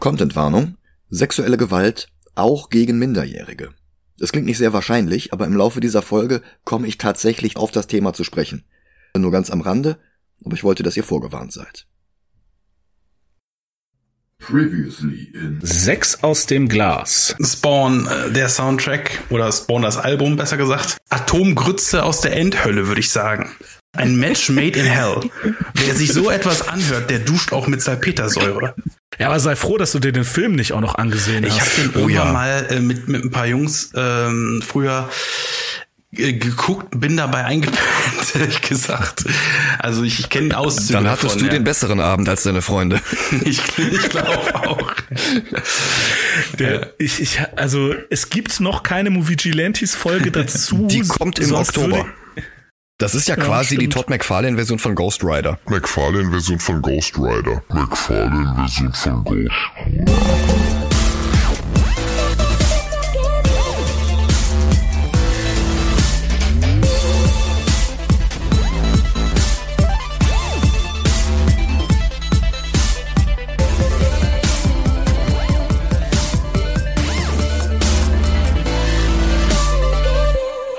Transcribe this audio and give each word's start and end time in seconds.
Contentwarnung. 0.00 0.76
Sexuelle 1.08 1.56
Gewalt 1.56 2.08
auch 2.34 2.70
gegen 2.70 2.98
Minderjährige. 2.98 3.70
Es 4.18 4.32
klingt 4.32 4.46
nicht 4.46 4.58
sehr 4.58 4.72
wahrscheinlich, 4.72 5.32
aber 5.32 5.46
im 5.46 5.56
Laufe 5.56 5.80
dieser 5.80 6.02
Folge 6.02 6.42
komme 6.64 6.86
ich 6.86 6.98
tatsächlich 6.98 7.56
auf 7.56 7.70
das 7.70 7.86
Thema 7.86 8.12
zu 8.12 8.24
sprechen. 8.24 8.64
Nur 9.16 9.32
ganz 9.32 9.50
am 9.50 9.60
Rande, 9.60 9.98
aber 10.44 10.54
ich 10.54 10.64
wollte, 10.64 10.82
dass 10.82 10.96
ihr 10.96 11.04
vorgewarnt 11.04 11.52
seid. 11.52 11.86
Previously 14.38 15.32
in 15.34 15.60
Sechs 15.62 16.22
aus 16.22 16.46
dem 16.46 16.68
Glas. 16.68 17.36
Spawn, 17.42 18.06
äh, 18.06 18.32
der 18.32 18.48
Soundtrack, 18.48 19.22
oder 19.28 19.52
Spawn 19.52 19.82
das 19.82 19.98
Album, 19.98 20.36
besser 20.36 20.56
gesagt. 20.56 20.96
Atomgrütze 21.10 22.02
aus 22.04 22.22
der 22.22 22.36
Endhölle, 22.36 22.88
würde 22.88 23.00
ich 23.00 23.10
sagen. 23.10 23.50
Ein 23.92 24.16
Match 24.16 24.48
made 24.50 24.78
in 24.78 24.86
hell. 24.86 25.20
Wer 25.74 25.94
sich 25.96 26.12
so 26.12 26.30
etwas 26.30 26.68
anhört, 26.68 27.10
der 27.10 27.18
duscht 27.18 27.52
auch 27.52 27.66
mit 27.66 27.82
Salpetersäure. 27.82 28.74
Ja, 29.18 29.26
aber 29.26 29.40
sei 29.40 29.56
froh, 29.56 29.78
dass 29.78 29.90
du 29.92 29.98
dir 29.98 30.12
den 30.12 30.24
Film 30.24 30.52
nicht 30.52 30.72
auch 30.72 30.80
noch 30.80 30.94
angesehen 30.94 31.44
Ich 31.44 31.54
habe 31.54 31.62
hast. 31.62 31.76
den 31.78 31.90
Oh 31.94 31.98
irgendwann 32.08 32.26
ja. 32.28 32.32
mal 32.32 32.66
äh, 32.70 32.80
mit, 32.80 33.08
mit 33.08 33.24
ein 33.24 33.30
paar 33.32 33.46
Jungs 33.46 33.90
ähm, 33.96 34.62
früher 34.64 35.10
äh, 36.16 36.32
geguckt, 36.34 36.86
bin 37.00 37.16
dabei 37.16 37.44
eingepennt, 37.44 37.80
ehrlich 38.34 38.60
gesagt. 38.62 39.24
Also 39.80 40.04
ich, 40.04 40.20
ich 40.20 40.30
kenne 40.30 40.56
Auszüge 40.56 40.92
Dann 40.92 41.08
hattest 41.08 41.24
davon, 41.24 41.38
du 41.40 41.44
ja. 41.46 41.50
den 41.50 41.64
besseren 41.64 41.98
Abend 42.00 42.28
als 42.28 42.44
deine 42.44 42.62
Freunde. 42.62 43.00
Ich, 43.44 43.60
ich 43.76 44.08
glaube 44.08 44.54
auch. 44.54 44.92
Der, 46.58 46.92
ich, 46.98 47.20
ich, 47.20 47.40
also 47.56 47.94
es 48.10 48.30
gibt 48.30 48.60
noch 48.60 48.82
keine 48.84 49.10
Movigilantes 49.10 49.94
Folge 49.96 50.30
dazu. 50.32 50.86
Die 50.86 51.00
kommt 51.02 51.38
im 51.40 51.46
sonst 51.46 51.76
Oktober. 51.76 51.96
würde- 51.96 52.10
Das 53.00 53.14
ist 53.14 53.28
ja, 53.28 53.36
Ja, 53.36 53.44
quasi 53.44 53.76
die 53.76 53.86
stimmt. 53.86 53.94
Todd 53.94 54.10
McFarlane-Version 54.10 54.78
von 54.78 54.94
Ghost 54.94 55.24
Rider. 55.24 55.58
McFarlane-Version 55.68 56.58
von 56.58 56.82
Ghost 56.82 57.16
Rider. 57.18 57.62
McFarlane-Version 57.70 58.92
von 58.92 59.24
Ghost 59.24 60.59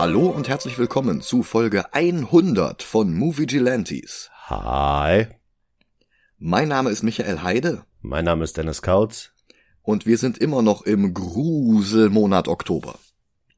Hallo 0.01 0.29
und 0.29 0.49
herzlich 0.49 0.79
willkommen 0.79 1.21
zu 1.21 1.43
Folge 1.43 1.93
100 1.93 2.81
von 2.81 3.13
Movie 3.13 3.45
Gelantes. 3.45 4.31
Hi, 4.47 5.27
Mein 6.39 6.69
Name 6.69 6.89
ist 6.89 7.03
Michael 7.03 7.43
Heide 7.43 7.85
mein 8.01 8.25
Name 8.25 8.43
ist 8.43 8.57
Dennis 8.57 8.81
Kautz. 8.81 9.29
und 9.83 10.07
wir 10.07 10.17
sind 10.17 10.39
immer 10.39 10.63
noch 10.63 10.81
im 10.81 11.13
Gruselmonat 11.13 12.47
Oktober. 12.47 12.97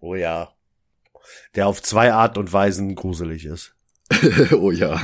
Oh 0.01 0.15
ja. 0.15 0.51
Der 1.55 1.65
auf 1.67 1.81
zwei 1.81 2.11
Art 2.11 2.37
und 2.37 2.51
Weisen 2.51 2.93
gruselig 2.95 3.45
ist. 3.45 3.73
oh 4.51 4.71
ja. 4.71 5.01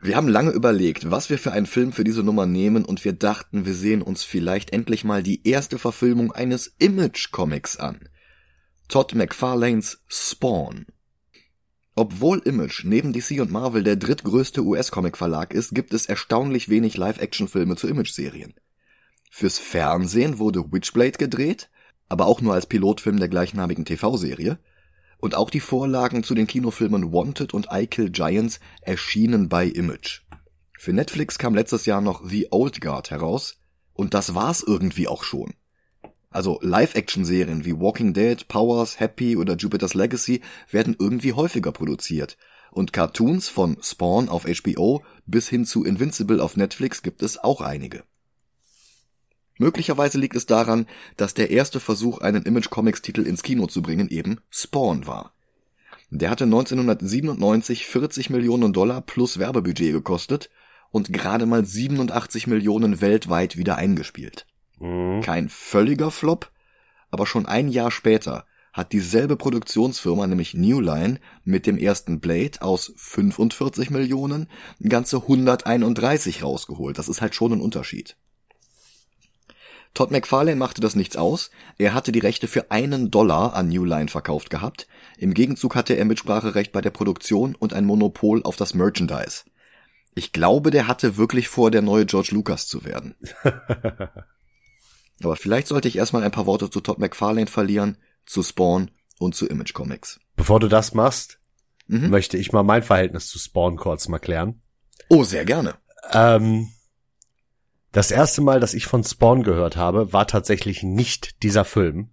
wir 0.00 0.16
haben 0.16 0.28
lange 0.28 0.52
überlegt, 0.52 1.10
was 1.10 1.28
wir 1.28 1.38
für 1.38 1.52
einen 1.52 1.66
Film 1.66 1.92
für 1.92 2.04
diese 2.04 2.22
Nummer 2.22 2.46
nehmen 2.46 2.86
und 2.86 3.04
wir 3.04 3.12
dachten, 3.12 3.66
wir 3.66 3.74
sehen 3.74 4.00
uns 4.00 4.22
vielleicht 4.24 4.72
endlich 4.72 5.04
mal 5.04 5.22
die 5.22 5.46
erste 5.46 5.78
Verfilmung 5.78 6.32
eines 6.32 6.74
Image-Comics 6.78 7.76
an. 7.76 8.08
Todd 8.88 9.16
McFarlanes 9.16 9.98
Spawn. 10.06 10.86
Obwohl 11.96 12.38
Image 12.38 12.84
neben 12.84 13.12
DC 13.12 13.40
und 13.40 13.50
Marvel 13.50 13.82
der 13.82 13.96
drittgrößte 13.96 14.62
US-Comic-Verlag 14.62 15.54
ist, 15.54 15.74
gibt 15.74 15.92
es 15.92 16.06
erstaunlich 16.06 16.68
wenig 16.68 16.96
Live-Action-Filme 16.96 17.74
zu 17.74 17.88
Image-Serien. 17.88 18.54
Fürs 19.28 19.58
Fernsehen 19.58 20.38
wurde 20.38 20.72
Witchblade 20.72 21.18
gedreht, 21.18 21.68
aber 22.08 22.26
auch 22.26 22.40
nur 22.40 22.54
als 22.54 22.66
Pilotfilm 22.66 23.18
der 23.18 23.28
gleichnamigen 23.28 23.84
TV-Serie. 23.84 24.60
Und 25.18 25.34
auch 25.34 25.50
die 25.50 25.60
Vorlagen 25.60 26.22
zu 26.22 26.34
den 26.34 26.46
Kinofilmen 26.46 27.12
Wanted 27.12 27.54
und 27.54 27.66
I 27.72 27.88
Kill 27.88 28.10
Giants 28.10 28.60
erschienen 28.82 29.48
bei 29.48 29.66
Image. 29.66 30.20
Für 30.78 30.92
Netflix 30.92 31.38
kam 31.38 31.56
letztes 31.56 31.86
Jahr 31.86 32.00
noch 32.00 32.22
The 32.24 32.48
Old 32.52 32.80
Guard 32.80 33.10
heraus 33.10 33.58
und 33.94 34.14
das 34.14 34.34
war's 34.36 34.62
irgendwie 34.62 35.08
auch 35.08 35.24
schon. 35.24 35.54
Also 36.36 36.58
Live-Action-Serien 36.60 37.64
wie 37.64 37.80
Walking 37.80 38.12
Dead, 38.12 38.46
Powers, 38.46 39.00
Happy 39.00 39.38
oder 39.38 39.56
Jupiter's 39.56 39.94
Legacy 39.94 40.42
werden 40.70 40.94
irgendwie 40.98 41.32
häufiger 41.32 41.72
produziert. 41.72 42.36
Und 42.70 42.92
Cartoons 42.92 43.48
von 43.48 43.78
Spawn 43.80 44.28
auf 44.28 44.44
HBO 44.44 45.02
bis 45.24 45.48
hin 45.48 45.64
zu 45.64 45.82
Invincible 45.82 46.42
auf 46.42 46.58
Netflix 46.58 47.00
gibt 47.00 47.22
es 47.22 47.38
auch 47.38 47.62
einige. 47.62 48.04
Möglicherweise 49.56 50.18
liegt 50.18 50.36
es 50.36 50.44
daran, 50.44 50.86
dass 51.16 51.32
der 51.32 51.48
erste 51.48 51.80
Versuch, 51.80 52.18
einen 52.18 52.42
Image-Comics-Titel 52.42 53.22
ins 53.22 53.42
Kino 53.42 53.66
zu 53.66 53.80
bringen, 53.80 54.10
eben 54.10 54.36
Spawn 54.50 55.06
war. 55.06 55.32
Der 56.10 56.28
hatte 56.28 56.44
1997 56.44 57.86
40 57.86 58.28
Millionen 58.28 58.74
Dollar 58.74 59.00
plus 59.00 59.38
Werbebudget 59.38 59.90
gekostet 59.90 60.50
und 60.90 61.14
gerade 61.14 61.46
mal 61.46 61.64
87 61.64 62.46
Millionen 62.46 63.00
weltweit 63.00 63.56
wieder 63.56 63.76
eingespielt. 63.76 64.46
Mhm. 64.78 65.20
Kein 65.22 65.48
völliger 65.48 66.10
Flop, 66.10 66.50
aber 67.10 67.26
schon 67.26 67.46
ein 67.46 67.68
Jahr 67.68 67.90
später 67.90 68.46
hat 68.76 68.92
dieselbe 68.92 69.36
Produktionsfirma, 69.36 70.26
nämlich 70.26 70.52
New 70.52 70.80
Line, 70.80 71.18
mit 71.44 71.66
dem 71.66 71.78
ersten 71.78 72.20
Blade 72.20 72.60
aus 72.60 72.92
45 72.96 73.88
Millionen 73.88 74.48
ganze 74.86 75.16
131 75.16 76.42
rausgeholt. 76.42 76.98
Das 76.98 77.08
ist 77.08 77.22
halt 77.22 77.34
schon 77.34 77.54
ein 77.54 77.62
Unterschied. 77.62 78.16
Todd 79.94 80.10
McFarlane 80.10 80.58
machte 80.58 80.82
das 80.82 80.94
nichts 80.94 81.16
aus. 81.16 81.50
Er 81.78 81.94
hatte 81.94 82.12
die 82.12 82.18
Rechte 82.18 82.48
für 82.48 82.70
einen 82.70 83.10
Dollar 83.10 83.54
an 83.54 83.70
New 83.70 83.86
Line 83.86 84.08
verkauft 84.08 84.50
gehabt. 84.50 84.86
Im 85.16 85.32
Gegenzug 85.32 85.74
hatte 85.74 85.94
er 85.94 86.04
Mitspracherecht 86.04 86.70
bei 86.70 86.82
der 86.82 86.90
Produktion 86.90 87.54
und 87.54 87.72
ein 87.72 87.86
Monopol 87.86 88.42
auf 88.42 88.56
das 88.56 88.74
Merchandise. 88.74 89.44
Ich 90.14 90.32
glaube, 90.32 90.70
der 90.70 90.86
hatte 90.86 91.16
wirklich 91.16 91.48
vor, 91.48 91.70
der 91.70 91.80
neue 91.80 92.04
George 92.04 92.28
Lucas 92.32 92.66
zu 92.66 92.84
werden. 92.84 93.14
Aber 95.22 95.36
vielleicht 95.36 95.66
sollte 95.68 95.88
ich 95.88 95.96
erstmal 95.96 96.22
ein 96.24 96.30
paar 96.30 96.46
Worte 96.46 96.70
zu 96.70 96.80
Todd 96.80 96.98
McFarlane 96.98 97.46
verlieren, 97.46 97.98
zu 98.26 98.42
Spawn 98.42 98.90
und 99.18 99.34
zu 99.34 99.46
Image 99.46 99.72
Comics. 99.72 100.20
Bevor 100.36 100.60
du 100.60 100.68
das 100.68 100.94
machst, 100.94 101.38
Mhm. 101.88 102.10
möchte 102.10 102.36
ich 102.36 102.52
mal 102.52 102.64
mein 102.64 102.82
Verhältnis 102.82 103.28
zu 103.28 103.38
Spawn 103.38 103.76
kurz 103.76 104.08
mal 104.08 104.18
klären. 104.18 104.60
Oh, 105.08 105.22
sehr 105.22 105.44
gerne. 105.44 105.74
Ähm, 106.12 106.68
das 107.92 108.10
erste 108.10 108.40
Mal, 108.42 108.58
dass 108.60 108.74
ich 108.74 108.86
von 108.86 109.04
Spawn 109.04 109.44
gehört 109.44 109.76
habe, 109.76 110.12
war 110.12 110.26
tatsächlich 110.26 110.82
nicht 110.82 111.42
dieser 111.44 111.64
Film, 111.64 112.10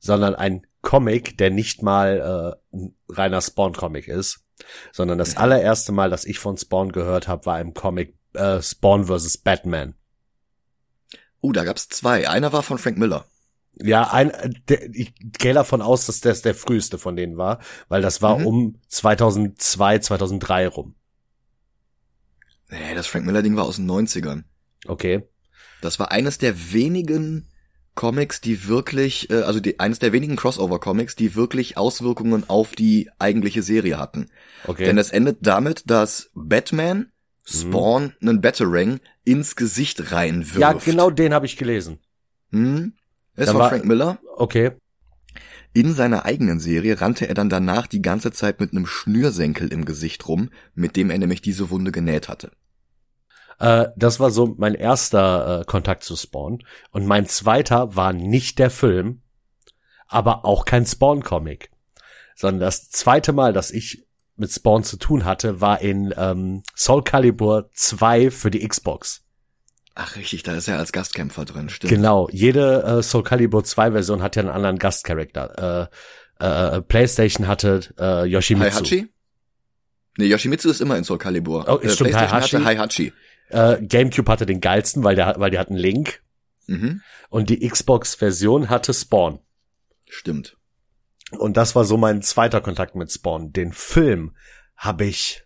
sondern 0.00 0.34
ein 0.34 0.66
Comic, 0.82 1.38
der 1.38 1.50
nicht 1.50 1.82
mal 1.82 2.58
äh, 2.72 2.76
ein 2.76 2.96
reiner 3.08 3.40
Spawn-Comic 3.40 4.08
ist, 4.08 4.44
sondern 4.90 5.16
das 5.18 5.36
allererste 5.36 5.92
Mal, 5.92 6.10
dass 6.10 6.24
ich 6.24 6.40
von 6.40 6.56
Spawn 6.56 6.90
gehört 6.90 7.28
habe, 7.28 7.46
war 7.46 7.60
im 7.60 7.72
Comic 7.74 8.18
äh, 8.34 8.60
Spawn 8.60 9.04
vs. 9.04 9.38
Batman. 9.38 9.94
Uh, 11.42 11.52
da 11.52 11.64
gab's 11.64 11.88
zwei. 11.88 12.28
Einer 12.28 12.52
war 12.52 12.62
von 12.62 12.78
Frank 12.78 12.96
Miller. 12.98 13.26
Ja, 13.82 14.12
ein, 14.12 14.32
der, 14.68 14.94
ich 14.94 15.12
gehe 15.38 15.54
davon 15.54 15.82
aus, 15.82 16.06
dass 16.06 16.20
das 16.20 16.42
der 16.42 16.54
früheste 16.54 16.98
von 16.98 17.16
denen 17.16 17.36
war, 17.36 17.58
weil 17.88 18.02
das 18.02 18.20
war 18.22 18.38
Mhm. 18.38 18.46
um 18.46 18.74
2002, 18.88 19.98
2003 20.00 20.68
rum. 20.68 20.94
Nee, 22.70 22.94
das 22.94 23.06
Frank 23.06 23.26
Miller 23.26 23.42
Ding 23.42 23.56
war 23.56 23.64
aus 23.64 23.76
den 23.76 23.86
90ern. 23.86 24.44
Okay. 24.86 25.22
Das 25.80 25.98
war 25.98 26.10
eines 26.10 26.38
der 26.38 26.72
wenigen 26.72 27.48
Comics, 27.94 28.40
die 28.40 28.66
wirklich, 28.68 29.30
äh, 29.30 29.42
also 29.42 29.60
die, 29.60 29.78
eines 29.80 29.98
der 29.98 30.12
wenigen 30.12 30.36
Crossover-Comics, 30.36 31.14
die 31.16 31.34
wirklich 31.34 31.76
Auswirkungen 31.76 32.48
auf 32.48 32.72
die 32.72 33.10
eigentliche 33.18 33.62
Serie 33.62 33.98
hatten. 33.98 34.30
Okay. 34.66 34.84
Denn 34.84 34.96
es 34.96 35.10
endet 35.10 35.38
damit, 35.42 35.90
dass 35.90 36.30
Batman 36.34 37.10
Spawn 37.44 38.14
einen 38.22 38.40
Batarang 38.40 39.00
ins 39.24 39.56
Gesicht 39.56 40.12
reinwirft. 40.12 40.58
ja, 40.58 40.72
genau 40.72 41.10
den 41.10 41.34
habe 41.34 41.46
ich 41.46 41.56
gelesen. 41.56 41.98
Hm? 42.50 42.94
Es 43.34 43.48
war 43.48 43.60
war- 43.60 43.68
Frank 43.70 43.84
Miller. 43.84 44.18
Okay. 44.36 44.72
In 45.74 45.94
seiner 45.94 46.26
eigenen 46.26 46.60
Serie 46.60 47.00
rannte 47.00 47.26
er 47.28 47.34
dann 47.34 47.48
danach 47.48 47.86
die 47.86 48.02
ganze 48.02 48.30
Zeit 48.30 48.60
mit 48.60 48.72
einem 48.72 48.86
Schnürsenkel 48.86 49.72
im 49.72 49.86
Gesicht 49.86 50.28
rum, 50.28 50.50
mit 50.74 50.96
dem 50.96 51.08
er 51.08 51.16
nämlich 51.18 51.40
diese 51.40 51.70
Wunde 51.70 51.92
genäht 51.92 52.28
hatte. 52.28 52.52
Äh, 53.58 53.86
das 53.96 54.20
war 54.20 54.30
so 54.30 54.54
mein 54.58 54.74
erster 54.74 55.60
äh, 55.60 55.64
Kontakt 55.64 56.02
zu 56.02 56.14
Spawn. 56.14 56.62
Und 56.90 57.06
mein 57.06 57.24
zweiter 57.26 57.96
war 57.96 58.12
nicht 58.12 58.58
der 58.58 58.68
Film, 58.70 59.22
aber 60.08 60.44
auch 60.44 60.66
kein 60.66 60.84
Spawn-Comic. 60.84 61.70
Sondern 62.34 62.60
das 62.60 62.90
zweite 62.90 63.32
Mal, 63.32 63.54
dass 63.54 63.70
ich 63.70 64.06
mit 64.36 64.50
Spawn 64.50 64.84
zu 64.84 64.98
tun 64.98 65.24
hatte, 65.24 65.60
war 65.62 65.80
in 65.80 66.12
ähm, 66.16 66.62
Soul 66.76 67.02
Calibur 67.04 67.70
2 67.74 68.30
für 68.30 68.50
die 68.50 68.66
Xbox. 68.66 69.21
Ach 69.94 70.16
richtig, 70.16 70.42
da 70.42 70.54
ist 70.54 70.68
er 70.68 70.78
als 70.78 70.92
Gastkämpfer 70.92 71.44
drin, 71.44 71.68
stimmt. 71.68 71.92
Genau, 71.92 72.28
jede 72.32 72.82
äh, 72.82 73.02
Soul 73.02 73.24
Calibur 73.24 73.62
2 73.62 73.92
Version 73.92 74.22
hat 74.22 74.36
ja 74.36 74.42
einen 74.42 74.50
anderen 74.50 74.78
Gastcharakter. 74.78 75.90
Äh, 76.40 76.76
äh, 76.76 76.80
PlayStation 76.82 77.46
hatte 77.46 77.80
äh, 77.98 78.24
Yoshimitsu. 78.24 78.80
Heihachi? 78.80 79.08
Nee, 80.16 80.26
Yoshimitsu 80.26 80.70
ist 80.70 80.80
immer 80.80 80.96
in 80.96 81.04
Soul 81.04 81.18
Calibur. 81.18 81.66
Oh, 81.68 81.78
stimmt, 81.78 82.10
PlayStation 82.10 82.30
Heihachi. 82.30 82.56
hatte 82.56 82.64
Heihachi. 82.64 83.12
Äh, 83.48 83.82
GameCube 83.82 84.30
hatte 84.30 84.46
den 84.46 84.60
geilsten, 84.60 85.04
weil 85.04 85.14
der, 85.14 85.34
weil 85.38 85.50
die 85.50 85.58
hatten 85.58 85.76
Link. 85.76 86.22
Mhm. 86.66 87.02
Und 87.28 87.50
die 87.50 87.68
Xbox-Version 87.68 88.70
hatte 88.70 88.94
Spawn. 88.94 89.40
Stimmt. 90.08 90.56
Und 91.38 91.56
das 91.56 91.74
war 91.74 91.84
so 91.84 91.96
mein 91.96 92.22
zweiter 92.22 92.60
Kontakt 92.60 92.94
mit 92.94 93.10
Spawn. 93.10 93.52
Den 93.52 93.72
Film 93.72 94.36
habe 94.76 95.04
ich, 95.04 95.44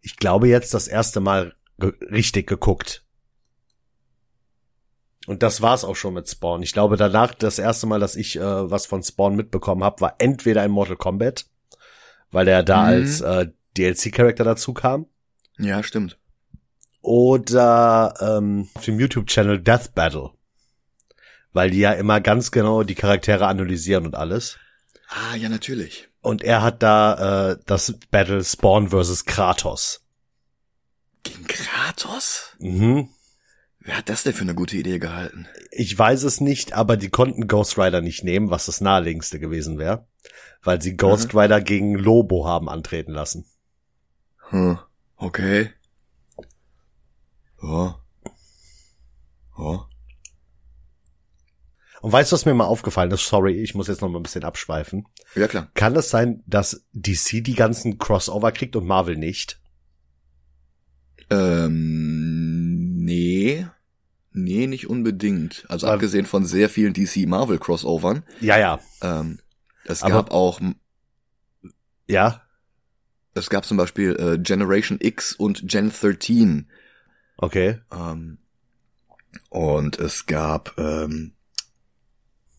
ich 0.00 0.16
glaube 0.16 0.48
jetzt 0.48 0.74
das 0.74 0.88
erste 0.88 1.20
Mal 1.20 1.54
ge 1.78 1.92
richtig 2.10 2.46
geguckt. 2.46 3.03
Und 5.26 5.42
das 5.42 5.62
war's 5.62 5.84
auch 5.84 5.96
schon 5.96 6.14
mit 6.14 6.28
Spawn. 6.28 6.62
Ich 6.62 6.72
glaube 6.72 6.96
danach 6.96 7.34
das 7.34 7.58
erste 7.58 7.86
Mal, 7.86 7.98
dass 8.00 8.14
ich 8.16 8.36
äh, 8.36 8.70
was 8.70 8.86
von 8.86 9.02
Spawn 9.02 9.36
mitbekommen 9.36 9.82
habe, 9.82 10.00
war 10.02 10.16
entweder 10.18 10.64
in 10.64 10.70
Mortal 10.70 10.96
Kombat, 10.96 11.46
weil 12.30 12.46
er 12.48 12.62
da 12.62 12.82
Mhm. 12.82 12.88
als 12.88 13.20
äh, 13.22 13.46
DLC-Charakter 13.76 14.44
dazu 14.44 14.74
kam, 14.74 15.06
Ja, 15.58 15.82
stimmt. 15.82 16.18
oder 17.00 18.14
ähm, 18.20 18.68
auf 18.74 18.84
dem 18.84 18.98
YouTube-Channel 19.00 19.60
Death 19.60 19.94
Battle, 19.94 20.30
weil 21.52 21.70
die 21.70 21.78
ja 21.80 21.92
immer 21.92 22.20
ganz 22.20 22.50
genau 22.50 22.82
die 22.82 22.94
Charaktere 22.94 23.46
analysieren 23.46 24.06
und 24.06 24.14
alles. 24.14 24.58
Ah, 25.08 25.36
ja, 25.36 25.48
natürlich. 25.48 26.08
Und 26.20 26.42
er 26.42 26.62
hat 26.62 26.82
da 26.82 27.52
äh, 27.52 27.58
das 27.66 27.94
Battle 28.10 28.42
Spawn 28.42 28.88
vs. 28.90 29.24
Kratos. 29.26 30.00
Gegen 31.22 31.46
Kratos? 31.46 32.54
Mhm. 32.58 33.08
Wer 33.84 33.98
hat 33.98 34.08
das 34.08 34.22
denn 34.22 34.32
für 34.32 34.42
eine 34.42 34.54
gute 34.54 34.78
Idee 34.78 34.98
gehalten? 34.98 35.46
Ich 35.70 35.96
weiß 35.96 36.22
es 36.22 36.40
nicht, 36.40 36.72
aber 36.72 36.96
die 36.96 37.10
konnten 37.10 37.46
Ghost 37.46 37.78
Rider 37.78 38.00
nicht 38.00 38.24
nehmen, 38.24 38.48
was 38.48 38.64
das 38.64 38.80
naheliegendste 38.80 39.38
gewesen 39.38 39.78
wäre, 39.78 40.06
weil 40.62 40.80
sie 40.80 40.96
Ghost 40.96 41.34
Rider 41.34 41.60
gegen 41.60 41.94
Lobo 41.94 42.46
haben 42.46 42.70
antreten 42.70 43.12
lassen. 43.12 43.44
Hm, 44.48 44.78
okay. 45.16 45.70
Ja. 47.62 47.98
Ja. 49.58 49.88
Und 52.00 52.12
weißt 52.12 52.32
du, 52.32 52.34
was 52.34 52.46
mir 52.46 52.54
mal 52.54 52.64
aufgefallen 52.64 53.10
ist? 53.10 53.26
Sorry, 53.26 53.62
ich 53.62 53.74
muss 53.74 53.88
jetzt 53.88 54.00
noch 54.00 54.08
mal 54.08 54.18
ein 54.18 54.22
bisschen 54.22 54.44
abschweifen. 54.44 55.06
Ja, 55.34 55.46
klar. 55.46 55.68
Kann 55.74 55.94
es 55.94 56.08
sein, 56.08 56.42
dass 56.46 56.86
DC 56.92 57.44
die 57.44 57.54
ganzen 57.54 57.98
Crossover 57.98 58.50
kriegt 58.52 58.76
und 58.76 58.86
Marvel 58.86 59.16
nicht? 59.16 59.60
Ähm, 61.30 62.33
nee. 63.04 63.66
Nee, 64.36 64.66
nicht 64.66 64.88
unbedingt. 64.90 65.64
Also 65.68 65.86
Aber- 65.86 65.94
abgesehen 65.94 66.26
von 66.26 66.44
sehr 66.44 66.68
vielen 66.68 66.92
DC-Marvel-Crossovern. 66.92 68.24
Ja, 68.40 68.58
ja. 68.58 68.80
Ähm, 69.00 69.38
es 69.84 70.02
Aber- 70.02 70.14
gab 70.14 70.30
auch, 70.32 70.60
Ja. 72.08 72.42
es 73.34 73.48
gab 73.48 73.64
zum 73.64 73.76
Beispiel 73.76 74.16
äh, 74.16 74.38
Generation 74.38 74.98
X 75.00 75.34
und 75.34 75.68
Gen 75.68 75.90
13. 75.92 76.68
Okay. 77.36 77.78
Ähm, 77.92 78.38
und 79.50 79.98
es 80.00 80.26
gab, 80.26 80.76
ähm, 80.78 81.34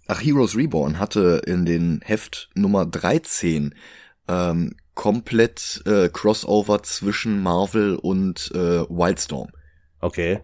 ach, 0.07 0.21
Heroes 0.23 0.55
Reborn 0.55 0.97
hatte 0.99 1.41
in 1.45 1.65
den 1.65 1.99
Heft 2.05 2.49
Nummer 2.55 2.85
13 2.85 3.75
ähm, 4.29 4.75
komplett 4.93 5.81
äh, 5.85 6.07
Crossover 6.07 6.83
zwischen 6.83 7.43
Marvel 7.43 7.95
und 7.97 8.49
äh, 8.53 8.87
Wildstorm. 8.89 9.49
Okay. 10.05 10.41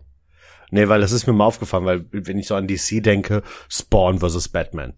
Nee, 0.71 0.87
weil 0.87 1.01
das 1.01 1.11
ist 1.11 1.27
mir 1.27 1.33
mal 1.33 1.45
aufgefallen, 1.45 1.85
weil 1.85 2.05
wenn 2.11 2.39
ich 2.39 2.47
so 2.47 2.55
an 2.55 2.67
DC 2.67 3.03
denke, 3.03 3.43
Spawn 3.69 4.19
vs. 4.19 4.49
Batman. 4.49 4.93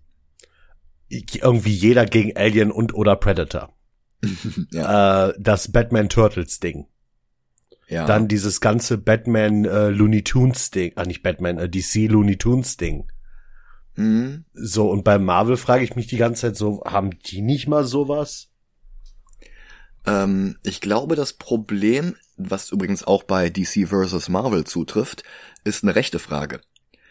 Irgendwie 1.09 1.73
jeder 1.73 2.05
gegen 2.05 2.37
Alien 2.37 2.71
und 2.71 2.93
oder 2.93 3.15
Predator. 3.15 3.75
Ja. 4.71 5.29
Äh, 5.29 5.33
das 5.37 5.71
Batman 5.71 6.07
Turtles 6.07 6.59
Ding. 6.61 6.87
ja. 7.89 8.05
Dann 8.05 8.29
dieses 8.29 8.61
ganze 8.61 8.97
Batman 8.97 9.65
äh, 9.65 9.89
Looney 9.89 10.23
Tunes 10.23 10.71
Ding. 10.71 10.93
Ah, 10.95 11.03
nicht 11.03 11.23
Batman, 11.23 11.57
äh, 11.57 11.67
DC 11.67 12.07
Looney 12.09 12.37
Tunes 12.37 12.77
Ding. 12.77 13.11
Mhm. 13.95 14.45
So, 14.53 14.89
und 14.89 15.03
bei 15.03 15.19
Marvel 15.19 15.57
frage 15.57 15.83
ich 15.83 15.95
mich 15.97 16.07
die 16.07 16.17
ganze 16.17 16.41
Zeit 16.41 16.55
so, 16.55 16.83
haben 16.85 17.19
die 17.19 17.41
nicht 17.41 17.67
mal 17.67 17.83
sowas? 17.83 18.49
Ähm, 20.05 20.57
ich 20.63 20.81
glaube, 20.81 21.15
das 21.15 21.33
Problem, 21.33 22.15
was 22.37 22.71
übrigens 22.71 23.03
auch 23.03 23.23
bei 23.23 23.49
DC 23.49 23.87
vs. 23.87 24.29
Marvel 24.29 24.63
zutrifft, 24.65 25.23
ist 25.63 25.83
eine 25.83 25.95
rechte 25.95 26.19
Frage. 26.19 26.61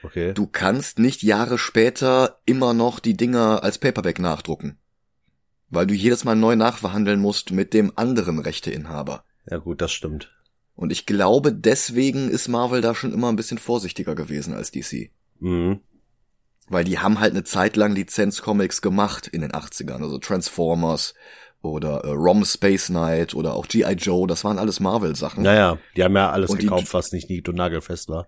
Okay. 0.03 0.35
Du 0.35 0.47
kannst 0.47 0.99
nicht 0.99 1.23
Jahre 1.23 1.59
später 1.59 2.37
immer 2.45 2.75
noch 2.75 2.99
die 2.99 3.17
Dinger 3.17 3.63
als 3.63 3.79
Paperback 3.79 4.19
nachdrucken. 4.19 4.79
Weil 5.71 5.87
du 5.87 5.95
jedes 5.95 6.25
Mal 6.25 6.35
neu 6.35 6.57
nachverhandeln 6.57 7.21
musst 7.21 7.53
mit 7.53 7.73
dem 7.73 7.93
anderen 7.97 8.39
Rechteinhaber. 8.39 9.25
Ja 9.49 9.59
gut, 9.59 9.81
das 9.81 9.93
stimmt. 9.93 10.31
Und 10.75 10.91
ich 10.91 11.07
glaube, 11.07 11.53
deswegen 11.53 12.29
ist 12.29 12.49
Marvel 12.49 12.81
da 12.81 12.95
schon 12.95 13.13
immer 13.13 13.29
ein 13.29 13.37
bisschen 13.37 13.59
vorsichtiger 13.59 14.15
gewesen 14.15 14.55
als 14.55 14.71
DC. 14.71 15.11
Mhm. 15.39 15.81
Weil 16.69 16.85
die 16.85 16.99
haben 16.99 17.21
halt 17.21 17.33
eine 17.33 17.45
Zeit 17.45 17.77
lang 17.77 17.95
Lizenzcomics 17.95 18.83
gemacht 18.83 19.27
in 19.29 19.43
den 19.43 19.53
80ern. 19.53 20.03
Also 20.03 20.19
Transformers 20.19 21.15
oder 21.63 22.05
äh, 22.05 22.11
Rom 22.11 22.45
Space 22.45 22.87
Knight 22.87 23.35
oder 23.35 23.55
auch 23.55 23.67
G.I. 23.69 23.93
Joe. 23.95 24.27
Das 24.27 24.45
waren 24.45 24.59
alles 24.59 24.81
Marvel-Sachen. 24.81 25.43
Naja, 25.43 25.79
die 25.97 26.05
haben 26.05 26.15
ja 26.17 26.31
alles 26.31 26.51
Und 26.51 26.61
die- 26.63 26.67
gekauft, 26.67 26.93
was 26.95 27.13
nicht 27.13 27.31
nied- 27.31 27.49
und 27.49 27.57
nagelfest 27.57 28.09
war. 28.09 28.27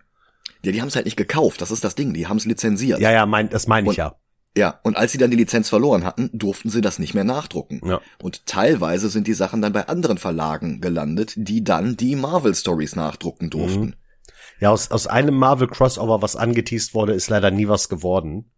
Ja, 0.65 0.73
die 0.73 0.81
haben 0.81 0.89
es 0.89 0.97
halt 0.97 1.05
nicht 1.05 1.17
gekauft. 1.17 1.61
Das 1.61 1.71
ist 1.71 1.85
das 1.85 1.95
Ding. 1.95 2.15
Die 2.15 2.27
haben 2.27 2.37
es 2.39 2.47
lizenziert. 2.47 3.01
Ja, 3.01 3.11
ja, 3.11 3.27
mein, 3.27 3.49
das 3.51 3.67
meine 3.67 3.87
ich 3.87 3.91
Und- 3.91 3.97
ja. 3.97 4.15
Ja, 4.57 4.79
und 4.85 4.97
als 4.97 5.11
sie 5.11 5.19
dann 5.19 5.33
die 5.33 5.37
Lizenz 5.37 5.69
verloren 5.69 6.05
hatten, 6.05 6.31
durften 6.33 6.71
sie 6.71 6.81
das 6.81 7.01
nicht 7.01 7.13
mehr 7.13 7.25
nachdrucken. 7.25 7.81
Ja. 7.85 8.01
Und 8.23 8.47
teilweise 8.47 9.09
sind 9.09 9.27
die 9.27 9.35
Sachen 9.35 9.61
dann 9.61 9.73
bei 9.73 9.89
anderen 9.89 10.17
Verlagen 10.17 10.81
gelandet, 10.81 11.33
die 11.37 11.65
dann 11.65 11.97
die 11.97 12.15
Marvel 12.15 12.55
Stories 12.55 12.95
nachdrucken 12.95 13.51
durften. 13.51 13.81
Mhm. 13.87 13.95
Ja, 14.61 14.71
aus, 14.71 14.93
aus 14.93 15.09
einem 15.09 15.35
Marvel 15.35 15.67
Crossover, 15.67 16.23
was 16.23 16.37
angeteased 16.37 16.95
wurde, 16.95 17.15
ist 17.15 17.31
leider 17.31 17.51
nie 17.51 17.67
was 17.67 17.89
geworden. 17.89 18.53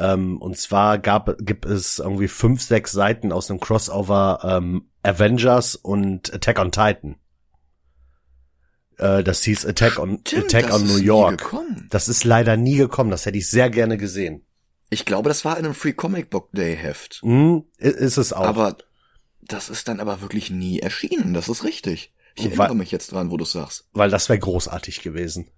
Ähm, 0.00 0.40
und 0.40 0.56
zwar 0.56 0.98
gab, 0.98 1.36
gibt 1.40 1.64
es 1.66 1.98
irgendwie 1.98 2.28
fünf, 2.28 2.62
sechs 2.62 2.92
Seiten 2.92 3.32
aus 3.32 3.50
einem 3.50 3.58
Crossover 3.58 4.40
ähm, 4.44 4.88
Avengers 5.02 5.74
und 5.74 6.32
Attack 6.32 6.60
on 6.60 6.70
Titan. 6.70 7.16
Äh, 8.96 9.24
das 9.24 9.42
hieß 9.42 9.66
Attack 9.66 9.98
on, 9.98 10.20
Stimmt, 10.26 10.44
Attack 10.46 10.66
das 10.68 10.74
on 10.80 10.86
ist 10.86 10.92
New 10.92 11.02
York. 11.02 11.38
gekommen. 11.38 11.86
Das 11.90 12.08
ist 12.08 12.24
leider 12.24 12.56
nie 12.56 12.76
gekommen. 12.76 13.10
Das 13.10 13.26
hätte 13.26 13.38
ich 13.38 13.50
sehr 13.50 13.70
gerne 13.70 13.96
gesehen. 13.96 14.44
Ich 14.90 15.04
glaube, 15.04 15.28
das 15.28 15.44
war 15.44 15.58
in 15.58 15.64
einem 15.64 15.74
Free 15.74 15.92
Comic 15.92 16.30
Book 16.30 16.50
Day 16.52 16.76
Heft. 16.76 17.22
I- 17.24 17.62
ist 17.78 18.16
es 18.16 18.32
auch. 18.32 18.46
Aber 18.46 18.76
das 19.42 19.68
ist 19.70 19.88
dann 19.88 20.00
aber 20.00 20.20
wirklich 20.20 20.50
nie 20.50 20.78
erschienen. 20.78 21.34
Das 21.34 21.48
ist 21.48 21.64
richtig. 21.64 22.14
Ich 22.36 22.44
Und 22.46 22.52
erinnere 22.52 22.76
mich 22.76 22.90
jetzt 22.92 23.10
dran, 23.12 23.30
wo 23.32 23.36
du 23.36 23.44
sagst. 23.44 23.88
weil 23.92 24.10
das 24.10 24.28
wäre 24.28 24.38
großartig 24.38 25.02
gewesen. 25.02 25.50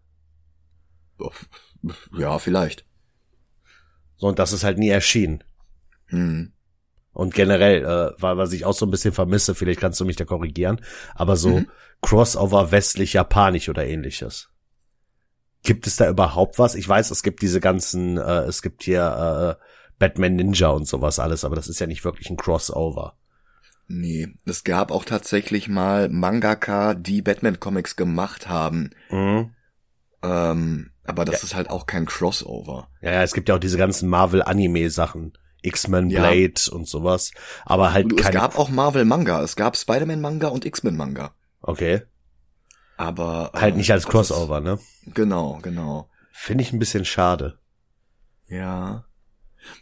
Ja, 2.16 2.38
vielleicht. 2.38 2.84
So, 4.20 4.26
und 4.26 4.38
das 4.38 4.52
ist 4.52 4.64
halt 4.64 4.78
nie 4.78 4.90
erschienen. 4.90 5.42
Hm. 6.08 6.52
Und 7.12 7.34
generell, 7.34 7.84
äh, 7.84 8.20
weil 8.20 8.36
was 8.36 8.52
ich 8.52 8.66
auch 8.66 8.74
so 8.74 8.84
ein 8.84 8.90
bisschen 8.90 9.14
vermisse, 9.14 9.54
vielleicht 9.54 9.80
kannst 9.80 9.98
du 9.98 10.04
mich 10.04 10.16
da 10.16 10.26
korrigieren, 10.26 10.82
aber 11.14 11.36
so 11.36 11.60
Mhm. 11.60 11.70
Crossover 12.02 12.70
westlich-japanisch 12.70 13.70
oder 13.70 13.86
ähnliches. 13.86 14.50
Gibt 15.62 15.86
es 15.86 15.96
da 15.96 16.08
überhaupt 16.08 16.58
was? 16.58 16.74
Ich 16.74 16.86
weiß, 16.86 17.10
es 17.10 17.22
gibt 17.22 17.40
diese 17.40 17.60
ganzen, 17.60 18.18
äh, 18.18 18.42
es 18.42 18.60
gibt 18.60 18.82
hier 18.82 19.56
äh, 19.58 19.64
Batman 19.98 20.36
Ninja 20.36 20.68
und 20.68 20.86
sowas 20.86 21.18
alles, 21.18 21.44
aber 21.44 21.56
das 21.56 21.68
ist 21.68 21.80
ja 21.80 21.86
nicht 21.86 22.04
wirklich 22.04 22.28
ein 22.28 22.36
Crossover. 22.36 23.14
Nee, 23.88 24.34
es 24.44 24.64
gab 24.64 24.90
auch 24.90 25.04
tatsächlich 25.04 25.68
mal 25.68 26.10
Mangaka, 26.10 26.92
die 26.92 27.22
Batman-Comics 27.22 27.96
gemacht 27.96 28.48
haben. 28.48 28.90
Mhm. 29.10 29.54
Ähm, 30.22 30.90
aber 31.10 31.24
das 31.24 31.42
ist 31.44 31.54
halt 31.54 31.68
auch 31.70 31.86
kein 31.86 32.06
Crossover. 32.06 32.88
Ja, 33.02 33.12
ja, 33.12 33.22
es 33.22 33.34
gibt 33.34 33.48
ja 33.48 33.56
auch 33.56 33.60
diese 33.60 33.76
ganzen 33.78 34.08
Marvel-Anime-Sachen. 34.08 35.32
X-Men, 35.62 36.08
Ja. 36.08 36.20
Blade 36.22 36.70
und 36.72 36.88
sowas. 36.88 37.32
Aber 37.66 37.92
halt 37.92 38.10
Du, 38.10 38.16
es 38.16 38.30
gab 38.30 38.58
auch 38.58 38.70
Marvel-Manga. 38.70 39.42
Es 39.42 39.56
gab 39.56 39.76
Spider-Man-Manga 39.76 40.48
und 40.48 40.64
X-Men-Manga. 40.64 41.34
okay. 41.60 42.02
Aber 42.96 43.50
Halt 43.54 43.74
äh, 43.74 43.76
nicht 43.78 43.90
als 43.92 44.02
das 44.04 44.10
Crossover, 44.10 44.60
ne? 44.60 44.74
Ist, 45.06 45.14
genau, 45.14 45.58
genau. 45.62 46.08
Finde 46.32 46.62
ich 46.62 46.72
ein 46.72 46.78
bisschen 46.78 47.04
schade. 47.06 47.58
Ja. 48.46 49.04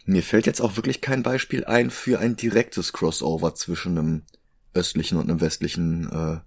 Mir 0.05 0.23
fällt 0.23 0.45
jetzt 0.45 0.61
auch 0.61 0.75
wirklich 0.77 1.01
kein 1.01 1.21
Beispiel 1.23 1.65
ein 1.65 1.89
für 1.89 2.19
ein 2.19 2.35
direktes 2.37 2.93
Crossover 2.93 3.55
zwischen 3.55 3.97
einem 3.97 4.23
östlichen 4.73 5.17
und 5.17 5.29
einem 5.29 5.41
westlichen. 5.41 6.09
Äh, 6.11 6.39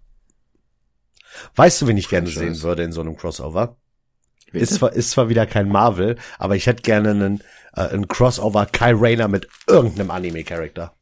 Weißt 1.57 1.81
du, 1.83 1.87
wen 1.87 1.97
ich 1.97 2.09
gerne 2.09 2.27
Franchise. 2.27 2.55
sehen 2.55 2.63
würde 2.63 2.83
in 2.85 2.93
so 2.93 3.01
einem 3.03 3.17
Crossover? 3.17 3.77
Ist 4.53 4.75
zwar, 4.75 4.93
ist 4.93 5.11
zwar 5.11 5.29
wieder 5.29 5.47
kein 5.47 5.69
Marvel, 5.69 6.17
aber 6.39 6.57
ich 6.57 6.67
hätte 6.67 6.83
gerne 6.83 7.11
einen, 7.11 7.43
äh, 7.75 7.89
einen 7.89 8.09
Crossover 8.09 8.67
Kai 8.67 8.93
Rayner 8.95 9.29
mit 9.29 9.49
irgendeinem 9.67 10.11
Anime-Charakter. 10.11 10.95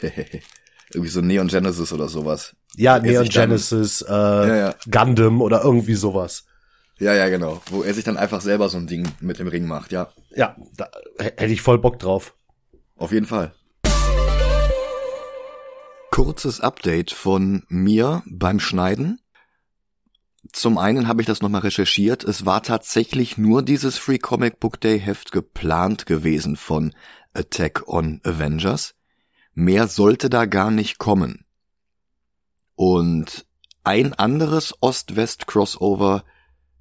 irgendwie 0.02 1.10
so 1.10 1.20
Neon 1.20 1.48
Genesis 1.48 1.92
oder 1.92 2.08
sowas. 2.08 2.54
Ja, 2.76 2.98
Neon 2.98 3.28
Genesis, 3.28 4.02
äh, 4.02 4.12
Ja, 4.12 4.56
ja. 4.56 4.74
Gundam 4.90 5.40
oder 5.40 5.62
irgendwie 5.62 5.94
sowas. 5.94 6.44
Ja, 6.98 7.14
ja, 7.14 7.28
genau. 7.28 7.60
Wo 7.70 7.82
er 7.82 7.92
sich 7.94 8.04
dann 8.04 8.16
einfach 8.16 8.40
selber 8.40 8.68
so 8.68 8.78
ein 8.78 8.86
Ding 8.86 9.08
mit 9.20 9.40
im 9.40 9.48
Ring 9.48 9.66
macht. 9.66 9.92
Ja, 9.92 10.12
Ja, 10.30 10.56
da 10.76 10.88
hätte 11.18 11.52
ich 11.52 11.62
voll 11.62 11.78
Bock 11.78 11.98
drauf. 11.98 12.34
auf 12.96 13.12
jeden 13.12 13.26
Fall. 13.26 13.52
Kurzes 16.10 16.60
Update 16.60 17.10
von 17.10 17.64
mir 17.68 18.22
beim 18.26 18.60
Schneiden. 18.60 19.20
Zum 20.54 20.78
einen 20.78 21.08
habe 21.08 21.20
ich 21.20 21.26
das 21.26 21.42
nochmal 21.42 21.62
recherchiert. 21.62 22.22
Es 22.22 22.46
war 22.46 22.62
tatsächlich 22.62 23.36
nur 23.36 23.62
dieses 23.62 23.98
Free 23.98 24.18
Comic 24.18 24.60
Book 24.60 24.80
Day 24.80 25.00
Heft 25.00 25.32
geplant 25.32 26.06
gewesen 26.06 26.54
von 26.54 26.94
Attack 27.34 27.88
on 27.88 28.20
Avengers. 28.22 28.94
Mehr 29.54 29.88
sollte 29.88 30.30
da 30.30 30.44
gar 30.44 30.70
nicht 30.70 30.98
kommen. 30.98 31.44
Und 32.76 33.46
ein 33.82 34.14
anderes 34.14 34.74
Ost-West-Crossover 34.80 36.22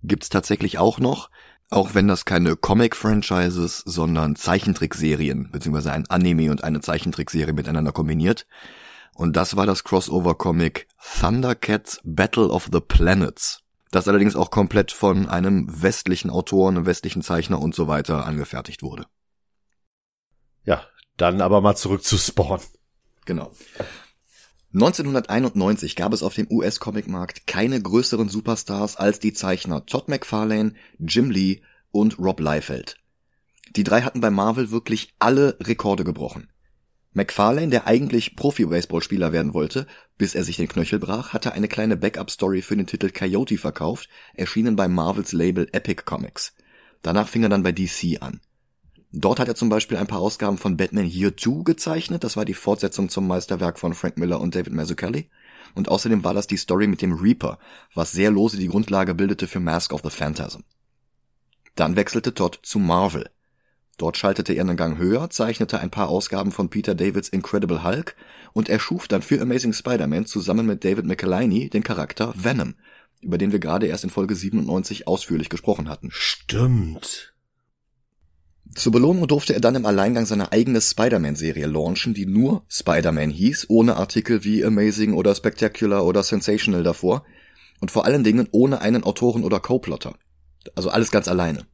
gibt's 0.04 0.30
tatsächlich 0.30 0.78
auch 0.78 1.00
noch, 1.00 1.32
auch 1.72 1.96
wenn 1.96 2.08
das 2.08 2.26
keine 2.26 2.56
Comic-Franchises, 2.56 3.80
sondern 3.80 4.36
Zeichentrickserien, 4.36 5.50
beziehungsweise 5.52 5.94
ein 5.94 6.08
Anime 6.12 6.52
und 6.52 6.64
eine 6.64 6.82
Zeichentrickserie 6.82 7.54
miteinander 7.54 7.92
kombiniert. 7.92 8.46
Und 9.16 9.36
das 9.36 9.56
war 9.56 9.66
das 9.66 9.84
Crossover-Comic 9.84 10.88
Thundercats 11.20 12.00
Battle 12.04 12.50
of 12.50 12.70
the 12.72 12.80
Planets. 12.80 13.63
Das 13.94 14.08
allerdings 14.08 14.36
auch 14.36 14.50
komplett 14.50 14.92
von 14.92 15.30
einem 15.30 15.84
westlichen 15.84 16.32
Autor, 16.32 16.68
einem 16.68 16.88
westlichen 16.88 17.22
Zeichner 17.22 17.62
und 17.62 17.76
so 17.76 17.88
weiter 17.88 18.26
angefertigt 18.26 18.82
wurde. 18.82 19.06
Ja, 20.64 20.88
dann 21.16 21.42
aber 21.42 21.62
mal 21.62 21.76
zurück 21.76 22.04
zu 22.04 22.18
Spawn. 22.18 22.60
Genau. 23.26 23.52
1991 24.74 25.96
gab 25.96 26.12
es 26.12 26.24
auf 26.24 26.34
dem 26.34 26.48
US-Comicmarkt 26.50 27.46
keine 27.46 27.80
größeren 27.80 28.30
Superstars 28.30 28.96
als 28.96 29.20
die 29.20 29.34
Zeichner 29.34 29.86
Todd 29.86 30.08
McFarlane, 30.08 30.74
Jim 30.98 31.30
Lee 31.30 31.62
und 31.92 32.18
Rob 32.18 32.40
Liefeld. 32.40 32.98
Die 33.76 33.84
drei 33.84 34.02
hatten 34.02 34.22
bei 34.22 34.32
Marvel 34.32 34.72
wirklich 34.72 35.14
alle 35.20 35.56
Rekorde 35.60 36.04
gebrochen. 36.04 36.52
McFarlane, 37.14 37.70
der 37.70 37.88
eigentlich 37.88 38.36
Profi-Baseballspieler 38.36 39.32
werden 39.32 39.54
wollte, 39.54 39.86
bis 40.18 40.34
er 40.34 40.44
sich 40.44 40.58
den 40.58 40.68
Knöchel 40.68 41.00
brach, 41.00 41.34
hatte 41.34 41.54
eine 41.54 41.68
kleine 41.68 41.96
Backup-Story 41.96 42.62
für 42.62 42.76
den 42.76 42.88
Titel 42.88 43.10
Coyote 43.10 43.58
verkauft, 43.58 44.10
erschienen 44.34 44.76
bei 44.76 44.88
Marvels 44.88 45.32
Label 45.32 45.68
Epic 45.72 46.04
Comics. 46.06 46.54
Danach 47.04 47.28
fing 47.28 47.44
er 47.44 47.50
dann 47.50 47.64
bei 47.64 47.72
DC 47.72 48.22
an. 48.22 48.42
Dort 49.12 49.40
hat 49.40 49.48
er 49.48 49.56
zum 49.56 49.70
Beispiel 49.70 49.98
ein 49.98 50.08
paar 50.08 50.22
Ausgaben 50.22 50.58
von 50.58 50.76
Batman 50.76 51.06
Year 51.06 51.38
2 51.38 51.64
gezeichnet, 51.64 52.24
das 52.24 52.36
war 52.36 52.46
die 52.46 52.56
Fortsetzung 52.56 53.10
zum 53.10 53.28
Meisterwerk 53.28 53.78
von 53.78 53.94
Frank 53.94 54.18
Miller 54.18 54.42
und 54.42 54.56
David 54.56 54.74
Mazzucchelli. 54.74 55.30
Und 55.76 55.90
außerdem 55.90 56.24
war 56.24 56.34
das 56.34 56.48
die 56.48 56.58
Story 56.58 56.88
mit 56.88 57.02
dem 57.04 57.14
Reaper, 57.14 57.60
was 57.94 58.12
sehr 58.12 58.32
lose 58.32 58.58
die 58.58 58.68
Grundlage 58.68 59.14
bildete 59.14 59.48
für 59.48 59.60
Mask 59.60 59.94
of 59.94 60.02
the 60.04 60.10
Phantasm. 60.10 60.62
Dann 61.76 61.96
wechselte 61.96 62.34
Todd 62.34 62.60
zu 62.64 62.80
Marvel. 62.80 63.30
Dort 63.98 64.18
schaltete 64.18 64.54
er 64.54 64.62
einen 64.62 64.78
Gang 64.78 64.98
höher, 64.98 65.30
zeichnete 65.30 65.80
ein 65.80 65.92
paar 65.92 66.10
Ausgaben 66.10 66.52
von 66.52 66.70
Peter 66.70 66.96
Davids 66.96 67.30
Incredible 67.30 67.84
Hulk 67.84 68.16
und 68.54 68.70
erschuf 68.70 69.08
dann 69.08 69.22
für 69.22 69.40
Amazing 69.40 69.74
Spider-Man 69.74 70.26
zusammen 70.26 70.66
mit 70.66 70.84
David 70.84 71.06
McElhinney 71.06 71.70
den 71.70 71.84
Charakter 71.84 72.34
Venom, 72.36 72.76
über 73.22 73.38
den 73.38 73.52
wir 73.52 73.60
gerade 73.60 73.88
erst 73.88 74.04
in 74.04 74.10
Folge 74.10 74.36
97 74.36 75.08
ausführlich 75.08 75.50
gesprochen 75.50 75.90
hatten. 75.90 76.10
Stimmt. 76.12 77.34
Zur 78.76 78.92
Belohnung 78.92 79.28
durfte 79.28 79.54
er 79.54 79.62
dann 79.62 79.76
im 79.76 79.86
Alleingang 79.86 80.26
seine 80.26 80.52
eigene 80.52 80.82
Spider-Man-Serie 80.82 81.68
launchen, 81.68 82.16
die 82.16 82.26
nur 82.26 82.64
Spider-Man 82.70 83.30
hieß, 83.30 83.68
ohne 83.70 83.98
Artikel 83.98 84.44
wie 84.44 84.66
Amazing 84.66 85.14
oder 85.14 85.36
Spectacular 85.36 86.06
oder 86.06 86.24
Sensational 86.24 86.82
davor 86.82 87.24
und 87.82 87.92
vor 87.92 88.06
allen 88.06 88.24
Dingen 88.24 88.48
ohne 88.52 88.82
einen 88.82 89.04
Autoren 89.04 89.44
oder 89.44 89.60
Co-Plotter. 89.60 90.16
Also 90.76 90.90
alles 90.90 91.12
ganz 91.12 91.28
alleine. 91.28 91.68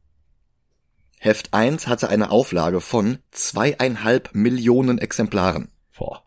Heft 1.22 1.52
1 1.52 1.86
hatte 1.86 2.08
eine 2.08 2.30
Auflage 2.30 2.80
von 2.80 3.18
zweieinhalb 3.30 4.34
Millionen 4.34 4.96
Exemplaren. 4.96 5.68
Boah. 5.94 6.24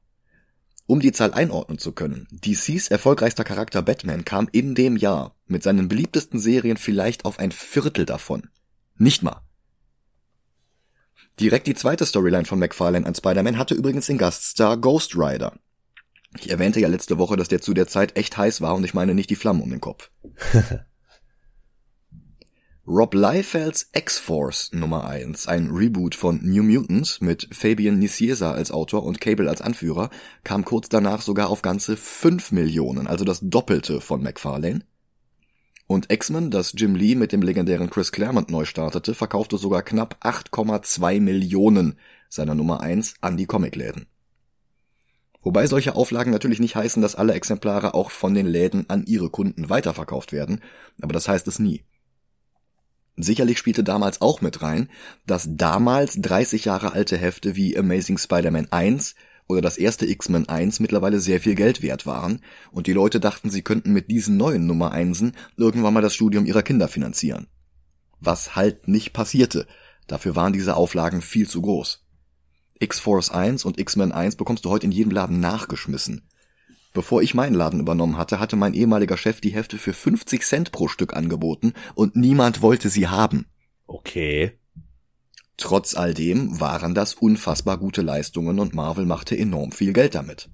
Um 0.86 1.00
die 1.00 1.12
Zahl 1.12 1.34
einordnen 1.34 1.80
zu 1.80 1.94
können, 1.94 2.28
DCs 2.30 2.90
erfolgreichster 2.90 3.44
Charakter 3.44 3.82
Batman 3.82 4.24
kam 4.24 4.48
in 4.52 4.76
dem 4.76 4.96
Jahr 4.96 5.36
mit 5.48 5.64
seinen 5.64 5.88
beliebtesten 5.88 6.40
Serien 6.40 6.78
vielleicht 6.78 7.26
auf 7.26 7.40
ein 7.40 7.52
Viertel 7.52 8.06
davon. 8.06 8.50
Nicht 8.96 9.24
mal. 9.24 9.42
Direkt 11.40 11.66
die 11.66 11.74
zweite 11.74 12.06
Storyline 12.06 12.46
von 12.46 12.60
McFarlane 12.60 13.08
an 13.08 13.16
Spider-Man 13.16 13.58
hatte 13.58 13.74
übrigens 13.74 14.06
den 14.06 14.20
Gaststar 14.20 14.78
Ghost 14.78 15.16
Rider. 15.16 15.58
Ich 16.38 16.52
erwähnte 16.52 16.80
ja 16.80 16.88
letzte 16.88 17.18
Woche, 17.18 17.36
dass 17.36 17.48
der 17.48 17.62
zu 17.62 17.74
der 17.74 17.88
Zeit 17.88 18.16
echt 18.16 18.38
heiß 18.38 18.62
war 18.62 18.76
und 18.76 18.84
ich 18.84 18.94
meine 18.94 19.16
nicht 19.16 19.32
die 19.32 19.36
Flammen 19.36 19.64
um 19.64 19.72
den 19.72 19.82
Kopf. 19.82 20.12
Rob 22.86 23.14
Liefelds 23.14 23.88
X-Force 23.94 24.74
Nummer 24.74 25.06
1, 25.08 25.48
ein 25.48 25.70
Reboot 25.72 26.16
von 26.16 26.42
New 26.44 26.64
Mutants 26.64 27.22
mit 27.22 27.48
Fabian 27.50 27.98
Nicieza 27.98 28.52
als 28.52 28.72
Autor 28.72 29.06
und 29.06 29.22
Cable 29.22 29.50
als 29.50 29.62
Anführer, 29.62 30.10
kam 30.44 30.66
kurz 30.66 30.90
danach 30.90 31.22
sogar 31.22 31.48
auf 31.50 31.62
ganze 31.62 31.96
5 31.96 32.52
Millionen, 32.52 33.08
also 33.08 33.24
das 33.24 33.40
Doppelte 33.42 34.02
von 34.02 34.22
McFarlane. 34.22 34.82
Und 35.88 36.12
X-Men, 36.12 36.52
das 36.52 36.74
Jim 36.76 36.96
Lee 36.96 37.16
mit 37.16 37.32
dem 37.32 37.42
legendären 37.42 37.90
Chris 37.90 38.12
Claremont 38.12 38.52
neu 38.52 38.66
startete, 38.66 39.14
verkaufte 39.14 39.58
sogar 39.58 39.82
knapp 39.82 40.18
8,2 40.20 41.22
Millionen 41.22 41.98
seiner 42.28 42.54
Nummer 42.54 42.82
1 42.82 43.14
an 43.22 43.38
die 43.38 43.46
Comicläden. 43.46 44.08
Wobei 45.42 45.68
solche 45.68 45.96
Auflagen 45.96 46.32
natürlich 46.34 46.60
nicht 46.60 46.76
heißen, 46.76 47.02
dass 47.02 47.16
alle 47.16 47.34
Exemplare 47.34 47.94
auch 47.94 48.12
von 48.12 48.34
den 48.34 48.46
Läden 48.46 48.90
an 48.90 49.06
ihre 49.06 49.30
Kunden 49.30 49.70
weiterverkauft 49.70 50.34
werden, 50.34 50.60
aber 51.02 51.14
das 51.14 51.30
heißt 51.30 51.48
es 51.48 51.60
nie. 51.60 51.86
Sicherlich 53.16 53.60
spielte 53.60 53.84
damals 53.84 54.22
auch 54.22 54.42
mit 54.42 54.62
rein, 54.62 54.90
dass 55.28 55.48
damals 55.52 56.16
30 56.20 56.66
Jahre 56.66 56.94
alte 56.94 57.18
Hefte 57.18 57.56
wie 57.56 57.78
Amazing 57.78 58.18
Spider-Man 58.18 58.72
1 58.72 59.16
oder 59.48 59.62
das 59.62 59.78
erste 59.78 60.08
X-Men 60.08 60.50
1 60.50 60.80
mittlerweile 60.80 61.20
sehr 61.20 61.40
viel 61.40 61.54
Geld 61.54 61.82
wert 61.84 62.06
waren 62.06 62.42
und 62.72 62.88
die 62.88 62.94
Leute 62.94 63.20
dachten, 63.20 63.50
sie 63.50 63.62
könnten 63.62 63.94
mit 63.94 64.10
diesen 64.10 64.38
neuen 64.38 64.66
Nummer 64.66 64.92
1 64.92 65.26
irgendwann 65.58 65.94
mal 65.94 66.02
das 66.02 66.16
Studium 66.16 66.46
ihrer 66.46 66.64
Kinder 66.64 66.88
finanzieren. 66.88 67.48
Was 68.20 68.56
halt 68.56 68.88
nicht 68.88 69.14
passierte. 69.14 69.68
Dafür 70.08 70.36
waren 70.36 70.54
diese 70.54 70.76
Auflagen 70.76 71.22
viel 71.22 71.48
zu 71.48 71.62
groß. 71.62 72.04
X-Force 72.80 73.30
1 73.30 73.64
und 73.66 73.80
X-Men 73.80 74.12
1 74.12 74.38
bekommst 74.38 74.66
du 74.66 74.70
heute 74.70 74.86
in 74.86 74.92
jedem 74.92 75.12
Laden 75.12 75.40
nachgeschmissen. 75.40 76.28
Bevor 76.94 77.24
ich 77.24 77.34
meinen 77.34 77.56
Laden 77.56 77.80
übernommen 77.80 78.18
hatte, 78.18 78.40
hatte 78.40 78.56
mein 78.56 78.76
ehemaliger 78.76 79.18
Chef 79.18 79.42
die 79.42 79.50
Hefte 79.50 79.80
für 79.80 79.94
50 79.94 80.44
Cent 80.44 80.72
pro 80.72 80.88
Stück 80.88 81.16
angeboten 81.16 81.74
und 81.96 82.16
niemand 82.16 82.62
wollte 82.62 82.90
sie 82.90 83.08
haben. 83.08 83.48
Okay. 83.88 84.60
Trotz 85.58 85.96
all 85.96 86.14
dem 86.14 86.60
waren 86.60 86.94
das 86.94 87.16
unfassbar 87.16 87.78
gute 87.78 88.02
Leistungen 88.04 88.60
und 88.60 88.76
Marvel 88.76 89.06
machte 89.06 89.38
enorm 89.38 89.72
viel 89.72 89.92
Geld 89.92 90.14
damit. 90.14 90.50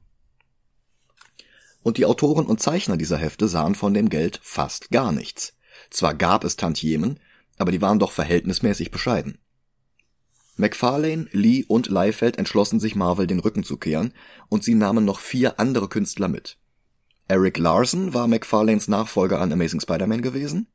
Und 1.84 1.98
die 1.98 2.06
Autoren 2.06 2.46
und 2.46 2.62
Zeichner 2.62 2.98
dieser 2.98 3.18
Hefte 3.18 3.48
sahen 3.48 3.76
von 3.76 3.94
dem 3.94 4.10
Geld 4.10 4.40
fast 4.42 4.92
gar 4.92 5.12
nichts. 5.12 5.58
Zwar 5.90 6.14
gab 6.14 6.44
es 6.44 6.56
Tantiemen, 6.56 7.20
aber 7.58 7.72
die 7.72 7.82
waren 7.82 8.00
doch 8.00 8.12
verhältnismäßig 8.12 8.92
bescheiden. 8.92 9.40
McFarlane, 10.60 11.28
Lee 11.32 11.64
und 11.68 11.88
Liefeld 11.88 12.38
entschlossen 12.38 12.82
sich 12.82 12.94
Marvel 12.94 13.28
den 13.28 13.40
Rücken 13.40 13.64
zu 13.64 13.78
kehren 13.78 14.14
und 14.50 14.62
sie 14.62 14.76
nahmen 14.76 15.06
noch 15.06 15.22
vier 15.22 15.58
andere 15.58 15.88
Künstler 15.88 16.28
mit. 16.28 16.58
Eric 17.30 17.58
Larson 17.58 18.14
war 18.14 18.28
McFarlanes 18.28 18.90
Nachfolger 18.90 19.40
an 19.40 19.54
Amazing 19.54 19.80
Spider-Man 19.80 20.22
gewesen. 20.22 20.68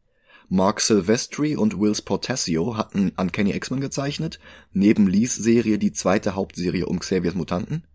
Mark 0.49 0.81
Silvestri 0.81 1.57
und 1.57 1.79
Will 1.79 1.95
Portasio 2.03 2.79
hatten 2.79 3.13
an 3.17 3.31
Kenny 3.31 3.55
X-Men 3.55 3.81
gezeichnet, 3.81 4.39
neben 4.73 5.07
Lees 5.07 5.35
Serie 5.35 5.79
die 5.79 5.93
zweite 5.93 6.35
Hauptserie 6.35 6.87
um 6.87 6.99
Xaviers 6.99 7.35
Mutanten. 7.35 7.87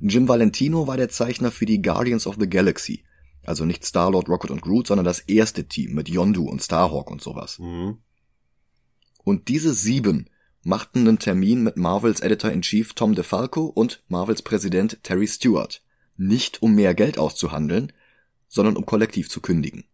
Jim 0.00 0.28
Valentino 0.28 0.86
war 0.86 0.98
der 0.98 1.08
Zeichner 1.08 1.50
für 1.50 1.64
die 1.64 1.80
Guardians 1.80 2.26
of 2.26 2.36
the 2.38 2.48
Galaxy, 2.48 3.04
also 3.44 3.64
nicht 3.64 3.86
Star-Lord, 3.86 4.28
Rocket 4.28 4.50
und 4.50 4.60
Groot, 4.60 4.88
sondern 4.88 5.04
das 5.06 5.20
erste 5.20 5.64
Team 5.64 5.94
mit 5.94 6.10
Yondu 6.10 6.44
und 6.44 6.62
Starhawk 6.62 7.10
und 7.10 7.22
sowas. 7.22 7.58
Mhm. 7.58 7.98
Und 9.24 9.48
diese 9.48 9.72
sieben 9.72 10.28
machten 10.62 11.00
einen 11.00 11.18
Termin 11.18 11.62
mit 11.62 11.76
Marvels 11.76 12.20
Editor-in-Chief 12.20 12.94
Tom 12.94 13.14
DeFalco 13.14 13.66
und 13.66 14.02
Marvels 14.08 14.42
Präsident 14.42 15.02
Terry 15.02 15.26
Stewart. 15.26 15.82
Nicht 16.16 16.62
um 16.62 16.74
mehr 16.74 16.94
Geld 16.94 17.18
auszuhandeln, 17.18 17.92
sondern 18.48 18.76
um 18.76 18.86
kollektiv 18.86 19.28
zu 19.28 19.40
kündigen. 19.40 19.84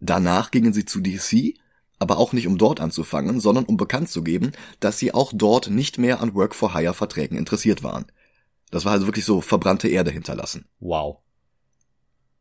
Danach 0.00 0.50
gingen 0.50 0.72
sie 0.72 0.84
zu 0.84 1.00
DC, 1.00 1.54
aber 1.98 2.18
auch 2.18 2.32
nicht 2.32 2.46
um 2.46 2.58
dort 2.58 2.80
anzufangen, 2.80 3.40
sondern 3.40 3.64
um 3.64 3.76
bekannt 3.76 4.08
zu 4.08 4.22
geben, 4.22 4.52
dass 4.80 4.98
sie 4.98 5.14
auch 5.14 5.32
dort 5.34 5.70
nicht 5.70 5.98
mehr 5.98 6.20
an 6.20 6.34
Work-for-Hire-Verträgen 6.34 7.38
interessiert 7.38 7.82
waren. 7.82 8.06
Das 8.70 8.84
war 8.84 8.92
also 8.92 9.06
wirklich 9.06 9.24
so 9.24 9.40
verbrannte 9.40 9.88
Erde 9.88 10.10
hinterlassen. 10.10 10.66
Wow. 10.80 11.18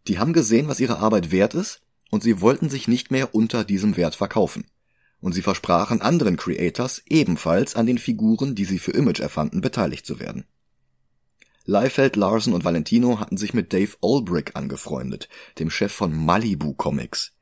Die 0.07 0.19
haben 0.19 0.33
gesehen, 0.33 0.67
was 0.67 0.79
ihre 0.79 0.99
Arbeit 0.99 1.31
wert 1.31 1.53
ist, 1.53 1.81
und 2.11 2.23
sie 2.23 2.41
wollten 2.41 2.69
sich 2.69 2.87
nicht 2.87 3.11
mehr 3.11 3.33
unter 3.33 3.63
diesem 3.63 3.97
Wert 3.97 4.15
verkaufen. 4.15 4.65
Und 5.25 5.31
sie 5.31 5.41
versprachen 5.41 6.03
anderen 6.03 6.37
Creators 6.37 7.01
ebenfalls 7.07 7.75
an 7.75 7.87
den 7.87 7.97
Figuren, 7.97 8.53
die 8.53 8.63
sie 8.63 8.77
für 8.77 8.91
Image 8.91 9.21
erfanden, 9.21 9.59
beteiligt 9.59 10.05
zu 10.05 10.19
werden. 10.19 10.45
Liefeld, 11.65 12.15
Larson 12.15 12.53
und 12.53 12.63
Valentino 12.63 13.19
hatten 13.19 13.35
sich 13.35 13.55
mit 13.55 13.73
Dave 13.73 13.95
Olbrich 14.01 14.55
angefreundet, 14.55 15.27
dem 15.57 15.71
Chef 15.71 15.91
von 15.91 16.15
Malibu 16.15 16.75
Comics. 16.75 17.33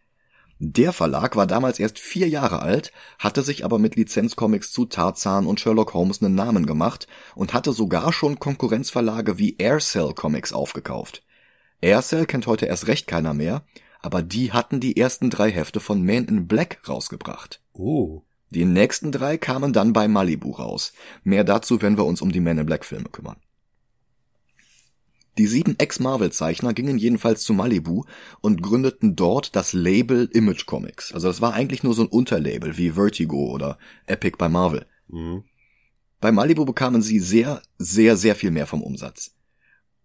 Der 0.60 0.94
Verlag 0.94 1.36
war 1.36 1.46
damals 1.46 1.78
erst 1.78 2.00
vier 2.00 2.30
Jahre 2.30 2.62
alt, 2.62 2.94
hatte 3.20 3.42
sich 3.42 3.66
aber 3.66 3.80
mit 3.80 3.98
Lizenzcomics 3.98 4.72
zu 4.72 4.86
Tarzan 4.86 5.46
und 5.46 5.60
Sherlock 5.60 5.94
Holmes 5.94 6.24
einen 6.24 6.36
Namen 6.36 6.66
gemacht 6.66 7.08
und 7.36 7.54
hatte 7.54 7.74
sogar 7.74 8.14
schon 8.14 8.40
Konkurrenzverlage 8.40 9.40
wie 9.40 9.58
Aircell 9.58 10.14
Comics 10.14 10.54
aufgekauft. 10.54 11.22
Aircell 11.82 12.28
kennt 12.28 12.48
heute 12.48 12.66
erst 12.66 12.88
recht 12.88 13.08
keiner 13.08 13.34
mehr, 13.34 13.66
aber 14.00 14.22
die 14.22 14.54
hatten 14.54 14.80
die 14.80 14.96
ersten 14.96 15.30
drei 15.30 15.52
Hefte 15.52 15.82
von 15.82 16.06
Man 16.06 16.28
in 16.28 16.48
Black 16.48 16.80
rausgebracht. 16.88 17.60
Uh. 17.74 18.22
Die 18.52 18.66
nächsten 18.66 19.12
drei 19.12 19.38
kamen 19.38 19.74
dann 19.74 19.94
bei 19.94 20.08
Malibu 20.08 20.52
raus. 20.52 20.94
Mehr 21.24 21.44
dazu, 21.44 21.82
wenn 21.82 21.98
wir 21.98 22.06
uns 22.06 22.22
um 22.22 22.32
die 22.32 22.40
Man 22.40 22.60
in 22.60 22.66
Black 22.66 22.86
Filme 22.86 23.10
kümmern. 23.10 23.38
Die 25.40 25.48
sieben 25.48 25.80
Ex-Marvel-Zeichner 25.80 26.74
gingen 26.74 27.00
jedenfalls 27.00 27.42
zu 27.42 27.54
Malibu 27.54 28.04
und 28.42 28.62
gründeten 28.62 29.16
dort 29.16 29.56
das 29.56 29.74
Label 29.74 30.30
Image 30.32 30.68
Comics. 30.68 31.12
Also 31.12 31.28
das 31.28 31.42
war 31.42 31.54
eigentlich 31.54 31.82
nur 31.82 31.96
so 31.96 32.04
ein 32.04 32.08
Unterlabel 32.08 32.78
wie 32.78 32.92
Vertigo 32.92 33.52
oder 33.52 33.80
Epic 34.06 34.38
bei 34.38 34.48
Marvel. 34.48 34.86
Mhm. 35.08 35.44
Bei 36.22 36.32
Malibu 36.32 36.66
bekamen 36.66 37.02
sie 37.02 37.20
sehr, 37.20 37.64
sehr, 37.80 38.16
sehr 38.16 38.36
viel 38.36 38.52
mehr 38.52 38.68
vom 38.68 38.84
Umsatz. 38.84 39.36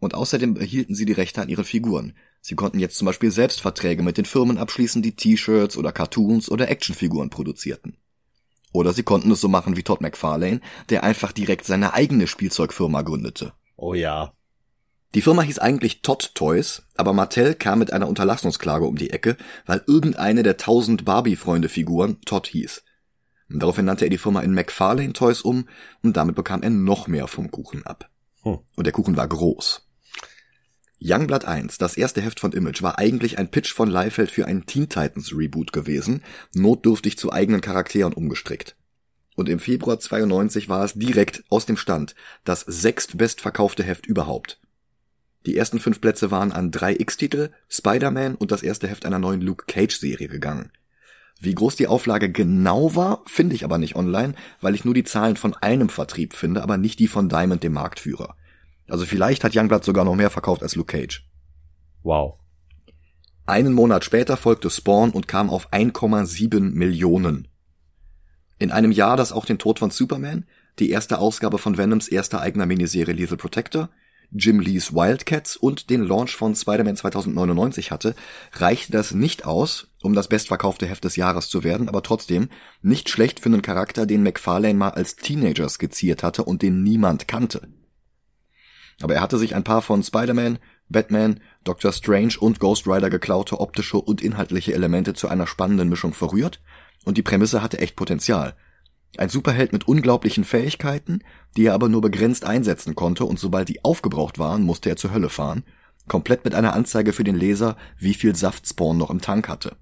Und 0.01 0.15
außerdem 0.15 0.57
erhielten 0.57 0.95
sie 0.95 1.05
die 1.05 1.13
Rechte 1.13 1.43
an 1.43 1.49
ihren 1.49 1.65
Figuren. 1.65 2.15
Sie 2.49 2.55
konnten 2.55 2.79
jetzt 2.79 2.97
zum 2.97 3.05
Beispiel 3.05 3.31
selbst 3.31 3.61
Verträge 3.61 4.03
mit 4.03 4.17
den 4.17 4.25
Firmen 4.25 4.57
abschließen, 4.57 5.03
die 5.03 5.15
T-Shirts 5.15 5.77
oder 5.77 5.93
Cartoons 5.93 6.51
oder 6.51 6.71
Actionfiguren 6.71 7.29
produzierten. 7.29 7.99
Oder 8.73 8.95
sie 8.95 9.03
konnten 9.03 9.31
es 9.31 9.43
so 9.43 9.49
machen 9.49 9.77
wie 9.77 9.83
Todd 9.83 10.01
McFarlane, 10.01 10.63
der 10.89 11.05
einfach 11.05 11.33
direkt 11.33 11.67
seine 11.67 11.93
eigene 11.93 12.27
Spielzeugfirma 12.27 13.03
gründete. 13.03 13.53
Oh 13.77 13.93
ja. 13.93 14.33
Die 15.15 15.21
Firma 15.21 15.43
hieß 15.43 15.59
eigentlich 15.59 16.01
Todd 16.01 16.31
Toys, 16.35 16.85
aber 16.97 17.13
Mattel 17.13 17.55
kam 17.55 17.81
mit 17.81 17.93
einer 17.93 18.09
Unterlassungsklage 18.09 18.87
um 18.87 18.97
die 18.97 19.11
Ecke, 19.11 19.37
weil 19.67 19.85
irgendeine 19.87 20.43
der 20.43 20.57
tausend 20.57 21.05
Barbie-Freunde-Figuren 21.05 22.23
Todd 22.23 22.47
hieß. 22.47 22.83
Und 23.51 23.63
daraufhin 23.63 23.85
nannte 23.85 24.07
er 24.07 24.11
die 24.11 24.17
Firma 24.17 24.41
in 24.41 24.55
McFarlane 24.55 25.13
Toys 25.13 25.43
um 25.43 25.69
und 26.03 26.17
damit 26.17 26.35
bekam 26.35 26.63
er 26.63 26.71
noch 26.71 27.09
mehr 27.09 27.27
vom 27.27 27.51
Kuchen 27.51 27.85
ab. 27.85 28.09
Hm. 28.45 28.61
Und 28.75 28.85
der 28.87 28.95
Kuchen 28.95 29.19
war 29.19 29.29
groß. 29.29 29.88
Youngblood 31.01 31.45
1, 31.45 31.79
das 31.79 31.97
erste 31.97 32.21
Heft 32.21 32.41
von 32.41 32.53
Image, 32.53 32.83
war 32.83 32.99
eigentlich 32.99 33.39
ein 33.39 33.51
Pitch 33.51 33.73
von 33.73 33.89
Liefeld 33.89 34.33
für 34.33 34.47
einen 34.47 34.67
Teen 34.67 34.89
Titans 34.89 35.33
Reboot 35.33 35.73
gewesen, 35.73 36.25
notdürftig 36.55 37.17
zu 37.17 37.33
eigenen 37.33 37.61
Charakteren 37.61 38.13
umgestrickt. 38.13 38.75
Und 39.37 39.49
im 39.49 39.61
Februar 39.61 40.01
92 40.01 40.69
war 40.69 40.85
es 40.85 40.95
direkt 40.95 41.45
aus 41.51 41.67
dem 41.67 41.77
Stand 41.77 42.17
das 42.43 42.63
sechstbestverkaufte 42.63 43.85
Heft 43.85 44.07
überhaupt. 44.07 44.61
Die 45.47 45.57
ersten 45.57 45.79
fünf 45.79 46.01
Plätze 46.01 46.33
waren 46.33 46.51
an 46.51 46.73
drei 46.73 46.97
X-Titel, 46.99 47.51
Spider-Man 47.69 48.35
und 48.35 48.51
das 48.51 48.65
erste 48.65 48.89
Heft 48.89 49.07
einer 49.07 49.21
neuen 49.21 49.41
Luke 49.41 49.67
Cage-Serie 49.69 50.27
gegangen. 50.27 50.73
Wie 51.39 51.55
groß 51.55 51.77
die 51.77 51.87
Auflage 51.87 52.33
genau 52.33 52.97
war, 52.97 53.23
finde 53.27 53.55
ich 53.55 53.63
aber 53.63 53.79
nicht 53.79 53.95
online, 53.95 54.35
weil 54.61 54.75
ich 54.75 54.85
nur 54.85 54.95
die 54.95 55.05
Zahlen 55.05 55.37
von 55.37 55.55
einem 55.55 55.91
Vertrieb 55.91 56.35
finde, 56.35 56.65
aber 56.65 56.77
nicht 56.77 56.99
die 56.99 57.07
von 57.07 57.29
Diamond, 57.29 57.63
dem 57.63 57.75
Marktführer. 57.75 58.35
Also 58.89 59.07
vielleicht 59.07 59.45
hat 59.45 59.55
Youngblood 59.55 59.85
sogar 59.85 60.05
noch 60.05 60.15
mehr 60.15 60.31
verkauft 60.31 60.63
als 60.63 60.75
Luke 60.75 60.97
Cage. 60.97 61.29
Wow. 62.03 62.39
Einen 63.47 63.73
Monat 63.73 64.05
später 64.05 64.37
folgte 64.37 64.71
Spawn 64.71 65.11
und 65.11 65.27
kam 65.29 65.51
auf 65.51 65.73
1,7 65.73 66.61
Millionen. 66.61 67.49
In 68.59 68.71
einem 68.71 68.93
Jahr, 68.93 69.17
das 69.17 69.33
auch 69.33 69.47
den 69.47 69.59
Tod 69.59 69.79
von 69.79 69.91
Superman, 69.91 70.45
die 70.79 70.91
erste 70.91 71.19
Ausgabe 71.19 71.59
von 71.59 71.79
Venoms 71.79 72.09
erster 72.09 72.41
eigener 72.41 72.67
Miniserie 72.67 73.15
Lethal 73.15 73.37
Protector, 73.37 73.89
Jim 74.31 74.61
Lees 74.61 74.93
Wildcats 74.93 75.57
und 75.57 75.89
den 75.89 76.03
Launch 76.03 76.37
von 76.37 76.55
Spider-Man 76.55 76.97
2099 76.97 77.91
hatte, 77.91 78.15
reichte 78.53 78.93
das 78.93 79.13
nicht 79.13 79.47
aus, 79.47 79.89
um 80.03 80.13
das 80.13 80.29
bestverkaufte 80.29 80.87
Heft 80.87 81.05
des 81.05 81.17
Jahres 81.17 81.49
zu 81.49 81.65
werden, 81.65 81.89
aber 81.89 82.03
trotzdem 82.03 82.51
nicht 82.83 83.09
schlecht 83.09 83.41
für 83.41 83.49
einen 83.49 83.63
Charakter, 83.63 84.05
den 84.05 84.23
McFarlane 84.23 84.75
mal 84.75 84.91
als 84.91 85.17
Teenager 85.17 85.69
skizziert 85.69 86.23
hatte 86.23 86.45
und 86.45 86.61
den 86.61 86.83
niemand 86.83 87.27
kannte. 87.27 87.69
Aber 89.01 89.15
er 89.15 89.21
hatte 89.21 89.39
sich 89.39 89.55
ein 89.55 89.65
paar 89.65 89.83
von 89.83 90.03
Spider-Man, 90.03 90.59
Batman, 90.89 91.41
Doctor 91.65 91.93
Strange 91.93 92.35
und 92.41 92.61
Ghost 92.61 92.87
Rider 92.87 93.11
geklaute 93.11 93.61
optische 93.61 93.99
und 93.99 94.23
inhaltliche 94.23 94.75
Elemente 94.75 95.15
zu 95.15 95.29
einer 95.29 95.47
spannenden 95.47 95.89
Mischung 95.89 96.15
verrührt 96.15 96.61
und 97.05 97.17
die 97.17 97.23
Prämisse 97.23 97.63
hatte 97.63 97.79
echt 97.79 97.97
Potenzial. 97.97 98.57
Ein 99.17 99.29
Superheld 99.29 99.73
mit 99.73 99.89
unglaublichen 99.89 100.45
Fähigkeiten, 100.45 101.21
die 101.57 101.67
er 101.67 101.75
aber 101.75 101.89
nur 101.89 102.01
begrenzt 102.01 102.45
einsetzen 102.45 102.95
konnte 102.95 103.25
und 103.25 103.39
sobald 103.39 103.69
die 103.69 103.85
aufgebraucht 103.85 104.39
waren, 104.39 104.63
musste 104.63 104.91
er 104.91 104.97
zur 104.97 105.13
Hölle 105.13 105.31
fahren, 105.31 105.65
komplett 106.09 106.45
mit 106.45 106.55
einer 106.55 106.75
Anzeige 106.75 107.13
für 107.13 107.25
den 107.25 107.37
Leser, 107.37 107.77
wie 107.99 108.15
viel 108.15 108.35
Saft 108.35 108.67
Spawn 108.67 108.99
noch 108.99 109.11
im 109.11 109.21
Tank 109.21 109.49
hatte. 109.49 109.77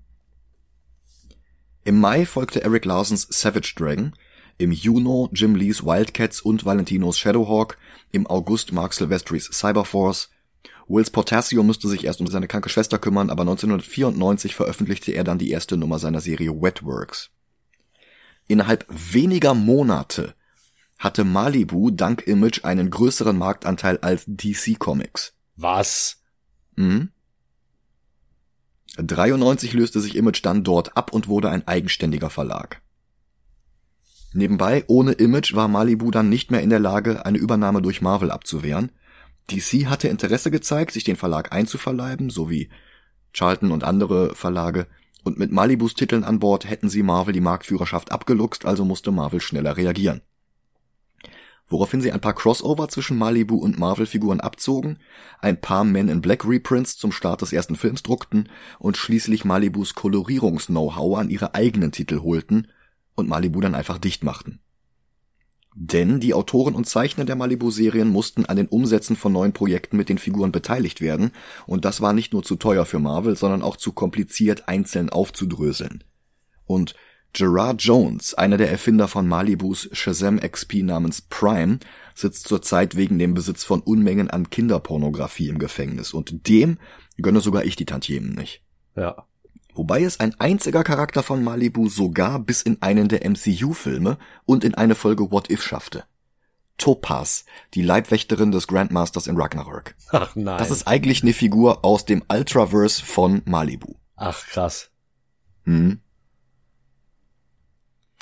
Im 1.84 2.00
Mai 2.00 2.26
folgte 2.26 2.62
Eric 2.62 2.84
Larsons 2.84 3.26
Savage 3.30 3.74
Dragon, 3.76 4.12
im 4.58 4.72
Juni 4.72 5.28
Jim 5.32 5.54
Lees 5.54 5.84
Wildcats 5.84 6.40
und 6.40 6.64
Valentinos 6.64 7.18
Shadowhawk, 7.18 7.76
im 8.12 8.26
August 8.26 8.72
Mark 8.72 8.92
Silvestris 8.92 9.50
Cyberforce. 9.52 10.30
Wills 10.88 11.10
Portasio 11.10 11.62
musste 11.62 11.88
sich 11.88 12.04
erst 12.04 12.20
um 12.20 12.26
seine 12.26 12.46
kranke 12.48 12.68
Schwester 12.68 12.98
kümmern, 12.98 13.30
aber 13.30 13.42
1994 13.42 14.54
veröffentlichte 14.54 15.12
er 15.12 15.24
dann 15.24 15.38
die 15.38 15.50
erste 15.50 15.76
Nummer 15.76 15.98
seiner 15.98 16.20
Serie 16.20 16.62
Wetworks. 16.62 17.30
Innerhalb 18.48 18.86
weniger 18.88 19.54
Monate 19.54 20.34
hatte 20.98 21.24
Malibu 21.24 21.90
dank 21.90 22.26
Image 22.26 22.64
einen 22.64 22.90
größeren 22.90 23.36
Marktanteil 23.36 23.98
als 23.98 24.24
DC 24.26 24.78
Comics. 24.78 25.34
Was? 25.56 26.22
Mhm. 26.76 27.10
93 28.96 29.72
löste 29.74 30.00
sich 30.00 30.16
Image 30.16 30.44
dann 30.44 30.64
dort 30.64 30.96
ab 30.96 31.12
und 31.12 31.28
wurde 31.28 31.50
ein 31.50 31.66
eigenständiger 31.66 32.30
Verlag. 32.30 32.80
Nebenbei, 34.36 34.84
ohne 34.86 35.12
Image 35.12 35.54
war 35.54 35.66
Malibu 35.66 36.10
dann 36.10 36.28
nicht 36.28 36.50
mehr 36.50 36.60
in 36.60 36.68
der 36.68 36.78
Lage, 36.78 37.24
eine 37.24 37.38
Übernahme 37.38 37.80
durch 37.80 38.02
Marvel 38.02 38.30
abzuwehren. 38.30 38.92
DC 39.50 39.86
hatte 39.86 40.08
Interesse 40.08 40.50
gezeigt, 40.50 40.92
sich 40.92 41.04
den 41.04 41.16
Verlag 41.16 41.52
einzuverleiben, 41.52 42.28
sowie 42.28 42.68
Charlton 43.32 43.72
und 43.72 43.82
andere 43.82 44.34
Verlage, 44.34 44.88
und 45.24 45.38
mit 45.38 45.52
Malibus 45.52 45.94
Titeln 45.94 46.22
an 46.22 46.38
Bord 46.38 46.68
hätten 46.68 46.90
sie 46.90 47.02
Marvel 47.02 47.32
die 47.32 47.40
Marktführerschaft 47.40 48.12
abgeluchst, 48.12 48.66
also 48.66 48.84
musste 48.84 49.10
Marvel 49.10 49.40
schneller 49.40 49.76
reagieren. 49.78 50.20
Woraufhin 51.66 52.02
sie 52.02 52.12
ein 52.12 52.20
paar 52.20 52.34
Crossover 52.34 52.88
zwischen 52.88 53.16
Malibu 53.16 53.56
und 53.56 53.78
Marvel-Figuren 53.78 54.40
abzogen, 54.40 54.98
ein 55.40 55.60
paar 55.60 55.82
Men 55.82 56.08
in 56.08 56.20
Black 56.20 56.46
Reprints 56.46 56.98
zum 56.98 57.10
Start 57.10 57.40
des 57.40 57.54
ersten 57.54 57.74
Films 57.74 58.02
druckten 58.02 58.50
und 58.78 58.98
schließlich 58.98 59.46
Malibus 59.46 59.94
Kolorierungs-Know-how 59.94 61.18
an 61.18 61.30
ihre 61.30 61.54
eigenen 61.54 61.90
Titel 61.90 62.20
holten 62.20 62.68
und 63.16 63.28
Malibu 63.28 63.60
dann 63.60 63.74
einfach 63.74 63.98
dicht 63.98 64.22
machten. 64.22 64.60
Denn 65.78 66.20
die 66.20 66.32
Autoren 66.32 66.74
und 66.74 66.88
Zeichner 66.88 67.26
der 67.26 67.36
Malibu-Serien 67.36 68.08
mussten 68.08 68.46
an 68.46 68.56
den 68.56 68.66
Umsätzen 68.66 69.14
von 69.14 69.32
neuen 69.32 69.52
Projekten 69.52 69.98
mit 69.98 70.08
den 70.08 70.16
Figuren 70.16 70.50
beteiligt 70.50 71.02
werden, 71.02 71.32
und 71.66 71.84
das 71.84 72.00
war 72.00 72.14
nicht 72.14 72.32
nur 72.32 72.42
zu 72.42 72.56
teuer 72.56 72.86
für 72.86 72.98
Marvel, 72.98 73.36
sondern 73.36 73.60
auch 73.60 73.76
zu 73.76 73.92
kompliziert 73.92 74.68
einzeln 74.68 75.10
aufzudröseln. 75.10 76.02
Und 76.64 76.94
Gerard 77.34 77.82
Jones, 77.82 78.32
einer 78.32 78.56
der 78.56 78.70
Erfinder 78.70 79.06
von 79.06 79.28
Malibus 79.28 79.90
Shazam 79.92 80.40
XP 80.40 80.76
namens 80.76 81.20
Prime, 81.20 81.80
sitzt 82.14 82.48
zurzeit 82.48 82.96
wegen 82.96 83.18
dem 83.18 83.34
Besitz 83.34 83.62
von 83.62 83.80
Unmengen 83.80 84.30
an 84.30 84.48
Kinderpornografie 84.48 85.48
im 85.48 85.58
Gefängnis, 85.58 86.14
und 86.14 86.48
dem 86.48 86.78
gönne 87.18 87.42
sogar 87.42 87.66
ich 87.66 87.76
die 87.76 87.84
Tantiemen 87.84 88.34
nicht. 88.34 88.62
Ja. 88.96 89.26
Wobei 89.76 90.02
es 90.02 90.20
ein 90.20 90.34
einziger 90.40 90.82
Charakter 90.82 91.22
von 91.22 91.44
Malibu 91.44 91.90
sogar 91.90 92.38
bis 92.38 92.62
in 92.62 92.80
einen 92.80 93.08
der 93.08 93.28
MCU-Filme 93.28 94.16
und 94.46 94.64
in 94.64 94.74
eine 94.74 94.94
Folge 94.94 95.30
What 95.30 95.50
If 95.50 95.62
schaffte. 95.62 96.04
Topaz, 96.78 97.44
die 97.74 97.82
Leibwächterin 97.82 98.52
des 98.52 98.66
Grandmasters 98.68 99.26
in 99.26 99.36
Ragnarök. 99.36 99.94
Ach 100.12 100.34
nein. 100.34 100.58
Das 100.58 100.70
ist 100.70 100.86
eigentlich 100.86 101.22
eine 101.22 101.34
Figur 101.34 101.84
aus 101.84 102.06
dem 102.06 102.22
Ultraverse 102.28 103.04
von 103.04 103.42
Malibu. 103.44 103.94
Ach 104.16 104.46
krass. 104.46 104.90
Hm. 105.64 106.00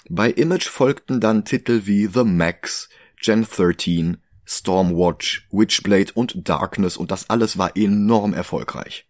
Bei 0.08 0.30
Image 0.30 0.68
folgten 0.68 1.20
dann 1.20 1.44
Titel 1.44 1.82
wie 1.84 2.06
The 2.06 2.24
Max, 2.24 2.88
Gen 3.20 3.44
13, 3.44 4.18
Stormwatch, 4.44 5.48
Witchblade 5.52 6.12
und 6.14 6.48
Darkness 6.48 6.96
und 6.96 7.12
das 7.12 7.30
alles 7.30 7.58
war 7.58 7.76
enorm 7.76 8.34
erfolgreich. 8.34 9.06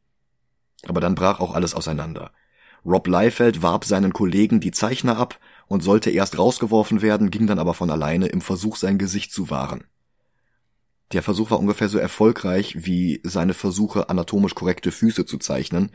Aber 0.88 1.00
dann 1.00 1.14
brach 1.14 1.40
auch 1.40 1.54
alles 1.54 1.74
auseinander. 1.74 2.30
Rob 2.84 3.06
Liefeld 3.06 3.62
warb 3.62 3.84
seinen 3.84 4.12
Kollegen 4.12 4.60
die 4.60 4.70
Zeichner 4.70 5.16
ab 5.16 5.38
und 5.66 5.82
sollte 5.82 6.10
erst 6.10 6.38
rausgeworfen 6.38 7.00
werden, 7.00 7.30
ging 7.30 7.46
dann 7.46 7.58
aber 7.58 7.74
von 7.74 7.90
alleine 7.90 8.26
im 8.26 8.40
Versuch, 8.40 8.76
sein 8.76 8.98
Gesicht 8.98 9.32
zu 9.32 9.48
wahren. 9.48 9.84
Der 11.12 11.22
Versuch 11.22 11.50
war 11.50 11.58
ungefähr 11.58 11.88
so 11.88 11.98
erfolgreich 11.98 12.74
wie 12.78 13.20
seine 13.24 13.54
Versuche, 13.54 14.08
anatomisch 14.08 14.54
korrekte 14.54 14.90
Füße 14.90 15.26
zu 15.26 15.38
zeichnen 15.38 15.92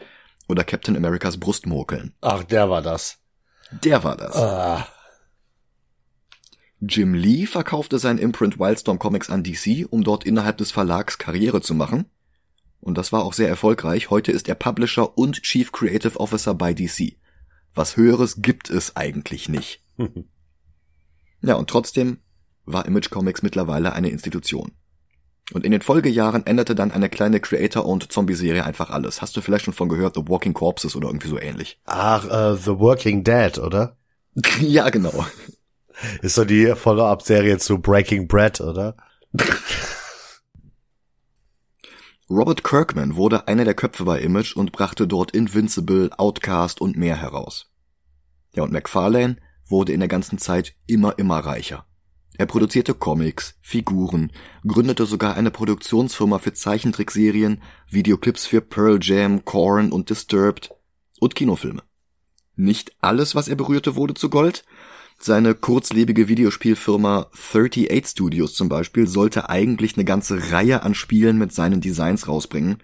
oder 0.48 0.64
Captain 0.64 0.96
Americas 0.96 1.38
Brustmurkeln. 1.38 2.14
Ach, 2.22 2.44
der 2.44 2.70
war 2.70 2.82
das. 2.82 3.20
Der 3.84 4.04
war 4.04 4.18
das. 4.18 4.36
Ah. 4.36 4.88
Jim 6.82 7.14
Lee 7.14 7.46
verkaufte 7.46 8.00
sein 8.00 8.18
Imprint 8.18 8.58
Wildstorm 8.58 9.00
Comics 9.00 9.30
an 9.30 9.44
DC, 9.44 9.86
um 9.90 10.04
dort 10.04 10.24
innerhalb 10.24 10.58
des 10.58 10.72
Verlags 10.72 11.18
Karriere 11.18 11.62
zu 11.62 11.76
machen. 11.76 12.06
Und 12.82 12.98
das 12.98 13.12
war 13.12 13.24
auch 13.24 13.34
sehr 13.34 13.50
erfolgreich. 13.50 14.10
Heute 14.10 14.32
ist 14.32 14.48
er 14.48 14.56
Publisher 14.56 15.18
und 15.18 15.42
Chief 15.44 15.72
Creative 15.72 16.20
Officer 16.20 16.54
bei 16.54 16.74
DC. 16.74 17.18
Was 17.76 17.98
höheres 17.98 18.42
gibt 18.42 18.70
es 18.70 18.96
eigentlich 18.96 19.50
nicht. 19.50 19.84
ja, 21.42 21.56
und 21.56 21.70
trotzdem 21.70 22.20
war 22.66 22.86
Image 22.86 23.10
Comics 23.10 23.42
mittlerweile 23.42 23.94
eine 23.94 24.10
Institution. 24.10 24.72
Und 25.52 25.66
in 25.66 25.72
den 25.72 25.82
Folgejahren 25.82 26.46
änderte 26.46 26.76
dann 26.76 26.92
eine 26.92 27.10
kleine 27.10 27.40
Creator-owned 27.40 28.12
Zombie-Serie 28.12 28.64
einfach 28.64 28.92
alles. 28.92 29.22
Hast 29.22 29.36
du 29.36 29.42
vielleicht 29.42 29.66
schon 29.66 29.74
von 29.74 29.90
gehört, 29.90 30.16
The 30.16 30.28
Walking 30.28 30.54
Corpses 30.54 30.96
oder 30.96 31.08
irgendwie 31.08 31.28
so 31.28 31.40
ähnlich? 31.40 31.80
Ach, 31.86 32.26
äh, 32.26 32.56
The 32.56 32.78
Working 32.78 33.24
Dead, 33.24 33.58
oder? 33.58 33.98
ja, 34.62 34.90
genau. 34.90 35.26
Ist 36.22 36.38
doch 36.38 36.46
die 36.46 36.74
Follow-up-Serie 36.76 37.58
zu 37.58 37.80
Breaking 37.80 38.28
Bread, 38.28 38.62
oder? 38.62 38.96
Robert 42.32 42.64
Kirkman 42.64 43.16
wurde 43.16 43.48
einer 43.48 43.66
der 43.66 43.74
Köpfe 43.74 44.04
bei 44.04 44.22
Image 44.22 44.56
und 44.56 44.72
brachte 44.72 45.08
dort 45.08 45.32
Invincible, 45.32 46.12
Outcast 46.16 46.80
und 46.80 46.96
mehr 46.96 47.16
heraus. 47.16 47.72
Ja, 48.54 48.62
und 48.62 48.72
McFarlane 48.72 49.38
wurde 49.66 49.94
in 49.94 50.00
der 50.00 50.10
ganzen 50.10 50.38
Zeit 50.38 50.76
immer, 50.86 51.18
immer 51.18 51.40
reicher. 51.40 51.88
Er 52.38 52.46
produzierte 52.46 52.94
Comics, 52.94 53.58
Figuren, 53.62 54.32
gründete 54.66 55.08
sogar 55.08 55.36
eine 55.38 55.50
Produktionsfirma 55.50 56.38
für 56.38 56.54
Zeichentrickserien, 56.54 57.64
Videoclips 57.90 58.46
für 58.46 58.62
Pearl 58.62 59.00
Jam, 59.02 59.44
Korn 59.44 59.92
und 59.92 60.12
Disturbed 60.12 60.70
und 61.20 61.34
Kinofilme. 61.34 61.82
Nicht 62.56 62.92
alles, 63.02 63.34
was 63.34 63.48
er 63.48 63.56
berührte, 63.56 63.96
wurde 63.96 64.14
zu 64.14 64.30
Gold. 64.30 64.66
Seine 65.22 65.54
kurzlebige 65.54 66.28
Videospielfirma 66.28 67.28
38 67.34 68.08
Studios 68.08 68.54
zum 68.54 68.70
Beispiel 68.70 69.06
sollte 69.06 69.50
eigentlich 69.50 69.96
eine 69.96 70.06
ganze 70.06 70.52
Reihe 70.52 70.84
an 70.84 70.96
Spielen 70.96 71.38
mit 71.38 71.54
seinen 71.54 71.82
Designs 71.82 72.28
rausbringen. 72.28 72.78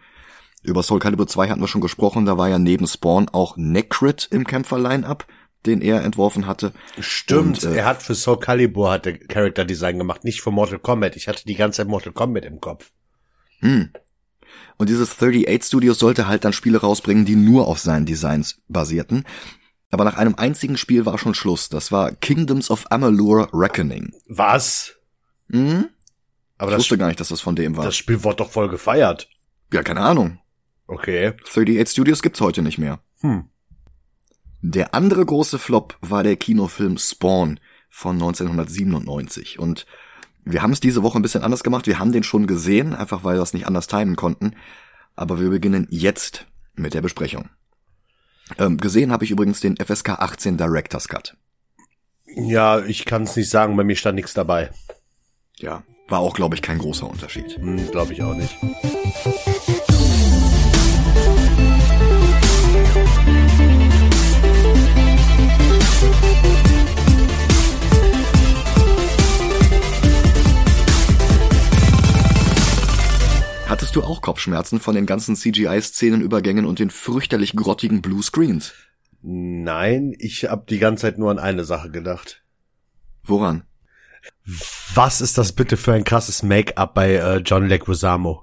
Über 0.61 0.83
Soul 0.83 0.99
Calibur 0.99 1.27
2 1.27 1.49
hatten 1.49 1.61
wir 1.61 1.67
schon 1.67 1.81
gesprochen, 1.81 2.25
da 2.25 2.37
war 2.37 2.49
ja 2.49 2.59
neben 2.59 2.87
Spawn 2.87 3.29
auch 3.29 3.55
Necrit 3.55 4.27
im 4.31 4.45
Kämpfer-Line-Up 4.45 5.25
den 5.65 5.81
er 5.81 6.03
entworfen 6.03 6.47
hatte. 6.47 6.73
Stimmt, 6.99 7.63
Und, 7.63 7.71
äh, 7.71 7.77
er 7.77 7.85
hat 7.85 8.01
für 8.01 8.15
Soul 8.15 8.39
Calibur 8.39 8.91
hat 8.91 9.05
der 9.05 9.17
Character 9.17 9.65
Design 9.65 9.97
gemacht, 9.97 10.23
nicht 10.23 10.41
für 10.41 10.51
Mortal 10.51 10.79
Kombat. 10.79 11.15
Ich 11.15 11.27
hatte 11.27 11.45
die 11.45 11.55
ganze 11.55 11.77
Zeit 11.77 11.87
Mortal 11.87 12.13
Kombat 12.13 12.45
im 12.45 12.59
Kopf. 12.61 12.91
Hm. 13.59 13.89
Und 14.77 14.89
dieses 14.89 15.11
38 15.11 15.63
Studios 15.63 15.99
sollte 15.99 16.27
halt 16.27 16.45
dann 16.45 16.53
Spiele 16.53 16.79
rausbringen, 16.79 17.25
die 17.25 17.35
nur 17.35 17.67
auf 17.67 17.79
seinen 17.79 18.05
Designs 18.05 18.61
basierten. 18.67 19.25
Aber 19.95 20.03
nach 20.03 20.17
einem 20.17 20.35
einzigen 20.35 20.75
Spiel 20.75 21.05
war 21.05 21.17
schon 21.17 21.33
Schluss. 21.33 21.69
Das 21.69 21.89
war 21.89 22.11
Kingdoms 22.11 22.69
of 22.69 22.91
Amalur 22.91 23.47
Reckoning. 23.53 24.13
Was? 24.27 24.93
Hm? 25.49 25.85
Aber 26.57 26.73
Ich 26.73 26.79
wusste 26.79 26.97
gar 26.97 27.07
nicht, 27.07 27.21
dass 27.21 27.29
das 27.29 27.39
von 27.39 27.55
dem 27.55 27.77
war. 27.77 27.85
das 27.85 27.95
Spiel 27.95 28.21
wurde 28.21 28.35
doch 28.35 28.51
voll 28.51 28.67
gefeiert. 28.67 29.29
ja, 29.71 29.83
keine 29.83 30.01
Ahnung. 30.01 30.39
Okay. 30.87 31.31
38 31.47 31.89
Studios 31.93 32.21
gibt's 32.21 32.41
heute 32.41 32.61
nicht 32.61 32.77
mehr. 32.77 32.99
Hm. 33.21 33.45
Der 34.59 34.93
andere 34.93 35.25
große 35.25 35.59
Flop 35.59 35.97
war 36.01 36.23
der 36.23 36.35
Kinofilm 36.35 36.97
Spawn 36.97 37.61
von 37.89 38.17
1997. 38.17 39.59
Und 39.59 39.85
wir 40.43 40.61
haben 40.61 40.73
es 40.73 40.81
diese 40.81 41.03
Woche 41.03 41.17
ein 41.17 41.21
bisschen 41.21 41.43
anders 41.43 41.63
gemacht. 41.63 41.87
Wir 41.87 41.99
haben 41.99 42.11
den 42.11 42.23
schon 42.23 42.47
gesehen, 42.47 42.93
einfach 42.93 43.23
weil 43.23 43.37
wir 43.37 43.43
es 43.43 43.53
nicht 43.53 43.65
anders 43.65 43.87
timen 43.87 44.17
konnten. 44.17 44.57
Aber 45.15 45.39
wir 45.39 45.51
beginnen 45.51 45.87
jetzt 45.89 46.47
mit 46.75 46.93
der 46.93 47.01
Besprechung. 47.01 47.47
Ähm, 48.59 48.77
gesehen 48.77 49.11
habe 49.11 49.23
ich 49.25 49.31
übrigens 49.31 49.59
den 49.59 49.75
FSK 49.77 50.09
18 50.09 50.57
Director's 50.57 51.07
Cut. 51.07 51.35
Ja, 52.35 52.79
ich 52.79 53.05
kann 53.05 53.23
es 53.23 53.35
nicht 53.35 53.49
sagen, 53.49 53.75
bei 53.75 53.83
mir 53.83 53.95
stand 53.95 54.15
nichts 54.15 54.33
dabei. 54.33 54.69
Ja, 55.57 55.83
war 56.07 56.19
auch, 56.19 56.35
glaube 56.35 56.55
ich, 56.55 56.61
kein 56.61 56.77
großer 56.77 57.09
Unterschied. 57.09 57.57
Hm, 57.57 57.89
Glaube 57.91 58.13
ich 58.13 58.21
auch 58.21 58.35
nicht. 58.35 58.55
Hattest 73.85 73.97
du 73.97 74.03
auch 74.03 74.23
Kopfschmerzen 74.23 74.79
von 74.79 74.95
den 74.95 75.05
ganzen 75.05 75.35
CGI-Szenenübergängen 75.35 76.65
und 76.65 76.79
den 76.79 76.89
fürchterlich 76.89 77.55
grottigen 77.55 78.01
Bluescreens? 78.01 78.73
Nein, 79.21 80.15
ich 80.17 80.45
habe 80.45 80.65
die 80.67 80.79
ganze 80.79 81.03
Zeit 81.03 81.19
nur 81.19 81.29
an 81.29 81.37
eine 81.37 81.65
Sache 81.65 81.91
gedacht. 81.91 82.43
Woran? 83.25 83.63
Was 84.95 85.21
ist 85.21 85.37
das 85.37 85.53
bitte 85.53 85.77
für 85.77 85.93
ein 85.93 86.03
krasses 86.03 86.41
Make-up 86.41 86.95
bei 86.95 87.13
äh, 87.13 87.37
John 87.45 87.67
Leguizamo? 87.67 88.41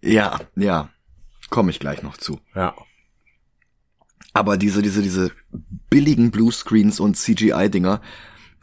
Ja, 0.00 0.38
ja, 0.54 0.90
komme 1.50 1.72
ich 1.72 1.80
gleich 1.80 2.04
noch 2.04 2.16
zu. 2.16 2.38
Ja. 2.54 2.76
Aber 4.32 4.56
diese, 4.56 4.80
diese, 4.80 5.02
diese 5.02 5.32
billigen 5.90 6.30
Bluescreens 6.30 7.00
und 7.00 7.16
CGI-Dinger, 7.16 8.00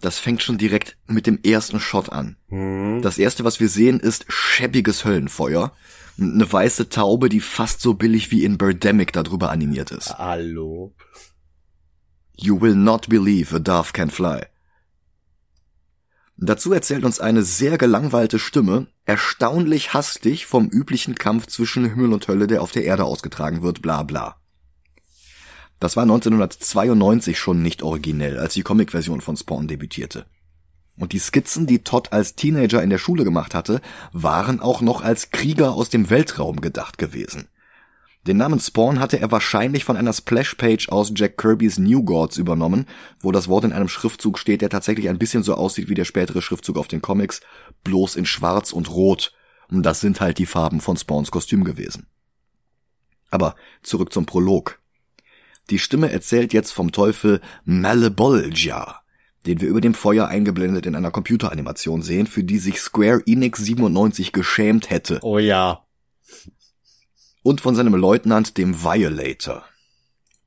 das 0.01 0.19
fängt 0.19 0.41
schon 0.41 0.57
direkt 0.57 0.97
mit 1.07 1.27
dem 1.27 1.39
ersten 1.43 1.79
Shot 1.79 2.09
an. 2.11 2.37
Das 3.01 3.17
erste, 3.17 3.43
was 3.43 3.59
wir 3.59 3.69
sehen, 3.69 3.99
ist 3.99 4.25
schäbiges 4.29 5.05
Höllenfeuer. 5.05 5.73
Eine 6.19 6.51
weiße 6.51 6.89
Taube, 6.89 7.29
die 7.29 7.39
fast 7.39 7.81
so 7.81 7.93
billig 7.93 8.31
wie 8.31 8.43
in 8.43 8.57
Birdemic 8.57 9.13
darüber 9.13 9.51
animiert 9.51 9.91
ist. 9.91 10.17
Hallo. 10.17 10.93
You 12.35 12.59
will 12.59 12.75
not 12.75 13.07
believe 13.09 13.55
a 13.55 13.59
dove 13.59 13.93
can 13.93 14.09
fly. 14.09 14.45
Dazu 16.41 16.71
erzählt 16.71 17.03
uns 17.03 17.19
eine 17.19 17.43
sehr 17.43 17.77
gelangweilte 17.77 18.39
Stimme, 18.39 18.87
erstaunlich 19.05 19.93
hastig 19.93 20.45
vom 20.45 20.67
üblichen 20.67 21.15
Kampf 21.15 21.47
zwischen 21.47 21.83
Himmel 21.83 22.13
und 22.13 22.27
Hölle, 22.29 22.47
der 22.47 22.61
auf 22.61 22.71
der 22.71 22.85
Erde 22.85 23.03
ausgetragen 23.03 23.61
wird, 23.61 23.81
bla 23.81 24.03
bla. 24.03 24.37
Das 25.79 25.95
war 25.95 26.03
1992 26.03 27.39
schon 27.39 27.61
nicht 27.61 27.83
originell, 27.83 28.37
als 28.37 28.53
die 28.53 28.63
Comic-Version 28.63 29.21
von 29.21 29.37
Spawn 29.37 29.67
debütierte. 29.67 30.25
Und 30.97 31.13
die 31.13 31.19
Skizzen, 31.19 31.65
die 31.65 31.79
Todd 31.79 32.11
als 32.11 32.35
Teenager 32.35 32.83
in 32.83 32.89
der 32.89 32.97
Schule 32.97 33.23
gemacht 33.23 33.55
hatte, 33.55 33.79
waren 34.11 34.59
auch 34.59 34.81
noch 34.81 35.01
als 35.01 35.31
Krieger 35.31 35.71
aus 35.71 35.89
dem 35.89 36.09
Weltraum 36.09 36.59
gedacht 36.59 36.97
gewesen. 36.97 37.47
Den 38.27 38.35
Namen 38.35 38.59
Spawn 38.59 38.99
hatte 38.99 39.17
er 39.17 39.31
wahrscheinlich 39.31 39.85
von 39.85 39.95
einer 39.95 40.11
Splash-Page 40.11 40.89
aus 40.89 41.13
Jack 41.15 41.37
Kirby's 41.37 41.77
New 41.77 42.03
Gods 42.03 42.37
übernommen, 42.37 42.85
wo 43.21 43.31
das 43.31 43.47
Wort 43.47 43.63
in 43.63 43.71
einem 43.71 43.87
Schriftzug 43.87 44.37
steht, 44.37 44.61
der 44.61 44.69
tatsächlich 44.69 45.07
ein 45.07 45.17
bisschen 45.17 45.41
so 45.41 45.55
aussieht 45.55 45.87
wie 45.87 45.93
der 45.93 46.03
spätere 46.03 46.41
Schriftzug 46.41 46.77
auf 46.77 46.89
den 46.89 47.01
Comics, 47.01 47.39
bloß 47.85 48.17
in 48.17 48.25
schwarz 48.25 48.73
und 48.73 48.89
rot. 48.91 49.33
Und 49.69 49.83
das 49.83 50.01
sind 50.01 50.19
halt 50.19 50.37
die 50.37 50.45
Farben 50.45 50.81
von 50.81 50.97
Spawns 50.97 51.31
Kostüm 51.31 51.63
gewesen. 51.63 52.07
Aber 53.31 53.55
zurück 53.83 54.11
zum 54.11 54.25
Prolog. 54.25 54.79
Die 55.69 55.79
Stimme 55.79 56.11
erzählt 56.11 56.53
jetzt 56.53 56.71
vom 56.71 56.91
Teufel 56.91 57.41
Malebolgia, 57.63 59.01
den 59.45 59.61
wir 59.61 59.69
über 59.69 59.81
dem 59.81 59.93
Feuer 59.93 60.27
eingeblendet 60.27 60.85
in 60.85 60.95
einer 60.95 61.11
Computeranimation 61.11 62.01
sehen, 62.01 62.27
für 62.27 62.43
die 62.43 62.57
sich 62.57 62.79
Square 62.79 63.21
Enix 63.25 63.59
97 63.63 64.31
geschämt 64.31 64.89
hätte. 64.89 65.19
Oh 65.21 65.37
ja. 65.37 65.85
Und 67.43 67.61
von 67.61 67.75
seinem 67.75 67.95
Leutnant, 67.95 68.57
dem 68.57 68.83
Violator. 68.83 69.63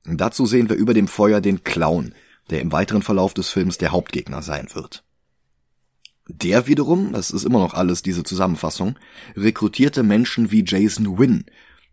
Und 0.06 0.20
dazu 0.20 0.46
sehen 0.46 0.68
wir 0.68 0.76
über 0.76 0.94
dem 0.94 1.08
Feuer 1.08 1.40
den 1.40 1.62
Clown, 1.64 2.14
der 2.50 2.60
im 2.60 2.72
weiteren 2.72 3.02
Verlauf 3.02 3.34
des 3.34 3.48
Films 3.48 3.78
der 3.78 3.92
Hauptgegner 3.92 4.42
sein 4.42 4.68
wird. 4.74 5.04
Der 6.28 6.66
wiederum, 6.66 7.12
das 7.12 7.30
ist 7.30 7.44
immer 7.44 7.58
noch 7.58 7.74
alles 7.74 8.02
diese 8.02 8.24
Zusammenfassung, 8.24 8.98
rekrutierte 9.36 10.02
Menschen 10.02 10.50
wie 10.50 10.64
Jason 10.66 11.18
Wynn, 11.18 11.44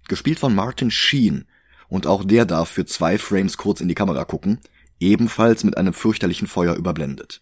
gespielt 0.08 0.40
von 0.40 0.56
Martin 0.56 0.92
Sheen, 0.92 1.46
und 1.90 2.08
auch 2.08 2.24
der 2.24 2.46
darf 2.46 2.70
für 2.70 2.86
zwei 2.86 3.18
Frames 3.18 3.58
kurz 3.58 3.82
in 3.82 3.88
die 3.88 3.96
Kamera 3.96 4.24
gucken, 4.24 4.60
ebenfalls 5.00 5.64
mit 5.64 5.78
einem 5.78 5.94
fürchterlichen 5.94 6.48
Feuer 6.48 6.76
überblendet. 6.76 7.42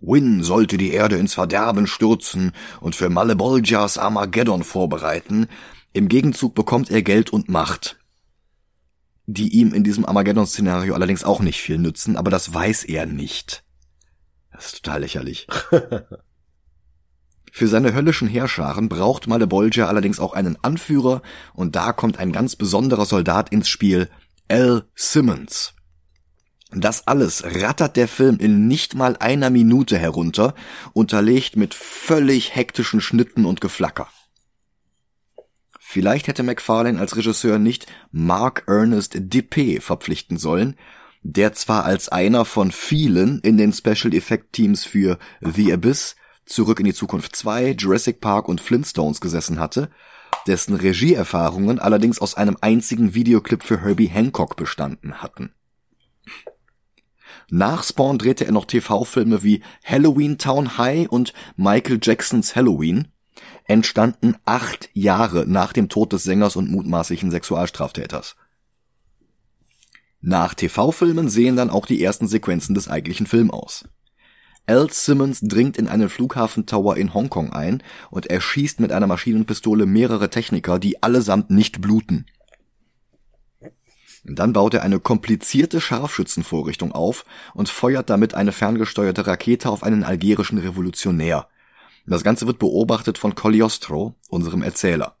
Wynn 0.00 0.42
sollte 0.42 0.76
die 0.76 0.92
Erde 0.92 1.16
ins 1.16 1.34
Verderben 1.34 1.86
stürzen 1.86 2.52
und 2.80 2.94
für 2.94 3.08
Malebolgias 3.08 3.98
Armageddon 3.98 4.62
vorbereiten, 4.62 5.48
im 5.92 6.08
Gegenzug 6.08 6.54
bekommt 6.54 6.90
er 6.90 7.02
Geld 7.02 7.30
und 7.30 7.48
Macht, 7.48 7.98
die 9.26 9.48
ihm 9.48 9.72
in 9.72 9.82
diesem 9.82 10.04
Armageddon-Szenario 10.04 10.94
allerdings 10.94 11.24
auch 11.24 11.40
nicht 11.40 11.60
viel 11.60 11.78
nützen, 11.78 12.16
aber 12.16 12.30
das 12.30 12.52
weiß 12.52 12.84
er 12.84 13.06
nicht. 13.06 13.64
Das 14.52 14.66
ist 14.66 14.84
total 14.84 15.00
lächerlich. 15.00 15.46
Für 17.56 17.68
seine 17.68 17.94
höllischen 17.94 18.28
Heerscharen 18.28 18.90
braucht 18.90 19.28
Malebolgia 19.28 19.86
allerdings 19.86 20.20
auch 20.20 20.34
einen 20.34 20.62
Anführer 20.62 21.22
und 21.54 21.74
da 21.74 21.94
kommt 21.94 22.18
ein 22.18 22.30
ganz 22.30 22.54
besonderer 22.54 23.06
Soldat 23.06 23.48
ins 23.48 23.70
Spiel, 23.70 24.10
L. 24.46 24.84
Simmons. 24.94 25.72
Das 26.70 27.06
alles 27.06 27.44
rattert 27.44 27.96
der 27.96 28.08
Film 28.08 28.36
in 28.40 28.68
nicht 28.68 28.94
mal 28.94 29.16
einer 29.16 29.48
Minute 29.48 29.96
herunter, 29.96 30.54
unterlegt 30.92 31.56
mit 31.56 31.72
völlig 31.72 32.54
hektischen 32.54 33.00
Schnitten 33.00 33.46
und 33.46 33.62
Geflacker. 33.62 34.08
Vielleicht 35.80 36.28
hätte 36.28 36.42
McFarlane 36.42 37.00
als 37.00 37.16
Regisseur 37.16 37.58
nicht 37.58 37.86
Mark 38.12 38.64
Ernest 38.66 39.14
Dippé 39.14 39.80
verpflichten 39.80 40.36
sollen, 40.36 40.76
der 41.22 41.54
zwar 41.54 41.86
als 41.86 42.10
einer 42.10 42.44
von 42.44 42.70
vielen 42.70 43.40
in 43.40 43.56
den 43.56 43.72
Special 43.72 44.12
Effect 44.12 44.52
Teams 44.52 44.84
für 44.84 45.18
The 45.40 45.72
Abyss, 45.72 46.16
Zurück 46.46 46.78
in 46.78 46.86
die 46.86 46.94
Zukunft 46.94 47.34
2, 47.34 47.72
Jurassic 47.72 48.20
Park 48.20 48.48
und 48.48 48.60
Flintstones 48.60 49.20
gesessen 49.20 49.58
hatte, 49.58 49.90
dessen 50.46 50.76
Regieerfahrungen 50.76 51.80
allerdings 51.80 52.20
aus 52.20 52.36
einem 52.36 52.56
einzigen 52.60 53.14
Videoclip 53.14 53.64
für 53.64 53.82
Herbie 53.82 54.06
Hancock 54.06 54.56
bestanden 54.56 55.22
hatten. 55.22 55.52
Nach 57.50 57.82
Spawn 57.82 58.18
drehte 58.18 58.44
er 58.44 58.52
noch 58.52 58.64
TV-Filme 58.64 59.42
wie 59.42 59.62
Halloween 59.84 60.38
Town 60.38 60.78
High 60.78 61.08
und 61.08 61.32
Michael 61.56 61.98
Jacksons 62.00 62.56
Halloween. 62.56 63.08
entstanden 63.64 64.36
acht 64.44 64.88
Jahre 64.92 65.44
nach 65.46 65.72
dem 65.72 65.88
Tod 65.88 66.12
des 66.12 66.22
Sängers 66.22 66.56
und 66.56 66.70
mutmaßlichen 66.70 67.30
Sexualstraftäters. 67.30 68.36
Nach 70.20 70.54
TV-Filmen 70.54 71.28
sehen 71.28 71.56
dann 71.56 71.70
auch 71.70 71.86
die 71.86 72.02
ersten 72.02 72.28
Sequenzen 72.28 72.74
des 72.74 72.88
eigentlichen 72.88 73.26
Films 73.26 73.52
aus. 73.52 73.84
Al 74.66 74.90
Simmons 74.90 75.40
dringt 75.42 75.76
in 75.76 75.88
einen 75.88 76.08
Flughafentower 76.08 76.96
in 76.96 77.14
Hongkong 77.14 77.52
ein 77.52 77.82
und 78.10 78.26
erschießt 78.26 78.80
mit 78.80 78.90
einer 78.92 79.06
Maschinenpistole 79.06 79.86
mehrere 79.86 80.28
Techniker, 80.28 80.78
die 80.78 81.02
allesamt 81.02 81.50
nicht 81.50 81.80
bluten. 81.80 82.26
Dann 84.24 84.52
baut 84.52 84.74
er 84.74 84.82
eine 84.82 84.98
komplizierte 84.98 85.80
Scharfschützenvorrichtung 85.80 86.90
auf 86.90 87.24
und 87.54 87.68
feuert 87.68 88.10
damit 88.10 88.34
eine 88.34 88.50
ferngesteuerte 88.50 89.26
Rakete 89.26 89.70
auf 89.70 89.84
einen 89.84 90.02
algerischen 90.02 90.58
Revolutionär. 90.58 91.48
Das 92.06 92.24
Ganze 92.24 92.48
wird 92.48 92.58
beobachtet 92.58 93.18
von 93.18 93.36
Cogliostro, 93.36 94.14
unserem 94.28 94.62
Erzähler. 94.62 95.16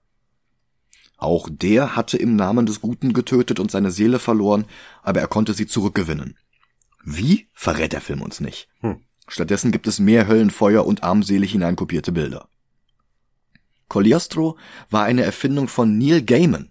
Auch 1.18 1.48
der 1.50 1.96
hatte 1.96 2.16
im 2.16 2.36
Namen 2.36 2.66
des 2.66 2.80
Guten 2.80 3.12
getötet 3.12 3.60
und 3.60 3.70
seine 3.70 3.90
Seele 3.90 4.18
verloren, 4.18 4.66
aber 5.02 5.20
er 5.20 5.28
konnte 5.28 5.54
sie 5.54 5.66
zurückgewinnen. 5.66 6.36
Wie, 7.04 7.48
verrät 7.54 7.92
der 7.92 8.00
Film 8.00 8.22
uns 8.22 8.40
nicht. 8.40 8.68
Hm. 8.80 9.00
Stattdessen 9.28 9.72
gibt 9.72 9.86
es 9.86 9.98
mehr 9.98 10.28
Höllenfeuer 10.28 10.86
und 10.86 11.02
armselig 11.02 11.52
hineinkopierte 11.52 12.12
Bilder. 12.12 12.48
Cogliostro 13.88 14.56
war 14.90 15.04
eine 15.04 15.22
Erfindung 15.22 15.68
von 15.68 15.96
Neil 15.98 16.22
Gaiman. 16.22 16.70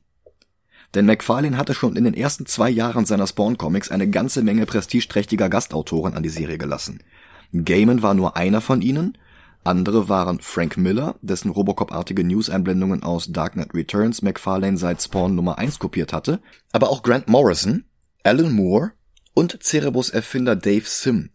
Denn 0.93 1.05
McFarlane 1.05 1.57
hatte 1.57 1.73
schon 1.73 1.95
in 1.95 2.05
den 2.05 2.13
ersten 2.13 2.45
zwei 2.45 2.69
Jahren 2.69 3.05
seiner 3.05 3.27
Spawn-Comics 3.27 3.91
eine 3.91 4.09
ganze 4.09 4.41
Menge 4.41 4.65
prestigeträchtiger 4.65 5.49
Gastautoren 5.49 6.13
an 6.13 6.23
die 6.23 6.29
Serie 6.29 6.57
gelassen. 6.57 7.03
Gaiman 7.51 8.01
war 8.01 8.13
nur 8.13 8.37
einer 8.37 8.61
von 8.61 8.81
ihnen, 8.81 9.17
andere 9.63 10.09
waren 10.09 10.39
Frank 10.41 10.77
Miller, 10.77 11.15
dessen 11.21 11.49
Robocop-artige 11.49 12.23
News-Einblendungen 12.23 13.03
aus 13.03 13.31
Dark 13.31 13.53
Knight 13.53 13.73
Returns 13.73 14.21
McFarlane 14.21 14.77
seit 14.77 15.01
Spawn 15.01 15.35
Nummer 15.35 15.57
1 15.57 15.79
kopiert 15.79 16.13
hatte, 16.13 16.39
aber 16.71 16.89
auch 16.89 17.01
Grant 17.01 17.27
Morrison, 17.27 17.83
Alan 18.23 18.51
Moore 18.51 18.91
und 19.33 19.57
Cerebus-Erfinder 19.63 20.55
Dave 20.55 20.85
Sim, 20.85 21.29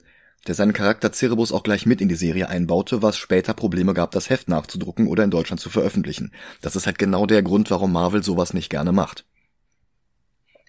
der 0.46 0.54
seinen 0.54 0.72
Charakter 0.72 1.12
Cerebus 1.12 1.52
auch 1.52 1.62
gleich 1.62 1.86
mit 1.86 2.00
in 2.00 2.08
die 2.08 2.14
Serie 2.14 2.48
einbaute, 2.48 3.02
was 3.02 3.16
später 3.16 3.54
Probleme 3.54 3.94
gab, 3.94 4.10
das 4.12 4.30
Heft 4.30 4.48
nachzudrucken 4.48 5.06
oder 5.06 5.24
in 5.24 5.30
Deutschland 5.30 5.60
zu 5.60 5.70
veröffentlichen. 5.70 6.32
Das 6.62 6.76
ist 6.76 6.86
halt 6.86 6.98
genau 6.98 7.26
der 7.26 7.42
Grund, 7.42 7.70
warum 7.70 7.92
Marvel 7.92 8.22
sowas 8.22 8.54
nicht 8.54 8.70
gerne 8.70 8.92
macht. 8.92 9.24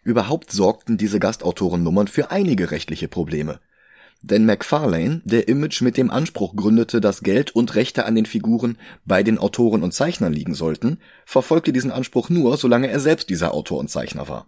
Überhaupt 0.03 0.51
sorgten 0.51 0.97
diese 0.97 1.19
Gastautorennummern 1.19 2.07
für 2.07 2.31
einige 2.31 2.71
rechtliche 2.71 3.07
Probleme. 3.07 3.59
Denn 4.23 4.45
McFarlane, 4.45 5.21
der 5.25 5.47
Image 5.47 5.81
mit 5.81 5.97
dem 5.97 6.11
Anspruch 6.11 6.55
gründete, 6.55 7.01
dass 7.01 7.23
Geld 7.23 7.55
und 7.55 7.73
Rechte 7.73 8.05
an 8.05 8.13
den 8.13 8.27
Figuren 8.27 8.77
bei 9.03 9.23
den 9.23 9.39
Autoren 9.39 9.81
und 9.81 9.93
Zeichnern 9.93 10.33
liegen 10.33 10.53
sollten, 10.53 10.99
verfolgte 11.25 11.73
diesen 11.73 11.91
Anspruch 11.91 12.29
nur, 12.29 12.57
solange 12.57 12.87
er 12.87 12.99
selbst 12.99 13.29
dieser 13.29 13.53
Autor 13.53 13.79
und 13.79 13.89
Zeichner 13.89 14.27
war. 14.27 14.47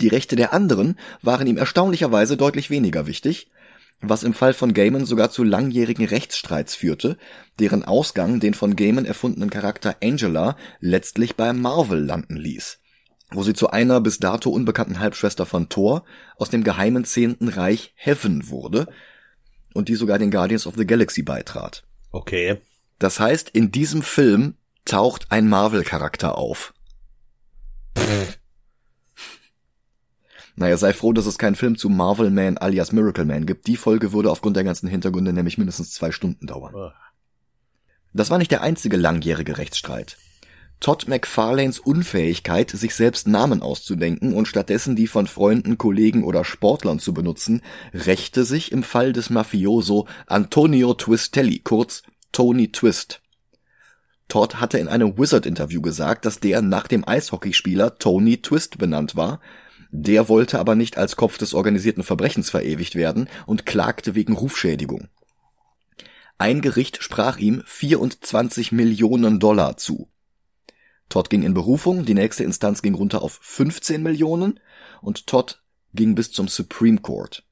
Die 0.00 0.08
Rechte 0.08 0.36
der 0.36 0.52
anderen 0.52 0.98
waren 1.22 1.46
ihm 1.46 1.56
erstaunlicherweise 1.56 2.36
deutlich 2.36 2.70
weniger 2.70 3.06
wichtig, 3.06 3.48
was 4.00 4.22
im 4.22 4.32
Fall 4.32 4.54
von 4.54 4.74
Gaiman 4.74 5.04
sogar 5.04 5.30
zu 5.30 5.42
langjährigen 5.42 6.06
Rechtsstreits 6.06 6.76
führte, 6.76 7.18
deren 7.58 7.84
Ausgang 7.84 8.38
den 8.38 8.54
von 8.54 8.76
Gaiman 8.76 9.04
erfundenen 9.04 9.50
Charakter 9.50 9.96
Angela 10.02 10.56
letztlich 10.80 11.34
bei 11.34 11.52
Marvel 11.52 12.04
landen 12.04 12.36
ließ, 12.36 12.78
wo 13.32 13.42
sie 13.42 13.54
zu 13.54 13.70
einer 13.70 14.00
bis 14.00 14.20
dato 14.20 14.50
unbekannten 14.50 15.00
Halbschwester 15.00 15.46
von 15.46 15.68
Thor 15.68 16.04
aus 16.36 16.50
dem 16.50 16.62
geheimen 16.62 17.04
zehnten 17.04 17.48
Reich 17.48 17.92
Heaven 17.96 18.48
wurde 18.50 18.86
und 19.74 19.88
die 19.88 19.96
sogar 19.96 20.18
den 20.18 20.30
Guardians 20.30 20.66
of 20.66 20.74
the 20.76 20.86
Galaxy 20.86 21.22
beitrat. 21.22 21.82
Okay. 22.12 22.58
Das 23.00 23.18
heißt, 23.18 23.50
in 23.50 23.72
diesem 23.72 24.02
Film 24.02 24.54
taucht 24.84 25.26
ein 25.30 25.48
Marvel-Charakter 25.48 26.38
auf. 26.38 26.72
Naja, 30.58 30.76
sei 30.76 30.92
froh, 30.92 31.12
dass 31.12 31.26
es 31.26 31.38
keinen 31.38 31.54
Film 31.54 31.78
zu 31.78 31.88
Marvel 31.88 32.30
Man 32.30 32.58
alias 32.58 32.90
Miracle 32.90 33.24
Man 33.24 33.46
gibt. 33.46 33.68
Die 33.68 33.76
Folge 33.76 34.12
würde 34.12 34.28
aufgrund 34.28 34.56
der 34.56 34.64
ganzen 34.64 34.88
Hintergründe 34.88 35.32
nämlich 35.32 35.56
mindestens 35.56 35.92
zwei 35.92 36.10
Stunden 36.10 36.48
dauern. 36.48 36.92
Das 38.12 38.30
war 38.30 38.38
nicht 38.38 38.50
der 38.50 38.62
einzige 38.62 38.96
langjährige 38.96 39.56
Rechtsstreit. 39.56 40.18
Todd 40.80 41.06
McFarlanes 41.06 41.78
Unfähigkeit, 41.78 42.70
sich 42.70 42.96
selbst 42.96 43.28
Namen 43.28 43.62
auszudenken 43.62 44.32
und 44.32 44.48
stattdessen 44.48 44.96
die 44.96 45.06
von 45.06 45.28
Freunden, 45.28 45.78
Kollegen 45.78 46.24
oder 46.24 46.44
Sportlern 46.44 46.98
zu 46.98 47.14
benutzen, 47.14 47.62
rächte 47.94 48.44
sich 48.44 48.72
im 48.72 48.82
Fall 48.82 49.12
des 49.12 49.30
Mafioso 49.30 50.08
Antonio 50.26 50.92
Twistelli, 50.94 51.60
kurz 51.60 52.02
Tony 52.32 52.72
Twist. 52.72 53.20
Todd 54.26 54.56
hatte 54.56 54.78
in 54.78 54.88
einem 54.88 55.16
Wizard-Interview 55.16 55.80
gesagt, 55.80 56.24
dass 56.24 56.40
der 56.40 56.62
nach 56.62 56.88
dem 56.88 57.06
Eishockeyspieler 57.06 57.98
Tony 57.98 58.42
Twist 58.42 58.78
benannt 58.78 59.14
war, 59.14 59.40
der 59.90 60.28
wollte 60.28 60.58
aber 60.58 60.74
nicht 60.74 60.98
als 60.98 61.16
Kopf 61.16 61.38
des 61.38 61.54
organisierten 61.54 62.02
Verbrechens 62.02 62.50
verewigt 62.50 62.94
werden 62.94 63.28
und 63.46 63.66
klagte 63.66 64.14
wegen 64.14 64.34
Rufschädigung. 64.34 65.08
Ein 66.36 66.60
Gericht 66.60 67.02
sprach 67.02 67.38
ihm 67.38 67.62
24 67.66 68.70
Millionen 68.72 69.40
Dollar 69.40 69.76
zu. 69.76 70.08
Todd 71.08 71.30
ging 71.30 71.42
in 71.42 71.54
Berufung, 71.54 72.04
die 72.04 72.14
nächste 72.14 72.44
Instanz 72.44 72.82
ging 72.82 72.94
runter 72.94 73.22
auf 73.22 73.38
15 73.42 74.02
Millionen 74.02 74.60
und 75.00 75.26
Todd 75.26 75.62
ging 75.94 76.14
bis 76.14 76.30
zum 76.30 76.48
Supreme 76.48 76.98
Court. 76.98 77.44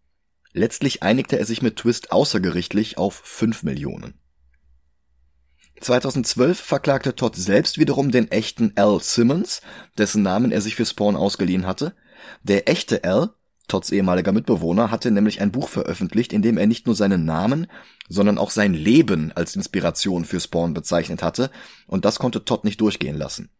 Letztlich 0.52 1.02
einigte 1.02 1.38
er 1.38 1.46
sich 1.46 1.62
mit 1.62 1.76
Twist 1.76 2.12
außergerichtlich 2.12 2.98
auf 2.98 3.14
5 3.24 3.62
Millionen. 3.62 4.14
2012 5.80 6.58
verklagte 6.58 7.14
Todd 7.14 7.36
selbst 7.36 7.78
wiederum 7.78 8.10
den 8.10 8.30
echten 8.30 8.72
Al 8.76 9.00
Simmons, 9.00 9.60
dessen 9.98 10.22
Namen 10.22 10.52
er 10.52 10.60
sich 10.60 10.74
für 10.74 10.86
Spawn 10.86 11.16
ausgeliehen 11.16 11.66
hatte, 11.66 11.94
der 12.42 12.68
echte 12.68 13.04
Al, 13.04 13.30
Todds 13.68 13.90
ehemaliger 13.90 14.32
Mitbewohner, 14.32 14.90
hatte 14.90 15.10
nämlich 15.10 15.40
ein 15.40 15.50
Buch 15.50 15.68
veröffentlicht, 15.68 16.32
in 16.32 16.42
dem 16.42 16.56
er 16.56 16.66
nicht 16.66 16.86
nur 16.86 16.94
seinen 16.94 17.24
Namen, 17.24 17.66
sondern 18.08 18.38
auch 18.38 18.50
sein 18.50 18.74
Leben 18.74 19.32
als 19.32 19.56
Inspiration 19.56 20.24
für 20.24 20.40
Spawn 20.40 20.72
bezeichnet 20.72 21.22
hatte, 21.22 21.50
und 21.86 22.04
das 22.04 22.18
konnte 22.18 22.44
Todd 22.44 22.64
nicht 22.64 22.80
durchgehen 22.80 23.16
lassen. 23.16 23.50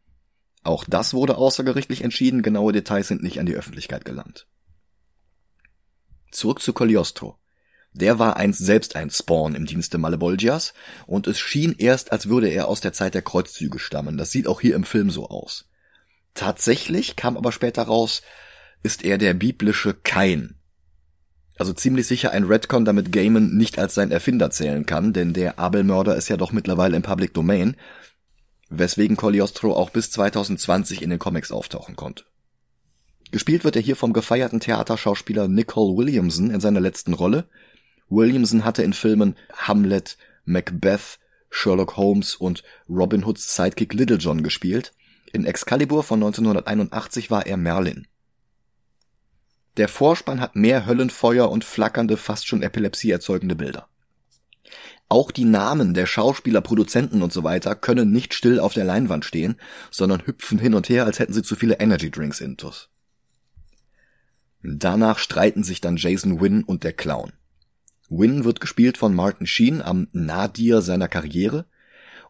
Auch 0.63 0.85
das 0.85 1.15
wurde 1.15 1.37
außergerichtlich 1.37 2.03
entschieden, 2.03 2.43
genaue 2.43 2.73
Details 2.73 3.09
sind 3.09 3.23
nicht 3.23 3.41
an 3.41 3.47
die 3.47 3.55
Öffentlichkeit 3.55 4.05
gelangt. 4.05 4.47
Zurück 6.31 6.61
zu 6.61 6.73
Cogliostro. 6.73 7.39
Der 7.93 8.19
war 8.19 8.37
einst 8.37 8.61
selbst 8.61 8.95
ein 8.95 9.11
Spawn 9.11 9.55
im 9.55 9.65
Dienste 9.65 9.97
Malebolgias 9.97 10.75
und 11.07 11.27
es 11.27 11.39
schien 11.39 11.75
erst, 11.79 12.13
als 12.13 12.29
würde 12.29 12.49
er 12.49 12.69
aus 12.69 12.81
der 12.81 12.93
Zeit 12.93 13.15
der 13.15 13.23
Kreuzzüge 13.23 13.79
stammen. 13.79 14.19
Das 14.19 14.31
sieht 14.31 14.47
auch 14.47 14.61
hier 14.61 14.75
im 14.75 14.85
Film 14.85 15.11
so 15.11 15.29
aus. 15.31 15.65
Tatsächlich 16.35 17.17
kam 17.17 17.39
aber 17.39 17.53
später 17.53 17.85
raus, 17.85 18.21
ist 18.83 19.05
er 19.05 19.19
der 19.19 19.35
biblische 19.35 19.95
Kain. 19.95 20.57
Also 21.59 21.73
ziemlich 21.73 22.07
sicher 22.07 22.33
ein 22.33 22.45
Redcon, 22.45 22.85
damit 22.85 23.13
Gaiman 23.13 23.57
nicht 23.57 23.79
als 23.79 23.95
sein 23.95 24.11
Erfinder 24.11 24.51
zählen 24.51 24.85
kann, 24.85 25.13
denn 25.13 25.33
der 25.33 25.59
Abelmörder 25.59 26.17
ist 26.17 26.29
ja 26.29 26.37
doch 26.37 26.53
mittlerweile 26.53 26.97
im 26.97 27.03
Public 27.03 27.33
Domain, 27.33 27.77
weswegen 28.69 29.17
Cogliostro 29.17 29.75
auch 29.75 29.91
bis 29.91 30.11
2020 30.11 31.03
in 31.03 31.11
den 31.11 31.19
Comics 31.19 31.51
auftauchen 31.51 31.97
konnte. 31.97 32.25
Gespielt 33.31 33.65
wird 33.65 33.77
er 33.77 33.83
hier 33.83 33.97
vom 33.97 34.13
gefeierten 34.13 34.61
Theaterschauspieler 34.61 35.49
Nicole 35.49 35.97
Williamson 35.97 36.51
in 36.51 36.61
seiner 36.61 36.81
letzten 36.81 37.13
Rolle. 37.13 37.49
Williamson 38.09 38.65
hatte 38.65 38.83
in 38.83 38.93
Filmen 38.93 39.35
Hamlet, 39.53 40.17
Macbeth, 40.45 41.19
Sherlock 41.51 41.97
Holmes 41.97 42.35
und 42.35 42.63
Robin 42.89 43.27
Hoods 43.27 43.57
Sidekick 43.57 43.95
Little 43.95 44.19
John 44.19 44.43
gespielt. 44.43 44.93
In 45.33 45.45
Excalibur 45.45 46.03
von 46.03 46.23
1981 46.23 47.31
war 47.31 47.47
er 47.47 47.57
Merlin. 47.57 48.07
Der 49.77 49.89
Vorspann 49.89 50.41
hat 50.41 50.57
mehr 50.57 50.87
Höllenfeuer 50.87 51.51
und 51.51 51.65
flackernde, 51.65 52.17
fast 52.17 52.47
schon 52.47 52.63
Epilepsie 52.63 53.11
erzeugende 53.11 53.57
Bilder. 53.57 53.89
Auch 55.09 55.31
die 55.31 55.45
Namen 55.45 55.95
der 55.95 56.07
Schauspieler, 56.07 56.61
Produzenten 56.61 57.23
und 57.23 57.33
so 57.33 57.45
weiter 57.45 57.77
können 57.77 58.11
nicht 58.11 58.35
still 58.35 58.59
auf 58.59 58.75
der 58.75 58.85
Leinwand 58.85 59.25
stehen, 59.25 59.57
sondern 59.91 60.27
hüpfen 60.27 60.59
hin 60.59 60.75
und 60.75 60.89
her, 60.89 61.05
als 61.05 61.19
hätten 61.19 61.33
sie 61.33 61.43
zu 61.43 61.55
viele 61.55 61.79
Energy 61.79 62.11
Drinks 62.11 62.41
intus. 62.41 62.89
Danach 64.63 65.19
streiten 65.19 65.63
sich 65.63 65.81
dann 65.81 65.97
Jason 65.97 66.41
Wynn 66.41 66.65
und 66.65 66.83
der 66.83 66.93
Clown. 66.93 67.33
Wynn 68.09 68.45
wird 68.45 68.61
gespielt 68.61 68.99
von 68.99 69.15
Martin 69.15 69.47
Sheen 69.47 69.81
am 69.81 70.09
Nadir 70.13 70.83
seiner 70.83 71.07
Karriere 71.07 71.67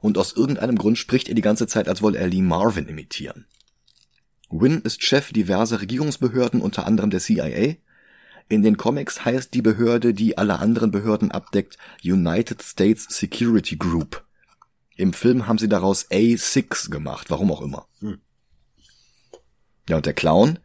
und 0.00 0.18
aus 0.18 0.34
irgendeinem 0.36 0.76
Grund 0.76 0.98
spricht 0.98 1.28
er 1.28 1.34
die 1.34 1.42
ganze 1.42 1.66
Zeit, 1.66 1.88
als 1.88 2.02
wolle 2.02 2.18
er 2.18 2.26
Lee 2.26 2.42
Marvin 2.42 2.88
imitieren. 2.88 3.46
Wynn 4.48 4.82
ist 4.82 5.02
Chef 5.02 5.32
diverser 5.32 5.80
Regierungsbehörden, 5.80 6.60
unter 6.60 6.86
anderem 6.86 7.10
der 7.10 7.20
CIA. 7.20 7.76
In 8.48 8.62
den 8.62 8.76
Comics 8.76 9.24
heißt 9.24 9.54
die 9.54 9.62
Behörde, 9.62 10.14
die 10.14 10.38
alle 10.38 10.60
anderen 10.60 10.92
Behörden 10.92 11.32
abdeckt, 11.32 11.78
United 12.04 12.62
States 12.62 13.06
Security 13.08 13.76
Group. 13.76 14.24
Im 14.96 15.12
Film 15.12 15.46
haben 15.46 15.58
sie 15.58 15.68
daraus 15.68 16.08
A6 16.10 16.90
gemacht, 16.90 17.28
warum 17.30 17.50
auch 17.50 17.60
immer. 17.60 17.86
Hm. 18.00 18.18
Ja, 19.88 19.96
und 19.96 20.06
der 20.06 20.14
Clown? 20.14 20.58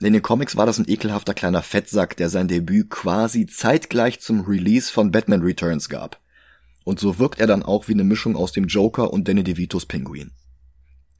In 0.00 0.12
den 0.12 0.22
Comics 0.22 0.56
war 0.56 0.66
das 0.66 0.78
ein 0.78 0.88
ekelhafter 0.88 1.34
kleiner 1.34 1.62
Fettsack, 1.62 2.16
der 2.16 2.28
sein 2.28 2.46
Debüt 2.46 2.90
quasi 2.90 3.46
zeitgleich 3.46 4.20
zum 4.20 4.42
Release 4.42 4.92
von 4.92 5.10
Batman 5.10 5.42
Returns 5.42 5.88
gab. 5.88 6.20
Und 6.84 7.00
so 7.00 7.18
wirkt 7.18 7.40
er 7.40 7.46
dann 7.46 7.62
auch 7.62 7.88
wie 7.88 7.92
eine 7.92 8.04
Mischung 8.04 8.36
aus 8.36 8.52
dem 8.52 8.66
Joker 8.66 9.12
und 9.12 9.26
Danny 9.28 9.42
DeVitos 9.42 9.86
Pinguin. 9.86 10.30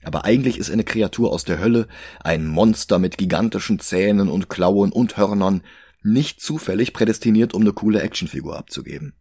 Aber 0.08 0.24
eigentlich 0.24 0.56
ist 0.56 0.70
er 0.70 0.72
eine 0.72 0.84
Kreatur 0.84 1.30
aus 1.30 1.44
der 1.44 1.58
Hölle, 1.58 1.86
ein 2.20 2.46
Monster 2.46 2.98
mit 2.98 3.18
gigantischen 3.18 3.78
Zähnen 3.78 4.30
und 4.30 4.48
Klauen 4.48 4.90
und 4.90 5.18
Hörnern, 5.18 5.60
nicht 6.02 6.40
zufällig 6.40 6.94
prädestiniert, 6.94 7.52
um 7.52 7.60
eine 7.60 7.74
coole 7.74 8.00
Actionfigur 8.00 8.56
abzugeben. 8.56 9.12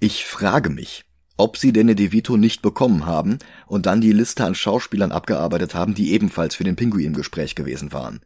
Ich 0.00 0.26
frage 0.26 0.68
mich, 0.68 1.06
ob 1.38 1.56
sie 1.56 1.72
Danny 1.72 1.94
DeVito 1.94 2.36
nicht 2.36 2.60
bekommen 2.60 3.06
haben 3.06 3.38
und 3.66 3.86
dann 3.86 4.02
die 4.02 4.12
Liste 4.12 4.44
an 4.44 4.54
Schauspielern 4.54 5.12
abgearbeitet 5.12 5.74
haben, 5.74 5.94
die 5.94 6.12
ebenfalls 6.12 6.54
für 6.54 6.64
den 6.64 6.76
Pinguin 6.76 7.06
im 7.06 7.14
Gespräch 7.14 7.54
gewesen 7.54 7.90
waren. 7.94 8.20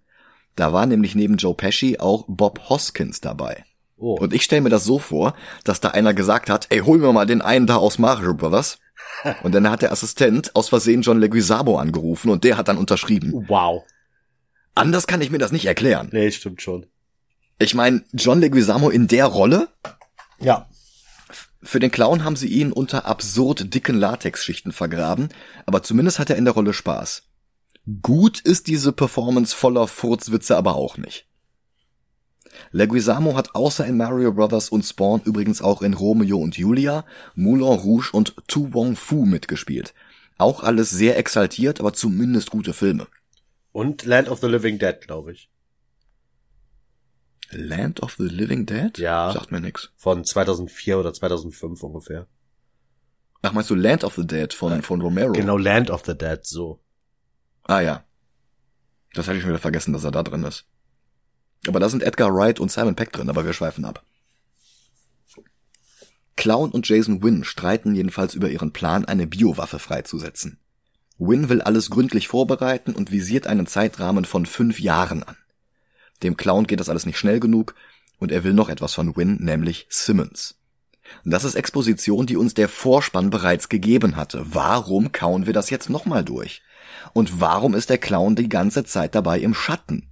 Da 0.56 0.72
war 0.72 0.86
nämlich 0.86 1.14
neben 1.14 1.36
Joe 1.36 1.54
Pesci 1.54 2.00
auch 2.00 2.24
Bob 2.26 2.68
Hoskins 2.68 3.20
dabei. 3.20 3.64
Oh. 3.96 4.16
Und 4.16 4.34
ich 4.34 4.42
stelle 4.42 4.62
mir 4.62 4.70
das 4.70 4.82
so 4.82 4.98
vor, 4.98 5.34
dass 5.62 5.78
da 5.78 5.90
einer 5.90 6.14
gesagt 6.14 6.50
hat, 6.50 6.66
ey, 6.70 6.80
hol 6.80 6.98
mir 6.98 7.12
mal 7.12 7.26
den 7.26 7.42
einen 7.42 7.68
da 7.68 7.76
aus 7.76 8.00
Mario 8.00 8.34
Brothers. 8.34 8.80
Und 9.42 9.54
dann 9.54 9.68
hat 9.68 9.82
der 9.82 9.92
Assistent 9.92 10.54
aus 10.54 10.68
Versehen 10.68 11.02
John 11.02 11.20
Leguizamo 11.20 11.78
angerufen 11.78 12.30
und 12.30 12.44
der 12.44 12.56
hat 12.56 12.68
dann 12.68 12.78
unterschrieben. 12.78 13.32
Wow. 13.48 13.84
Anders 14.74 15.06
kann 15.06 15.20
ich 15.20 15.30
mir 15.30 15.38
das 15.38 15.52
nicht 15.52 15.66
erklären. 15.66 16.08
Nee, 16.12 16.30
stimmt 16.30 16.62
schon. 16.62 16.86
Ich 17.58 17.74
meine, 17.74 18.04
John 18.12 18.40
Leguizamo 18.40 18.90
in 18.90 19.08
der 19.08 19.26
Rolle? 19.26 19.68
Ja. 20.38 20.68
Für 21.62 21.80
den 21.80 21.90
Clown 21.90 22.24
haben 22.24 22.36
sie 22.36 22.48
ihn 22.48 22.72
unter 22.72 23.06
absurd 23.06 23.74
dicken 23.74 23.96
Latexschichten 23.96 24.72
vergraben, 24.72 25.28
aber 25.66 25.82
zumindest 25.82 26.20
hat 26.20 26.30
er 26.30 26.36
in 26.36 26.44
der 26.44 26.54
Rolle 26.54 26.72
Spaß. 26.72 27.24
Gut 28.02 28.40
ist 28.40 28.66
diese 28.68 28.92
Performance 28.92 29.56
voller 29.56 29.88
Furzwitze 29.88 30.56
aber 30.56 30.76
auch 30.76 30.96
nicht. 30.96 31.27
Leguizamo 32.70 33.36
hat 33.36 33.54
außer 33.54 33.86
in 33.86 33.96
Mario 33.96 34.32
Brothers 34.32 34.68
und 34.68 34.82
Spawn 34.84 35.22
übrigens 35.24 35.62
auch 35.62 35.82
in 35.82 35.94
Romeo 35.94 36.38
und 36.38 36.56
Julia, 36.56 37.04
Moulin 37.34 37.64
Rouge 37.64 38.10
und 38.12 38.34
Tu 38.46 38.72
Wong 38.72 38.96
Fu 38.96 39.24
mitgespielt. 39.24 39.94
Auch 40.36 40.62
alles 40.62 40.90
sehr 40.90 41.18
exaltiert, 41.18 41.80
aber 41.80 41.92
zumindest 41.92 42.50
gute 42.50 42.72
Filme. 42.72 43.06
Und 43.72 44.04
Land 44.04 44.28
of 44.28 44.40
the 44.40 44.46
Living 44.46 44.78
Dead, 44.78 45.00
glaube 45.00 45.32
ich. 45.32 45.50
Land 47.50 48.02
of 48.02 48.14
the 48.18 48.24
Living 48.28 48.66
Dead? 48.66 48.96
Ja. 48.98 49.32
Sagt 49.32 49.50
mir 49.50 49.60
nix. 49.60 49.90
Von 49.96 50.24
2004 50.24 50.98
oder 50.98 51.12
2005 51.12 51.82
ungefähr. 51.82 52.26
Ach, 53.42 53.52
meinst 53.52 53.70
du 53.70 53.74
Land 53.74 54.04
of 54.04 54.14
the 54.14 54.26
Dead 54.26 54.52
von, 54.52 54.82
von 54.82 55.00
Romero? 55.00 55.32
Genau, 55.32 55.56
Land 55.56 55.90
of 55.90 56.02
the 56.04 56.16
Dead, 56.16 56.44
so. 56.44 56.80
Ah 57.64 57.80
ja. 57.80 58.04
Das 59.14 59.26
hatte 59.26 59.36
ich 59.36 59.42
schon 59.42 59.50
wieder 59.50 59.60
vergessen, 59.60 59.92
dass 59.92 60.04
er 60.04 60.10
da 60.10 60.22
drin 60.22 60.44
ist. 60.44 60.66
Aber 61.66 61.80
da 61.80 61.88
sind 61.88 62.02
Edgar 62.02 62.34
Wright 62.34 62.60
und 62.60 62.70
Simon 62.70 62.94
Peck 62.94 63.12
drin, 63.12 63.28
aber 63.28 63.44
wir 63.44 63.52
schweifen 63.52 63.84
ab. 63.84 64.04
Clown 66.36 66.70
und 66.70 66.88
Jason 66.88 67.22
Wynn 67.22 67.42
streiten 67.42 67.96
jedenfalls 67.96 68.34
über 68.34 68.48
ihren 68.48 68.72
Plan, 68.72 69.04
eine 69.04 69.26
Biowaffe 69.26 69.80
freizusetzen. 69.80 70.58
Wynn 71.18 71.48
will 71.48 71.60
alles 71.60 71.90
gründlich 71.90 72.28
vorbereiten 72.28 72.94
und 72.94 73.10
visiert 73.10 73.48
einen 73.48 73.66
Zeitrahmen 73.66 74.24
von 74.24 74.46
fünf 74.46 74.78
Jahren 74.78 75.24
an. 75.24 75.36
Dem 76.22 76.36
Clown 76.36 76.68
geht 76.68 76.78
das 76.78 76.88
alles 76.88 77.06
nicht 77.06 77.18
schnell 77.18 77.40
genug 77.40 77.74
und 78.18 78.30
er 78.30 78.44
will 78.44 78.52
noch 78.52 78.68
etwas 78.68 78.94
von 78.94 79.16
Wynn, 79.16 79.38
nämlich 79.40 79.86
Simmons. 79.90 80.54
Das 81.24 81.44
ist 81.44 81.54
Exposition, 81.54 82.26
die 82.26 82.36
uns 82.36 82.54
der 82.54 82.68
Vorspann 82.68 83.30
bereits 83.30 83.68
gegeben 83.68 84.16
hatte. 84.16 84.44
Warum 84.44 85.10
kauen 85.10 85.46
wir 85.46 85.52
das 85.52 85.70
jetzt 85.70 85.90
nochmal 85.90 86.24
durch? 86.24 86.62
Und 87.12 87.40
warum 87.40 87.74
ist 87.74 87.90
der 87.90 87.98
Clown 87.98 88.36
die 88.36 88.48
ganze 88.48 88.84
Zeit 88.84 89.14
dabei 89.14 89.40
im 89.40 89.54
Schatten? 89.54 90.07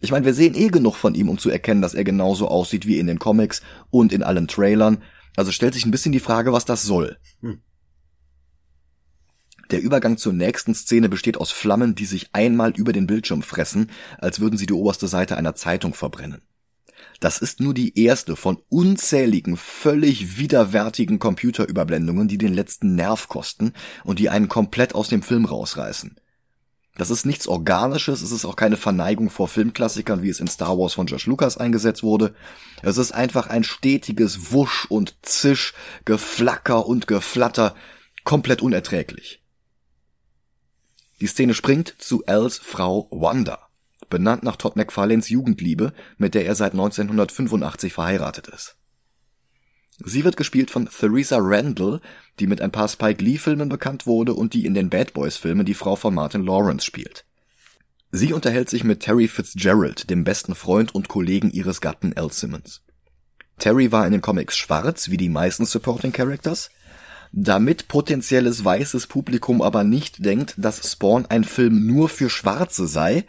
Ich 0.00 0.10
meine, 0.10 0.24
wir 0.24 0.34
sehen 0.34 0.54
eh 0.54 0.68
genug 0.68 0.96
von 0.96 1.14
ihm, 1.14 1.28
um 1.28 1.38
zu 1.38 1.50
erkennen, 1.50 1.82
dass 1.82 1.94
er 1.94 2.04
genauso 2.04 2.48
aussieht 2.48 2.86
wie 2.86 2.98
in 2.98 3.06
den 3.06 3.18
Comics 3.18 3.62
und 3.90 4.12
in 4.12 4.22
allen 4.22 4.46
Trailern. 4.46 5.02
Also 5.36 5.52
stellt 5.52 5.74
sich 5.74 5.84
ein 5.84 5.90
bisschen 5.90 6.12
die 6.12 6.20
Frage, 6.20 6.52
was 6.52 6.64
das 6.64 6.82
soll. 6.82 7.18
Hm. 7.40 7.60
Der 9.70 9.82
Übergang 9.82 10.16
zur 10.16 10.32
nächsten 10.32 10.74
Szene 10.74 11.08
besteht 11.08 11.36
aus 11.36 11.50
Flammen, 11.50 11.94
die 11.94 12.06
sich 12.06 12.30
einmal 12.32 12.70
über 12.70 12.92
den 12.92 13.06
Bildschirm 13.06 13.42
fressen, 13.42 13.90
als 14.18 14.40
würden 14.40 14.56
sie 14.56 14.66
die 14.66 14.72
oberste 14.72 15.08
Seite 15.08 15.36
einer 15.36 15.54
Zeitung 15.54 15.92
verbrennen. 15.94 16.42
Das 17.20 17.38
ist 17.38 17.60
nur 17.60 17.74
die 17.74 17.98
erste 18.00 18.36
von 18.36 18.58
unzähligen, 18.68 19.56
völlig 19.56 20.38
widerwärtigen 20.38 21.18
Computerüberblendungen, 21.18 22.28
die 22.28 22.38
den 22.38 22.54
letzten 22.54 22.94
Nerv 22.94 23.28
kosten 23.28 23.72
und 24.04 24.20
die 24.20 24.30
einen 24.30 24.48
komplett 24.48 24.94
aus 24.94 25.08
dem 25.08 25.22
Film 25.22 25.44
rausreißen. 25.44 26.16
Das 26.98 27.10
ist 27.10 27.24
nichts 27.24 27.46
Organisches, 27.46 28.22
es 28.22 28.32
ist 28.32 28.44
auch 28.44 28.56
keine 28.56 28.76
Verneigung 28.76 29.30
vor 29.30 29.46
Filmklassikern, 29.46 30.20
wie 30.20 30.30
es 30.30 30.40
in 30.40 30.48
Star 30.48 30.76
Wars 30.76 30.94
von 30.94 31.06
George 31.06 31.26
Lucas 31.26 31.56
eingesetzt 31.56 32.02
wurde. 32.02 32.34
Es 32.82 32.98
ist 32.98 33.12
einfach 33.12 33.46
ein 33.46 33.62
stetiges 33.62 34.50
Wusch 34.52 34.84
und 34.86 35.14
Zisch, 35.22 35.74
Geflacker 36.04 36.86
und 36.86 37.06
Geflatter, 37.06 37.76
komplett 38.24 38.62
unerträglich. 38.62 39.40
Die 41.20 41.28
Szene 41.28 41.54
springt 41.54 41.94
zu 41.98 42.26
Als 42.26 42.58
Frau 42.58 43.06
Wanda, 43.12 43.68
benannt 44.10 44.42
nach 44.42 44.56
Todd 44.56 44.74
McFarlanes 44.74 45.28
Jugendliebe, 45.28 45.92
mit 46.16 46.34
der 46.34 46.46
er 46.46 46.56
seit 46.56 46.72
1985 46.72 47.92
verheiratet 47.92 48.48
ist. 48.48 48.76
Sie 50.04 50.24
wird 50.24 50.36
gespielt 50.36 50.70
von 50.70 50.88
Theresa 50.88 51.38
Randall, 51.40 52.00
die 52.38 52.46
mit 52.46 52.60
ein 52.60 52.70
paar 52.70 52.88
Spike 52.88 53.22
Lee 53.22 53.38
Filmen 53.38 53.68
bekannt 53.68 54.06
wurde 54.06 54.34
und 54.34 54.54
die 54.54 54.64
in 54.64 54.74
den 54.74 54.90
Bad 54.90 55.12
Boys 55.12 55.36
Filmen 55.36 55.66
die 55.66 55.74
Frau 55.74 55.96
von 55.96 56.14
Martin 56.14 56.44
Lawrence 56.44 56.86
spielt. 56.86 57.24
Sie 58.10 58.32
unterhält 58.32 58.70
sich 58.70 58.84
mit 58.84 59.00
Terry 59.00 59.28
Fitzgerald, 59.28 60.08
dem 60.08 60.24
besten 60.24 60.54
Freund 60.54 60.94
und 60.94 61.08
Kollegen 61.08 61.50
ihres 61.50 61.80
Gatten 61.80 62.16
Al 62.16 62.32
Simmons. 62.32 62.82
Terry 63.58 63.90
war 63.90 64.06
in 64.06 64.12
den 64.12 64.22
Comics 64.22 64.56
schwarz, 64.56 65.10
wie 65.10 65.16
die 65.16 65.28
meisten 65.28 65.66
Supporting 65.66 66.12
Characters. 66.12 66.70
Damit 67.32 67.88
potenzielles 67.88 68.64
weißes 68.64 69.08
Publikum 69.08 69.60
aber 69.60 69.84
nicht 69.84 70.24
denkt, 70.24 70.54
dass 70.56 70.90
Spawn 70.90 71.26
ein 71.26 71.44
Film 71.44 71.86
nur 71.86 72.08
für 72.08 72.30
Schwarze 72.30 72.86
sei, 72.86 73.26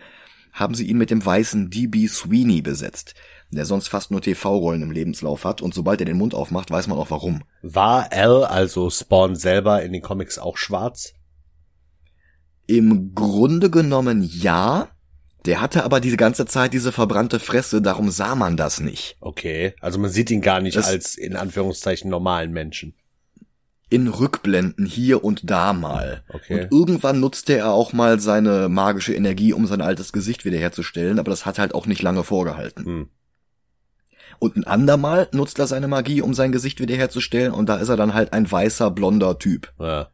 haben 0.54 0.76
sie 0.76 0.86
ihn 0.86 0.98
mit 0.98 1.10
dem 1.10 1.26
weißen 1.26 1.70
D.B. 1.70 2.08
Sweeney 2.08 2.62
besetzt, 2.62 3.16
der 3.52 3.66
sonst 3.66 3.88
fast 3.90 4.12
nur 4.12 4.22
TV-Rollen 4.22 4.82
im 4.84 4.92
Lebenslauf 4.92 5.44
hat 5.44 5.62
und 5.62 5.74
sobald 5.74 6.00
er 6.02 6.06
den 6.06 6.18
Mund 6.18 6.34
aufmacht, 6.36 6.70
weiß 6.72 6.88
man 6.88 6.98
auch 6.98 7.10
warum. 7.12 7.44
War 7.62 8.12
Al, 8.12 8.44
also 8.46 8.90
Spawn 8.90 9.36
selber 9.36 9.82
in 9.84 9.92
den 9.94 10.02
Comics 10.02 10.38
auch 10.38 10.58
schwarz? 10.58 11.14
Im 12.68 13.16
Grunde 13.16 13.70
genommen 13.70 14.22
ja. 14.32 14.90
Der 15.46 15.62
hatte 15.62 15.84
aber 15.86 16.02
diese 16.02 16.18
ganze 16.18 16.46
Zeit 16.46 16.74
diese 16.74 16.92
verbrannte 16.92 17.40
Fresse, 17.40 17.82
darum 17.82 18.12
sah 18.12 18.36
man 18.36 18.58
das 18.58 18.80
nicht. 18.82 19.16
Okay, 19.22 19.74
also 19.80 19.98
man 19.98 20.12
sieht 20.12 20.30
ihn 20.32 20.42
gar 20.42 20.60
nicht 20.62 20.76
Das- 20.78 20.88
als 20.88 21.16
in 21.16 21.36
Anführungszeichen 21.36 22.10
normalen 22.10 22.52
Menschen. 22.52 22.94
In 23.92 24.08
Rückblenden 24.08 24.86
hier 24.86 25.24
und 25.24 25.50
da 25.50 25.74
mal. 25.74 26.24
Okay. 26.30 26.66
Und 26.66 26.72
irgendwann 26.72 27.20
nutzte 27.20 27.54
er 27.58 27.72
auch 27.72 27.92
mal 27.94 28.20
seine 28.20 28.70
magische 28.70 29.16
Energie, 29.16 29.52
um 29.54 29.66
sein 29.66 29.82
altes 29.82 30.14
Gesicht 30.14 30.46
wiederherzustellen, 30.46 31.18
aber 31.18 31.32
das 31.32 31.48
hat 31.48 31.58
halt 31.58 31.74
auch 31.74 31.88
nicht 31.88 32.04
lange 32.04 32.24
vorgehalten. 32.24 32.86
Hm. 32.86 33.10
Und 34.40 34.56
ein 34.56 34.64
andermal 34.64 35.28
nutzt 35.32 35.60
er 35.60 35.68
seine 35.68 35.88
Magie, 35.88 36.22
um 36.22 36.34
sein 36.34 36.52
Gesicht 36.52 36.80
wiederherzustellen, 36.80 37.52
und 37.52 37.68
da 37.68 37.78
ist 37.78 37.90
er 37.90 37.98
dann 37.98 38.14
halt 38.14 38.34
ein 38.34 38.50
weißer, 38.50 38.90
blonder 38.92 39.38
Typ. 39.38 39.74
Ja. 39.80 40.10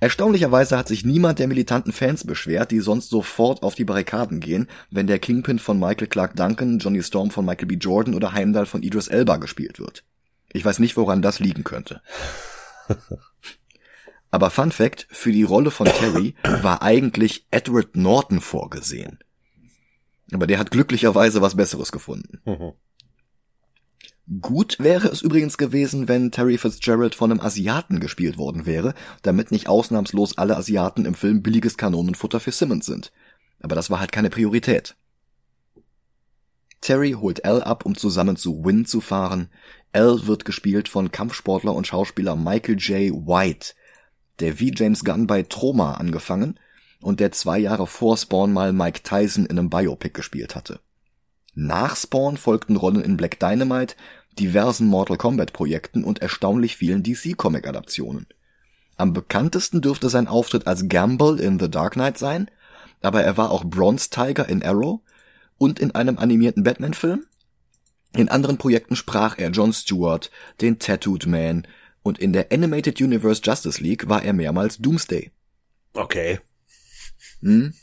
Erstaunlicherweise 0.00 0.78
hat 0.78 0.86
sich 0.86 1.04
niemand 1.04 1.40
der 1.40 1.48
militanten 1.48 1.92
Fans 1.92 2.24
beschwert, 2.24 2.70
die 2.70 2.78
sonst 2.78 3.10
sofort 3.10 3.64
auf 3.64 3.74
die 3.74 3.84
Barrikaden 3.84 4.38
gehen, 4.38 4.68
wenn 4.90 5.08
der 5.08 5.18
Kingpin 5.18 5.58
von 5.58 5.80
Michael 5.80 6.06
Clark 6.06 6.36
Duncan, 6.36 6.78
Johnny 6.78 7.02
Storm 7.02 7.32
von 7.32 7.44
Michael 7.44 7.66
B. 7.66 7.74
Jordan 7.74 8.14
oder 8.14 8.32
Heimdall 8.32 8.66
von 8.66 8.84
Idris 8.84 9.08
Elba 9.08 9.38
gespielt 9.38 9.80
wird. 9.80 10.04
Ich 10.52 10.64
weiß 10.64 10.78
nicht, 10.78 10.96
woran 10.96 11.20
das 11.20 11.40
liegen 11.40 11.64
könnte. 11.64 12.00
Aber 14.30 14.50
Fun 14.50 14.70
Fact, 14.70 15.08
für 15.10 15.32
die 15.32 15.42
Rolle 15.42 15.70
von 15.70 15.86
Terry 15.86 16.34
war 16.62 16.82
eigentlich 16.82 17.46
Edward 17.50 17.96
Norton 17.96 18.40
vorgesehen. 18.40 19.18
Aber 20.32 20.46
der 20.46 20.58
hat 20.58 20.70
glücklicherweise 20.70 21.40
was 21.42 21.56
Besseres 21.56 21.90
gefunden. 21.90 22.40
Gut 24.42 24.78
wäre 24.78 25.08
es 25.08 25.22
übrigens 25.22 25.56
gewesen, 25.56 26.06
wenn 26.06 26.30
Terry 26.30 26.58
Fitzgerald 26.58 27.14
von 27.14 27.30
einem 27.30 27.40
Asiaten 27.40 27.98
gespielt 27.98 28.36
worden 28.36 28.66
wäre, 28.66 28.92
damit 29.22 29.50
nicht 29.50 29.68
ausnahmslos 29.68 30.36
alle 30.36 30.56
Asiaten 30.56 31.06
im 31.06 31.14
Film 31.14 31.42
billiges 31.42 31.78
Kanonenfutter 31.78 32.38
für 32.38 32.52
Simmons 32.52 32.84
sind. 32.84 33.10
Aber 33.60 33.74
das 33.74 33.88
war 33.88 34.00
halt 34.00 34.12
keine 34.12 34.28
Priorität. 34.28 34.96
Terry 36.82 37.12
holt 37.12 37.44
Al 37.46 37.62
ab, 37.62 37.86
um 37.86 37.96
zusammen 37.96 38.36
zu 38.36 38.64
Win 38.64 38.84
zu 38.84 39.00
fahren. 39.00 39.48
Al 39.92 40.26
wird 40.26 40.44
gespielt 40.44 40.88
von 40.88 41.10
Kampfsportler 41.10 41.74
und 41.74 41.86
Schauspieler 41.86 42.36
Michael 42.36 42.76
J. 42.76 43.26
White, 43.26 43.74
der 44.40 44.60
wie 44.60 44.72
James 44.74 45.04
Gunn 45.04 45.26
bei 45.26 45.42
Troma 45.42 45.94
angefangen 45.94 46.60
und 47.00 47.20
der 47.20 47.32
zwei 47.32 47.58
Jahre 47.58 47.86
vor 47.86 48.18
Spawn 48.18 48.52
mal 48.52 48.74
Mike 48.74 49.00
Tyson 49.02 49.46
in 49.46 49.58
einem 49.58 49.70
Biopic 49.70 50.12
gespielt 50.12 50.54
hatte. 50.54 50.80
Nach 51.54 51.96
Spawn 51.96 52.36
folgten 52.36 52.76
Rollen 52.76 53.02
in 53.02 53.16
Black 53.16 53.40
Dynamite, 53.40 53.96
diversen 54.38 54.86
Mortal 54.86 55.16
Kombat 55.16 55.52
Projekten 55.52 56.04
und 56.04 56.20
erstaunlich 56.20 56.76
vielen 56.76 57.02
DC-Comic-Adaptionen. 57.02 58.26
Am 58.96 59.12
bekanntesten 59.12 59.80
dürfte 59.80 60.08
sein 60.08 60.28
Auftritt 60.28 60.66
als 60.66 60.88
Gamble 60.88 61.40
in 61.40 61.58
The 61.58 61.70
Dark 61.70 61.94
Knight 61.94 62.18
sein, 62.18 62.50
aber 63.00 63.22
er 63.22 63.36
war 63.36 63.50
auch 63.50 63.64
Bronze 63.64 64.10
Tiger 64.10 64.48
in 64.48 64.62
Arrow 64.62 65.00
und 65.56 65.78
in 65.78 65.94
einem 65.94 66.18
animierten 66.18 66.62
Batman-Film. 66.62 67.26
In 68.14 68.28
anderen 68.28 68.58
Projekten 68.58 68.96
sprach 68.96 69.38
er 69.38 69.50
Jon 69.50 69.72
Stewart, 69.72 70.30
den 70.60 70.78
Tattooed 70.78 71.26
Man 71.26 71.66
und 72.02 72.18
in 72.18 72.32
der 72.32 72.50
Animated 72.52 73.00
Universe 73.00 73.42
Justice 73.44 73.82
League 73.82 74.08
war 74.08 74.22
er 74.22 74.32
mehrmals 74.32 74.78
Doomsday. 74.78 75.30
Okay. 75.92 76.40
Hm? 77.40 77.74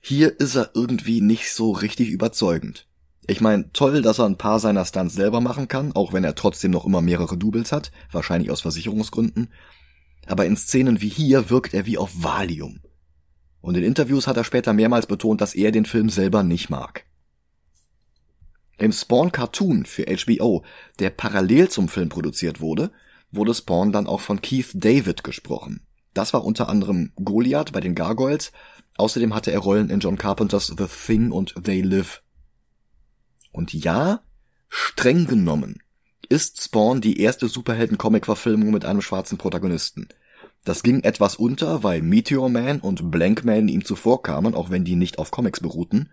Hier 0.00 0.38
ist 0.38 0.54
er 0.54 0.70
irgendwie 0.74 1.20
nicht 1.20 1.52
so 1.52 1.72
richtig 1.72 2.10
überzeugend. 2.10 2.87
Ich 3.30 3.42
meine, 3.42 3.70
toll, 3.74 4.00
dass 4.00 4.18
er 4.18 4.24
ein 4.24 4.38
paar 4.38 4.58
seiner 4.58 4.86
Stunts 4.86 5.14
selber 5.14 5.42
machen 5.42 5.68
kann, 5.68 5.92
auch 5.92 6.14
wenn 6.14 6.24
er 6.24 6.34
trotzdem 6.34 6.70
noch 6.70 6.86
immer 6.86 7.02
mehrere 7.02 7.36
Doubles 7.36 7.72
hat, 7.72 7.92
wahrscheinlich 8.10 8.50
aus 8.50 8.62
Versicherungsgründen. 8.62 9.52
Aber 10.26 10.46
in 10.46 10.56
Szenen 10.56 11.02
wie 11.02 11.10
hier 11.10 11.50
wirkt 11.50 11.74
er 11.74 11.84
wie 11.84 11.98
auf 11.98 12.10
Valium. 12.22 12.80
Und 13.60 13.76
in 13.76 13.84
Interviews 13.84 14.26
hat 14.26 14.38
er 14.38 14.44
später 14.44 14.72
mehrmals 14.72 15.06
betont, 15.06 15.42
dass 15.42 15.54
er 15.54 15.72
den 15.72 15.84
Film 15.84 16.08
selber 16.08 16.42
nicht 16.42 16.70
mag. 16.70 17.04
Im 18.78 18.92
Spawn 18.92 19.30
Cartoon 19.30 19.84
für 19.84 20.06
HBO, 20.06 20.64
der 20.98 21.10
parallel 21.10 21.68
zum 21.68 21.88
Film 21.88 22.08
produziert 22.08 22.62
wurde, 22.62 22.92
wurde 23.30 23.52
Spawn 23.52 23.92
dann 23.92 24.06
auch 24.06 24.20
von 24.20 24.40
Keith 24.40 24.70
David 24.72 25.22
gesprochen. 25.22 25.82
Das 26.14 26.32
war 26.32 26.46
unter 26.46 26.70
anderem 26.70 27.12
Goliath 27.16 27.72
bei 27.72 27.80
den 27.80 27.94
Gargoyles, 27.94 28.52
außerdem 28.96 29.34
hatte 29.34 29.52
er 29.52 29.58
Rollen 29.58 29.90
in 29.90 30.00
John 30.00 30.16
Carpenters 30.16 30.68
The 30.78 30.86
Thing 30.86 31.30
und 31.30 31.54
They 31.62 31.82
Live. 31.82 32.22
Und 33.58 33.72
ja, 33.72 34.20
streng 34.68 35.26
genommen 35.26 35.82
ist 36.28 36.62
Spawn 36.62 37.00
die 37.00 37.20
erste 37.20 37.48
Superhelden-Comic-Verfilmung 37.48 38.70
mit 38.70 38.84
einem 38.84 39.02
schwarzen 39.02 39.36
Protagonisten. 39.36 40.06
Das 40.62 40.84
ging 40.84 41.02
etwas 41.02 41.34
unter, 41.34 41.82
weil 41.82 42.00
Meteor 42.00 42.50
Man 42.50 42.78
und 42.78 43.10
Blank 43.10 43.44
Man 43.44 43.66
ihm 43.66 43.84
zuvorkamen, 43.84 44.54
auch 44.54 44.70
wenn 44.70 44.84
die 44.84 44.94
nicht 44.94 45.18
auf 45.18 45.32
Comics 45.32 45.58
beruhten. 45.58 46.08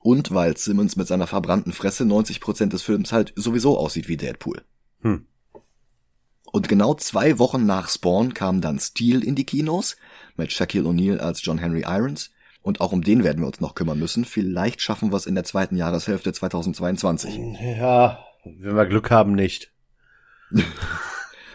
Und 0.00 0.32
weil 0.32 0.56
Simmons 0.56 0.96
mit 0.96 1.06
seiner 1.06 1.26
verbrannten 1.26 1.74
Fresse 1.74 2.04
90% 2.04 2.68
des 2.68 2.80
Films 2.80 3.12
halt 3.12 3.34
sowieso 3.36 3.76
aussieht 3.76 4.08
wie 4.08 4.16
Deadpool. 4.16 4.64
Hm. 5.02 5.26
Und 6.50 6.70
genau 6.70 6.94
zwei 6.94 7.38
Wochen 7.38 7.66
nach 7.66 7.90
Spawn 7.90 8.32
kam 8.32 8.62
dann 8.62 8.78
Steel 8.78 9.22
in 9.22 9.34
die 9.34 9.44
Kinos, 9.44 9.96
mit 10.38 10.52
Shaquille 10.52 10.88
O'Neal 10.88 11.18
als 11.18 11.44
John 11.44 11.58
Henry 11.58 11.82
Irons. 11.82 12.30
Und 12.62 12.80
auch 12.80 12.92
um 12.92 13.02
den 13.02 13.24
werden 13.24 13.40
wir 13.42 13.46
uns 13.46 13.60
noch 13.60 13.74
kümmern 13.74 13.98
müssen. 13.98 14.24
Vielleicht 14.24 14.80
schaffen 14.80 15.12
wir 15.12 15.16
es 15.16 15.26
in 15.26 15.34
der 15.34 15.44
zweiten 15.44 15.76
Jahreshälfte 15.76 16.32
2022. 16.32 17.38
Ja, 17.60 18.18
wenn 18.44 18.76
wir 18.76 18.86
Glück 18.86 19.10
haben, 19.10 19.34
nicht. 19.34 19.72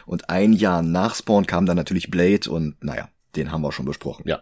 Und 0.05 0.29
ein 0.29 0.53
Jahr 0.53 0.81
nach 0.81 1.15
Spawn 1.15 1.47
kam 1.47 1.65
dann 1.65 1.77
natürlich 1.77 2.11
Blade 2.11 2.49
und 2.49 2.83
naja, 2.83 3.09
den 3.35 3.51
haben 3.51 3.61
wir 3.61 3.71
schon 3.71 3.85
besprochen. 3.85 4.27
Ja. 4.27 4.41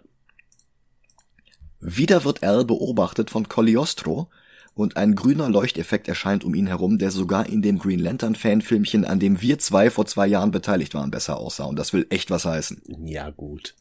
Wieder 1.79 2.23
wird 2.23 2.43
Al 2.43 2.65
beobachtet 2.65 3.29
von 3.29 3.47
Cogliostro 3.47 4.29
und 4.73 4.97
ein 4.97 5.15
grüner 5.15 5.49
Leuchteffekt 5.49 6.07
erscheint 6.07 6.43
um 6.43 6.53
ihn 6.53 6.67
herum, 6.67 6.97
der 6.97 7.11
sogar 7.11 7.47
in 7.47 7.61
dem 7.61 7.79
Green 7.79 7.99
Lantern 7.99 8.35
Fanfilmchen, 8.35 9.05
an 9.05 9.19
dem 9.19 9.41
wir 9.41 9.59
zwei 9.59 9.89
vor 9.89 10.05
zwei 10.05 10.27
Jahren 10.27 10.51
beteiligt 10.51 10.93
waren, 10.93 11.11
besser 11.11 11.37
aussah. 11.37 11.65
Und 11.65 11.77
das 11.77 11.93
will 11.93 12.07
echt 12.09 12.29
was 12.29 12.45
heißen. 12.45 12.81
Ja, 13.05 13.29
gut. 13.31 13.75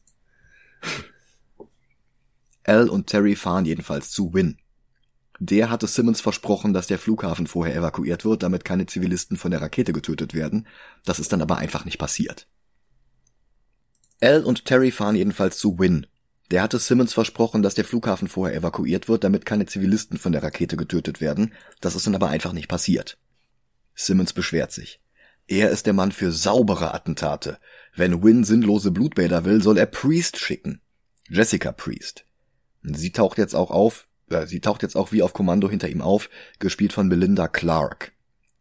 Al 2.64 2.88
und 2.88 3.06
Terry 3.06 3.36
fahren 3.36 3.64
jedenfalls 3.64 4.10
zu 4.10 4.34
Win. 4.34 4.58
Der 5.38 5.70
hatte 5.70 5.86
Simmons 5.86 6.20
versprochen, 6.20 6.74
dass 6.74 6.86
der 6.86 6.98
Flughafen 6.98 7.46
vorher 7.46 7.74
evakuiert 7.74 8.26
wird, 8.26 8.42
damit 8.42 8.64
keine 8.64 8.84
Zivilisten 8.84 9.38
von 9.38 9.50
der 9.50 9.62
Rakete 9.62 9.94
getötet 9.94 10.34
werden. 10.34 10.66
Das 11.06 11.18
ist 11.18 11.32
dann 11.32 11.40
aber 11.40 11.56
einfach 11.56 11.86
nicht 11.86 11.98
passiert. 11.98 12.46
Al 14.20 14.44
und 14.44 14.66
Terry 14.66 14.90
fahren 14.90 15.16
jedenfalls 15.16 15.56
zu 15.56 15.78
Win. 15.78 16.06
Der 16.50 16.62
hatte 16.62 16.78
Simmons 16.78 17.14
versprochen, 17.14 17.62
dass 17.62 17.74
der 17.74 17.86
Flughafen 17.86 18.28
vorher 18.28 18.56
evakuiert 18.56 19.08
wird, 19.08 19.24
damit 19.24 19.46
keine 19.46 19.64
Zivilisten 19.64 20.18
von 20.18 20.32
der 20.32 20.42
Rakete 20.42 20.76
getötet 20.76 21.22
werden. 21.22 21.54
Das 21.80 21.94
ist 21.94 22.06
dann 22.06 22.14
aber 22.14 22.28
einfach 22.28 22.52
nicht 22.52 22.68
passiert. 22.68 23.18
Simmons 23.94 24.34
beschwert 24.34 24.72
sich. 24.72 25.00
Er 25.46 25.70
ist 25.70 25.86
der 25.86 25.94
Mann 25.94 26.12
für 26.12 26.32
saubere 26.32 26.92
Attentate. 26.92 27.58
Wenn 27.94 28.22
Win 28.22 28.44
sinnlose 28.44 28.90
Blutbäder 28.90 29.44
will, 29.44 29.62
soll 29.62 29.78
er 29.78 29.86
Priest 29.86 30.38
schicken. 30.38 30.82
Jessica 31.28 31.72
Priest. 31.72 32.26
Sie 32.82 33.12
taucht 33.12 33.38
jetzt 33.38 33.54
auch 33.54 33.70
auf, 33.70 34.08
äh, 34.30 34.46
sie 34.46 34.60
taucht 34.60 34.82
jetzt 34.82 34.96
auch 34.96 35.12
wie 35.12 35.22
auf 35.22 35.32
Kommando 35.32 35.68
hinter 35.68 35.88
ihm 35.88 36.00
auf, 36.00 36.30
gespielt 36.58 36.92
von 36.92 37.08
Melinda 37.08 37.48
Clark. 37.48 38.12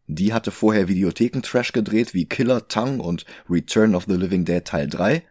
Die 0.07 0.33
hatte 0.33 0.51
vorher 0.51 0.87
Videotheken-Trash 0.87 1.71
gedreht 1.71 2.13
wie 2.13 2.25
Killer 2.25 2.67
Tongue 2.67 3.01
und 3.01 3.25
Return 3.49 3.93
of 3.93 4.05
the 4.07 4.15
Living 4.15 4.43
Dead 4.43 4.65
Teil 4.65 4.87
3. 4.87 5.23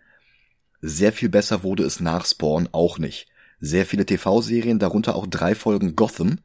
Sehr 0.80 1.12
viel 1.12 1.28
besser 1.28 1.64
wurde 1.64 1.82
es 1.82 1.99
nach 1.99 2.24
Spawn 2.24 2.68
auch 2.70 2.99
nicht. 2.99 3.26
Sehr 3.61 3.86
viele 3.86 4.07
TV-Serien, 4.07 4.78
darunter 4.78 5.16
auch 5.16 5.26
drei 5.26 5.57
Folgen 5.57 5.97
Gotham. 5.97 6.39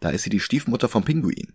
Da 0.00 0.10
ist 0.10 0.24
sie 0.24 0.30
die 0.30 0.40
Stiefmutter 0.40 0.88
vom 0.88 1.04
Pinguin. 1.04 1.54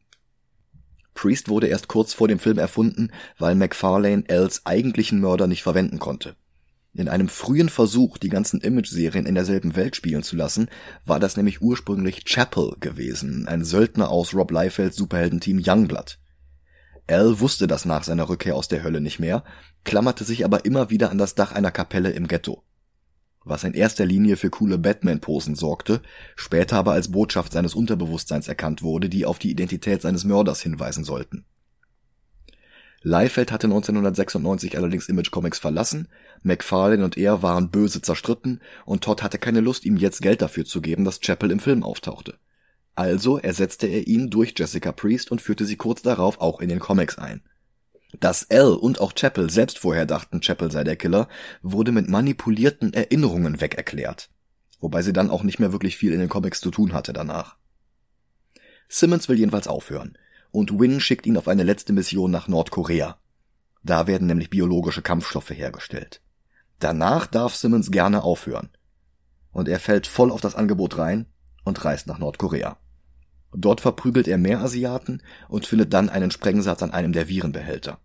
Priest 1.13 1.49
wurde 1.49 1.67
erst 1.67 1.87
kurz 1.87 2.13
vor 2.13 2.27
dem 2.27 2.39
Film 2.39 2.57
erfunden, 2.57 3.11
weil 3.37 3.53
McFarlane 3.53 4.23
Els 4.27 4.65
eigentlichen 4.65 5.19
Mörder 5.19 5.45
nicht 5.45 5.61
verwenden 5.61 5.99
konnte. 5.99 6.35
In 6.95 7.09
einem 7.09 7.27
frühen 7.27 7.69
Versuch, 7.69 8.19
die 8.19 8.29
ganzen 8.29 8.61
Image-Serien 8.61 9.25
in 9.25 9.33
derselben 9.33 9.75
Welt 9.75 9.95
spielen 9.95 10.21
zu 10.21 10.35
lassen, 10.35 10.69
war 11.05 11.19
das 11.19 11.37
nämlich 11.37 11.59
ursprünglich 11.59 12.23
Chapel 12.25 12.75
gewesen, 12.79 13.47
ein 13.47 13.63
Söldner 13.63 14.09
aus 14.09 14.35
Rob 14.35 14.51
Liefelds 14.51 14.95
Superheldenteam 14.95 15.59
Youngblood. 15.65 16.19
Al 17.07 17.39
wusste 17.39 17.65
das 17.65 17.85
nach 17.85 18.03
seiner 18.03 18.29
Rückkehr 18.29 18.55
aus 18.55 18.67
der 18.67 18.83
Hölle 18.83 19.01
nicht 19.01 19.19
mehr, 19.19 19.43
klammerte 19.83 20.23
sich 20.23 20.45
aber 20.45 20.65
immer 20.65 20.91
wieder 20.91 21.09
an 21.09 21.17
das 21.17 21.33
Dach 21.33 21.51
einer 21.51 21.71
Kapelle 21.71 22.11
im 22.11 22.27
Ghetto. 22.27 22.63
Was 23.43 23.63
in 23.63 23.73
erster 23.73 24.05
Linie 24.05 24.37
für 24.37 24.51
coole 24.51 24.77
Batman-Posen 24.77 25.55
sorgte, 25.55 26.01
später 26.35 26.77
aber 26.77 26.93
als 26.93 27.11
Botschaft 27.11 27.53
seines 27.53 27.73
Unterbewusstseins 27.73 28.47
erkannt 28.47 28.83
wurde, 28.83 29.09
die 29.09 29.25
auf 29.25 29.39
die 29.39 29.49
Identität 29.49 30.03
seines 30.03 30.25
Mörders 30.25 30.61
hinweisen 30.61 31.03
sollten. 31.03 31.45
Liefeld 33.05 33.51
hatte 33.51 33.67
1996 33.67 34.77
allerdings 34.77 35.09
Image 35.09 35.29
Comics 35.29 35.59
verlassen, 35.59 36.07
McFarlane 36.41 37.03
und 37.03 37.17
er 37.17 37.43
waren 37.43 37.69
böse 37.69 38.01
zerstritten 38.01 38.61
und 38.85 39.03
Todd 39.03 39.21
hatte 39.21 39.37
keine 39.37 39.59
Lust, 39.59 39.83
ihm 39.83 39.97
jetzt 39.97 40.21
Geld 40.21 40.41
dafür 40.41 40.63
zu 40.63 40.81
geben, 40.81 41.03
dass 41.03 41.19
Chapel 41.19 41.51
im 41.51 41.59
Film 41.59 41.83
auftauchte. 41.83 42.35
Also 42.95 43.39
ersetzte 43.39 43.87
er 43.87 44.07
ihn 44.07 44.29
durch 44.29 44.53
Jessica 44.57 44.93
Priest 44.93 45.31
und 45.31 45.41
führte 45.41 45.65
sie 45.65 45.75
kurz 45.75 46.01
darauf 46.01 46.39
auch 46.39 46.61
in 46.61 46.69
den 46.69 46.79
Comics 46.79 47.17
ein. 47.17 47.41
Dass 48.19 48.43
L 48.43 48.67
und 48.67 49.01
auch 49.01 49.13
Chapel 49.13 49.49
selbst 49.49 49.79
vorher 49.79 50.05
dachten, 50.05 50.39
Chapel 50.39 50.71
sei 50.71 50.85
der 50.85 50.95
Killer, 50.95 51.27
wurde 51.61 51.91
mit 51.91 52.07
manipulierten 52.07 52.93
Erinnerungen 52.93 53.59
wegerklärt. 53.59 54.29
Wobei 54.79 55.01
sie 55.01 55.13
dann 55.13 55.29
auch 55.29 55.43
nicht 55.43 55.59
mehr 55.59 55.73
wirklich 55.73 55.97
viel 55.97 56.13
in 56.13 56.19
den 56.19 56.29
Comics 56.29 56.61
zu 56.61 56.71
tun 56.71 56.93
hatte 56.93 57.11
danach. 57.11 57.57
Simmons 58.87 59.27
will 59.27 59.39
jedenfalls 59.39 59.67
aufhören 59.67 60.17
und 60.53 60.79
Win 60.79 60.99
schickt 60.99 61.25
ihn 61.25 61.35
auf 61.35 61.47
eine 61.47 61.63
letzte 61.63 61.93
Mission 61.93 62.29
nach 62.29 62.47
Nordkorea. 62.47 63.17
Da 63.81 64.05
werden 64.05 64.27
nämlich 64.27 64.51
biologische 64.51 65.01
Kampfstoffe 65.01 65.49
hergestellt. 65.49 66.21
Danach 66.79 67.25
darf 67.25 67.55
Simmons 67.55 67.89
gerne 67.89 68.23
aufhören. 68.23 68.69
Und 69.51 69.67
er 69.67 69.79
fällt 69.79 70.05
voll 70.05 70.31
auf 70.31 70.41
das 70.41 70.53
Angebot 70.53 70.99
rein 70.99 71.25
und 71.65 71.83
reist 71.83 72.05
nach 72.05 72.19
Nordkorea. 72.19 72.77
Dort 73.51 73.81
verprügelt 73.81 74.27
er 74.27 74.37
mehr 74.37 74.61
Asiaten 74.61 75.23
und 75.49 75.65
findet 75.65 75.91
dann 75.91 76.09
einen 76.09 76.29
Sprengsatz 76.29 76.83
an 76.83 76.91
einem 76.91 77.13
der 77.13 77.27
Virenbehälter. 77.27 77.99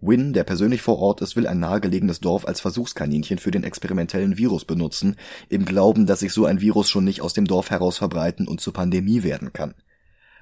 Win, 0.00 0.32
der 0.32 0.44
persönlich 0.44 0.80
vor 0.80 1.00
Ort 1.00 1.22
ist, 1.22 1.34
will 1.34 1.48
ein 1.48 1.58
nahegelegenes 1.58 2.20
Dorf 2.20 2.46
als 2.46 2.60
Versuchskaninchen 2.60 3.38
für 3.38 3.50
den 3.50 3.64
experimentellen 3.64 4.36
Virus 4.36 4.64
benutzen, 4.64 5.16
im 5.48 5.64
Glauben, 5.64 6.06
dass 6.06 6.20
sich 6.20 6.32
so 6.32 6.46
ein 6.46 6.60
Virus 6.60 6.88
schon 6.88 7.04
nicht 7.04 7.20
aus 7.20 7.32
dem 7.32 7.46
Dorf 7.46 7.70
heraus 7.70 7.98
verbreiten 7.98 8.46
und 8.46 8.60
zur 8.60 8.74
Pandemie 8.74 9.24
werden 9.24 9.52
kann. 9.52 9.74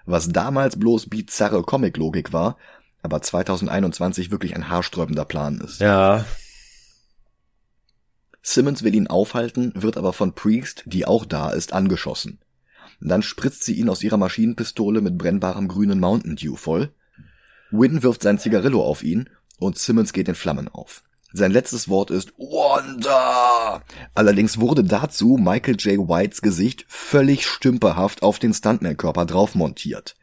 Was 0.04 0.28
damals 0.28 0.78
bloß 0.78 1.08
bizarre 1.08 1.62
Comic-Logik 1.62 2.32
war, 2.32 2.56
aber 3.02 3.20
2021 3.20 4.30
wirklich 4.30 4.54
ein 4.54 4.68
haarsträubender 4.68 5.24
Plan 5.24 5.60
ist. 5.60 5.80
Ja. 5.80 6.24
Simmons 8.42 8.82
will 8.82 8.94
ihn 8.94 9.06
aufhalten, 9.06 9.72
wird 9.76 9.96
aber 9.96 10.12
von 10.12 10.34
Priest, 10.34 10.82
die 10.86 11.06
auch 11.06 11.24
da 11.24 11.50
ist, 11.50 11.72
angeschossen. 11.72 12.40
Dann 13.00 13.22
spritzt 13.22 13.64
sie 13.64 13.74
ihn 13.74 13.88
aus 13.88 14.02
ihrer 14.02 14.16
Maschinenpistole 14.16 15.00
mit 15.00 15.18
brennbarem 15.18 15.68
grünen 15.68 16.00
Mountain 16.00 16.36
Dew 16.36 16.56
voll. 16.56 16.92
Win 17.70 18.02
wirft 18.02 18.22
sein 18.22 18.38
Zigarillo 18.38 18.84
auf 18.84 19.02
ihn 19.02 19.28
und 19.58 19.78
Simmons 19.78 20.12
geht 20.12 20.28
in 20.28 20.34
Flammen 20.34 20.68
auf. 20.68 21.02
Sein 21.32 21.50
letztes 21.50 21.88
Wort 21.88 22.10
ist 22.10 22.32
Wanda. 22.36 23.82
Allerdings 24.14 24.60
wurde 24.60 24.84
dazu 24.84 25.38
Michael 25.40 25.76
J. 25.76 26.08
Whites 26.08 26.42
Gesicht 26.42 26.84
völlig 26.88 27.46
stümperhaft 27.46 28.22
auf 28.22 28.38
den 28.38 28.52
Stuntman-Körper 28.52 29.24
drauf 29.24 29.54
montiert. 29.54 30.14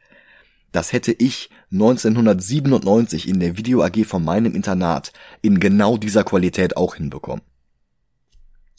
Das 0.70 0.92
hätte 0.92 1.12
ich 1.12 1.50
1997 1.72 3.28
in 3.28 3.40
der 3.40 3.56
Video 3.56 3.82
AG 3.82 4.04
von 4.04 4.24
meinem 4.24 4.54
Internat 4.54 5.12
in 5.42 5.58
genau 5.58 5.96
dieser 5.96 6.22
Qualität 6.22 6.76
auch 6.76 6.94
hinbekommen. 6.94 7.42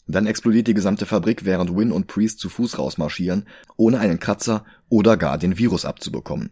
Dann 0.06 0.26
explodiert 0.26 0.66
die 0.66 0.74
gesamte 0.74 1.06
Fabrik, 1.06 1.44
während 1.44 1.76
Win 1.76 1.92
und 1.92 2.06
Priest 2.06 2.40
zu 2.40 2.48
Fuß 2.48 2.78
rausmarschieren, 2.78 3.46
ohne 3.76 4.00
einen 4.00 4.18
Kratzer 4.18 4.64
oder 4.88 5.16
gar 5.16 5.38
den 5.38 5.58
Virus 5.58 5.84
abzubekommen. 5.84 6.50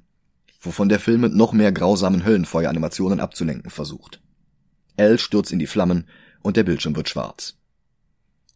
Wovon 0.60 0.90
der 0.90 1.00
Film 1.00 1.22
mit 1.22 1.34
noch 1.34 1.52
mehr 1.52 1.72
grausamen 1.72 2.24
Höllenfeueranimationen 2.24 3.18
abzulenken 3.18 3.70
versucht. 3.70 4.20
L 4.96 5.18
stürzt 5.18 5.52
in 5.52 5.58
die 5.58 5.66
Flammen 5.66 6.08
und 6.42 6.56
der 6.56 6.64
Bildschirm 6.64 6.96
wird 6.96 7.08
schwarz. 7.08 7.56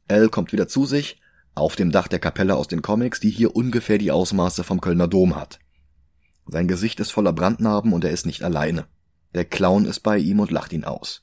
L 0.08 0.28
kommt 0.28 0.52
wieder 0.52 0.68
zu 0.68 0.86
sich, 0.86 1.20
auf 1.54 1.76
dem 1.76 1.90
Dach 1.90 2.08
der 2.08 2.18
Kapelle 2.18 2.56
aus 2.56 2.68
den 2.68 2.82
Comics, 2.82 3.20
die 3.20 3.30
hier 3.30 3.54
ungefähr 3.54 3.98
die 3.98 4.10
Ausmaße 4.10 4.64
vom 4.64 4.80
Kölner 4.80 5.08
Dom 5.08 5.36
hat. 5.36 5.60
Sein 6.46 6.68
Gesicht 6.68 7.00
ist 7.00 7.12
voller 7.12 7.32
Brandnarben 7.32 7.92
und 7.92 8.04
er 8.04 8.10
ist 8.10 8.26
nicht 8.26 8.42
alleine. 8.42 8.86
Der 9.34 9.44
Clown 9.44 9.84
ist 9.86 10.00
bei 10.00 10.18
ihm 10.18 10.40
und 10.40 10.50
lacht 10.50 10.72
ihn 10.72 10.84
aus. 10.84 11.22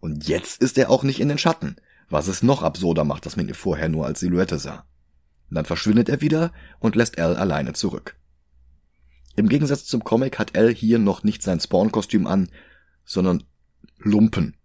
Und 0.00 0.26
jetzt 0.26 0.62
ist 0.62 0.78
er 0.78 0.90
auch 0.90 1.02
nicht 1.02 1.20
in 1.20 1.28
den 1.28 1.38
Schatten, 1.38 1.76
was 2.08 2.26
es 2.26 2.42
noch 2.42 2.62
absurder 2.62 3.04
macht, 3.04 3.26
dass 3.26 3.36
man 3.36 3.48
ihn 3.48 3.54
vorher 3.54 3.88
nur 3.88 4.06
als 4.06 4.20
Silhouette 4.20 4.58
sah. 4.58 4.84
Dann 5.50 5.64
verschwindet 5.64 6.08
er 6.08 6.20
wieder 6.20 6.52
und 6.78 6.96
lässt 6.96 7.18
Al 7.18 7.36
alleine 7.36 7.72
zurück. 7.72 8.16
Im 9.36 9.48
Gegensatz 9.48 9.84
zum 9.84 10.04
Comic 10.04 10.38
hat 10.38 10.56
Al 10.56 10.72
hier 10.72 10.98
noch 10.98 11.22
nicht 11.22 11.42
sein 11.42 11.60
Spawn-Kostüm 11.60 12.26
an, 12.26 12.50
sondern 13.04 13.44
Lumpen, 14.02 14.56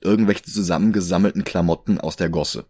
irgendwelche 0.00 0.42
zusammengesammelten 0.42 1.44
Klamotten 1.44 2.00
aus 2.00 2.16
der 2.16 2.28
Gosse. 2.28 2.66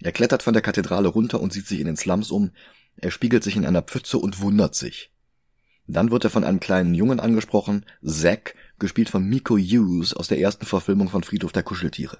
Er 0.00 0.12
klettert 0.12 0.42
von 0.42 0.52
der 0.52 0.62
Kathedrale 0.62 1.08
runter 1.08 1.40
und 1.40 1.52
sieht 1.52 1.66
sich 1.66 1.80
in 1.80 1.86
den 1.86 1.96
Slums 1.96 2.30
um, 2.30 2.52
er 2.96 3.10
spiegelt 3.10 3.42
sich 3.42 3.56
in 3.56 3.66
einer 3.66 3.82
Pfütze 3.82 4.18
und 4.18 4.40
wundert 4.40 4.74
sich. 4.74 5.12
Dann 5.86 6.10
wird 6.10 6.24
er 6.24 6.30
von 6.30 6.44
einem 6.44 6.60
kleinen 6.60 6.94
Jungen 6.94 7.18
angesprochen, 7.18 7.84
Zack, 8.04 8.54
gespielt 8.78 9.10
von 9.10 9.24
Miko 9.24 9.58
Hughes 9.58 10.14
aus 10.14 10.28
der 10.28 10.38
ersten 10.38 10.66
Verfilmung 10.66 11.08
von 11.08 11.24
Friedhof 11.24 11.52
der 11.52 11.64
Kuscheltiere. 11.64 12.18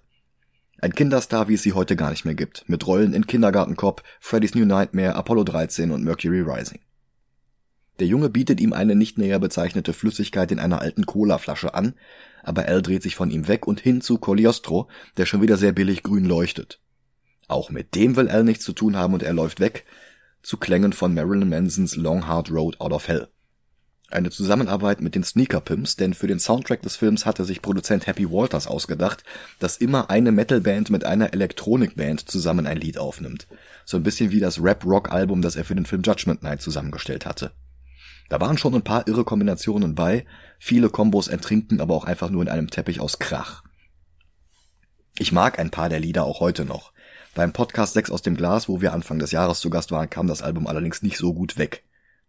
Ein 0.78 0.94
Kinderstar, 0.94 1.48
wie 1.48 1.54
es 1.54 1.62
sie 1.62 1.74
heute 1.74 1.94
gar 1.94 2.10
nicht 2.10 2.24
mehr 2.24 2.34
gibt, 2.34 2.68
mit 2.68 2.86
Rollen 2.86 3.12
in 3.12 3.26
Kindergarten 3.26 3.76
Cop, 3.76 4.02
Freddy's 4.18 4.54
New 4.54 4.64
Nightmare, 4.64 5.14
Apollo 5.14 5.44
13 5.44 5.90
und 5.90 6.02
Mercury 6.02 6.40
Rising. 6.40 6.80
Der 8.00 8.06
Junge 8.06 8.30
bietet 8.30 8.60
ihm 8.60 8.72
eine 8.72 8.96
nicht 8.96 9.18
näher 9.18 9.38
bezeichnete 9.38 9.92
Flüssigkeit 9.92 10.50
in 10.50 10.58
einer 10.58 10.80
alten 10.80 11.04
Colaflasche 11.04 11.74
an, 11.74 11.94
aber 12.42 12.66
Al 12.66 12.82
dreht 12.82 13.02
sich 13.02 13.16
von 13.16 13.30
ihm 13.30 13.48
weg 13.48 13.66
und 13.66 13.80
hin 13.80 14.00
zu 14.00 14.18
Coliostro, 14.18 14.88
der 15.16 15.26
schon 15.26 15.42
wieder 15.42 15.56
sehr 15.56 15.72
billig 15.72 16.02
grün 16.02 16.24
leuchtet. 16.24 16.80
Auch 17.48 17.70
mit 17.70 17.94
dem 17.94 18.16
will 18.16 18.28
Al 18.28 18.44
nichts 18.44 18.64
zu 18.64 18.72
tun 18.72 18.96
haben 18.96 19.14
und 19.14 19.22
er 19.22 19.32
läuft 19.32 19.60
weg, 19.60 19.84
zu 20.42 20.56
Klängen 20.56 20.92
von 20.92 21.14
Marilyn 21.14 21.48
Mansons 21.48 21.96
Long 21.96 22.26
Hard 22.26 22.50
Road 22.50 22.80
Out 22.80 22.92
of 22.92 23.08
Hell. 23.08 23.28
Eine 24.10 24.30
Zusammenarbeit 24.30 25.00
mit 25.00 25.14
den 25.14 25.22
Sneaker 25.22 25.60
Pimps, 25.60 25.94
denn 25.94 26.14
für 26.14 26.26
den 26.26 26.40
Soundtrack 26.40 26.82
des 26.82 26.96
Films 26.96 27.26
hatte 27.26 27.44
sich 27.44 27.62
Produzent 27.62 28.08
Happy 28.08 28.28
Walters 28.28 28.66
ausgedacht, 28.66 29.22
dass 29.60 29.76
immer 29.76 30.10
eine 30.10 30.32
Metalband 30.32 30.90
mit 30.90 31.04
einer 31.04 31.32
Elektronikband 31.32 32.28
zusammen 32.28 32.66
ein 32.66 32.78
Lied 32.78 32.98
aufnimmt. 32.98 33.46
So 33.84 33.96
ein 33.96 34.02
bisschen 34.02 34.32
wie 34.32 34.40
das 34.40 34.60
Rap-Rock-Album, 34.60 35.42
das 35.42 35.54
er 35.54 35.64
für 35.64 35.76
den 35.76 35.86
Film 35.86 36.02
Judgment 36.02 36.42
Night 36.42 36.60
zusammengestellt 36.60 37.24
hatte. 37.24 37.52
Da 38.30 38.40
waren 38.40 38.56
schon 38.56 38.76
ein 38.76 38.84
paar 38.84 39.08
irre 39.08 39.24
Kombinationen 39.24 39.96
bei, 39.96 40.24
viele 40.60 40.88
Kombos 40.88 41.26
ertrinken 41.26 41.80
aber 41.80 41.94
auch 41.94 42.04
einfach 42.04 42.30
nur 42.30 42.42
in 42.42 42.48
einem 42.48 42.70
Teppich 42.70 43.00
aus 43.00 43.18
Krach. 43.18 43.64
Ich 45.18 45.32
mag 45.32 45.58
ein 45.58 45.70
paar 45.70 45.88
der 45.88 45.98
Lieder 45.98 46.24
auch 46.24 46.38
heute 46.38 46.64
noch. 46.64 46.92
Beim 47.34 47.52
Podcast 47.52 47.94
6 47.94 48.12
aus 48.12 48.22
dem 48.22 48.36
Glas, 48.36 48.68
wo 48.68 48.80
wir 48.80 48.92
Anfang 48.92 49.18
des 49.18 49.32
Jahres 49.32 49.58
zu 49.58 49.68
Gast 49.68 49.90
waren, 49.90 50.08
kam 50.08 50.28
das 50.28 50.42
Album 50.42 50.68
allerdings 50.68 51.02
nicht 51.02 51.18
so 51.18 51.34
gut 51.34 51.58
weg. 51.58 51.84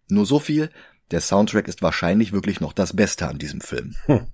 Nur 0.09 0.25
so 0.25 0.39
viel, 0.39 0.71
der 1.11 1.21
Soundtrack 1.21 1.67
ist 1.67 1.83
wahrscheinlich 1.83 2.31
wirklich 2.33 2.61
noch 2.61 2.73
das 2.73 2.95
Beste 2.95 3.27
an 3.27 3.37
diesem 3.37 3.61
Film. 3.61 3.95
Hm. 4.07 4.25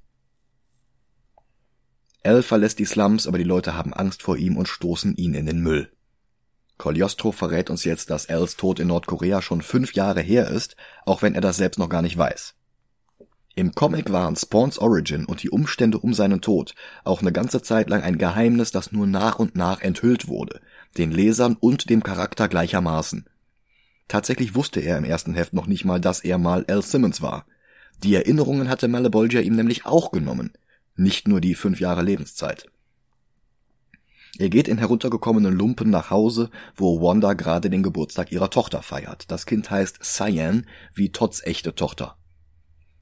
Al 2.23 2.43
verlässt 2.43 2.79
die 2.79 2.85
Slums, 2.85 3.27
aber 3.27 3.39
die 3.39 3.43
Leute 3.43 3.73
haben 3.75 3.93
Angst 3.93 4.23
vor 4.23 4.37
ihm 4.37 4.55
und 4.55 4.69
stoßen 4.69 5.17
ihn 5.17 5.33
in 5.33 5.45
den 5.45 5.59
Müll. 5.59 5.91
Koliostro 6.77 7.31
verrät 7.31 7.69
uns 7.69 7.83
jetzt, 7.83 8.09
dass 8.09 8.25
Els 8.25 8.55
Tod 8.55 8.79
in 8.79 8.87
Nordkorea 8.87 9.41
schon 9.41 9.61
fünf 9.61 9.93
Jahre 9.93 10.21
her 10.21 10.47
ist, 10.49 10.75
auch 11.05 11.21
wenn 11.21 11.35
er 11.35 11.41
das 11.41 11.57
selbst 11.57 11.79
noch 11.79 11.89
gar 11.89 12.01
nicht 12.01 12.17
weiß. 12.17 12.53
Im 13.55 13.73
Comic 13.73 14.11
waren 14.11 14.35
Spawns 14.35 14.77
Origin 14.77 15.25
und 15.25 15.41
die 15.41 15.49
Umstände 15.49 15.97
um 15.97 16.13
seinen 16.13 16.41
Tod 16.41 16.75
auch 17.03 17.21
eine 17.21 17.31
ganze 17.31 17.63
Zeit 17.63 17.89
lang 17.89 18.03
ein 18.03 18.19
Geheimnis, 18.19 18.71
das 18.71 18.91
nur 18.91 19.07
nach 19.07 19.39
und 19.39 19.55
nach 19.55 19.81
enthüllt 19.81 20.27
wurde, 20.27 20.61
den 20.95 21.11
Lesern 21.11 21.57
und 21.59 21.89
dem 21.89 22.03
Charakter 22.03 22.47
gleichermaßen. 22.47 23.27
Tatsächlich 24.07 24.53
wusste 24.53 24.79
er 24.79 24.99
im 24.99 25.03
ersten 25.03 25.33
Heft 25.33 25.53
noch 25.53 25.65
nicht 25.65 25.85
mal, 25.85 25.99
dass 25.99 26.19
er 26.19 26.37
mal 26.37 26.65
Al 26.67 26.83
Simmons 26.83 27.23
war. 27.23 27.47
Die 28.03 28.13
Erinnerungen 28.13 28.69
hatte 28.69 28.87
Malebolgia 28.87 29.41
ihm 29.41 29.55
nämlich 29.55 29.87
auch 29.87 30.11
genommen, 30.11 30.53
nicht 30.95 31.27
nur 31.27 31.41
die 31.41 31.55
fünf 31.55 31.79
Jahre 31.79 32.03
Lebenszeit. 32.03 32.69
Er 34.39 34.49
geht 34.49 34.67
in 34.67 34.77
heruntergekommenen 34.77 35.53
Lumpen 35.53 35.89
nach 35.89 36.11
Hause, 36.11 36.51
wo 36.75 37.01
Wanda 37.01 37.33
gerade 37.33 37.69
den 37.69 37.81
Geburtstag 37.81 38.31
ihrer 38.31 38.49
Tochter 38.51 38.83
feiert. 38.83 39.31
Das 39.31 39.45
Kind 39.45 39.71
heißt 39.71 40.03
Cyan, 40.03 40.67
wie 40.93 41.11
Todds 41.11 41.43
echte 41.43 41.73
Tochter. 41.73 42.17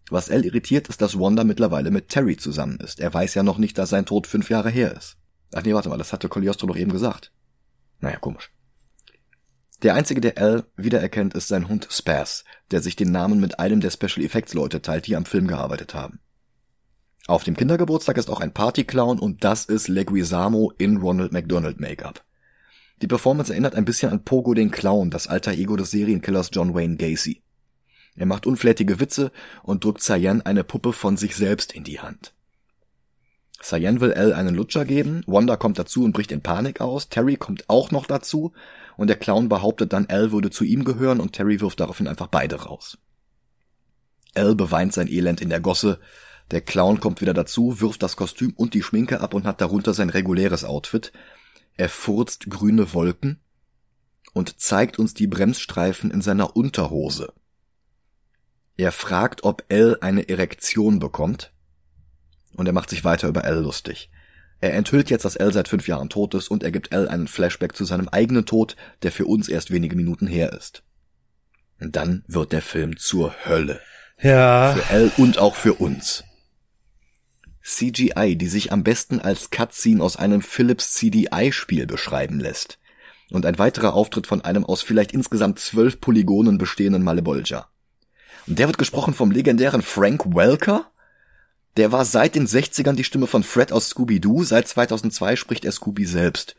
Was 0.09 0.29
L 0.29 0.45
irritiert, 0.45 0.87
ist, 0.87 1.01
dass 1.01 1.19
Wanda 1.19 1.43
mittlerweile 1.43 1.91
mit 1.91 2.09
Terry 2.09 2.37
zusammen 2.37 2.79
ist. 2.79 2.99
Er 2.99 3.13
weiß 3.13 3.33
ja 3.33 3.43
noch 3.43 3.57
nicht, 3.57 3.77
dass 3.77 3.89
sein 3.89 4.05
Tod 4.05 4.27
fünf 4.27 4.49
Jahre 4.49 4.69
her 4.69 4.95
ist. 4.95 5.17
Ach 5.53 5.63
nee, 5.63 5.73
warte 5.73 5.89
mal, 5.89 5.97
das 5.97 6.13
hatte 6.13 6.29
Coliostro 6.29 6.67
doch 6.67 6.77
eben 6.77 6.91
gesagt. 6.91 7.31
Naja, 7.99 8.17
komisch. 8.17 8.51
Der 9.83 9.95
einzige, 9.95 10.21
der 10.21 10.37
L 10.37 10.63
wiedererkennt, 10.77 11.33
ist 11.33 11.47
sein 11.47 11.67
Hund 11.67 11.87
Spaz, 11.91 12.45
der 12.71 12.81
sich 12.81 12.95
den 12.95 13.11
Namen 13.11 13.39
mit 13.39 13.59
einem 13.59 13.81
der 13.81 13.91
Special 13.91 14.25
Effects 14.25 14.53
Leute 14.53 14.81
teilt, 14.81 15.07
die 15.07 15.15
am 15.15 15.25
Film 15.25 15.47
gearbeitet 15.47 15.93
haben. 15.93 16.19
Auf 17.27 17.43
dem 17.43 17.55
Kindergeburtstag 17.55 18.17
ist 18.17 18.29
auch 18.29 18.39
ein 18.39 18.53
Partyclown 18.53 19.17
und 19.17 19.43
das 19.43 19.65
ist 19.65 19.87
Leguizamo 19.87 20.71
in 20.77 20.97
Ronald 20.97 21.31
McDonald 21.31 21.79
Make-up. 21.79 22.23
Die 23.01 23.07
Performance 23.07 23.51
erinnert 23.51 23.73
ein 23.73 23.85
bisschen 23.85 24.11
an 24.11 24.23
Pogo 24.23 24.53
den 24.53 24.69
Clown, 24.69 25.09
das 25.09 25.27
alter 25.27 25.53
Ego 25.53 25.75
des 25.75 25.89
Serienkillers 25.89 26.51
John 26.53 26.75
Wayne 26.75 26.97
Gacy. 26.97 27.41
Er 28.15 28.27
macht 28.27 28.45
unflätige 28.45 28.99
Witze 28.99 29.31
und 29.63 29.83
drückt 29.83 30.01
Cyan 30.01 30.43
eine 30.43 30.63
Puppe 30.63 30.93
von 30.93 31.17
sich 31.17 31.35
selbst 31.35 31.73
in 31.73 31.83
die 31.83 31.99
Hand. 31.99 32.33
Cyan 33.61 34.01
will 34.01 34.11
L 34.11 34.31
einen 34.31 34.53
Lutscher 34.53 34.85
geben, 34.85 35.23
Wanda 35.25 35.57
kommt 35.57 35.79
dazu 35.79 36.03
und 36.03 36.13
bricht 36.13 36.31
in 36.31 36.41
Panik 36.41 36.79
aus, 36.79 37.09
Terry 37.09 37.37
kommt 37.37 37.67
auch 37.67 37.89
noch 37.89 38.05
dazu 38.05 38.53
und 38.97 39.07
der 39.07 39.17
Clown 39.17 39.49
behauptet 39.49 39.93
dann, 39.93 40.07
L 40.07 40.31
würde 40.31 40.51
zu 40.51 40.63
ihm 40.63 40.83
gehören 40.83 41.19
und 41.19 41.33
Terry 41.33 41.59
wirft 41.59 41.79
daraufhin 41.79 42.07
einfach 42.07 42.27
beide 42.27 42.55
raus. 42.55 42.99
L 44.35 44.53
beweint 44.53 44.93
sein 44.93 45.07
Elend 45.07 45.41
in 45.41 45.49
der 45.49 45.61
Gosse, 45.61 45.99
der 46.51 46.61
Clown 46.61 46.99
kommt 46.99 47.21
wieder 47.21 47.33
dazu, 47.33 47.81
wirft 47.81 48.03
das 48.03 48.15
Kostüm 48.15 48.53
und 48.55 48.73
die 48.73 48.83
Schminke 48.83 49.21
ab 49.21 49.33
und 49.33 49.45
hat 49.45 49.61
darunter 49.61 49.93
sein 49.93 50.09
reguläres 50.09 50.63
Outfit. 50.63 51.11
Er 51.75 51.89
furzt 51.89 52.49
grüne 52.49 52.93
Wolken 52.93 53.39
und 54.33 54.59
zeigt 54.59 54.99
uns 54.99 55.13
die 55.13 55.27
Bremsstreifen 55.27 56.11
in 56.11 56.21
seiner 56.21 56.55
Unterhose. 56.55 57.33
Er 58.77 58.91
fragt, 58.91 59.43
ob 59.43 59.63
L 59.69 59.97
eine 60.01 60.27
Erektion 60.27 60.99
bekommt. 60.99 61.51
Und 62.55 62.67
er 62.67 62.73
macht 62.73 62.89
sich 62.89 63.03
weiter 63.03 63.27
über 63.27 63.45
L 63.45 63.59
lustig. 63.59 64.09
Er 64.61 64.73
enthüllt 64.73 65.09
jetzt, 65.09 65.25
dass 65.25 65.35
L 65.35 65.51
seit 65.51 65.67
fünf 65.67 65.87
Jahren 65.87 66.09
tot 66.09 66.33
ist 66.33 66.49
und 66.49 66.63
er 66.63 66.71
gibt 66.71 66.93
L 66.93 67.07
einen 67.07 67.27
Flashback 67.27 67.75
zu 67.75 67.85
seinem 67.85 68.07
eigenen 68.07 68.45
Tod, 68.45 68.75
der 69.03 69.11
für 69.11 69.25
uns 69.25 69.49
erst 69.49 69.71
wenige 69.71 69.95
Minuten 69.95 70.27
her 70.27 70.53
ist. 70.53 70.83
Und 71.79 71.95
dann 71.95 72.23
wird 72.27 72.51
der 72.51 72.61
Film 72.61 72.97
zur 72.97 73.33
Hölle. 73.45 73.81
Ja. 74.21 74.73
Für 74.73 74.93
L 74.93 75.11
und 75.17 75.37
auch 75.37 75.55
für 75.55 75.73
uns. 75.73 76.23
CGI, 77.65 78.35
die 78.35 78.47
sich 78.47 78.71
am 78.71 78.83
besten 78.83 79.19
als 79.19 79.49
Cutscene 79.49 80.03
aus 80.03 80.17
einem 80.17 80.41
Philips 80.41 80.93
CDI-Spiel 80.93 81.87
beschreiben 81.87 82.39
lässt. 82.39 82.77
Und 83.31 83.45
ein 83.45 83.57
weiterer 83.57 83.95
Auftritt 83.95 84.27
von 84.27 84.41
einem 84.41 84.63
aus 84.63 84.83
vielleicht 84.83 85.11
insgesamt 85.11 85.59
zwölf 85.59 85.99
Polygonen 85.99 86.59
bestehenden 86.59 87.03
Malebolgia. 87.03 87.67
Und 88.45 88.59
der 88.59 88.67
wird 88.67 88.77
gesprochen 88.77 89.15
vom 89.15 89.31
legendären 89.31 89.81
Frank 89.81 90.35
Welker? 90.35 90.91
Der 91.77 91.91
war 91.91 92.05
seit 92.05 92.35
den 92.35 92.47
60ern 92.47 92.93
die 92.93 93.03
Stimme 93.03 93.25
von 93.25 93.43
Fred 93.43 93.71
aus 93.71 93.89
Scooby-Doo, 93.89 94.43
seit 94.43 94.67
2002 94.67 95.35
spricht 95.35 95.65
er 95.65 95.71
Scooby 95.71 96.05
selbst. 96.05 96.55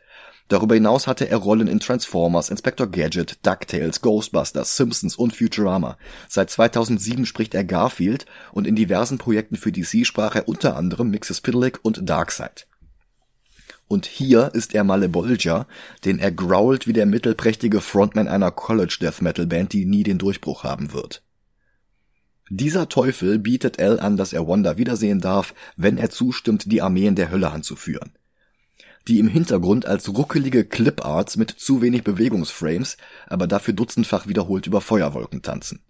Darüber 0.47 0.75
hinaus 0.75 1.07
hatte 1.07 1.27
er 1.27 1.37
Rollen 1.37 1.67
in 1.67 1.79
Transformers, 1.79 2.49
Inspector 2.49 2.87
Gadget, 2.87 3.45
DuckTales, 3.45 4.01
Ghostbusters, 4.01 4.77
Simpsons 4.77 5.17
und 5.17 5.35
Futurama. 5.35 5.97
Seit 6.29 6.49
2007 6.49 7.25
spricht 7.25 7.53
er 7.53 7.65
Garfield 7.65 8.25
und 8.53 8.65
in 8.65 8.75
diversen 8.75 9.17
Projekten 9.17 9.57
für 9.57 9.73
DC 9.73 10.05
sprach 10.05 10.35
er 10.35 10.47
unter 10.47 10.77
anderem 10.77 11.09
Mixes 11.09 11.41
Piddlick 11.41 11.79
und 11.81 12.09
Darkseid. 12.09 12.67
Und 13.89 14.05
hier 14.05 14.51
ist 14.53 14.73
er 14.73 14.83
Malebolgia, 14.83 15.65
den 16.05 16.19
er 16.19 16.31
growlt 16.31 16.87
wie 16.87 16.93
der 16.93 17.05
mittelprächtige 17.05 17.81
Frontman 17.81 18.27
einer 18.27 18.51
College 18.51 18.97
Death 19.01 19.21
Metal 19.21 19.47
Band, 19.47 19.73
die 19.73 19.85
nie 19.85 20.03
den 20.03 20.17
Durchbruch 20.17 20.63
haben 20.63 20.93
wird. 20.93 21.23
Dieser 22.49 22.87
Teufel 22.87 23.39
bietet 23.39 23.79
L 23.79 23.99
an, 23.99 24.15
dass 24.15 24.31
er 24.31 24.47
Wanda 24.47 24.77
wiedersehen 24.77 25.19
darf, 25.19 25.53
wenn 25.75 25.97
er 25.97 26.09
zustimmt, 26.09 26.71
die 26.71 26.81
Armeen 26.81 27.15
der 27.15 27.31
Hölle 27.31 27.51
anzuführen 27.51 28.11
die 29.07 29.19
im 29.19 29.27
Hintergrund 29.27 29.85
als 29.85 30.09
ruckelige 30.09 30.65
Cliparts 30.65 31.37
mit 31.37 31.51
zu 31.51 31.81
wenig 31.81 32.03
Bewegungsframes, 32.03 32.97
aber 33.27 33.47
dafür 33.47 33.73
dutzendfach 33.73 34.27
wiederholt 34.27 34.67
über 34.67 34.81
Feuerwolken 34.81 35.41
tanzen. 35.41 35.81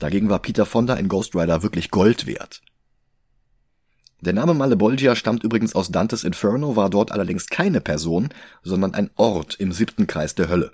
Dagegen 0.00 0.28
war 0.28 0.40
Peter 0.40 0.66
Fonda 0.66 0.94
in 0.94 1.08
Ghost 1.08 1.34
Rider 1.34 1.62
wirklich 1.62 1.90
Gold 1.90 2.26
wert. 2.26 2.60
Der 4.20 4.32
Name 4.32 4.54
Malebolgia 4.54 5.14
stammt 5.14 5.44
übrigens 5.44 5.74
aus 5.74 5.90
Dantes 5.90 6.24
Inferno, 6.24 6.74
war 6.74 6.90
dort 6.90 7.12
allerdings 7.12 7.46
keine 7.46 7.80
Person, 7.80 8.30
sondern 8.62 8.94
ein 8.94 9.10
Ort 9.14 9.54
im 9.56 9.72
siebten 9.72 10.06
Kreis 10.06 10.34
der 10.34 10.48
Hölle. 10.48 10.72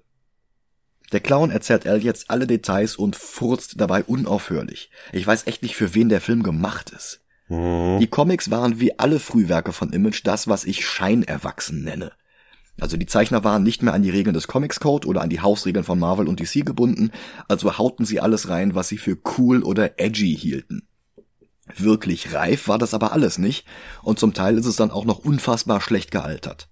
Der 1.11 1.21
Clown 1.21 1.51
erzählt 1.51 1.87
Al 1.87 2.03
jetzt 2.03 2.31
alle 2.31 2.47
Details 2.47 2.97
und 2.97 3.17
furzt 3.17 3.81
dabei 3.81 4.03
unaufhörlich. 4.05 4.91
Ich 5.13 5.27
weiß 5.27 5.47
echt 5.47 5.63
nicht, 5.63 5.77
für 5.77 5.95
wen 5.95 6.09
der 6.09 6.23
Film 6.23 6.43
gemacht 6.43 6.91
ist. 6.91 7.22
Mhm. 7.53 8.01
Die 8.01 8.07
Comics 8.07 8.51
waren 8.51 8.81
wie 8.81 8.99
alle 8.99 9.21
Frühwerke 9.21 9.73
von 9.73 9.93
Image 9.93 10.23
das, 10.25 10.49
was 10.49 10.65
ich 10.65 10.87
Scheinerwachsen 10.87 11.85
nenne. 11.85 12.13
Also 12.81 12.97
die 12.97 13.07
Zeichner 13.07 13.45
waren 13.45 13.63
nicht 13.63 13.83
mehr 13.83 13.93
an 13.93 14.03
die 14.03 14.11
Regeln 14.11 14.33
des 14.33 14.49
Comics 14.49 14.81
Code 14.81 15.07
oder 15.07 15.21
an 15.21 15.29
die 15.29 15.41
Hausregeln 15.41 15.85
von 15.85 15.99
Marvel 15.99 16.27
und 16.27 16.41
DC 16.41 16.65
gebunden, 16.65 17.13
also 17.47 17.77
hauten 17.77 18.07
sie 18.07 18.21
alles 18.21 18.49
rein, 18.49 18.75
was 18.75 18.89
sie 18.89 18.97
für 18.97 19.19
cool 19.37 19.63
oder 19.63 20.01
edgy 20.01 20.35
hielten. 20.35 20.89
Wirklich 21.77 22.33
reif 22.33 22.69
war 22.69 22.79
das 22.79 22.95
aber 22.95 23.13
alles 23.13 23.37
nicht, 23.37 23.67
und 24.03 24.19
zum 24.19 24.33
Teil 24.33 24.57
ist 24.57 24.67
es 24.67 24.77
dann 24.77 24.91
auch 24.91 25.05
noch 25.05 25.19
unfassbar 25.19 25.81
schlecht 25.83 26.11
gealtert. 26.11 26.69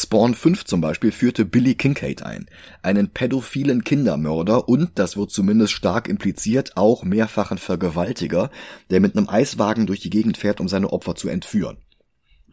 Spawn 0.00 0.36
5 0.36 0.64
zum 0.64 0.80
Beispiel 0.80 1.10
führte 1.10 1.44
Billy 1.44 1.74
Kincaid 1.74 2.22
ein, 2.22 2.46
einen 2.82 3.08
pädophilen 3.08 3.82
Kindermörder 3.82 4.68
und, 4.68 4.92
das 4.94 5.16
wird 5.16 5.32
zumindest 5.32 5.72
stark 5.72 6.06
impliziert, 6.06 6.76
auch 6.76 7.02
mehrfachen 7.02 7.58
Vergewaltiger, 7.58 8.52
der 8.90 9.00
mit 9.00 9.16
einem 9.16 9.28
Eiswagen 9.28 9.88
durch 9.88 9.98
die 9.98 10.10
Gegend 10.10 10.36
fährt, 10.36 10.60
um 10.60 10.68
seine 10.68 10.92
Opfer 10.92 11.16
zu 11.16 11.28
entführen. 11.28 11.78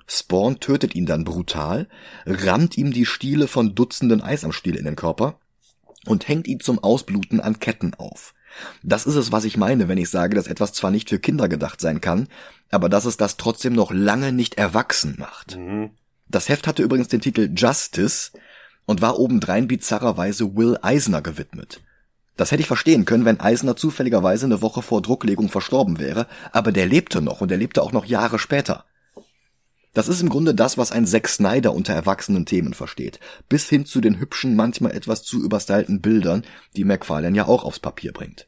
Spawn 0.07 0.59
tötet 0.59 0.95
ihn 0.95 1.05
dann 1.05 1.23
brutal, 1.23 1.87
rammt 2.25 2.79
ihm 2.79 2.91
die 2.91 3.05
Stiele 3.05 3.47
von 3.47 3.75
Dutzenden 3.75 4.23
Eisamstiel 4.23 4.75
in 4.75 4.85
den 4.85 4.95
Körper 4.95 5.39
und 6.07 6.27
hängt 6.27 6.47
ihn 6.47 6.61
zum 6.61 6.79
Ausbluten 6.79 7.41
an 7.41 7.59
Ketten 7.59 7.93
auf. 7.93 8.33
Das 8.81 9.05
ist 9.05 9.15
es, 9.15 9.31
was 9.31 9.45
ich 9.45 9.55
meine, 9.55 9.87
wenn 9.87 9.99
ich 9.99 10.09
sage, 10.09 10.35
dass 10.35 10.47
etwas 10.47 10.73
zwar 10.73 10.89
nicht 10.89 11.09
für 11.09 11.19
Kinder 11.19 11.47
gedacht 11.47 11.79
sein 11.79 12.01
kann, 12.01 12.27
aber 12.71 12.89
dass 12.89 13.05
es 13.05 13.17
das 13.17 13.37
trotzdem 13.37 13.73
noch 13.73 13.91
lange 13.91 14.31
nicht 14.31 14.55
erwachsen 14.55 15.13
macht. 15.19 15.59
Das 16.27 16.49
Heft 16.49 16.67
hatte 16.67 16.83
übrigens 16.83 17.07
den 17.07 17.21
Titel 17.21 17.51
Justice 17.55 18.31
und 18.85 19.01
war 19.01 19.19
obendrein 19.19 19.67
bizarrerweise 19.67 20.55
Will 20.55 20.77
Eisner 20.81 21.21
gewidmet. 21.21 21.81
Das 22.37 22.51
hätte 22.51 22.61
ich 22.61 22.67
verstehen 22.67 23.05
können, 23.05 23.25
wenn 23.25 23.39
Eisner 23.39 23.75
zufälligerweise 23.75 24.45
eine 24.45 24.61
Woche 24.61 24.81
vor 24.81 25.01
Drucklegung 25.01 25.49
verstorben 25.49 25.99
wäre, 25.99 26.27
aber 26.51 26.71
der 26.71 26.85
lebte 26.85 27.21
noch 27.21 27.41
und 27.41 27.51
er 27.51 27.57
lebte 27.57 27.81
auch 27.81 27.93
noch 27.93 28.05
Jahre 28.05 28.39
später. 28.39 28.85
Das 29.93 30.09
ist 30.09 30.21
im 30.21 30.27
Grunde 30.27 30.53
das, 30.53 30.77
was 30.77 30.91
ein 30.91 31.07
Zack 31.07 31.29
Snyder 31.29 31.73
unter 31.73 31.93
erwachsenen 31.93 32.45
Themen 32.45 32.73
versteht, 32.73 33.21
bis 33.47 33.69
hin 33.69 33.85
zu 33.85 34.01
den 34.01 34.19
hübschen, 34.19 34.57
manchmal 34.57 34.91
etwas 34.91 35.23
zu 35.23 35.41
überstylten 35.41 36.01
Bildern, 36.01 36.43
die 36.75 36.83
McFarlane 36.83 37.37
ja 37.37 37.47
auch 37.47 37.63
aufs 37.63 37.79
Papier 37.79 38.11
bringt. 38.11 38.47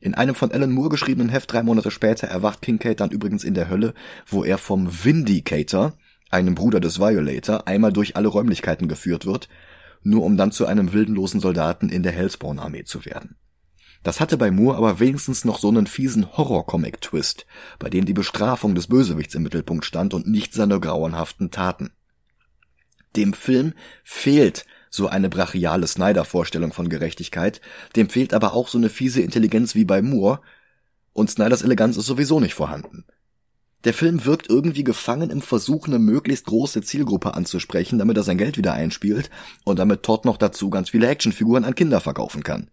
In 0.00 0.14
einem 0.14 0.34
von 0.34 0.50
Alan 0.50 0.72
Moore 0.72 0.88
geschriebenen 0.88 1.28
Heft 1.28 1.52
drei 1.52 1.62
Monate 1.62 1.92
später 1.92 2.26
erwacht 2.26 2.62
Kincaid 2.62 2.98
dann 2.98 3.10
übrigens 3.10 3.44
in 3.44 3.54
der 3.54 3.68
Hölle, 3.68 3.94
wo 4.26 4.42
er 4.42 4.58
vom 4.58 4.88
Vindicator, 5.04 5.92
einem 6.30 6.54
Bruder 6.54 6.80
des 6.80 6.98
Violator, 6.98 7.66
einmal 7.66 7.92
durch 7.92 8.16
alle 8.16 8.28
Räumlichkeiten 8.28 8.88
geführt 8.88 9.26
wird, 9.26 9.48
nur 10.02 10.24
um 10.24 10.36
dann 10.36 10.52
zu 10.52 10.66
einem 10.66 10.92
wildenlosen 10.92 11.40
Soldaten 11.40 11.88
in 11.88 12.02
der 12.02 12.12
Hellspawn-Armee 12.12 12.84
zu 12.84 13.04
werden. 13.04 13.36
Das 14.02 14.18
hatte 14.18 14.38
bei 14.38 14.50
Moore 14.50 14.78
aber 14.78 14.98
wenigstens 14.98 15.44
noch 15.44 15.58
so 15.58 15.68
einen 15.68 15.86
fiesen 15.86 16.36
Horror-Comic-Twist, 16.36 17.44
bei 17.78 17.90
dem 17.90 18.06
die 18.06 18.14
Bestrafung 18.14 18.74
des 18.74 18.86
Bösewichts 18.86 19.34
im 19.34 19.42
Mittelpunkt 19.42 19.84
stand 19.84 20.14
und 20.14 20.26
nicht 20.26 20.54
seine 20.54 20.80
grauenhaften 20.80 21.50
Taten. 21.50 21.90
Dem 23.14 23.34
Film 23.34 23.74
fehlt 24.02 24.64
so 24.88 25.08
eine 25.08 25.28
brachiale 25.28 25.86
Snyder-Vorstellung 25.86 26.72
von 26.72 26.88
Gerechtigkeit, 26.88 27.60
dem 27.94 28.08
fehlt 28.08 28.32
aber 28.32 28.54
auch 28.54 28.68
so 28.68 28.78
eine 28.78 28.88
fiese 28.88 29.20
Intelligenz 29.20 29.74
wie 29.74 29.84
bei 29.84 30.00
Moore, 30.00 30.40
und 31.12 31.28
Snyders 31.28 31.62
Eleganz 31.62 31.96
ist 31.96 32.06
sowieso 32.06 32.40
nicht 32.40 32.54
vorhanden. 32.54 33.04
Der 33.84 33.94
Film 33.94 34.26
wirkt 34.26 34.50
irgendwie 34.50 34.84
gefangen 34.84 35.30
im 35.30 35.40
Versuch, 35.40 35.86
eine 35.86 35.98
möglichst 35.98 36.46
große 36.46 36.82
Zielgruppe 36.82 37.34
anzusprechen, 37.34 37.98
damit 37.98 38.16
er 38.16 38.22
sein 38.22 38.36
Geld 38.36 38.58
wieder 38.58 38.74
einspielt 38.74 39.30
und 39.64 39.78
damit 39.78 40.02
Todd 40.02 40.26
noch 40.26 40.36
dazu 40.36 40.68
ganz 40.68 40.90
viele 40.90 41.08
Actionfiguren 41.08 41.64
an 41.64 41.74
Kinder 41.74 42.00
verkaufen 42.00 42.42
kann. 42.42 42.68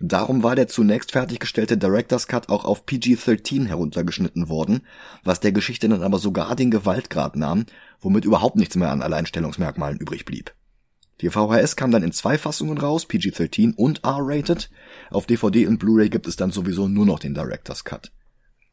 Darum 0.00 0.42
war 0.42 0.56
der 0.56 0.66
zunächst 0.66 1.12
fertiggestellte 1.12 1.78
Director's 1.78 2.26
Cut 2.26 2.48
auch 2.48 2.64
auf 2.64 2.86
PG-13 2.86 3.66
heruntergeschnitten 3.66 4.48
worden, 4.48 4.80
was 5.22 5.38
der 5.38 5.52
Geschichte 5.52 5.88
dann 5.88 6.02
aber 6.02 6.18
sogar 6.18 6.56
den 6.56 6.72
Gewaltgrad 6.72 7.36
nahm, 7.36 7.66
womit 8.00 8.24
überhaupt 8.24 8.56
nichts 8.56 8.74
mehr 8.74 8.90
an 8.90 9.00
Alleinstellungsmerkmalen 9.00 9.98
übrig 9.98 10.24
blieb. 10.24 10.54
Die 11.20 11.30
VHS 11.30 11.76
kam 11.76 11.92
dann 11.92 12.02
in 12.02 12.10
zwei 12.10 12.36
Fassungen 12.36 12.78
raus, 12.78 13.06
PG-13 13.06 13.76
und 13.76 14.02
R-rated. 14.02 14.70
Auf 15.10 15.26
DVD 15.26 15.68
und 15.68 15.78
Blu-ray 15.78 16.08
gibt 16.08 16.26
es 16.26 16.34
dann 16.34 16.50
sowieso 16.50 16.88
nur 16.88 17.06
noch 17.06 17.20
den 17.20 17.34
Director's 17.34 17.84
Cut. 17.84 18.10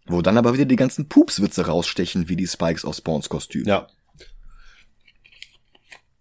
Wo 0.10 0.24
dann 0.24 0.40
aber 0.40 0.56
wieder 0.56 0.66
die 0.66 0.76
ganzen 0.76 1.08
Pupswitze 1.08 1.68
rausstechen, 1.68 2.30
wie 2.30 2.36
die 2.36 2.48
Spikes 2.48 2.84
aus 2.84 2.98
Spawns 2.98 3.30
Kostüm. 3.30 3.66
Ja. 3.66 3.88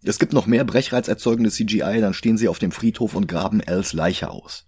Es 0.02 0.18
gibt 0.18 0.34
noch 0.34 0.46
mehr 0.46 0.64
Brechreiz 0.64 1.08
erzeugende 1.08 1.50
CGI, 1.50 2.00
dann 2.00 2.12
stehen 2.12 2.36
sie 2.36 2.48
auf 2.48 2.58
dem 2.58 2.70
Friedhof 2.70 3.14
und 3.14 3.26
graben 3.26 3.60
Els 3.60 3.94
Leiche 3.94 4.30
aus. 4.30 4.66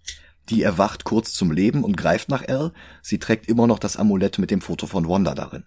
Die 0.49 0.63
erwacht 0.63 1.03
kurz 1.03 1.33
zum 1.33 1.51
Leben 1.51 1.83
und 1.83 1.97
greift 1.97 2.29
nach 2.29 2.43
Elle, 2.47 2.73
sie 3.03 3.19
trägt 3.19 3.47
immer 3.47 3.67
noch 3.67 3.77
das 3.79 3.95
Amulett 3.95 4.39
mit 4.39 4.49
dem 4.49 4.59
Foto 4.59 4.87
von 4.87 5.07
Wanda 5.07 5.35
darin. 5.35 5.65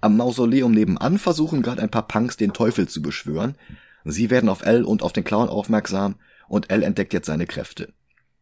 Am 0.00 0.16
Mausoleum 0.16 0.72
nebenan 0.72 1.18
versuchen 1.18 1.60
gerade 1.60 1.82
ein 1.82 1.90
paar 1.90 2.08
Punks 2.08 2.38
den 2.38 2.54
Teufel 2.54 2.88
zu 2.88 3.02
beschwören. 3.02 3.56
Sie 4.04 4.30
werden 4.30 4.48
auf 4.48 4.62
Elle 4.62 4.86
und 4.86 5.02
auf 5.02 5.12
den 5.12 5.24
Clown 5.24 5.50
aufmerksam 5.50 6.16
und 6.48 6.70
Elle 6.70 6.86
entdeckt 6.86 7.12
jetzt 7.12 7.26
seine 7.26 7.46
Kräfte. 7.46 7.92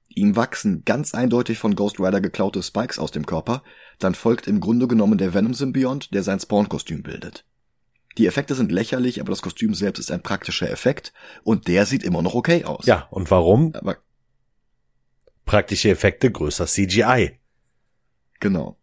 Ihm 0.09 0.37
wachsen 0.37 0.85
ganz 0.85 1.15
eindeutig 1.15 1.59
von 1.59 1.75
Ghost 1.75 2.01
Rider 2.01 2.21
geklaute 2.21 2.63
Spikes 2.63 2.99
aus 2.99 3.11
dem 3.11 3.27
Körper, 3.27 3.63
dann 3.99 4.15
folgt 4.15 4.47
im 4.47 4.61
Grunde 4.61 4.89
genommen 4.89 5.19
der 5.19 5.35
Venom-Symbiont, 5.35 6.15
der 6.15 6.23
sein 6.23 6.41
Spawn-Kostüm 6.41 7.03
bildet. 7.03 7.45
Die 8.17 8.27
Effekte 8.27 8.55
sind 8.55 8.73
lächerlich, 8.73 9.21
aber 9.21 9.31
das 9.31 9.43
Kostüm 9.43 9.75
selbst 9.75 10.01
ist 10.01 10.11
ein 10.11 10.23
praktischer 10.23 10.71
Effekt 10.71 11.13
und 11.45 11.69
der 11.69 11.87
sieht 11.87 12.03
immer 12.03 12.23
noch 12.23 12.35
okay 12.35 12.65
aus. 12.65 12.87
Ja, 12.87 13.07
und 13.11 13.31
warum? 13.31 13.75
Aber 13.75 13.97
Praktische 15.45 15.89
Effekte 15.91 16.31
größer 16.31 16.67
CGI. 16.67 17.39
genau. 18.41 18.77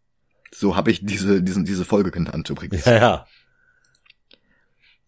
So 0.51 0.77
habe 0.77 0.89
ich 0.89 1.05
diese, 1.05 1.43
diesen, 1.43 1.65
diese 1.65 1.83
Folge 1.83 2.11
genannt 2.11 2.49
übrigens. 2.49 2.85
Ja, 2.85 2.93
ja. 2.93 3.27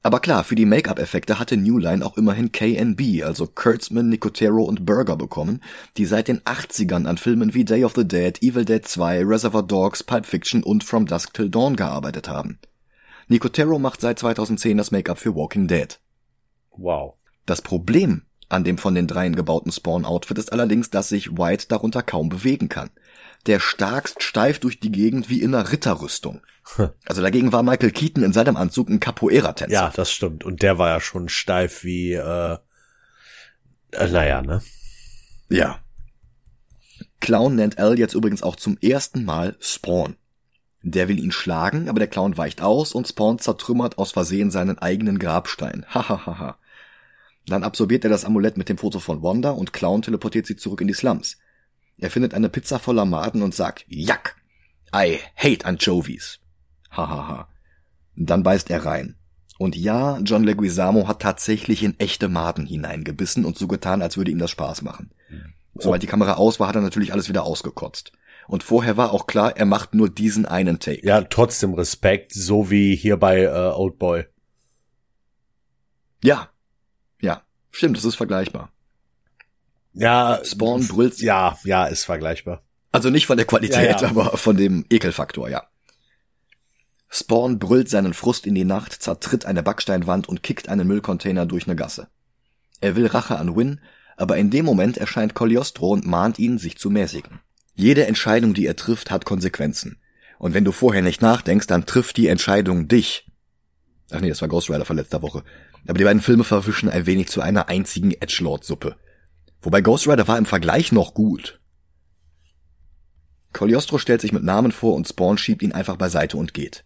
Aber 0.08 0.22
klar, 0.22 0.46
für 0.46 0.56
die 0.56 0.66
Make-up-Effekte 0.66 1.38
hatte 1.38 1.58
New 1.58 1.80
Line 1.80 2.06
auch 2.06 2.16
immerhin 2.16 2.54
KNB, 2.54 3.26
also 3.26 3.46
Kurtzman, 3.46 4.08
Nicotero 4.08 4.64
und 4.64 4.86
Burger 4.86 5.18
bekommen, 5.18 5.62
die 5.98 6.06
seit 6.06 6.30
den 6.30 6.40
80ern 6.40 7.06
an 7.06 7.18
Filmen 7.18 7.54
wie 7.54 7.66
Day 7.66 7.84
of 7.84 7.92
the 7.94 8.08
Dead, 8.08 8.42
Evil 8.42 8.64
Dead 8.64 8.88
2, 8.88 9.26
Reservoir 9.26 9.64
Dogs, 9.64 10.04
Pulp 10.04 10.26
Fiction 10.26 10.64
und 10.64 10.86
From 10.86 11.08
Dusk 11.08 11.34
Till 11.34 11.50
Dawn 11.50 11.76
gearbeitet 11.76 12.30
haben. 12.30 12.58
Nicotero 13.28 13.80
macht 13.80 14.00
seit 14.00 14.18
2010 14.20 14.78
das 14.78 14.92
Make-up 14.92 15.20
für 15.20 15.36
Walking 15.36 15.68
Dead. 15.68 16.00
Wow. 16.72 17.16
Das 17.46 17.62
Problem 17.62 18.22
an 18.48 18.64
dem 18.64 18.78
von 18.78 18.96
den 18.96 19.08
dreien 19.08 19.36
gebauten 19.36 19.74
Spawn-Outfit 19.74 20.38
ist 20.38 20.54
allerdings, 20.54 20.90
dass 20.90 21.10
sich 21.10 21.38
White 21.38 21.66
darunter 21.68 22.02
kaum 22.02 22.30
bewegen 22.30 22.70
kann. 22.70 22.92
Der 23.46 23.60
starkst 23.60 24.24
steif 24.24 24.60
durch 24.60 24.80
die 24.80 24.92
Gegend 24.92 25.30
wie 25.30 25.42
in 25.42 25.54
einer 25.54 25.70
Ritterrüstung. 25.70 26.42
Also 27.06 27.22
dagegen 27.22 27.52
war 27.52 27.64
Michael 27.64 27.92
Keaton 27.92 28.24
in 28.24 28.34
seinem 28.34 28.58
Anzug 28.58 28.90
ein 28.90 29.00
Capoeira-Tänzer. 29.00 29.74
Ja, 29.74 29.92
das 29.96 30.12
stimmt. 30.12 30.44
Und 30.44 30.62
der 30.62 30.78
war 30.78 30.90
ja 30.90 31.00
schon 31.00 31.30
steif 31.30 31.84
wie, 31.84 32.14
äh, 32.14 32.58
äh 33.92 34.08
naja, 34.10 34.42
ne? 34.42 34.62
Ja. 35.50 35.80
Clown 37.20 37.56
nennt 37.56 37.80
Al 37.80 37.98
jetzt 37.98 38.14
übrigens 38.14 38.44
auch 38.44 38.56
zum 38.56 38.78
ersten 38.80 39.26
Mal 39.26 39.56
Spawn. 39.60 40.18
Der 40.84 41.08
will 41.08 41.20
ihn 41.20 41.32
schlagen, 41.32 41.90
aber 41.90 42.00
der 42.00 42.08
Clown 42.08 42.38
weicht 42.38 42.62
aus 42.62 42.94
und 42.94 43.08
Spawn 43.08 43.40
zertrümmert 43.40 43.98
aus 43.98 44.12
Versehen 44.12 44.52
seinen 44.52 44.78
eigenen 44.78 45.20
Grabstein. 45.20 45.86
Hahaha. 45.90 46.58
Dann 47.48 47.64
absorbiert 47.64 48.04
er 48.04 48.10
das 48.10 48.26
Amulett 48.26 48.58
mit 48.58 48.70
dem 48.70 48.78
Foto 48.78 49.00
von 49.00 49.24
Wanda 49.24 49.52
und 49.52 49.74
Clown 49.74 50.02
teleportiert 50.02 50.46
sie 50.46 50.58
zurück 50.58 50.82
in 50.82 50.88
die 50.88 50.94
Slums. 50.94 51.38
Er 51.98 52.12
findet 52.12 52.34
eine 52.34 52.50
Pizza 52.50 52.78
voller 52.78 53.06
Maden 53.06 53.42
und 53.42 53.56
sagt, 53.56 53.86
Jack, 53.88 54.36
I 54.94 55.20
hate 55.36 55.66
anchovies. 55.66 56.40
Hahaha. 56.98 57.48
Dann 58.16 58.44
beißt 58.44 58.70
er 58.70 58.86
rein. 58.86 59.16
Und 59.60 59.76
ja, 59.76 60.18
John 60.20 60.44
Leguizamo 60.44 61.08
hat 61.08 61.22
tatsächlich 61.22 61.84
in 61.84 62.00
echte 62.00 62.30
Maden 62.30 62.66
hineingebissen 62.66 63.46
und 63.46 63.58
so 63.58 63.68
getan, 63.68 64.02
als 64.02 64.18
würde 64.18 64.32
ihm 64.32 64.40
das 64.40 64.52
Spaß 64.52 64.82
machen. 64.82 65.12
Sobald 65.76 66.02
die 66.04 66.08
Kamera 66.08 66.34
aus 66.34 66.60
war, 66.60 66.68
hat 66.68 66.76
er 66.76 66.82
natürlich 66.82 67.14
alles 67.14 67.30
wieder 67.30 67.44
ausgekotzt. 67.44 68.12
Und 68.48 68.64
vorher 68.64 68.98
war 68.98 69.12
auch 69.14 69.28
klar, 69.28 69.56
er 69.58 69.66
macht 69.66 69.94
nur 69.94 70.10
diesen 70.10 70.46
einen 70.46 70.80
Take. 70.80 71.06
Ja, 71.06 71.22
trotzdem 71.22 71.74
Respekt, 71.74 72.34
so 72.34 72.70
wie 72.72 72.96
hier 72.96 73.18
bei 73.18 73.42
äh, 73.44 73.50
Old 73.50 74.00
Boy. 74.00 74.26
Ja. 76.24 76.50
Ja. 77.22 77.42
Stimmt, 77.72 77.98
das 77.98 78.06
ist 78.06 78.16
vergleichbar. 78.16 78.72
Ja, 79.94 80.40
Spawn 80.44 80.88
brüllt. 80.88 81.20
ja, 81.20 81.58
ja, 81.64 81.86
ist 81.86 82.06
vergleichbar. 82.06 82.64
Also 82.92 83.10
nicht 83.10 83.26
von 83.28 83.38
der 83.38 83.46
Qualität, 83.46 84.00
Ja, 84.02 84.02
ja. 84.02 84.10
aber 84.10 84.38
von 84.38 84.56
dem 84.58 84.86
Ekelfaktor, 84.90 85.50
ja. 85.50 85.64
Spawn 87.10 87.60
brüllt 87.60 87.90
seinen 87.90 88.14
Frust 88.14 88.46
in 88.46 88.56
die 88.56 88.66
Nacht, 88.66 88.94
zertritt 88.94 89.46
eine 89.46 89.64
Backsteinwand 89.64 90.28
und 90.28 90.44
kickt 90.44 90.70
einen 90.70 90.88
Müllcontainer 90.88 91.46
durch 91.46 91.68
eine 91.68 91.76
Gasse. 91.76 92.08
Er 92.82 92.96
will 92.96 93.08
Rache 93.08 93.38
an 93.38 93.56
Win, 93.56 93.80
aber 94.18 94.38
in 94.38 94.50
dem 94.50 94.66
Moment 94.66 94.98
erscheint 94.98 95.34
Cogliostro 95.34 95.92
und 95.92 96.06
mahnt 96.06 96.40
ihn, 96.40 96.58
sich 96.58 96.78
zu 96.78 96.90
mäßigen. 96.90 97.40
Jede 97.76 98.08
Entscheidung, 98.08 98.54
die 98.54 98.66
er 98.66 98.76
trifft, 98.76 99.12
hat 99.12 99.26
Konsequenzen. 99.26 100.00
Und 100.40 100.54
wenn 100.54 100.66
du 100.66 100.72
vorher 100.72 101.02
nicht 101.02 101.22
nachdenkst, 101.22 101.68
dann 101.68 101.86
trifft 101.86 102.18
die 102.18 102.28
Entscheidung 102.28 102.88
dich. 102.88 103.28
Ach 104.12 104.20
nee, 104.20 104.30
das 104.30 104.42
war 104.42 104.48
Ghost 104.48 104.70
Rider 104.70 104.86
von 104.86 104.98
letzter 104.98 105.22
Woche. 105.22 105.44
Aber 105.88 105.98
die 105.98 106.04
beiden 106.04 106.22
Filme 106.22 106.44
verwischen 106.44 106.90
ein 106.90 107.06
wenig 107.06 107.28
zu 107.30 107.42
einer 107.42 107.70
einzigen 107.70 108.12
Edgelord-Suppe. 108.12 108.96
Wobei 109.62 109.82
Ghost 109.82 110.08
Rider 110.08 110.28
war 110.28 110.38
im 110.38 110.46
Vergleich 110.46 110.92
noch 110.92 111.14
gut. 111.14 111.60
Cogliostro 113.54 113.98
stellt 113.98 114.22
sich 114.22 114.34
mit 114.34 114.44
Namen 114.44 114.72
vor 114.72 114.96
und 114.96 115.08
Spawn 115.08 115.38
schiebt 115.38 115.64
ihn 115.64 115.72
einfach 115.72 115.96
beiseite 115.96 116.38
und 116.38 116.54
geht. 116.54 116.84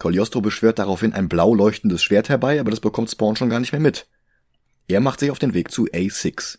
Cogliostro 0.00 0.40
beschwört 0.40 0.78
daraufhin 0.78 1.12
ein 1.12 1.28
blau 1.28 1.54
leuchtendes 1.54 2.02
Schwert 2.02 2.28
herbei, 2.30 2.58
aber 2.58 2.70
das 2.70 2.80
bekommt 2.80 3.10
Spawn 3.10 3.36
schon 3.36 3.50
gar 3.50 3.60
nicht 3.60 3.72
mehr 3.72 3.80
mit. 3.80 4.08
Er 4.88 5.00
macht 5.00 5.20
sich 5.20 5.30
auf 5.30 5.38
den 5.38 5.54
Weg 5.54 5.70
zu 5.70 5.84
A6, 5.84 6.58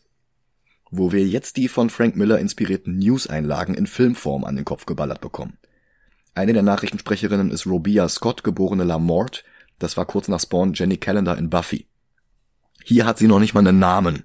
wo 0.92 1.12
wir 1.12 1.28
jetzt 1.28 1.58
die 1.58 1.68
von 1.68 1.90
Frank 1.90 2.16
Miller 2.16 2.40
inspirierten 2.40 3.00
News-Einlagen 3.00 3.74
in 3.74 3.88
Filmform 3.88 4.46
an 4.46 4.56
den 4.56 4.64
Kopf 4.64 4.86
geballert 4.86 5.22
bekommen. 5.22 5.58
Eine 6.36 6.54
der 6.54 6.62
Nachrichtensprecherinnen 6.62 7.50
ist 7.50 7.66
Robia 7.66 8.08
Scott, 8.08 8.44
geborene 8.44 8.84
Lamort. 8.84 9.44
Das 9.80 9.98
war 9.98 10.06
kurz 10.06 10.28
nach 10.28 10.40
Spawn 10.40 10.74
Jenny 10.74 10.98
Calendar 10.98 11.38
in 11.38 11.50
Buffy. 11.50 11.88
Hier 12.84 13.06
hat 13.06 13.18
sie 13.18 13.28
noch 13.28 13.40
nicht 13.40 13.56
mal 13.56 13.68
einen 13.68 13.80
Namen. 13.80 14.24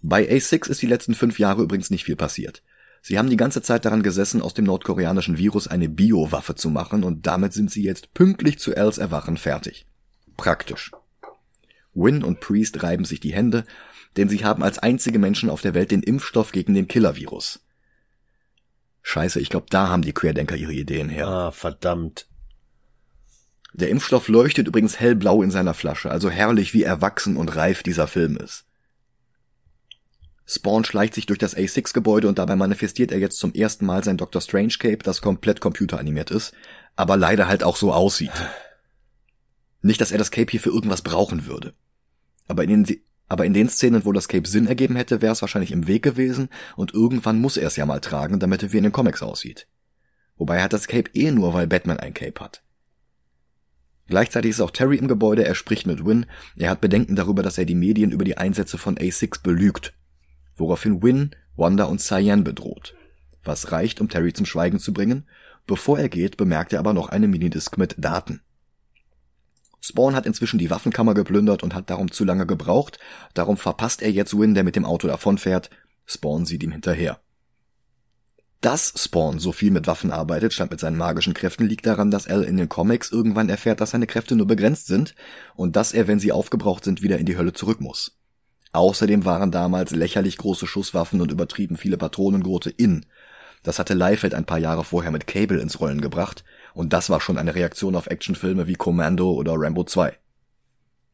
Bei 0.00 0.26
A6 0.26 0.70
ist 0.70 0.80
die 0.80 0.86
letzten 0.86 1.14
fünf 1.14 1.38
Jahre 1.38 1.62
übrigens 1.62 1.90
nicht 1.90 2.04
viel 2.04 2.16
passiert. 2.16 2.62
Sie 3.02 3.18
haben 3.18 3.30
die 3.30 3.36
ganze 3.36 3.62
Zeit 3.62 3.84
daran 3.84 4.02
gesessen, 4.02 4.42
aus 4.42 4.54
dem 4.54 4.66
nordkoreanischen 4.66 5.38
Virus 5.38 5.68
eine 5.68 5.88
Biowaffe 5.88 6.54
zu 6.54 6.70
machen 6.70 7.02
und 7.02 7.26
damit 7.26 7.52
sind 7.52 7.70
sie 7.70 7.82
jetzt 7.82 8.12
pünktlich 8.14 8.58
zu 8.58 8.74
Els 8.74 8.98
Erwachen 8.98 9.36
fertig. 9.36 9.86
Praktisch. 10.36 10.92
Win 11.94 12.22
und 12.22 12.40
Priest 12.40 12.82
reiben 12.82 13.04
sich 13.04 13.20
die 13.20 13.32
Hände, 13.32 13.64
denn 14.16 14.28
sie 14.28 14.44
haben 14.44 14.62
als 14.62 14.78
einzige 14.78 15.18
Menschen 15.18 15.50
auf 15.50 15.62
der 15.62 15.74
Welt 15.74 15.90
den 15.90 16.02
Impfstoff 16.02 16.52
gegen 16.52 16.74
den 16.74 16.88
Killer-Virus. 16.88 17.64
Scheiße, 19.02 19.40
ich 19.40 19.48
glaube, 19.48 19.66
da 19.70 19.88
haben 19.88 20.02
die 20.02 20.12
Querdenker 20.12 20.56
ihre 20.56 20.72
Ideen 20.72 21.08
her. 21.08 21.26
Ah, 21.26 21.50
verdammt. 21.52 22.28
Der 23.72 23.88
Impfstoff 23.88 24.28
leuchtet 24.28 24.68
übrigens 24.68 24.98
hellblau 24.98 25.42
in 25.42 25.50
seiner 25.50 25.74
Flasche, 25.74 26.10
also 26.10 26.28
herrlich 26.28 26.74
wie 26.74 26.82
erwachsen 26.82 27.36
und 27.36 27.54
reif 27.54 27.82
dieser 27.82 28.06
Film 28.06 28.36
ist. 28.36 28.66
Spawn 30.52 30.84
schleicht 30.84 31.14
sich 31.14 31.26
durch 31.26 31.38
das 31.38 31.56
A6-Gebäude 31.56 32.26
und 32.26 32.40
dabei 32.40 32.56
manifestiert 32.56 33.12
er 33.12 33.20
jetzt 33.20 33.38
zum 33.38 33.54
ersten 33.54 33.86
Mal 33.86 34.02
sein 34.02 34.16
Dr. 34.16 34.42
Strange 34.42 34.74
Cape, 34.80 34.98
das 34.98 35.22
komplett 35.22 35.60
computeranimiert 35.60 36.32
ist, 36.32 36.52
aber 36.96 37.16
leider 37.16 37.46
halt 37.46 37.62
auch 37.62 37.76
so 37.76 37.92
aussieht. 37.92 38.32
Nicht, 39.80 40.00
dass 40.00 40.10
er 40.10 40.18
das 40.18 40.32
Cape 40.32 40.50
hier 40.50 40.58
für 40.58 40.70
irgendwas 40.70 41.02
brauchen 41.02 41.46
würde. 41.46 41.72
Aber 42.48 42.64
in 42.64 42.82
den, 42.82 43.00
aber 43.28 43.46
in 43.46 43.54
den 43.54 43.68
Szenen, 43.68 44.04
wo 44.04 44.10
das 44.10 44.26
Cape 44.26 44.48
Sinn 44.48 44.66
ergeben 44.66 44.96
hätte, 44.96 45.22
wäre 45.22 45.32
es 45.32 45.40
wahrscheinlich 45.40 45.70
im 45.70 45.86
Weg 45.86 46.02
gewesen 46.02 46.48
und 46.74 46.94
irgendwann 46.94 47.40
muss 47.40 47.56
er 47.56 47.68
es 47.68 47.76
ja 47.76 47.86
mal 47.86 48.00
tragen, 48.00 48.40
damit 48.40 48.64
er 48.64 48.72
wie 48.72 48.78
in 48.78 48.82
den 48.82 48.92
Comics 48.92 49.22
aussieht. 49.22 49.68
Wobei 50.36 50.56
er 50.56 50.64
hat 50.64 50.72
das 50.72 50.88
Cape 50.88 51.12
eh 51.14 51.30
nur, 51.30 51.54
weil 51.54 51.68
Batman 51.68 52.00
ein 52.00 52.12
Cape 52.12 52.40
hat. 52.40 52.64
Gleichzeitig 54.08 54.50
ist 54.50 54.60
auch 54.60 54.72
Terry 54.72 54.96
im 54.96 55.06
Gebäude, 55.06 55.44
er 55.44 55.54
spricht 55.54 55.86
mit 55.86 56.04
Win, 56.04 56.26
er 56.56 56.70
hat 56.70 56.80
Bedenken 56.80 57.14
darüber, 57.14 57.44
dass 57.44 57.56
er 57.56 57.66
die 57.66 57.76
Medien 57.76 58.10
über 58.10 58.24
die 58.24 58.36
Einsätze 58.36 58.78
von 58.78 58.96
A6 58.96 59.44
belügt 59.44 59.92
woraufhin 60.60 61.02
Win, 61.02 61.34
Wanda 61.56 61.84
und 61.84 62.00
Cyan 62.00 62.44
bedroht. 62.44 62.94
Was 63.42 63.72
reicht, 63.72 64.00
um 64.00 64.08
Terry 64.08 64.32
zum 64.32 64.46
Schweigen 64.46 64.78
zu 64.78 64.92
bringen. 64.92 65.26
Bevor 65.66 65.98
er 65.98 66.08
geht, 66.08 66.36
bemerkt 66.36 66.72
er 66.72 66.78
aber 66.78 66.92
noch 66.92 67.08
eine 67.08 67.28
Minidisc 67.28 67.76
mit 67.78 67.96
Daten. 67.98 68.40
Spawn 69.80 70.14
hat 70.14 70.26
inzwischen 70.26 70.58
die 70.58 70.70
Waffenkammer 70.70 71.14
geplündert 71.14 71.62
und 71.62 71.74
hat 71.74 71.88
darum 71.88 72.10
zu 72.10 72.24
lange 72.24 72.46
gebraucht, 72.46 72.98
darum 73.34 73.56
verpasst 73.56 74.02
er 74.02 74.10
jetzt 74.10 74.38
Win, 74.38 74.54
der 74.54 74.64
mit 74.64 74.76
dem 74.76 74.84
Auto 74.84 75.08
davonfährt. 75.08 75.70
Spawn 76.04 76.44
sieht 76.44 76.62
ihm 76.62 76.72
hinterher. 76.72 77.20
Dass 78.60 78.92
Spawn 78.94 79.38
so 79.38 79.52
viel 79.52 79.70
mit 79.70 79.86
Waffen 79.86 80.10
arbeitet, 80.10 80.52
statt 80.52 80.70
mit 80.70 80.80
seinen 80.80 80.98
magischen 80.98 81.32
Kräften, 81.32 81.66
liegt 81.66 81.86
daran, 81.86 82.10
dass 82.10 82.26
Al 82.26 82.42
in 82.42 82.58
den 82.58 82.68
Comics 82.68 83.10
irgendwann 83.10 83.48
erfährt, 83.48 83.80
dass 83.80 83.92
seine 83.92 84.06
Kräfte 84.06 84.36
nur 84.36 84.46
begrenzt 84.46 84.86
sind 84.86 85.14
und 85.54 85.76
dass 85.76 85.92
er, 85.92 86.08
wenn 86.08 86.20
sie 86.20 86.32
aufgebraucht 86.32 86.84
sind, 86.84 87.00
wieder 87.00 87.18
in 87.18 87.24
die 87.24 87.38
Hölle 87.38 87.54
zurück 87.54 87.80
muss. 87.80 88.19
Außerdem 88.72 89.24
waren 89.24 89.50
damals 89.50 89.90
lächerlich 89.90 90.36
große 90.38 90.66
Schusswaffen 90.66 91.20
und 91.20 91.32
übertrieben 91.32 91.76
viele 91.76 91.96
Patronengurte 91.96 92.70
in. 92.70 93.06
Das 93.62 93.78
hatte 93.78 93.94
Leifeld 93.94 94.34
ein 94.34 94.46
paar 94.46 94.58
Jahre 94.58 94.84
vorher 94.84 95.10
mit 95.10 95.26
Cable 95.26 95.60
ins 95.60 95.80
Rollen 95.80 96.00
gebracht, 96.00 96.44
und 96.72 96.92
das 96.92 97.10
war 97.10 97.20
schon 97.20 97.36
eine 97.36 97.54
Reaktion 97.54 97.96
auf 97.96 98.06
Actionfilme 98.06 98.66
wie 98.66 98.74
Commando 98.74 99.32
oder 99.32 99.54
Rambo 99.56 99.84
2. 99.84 100.16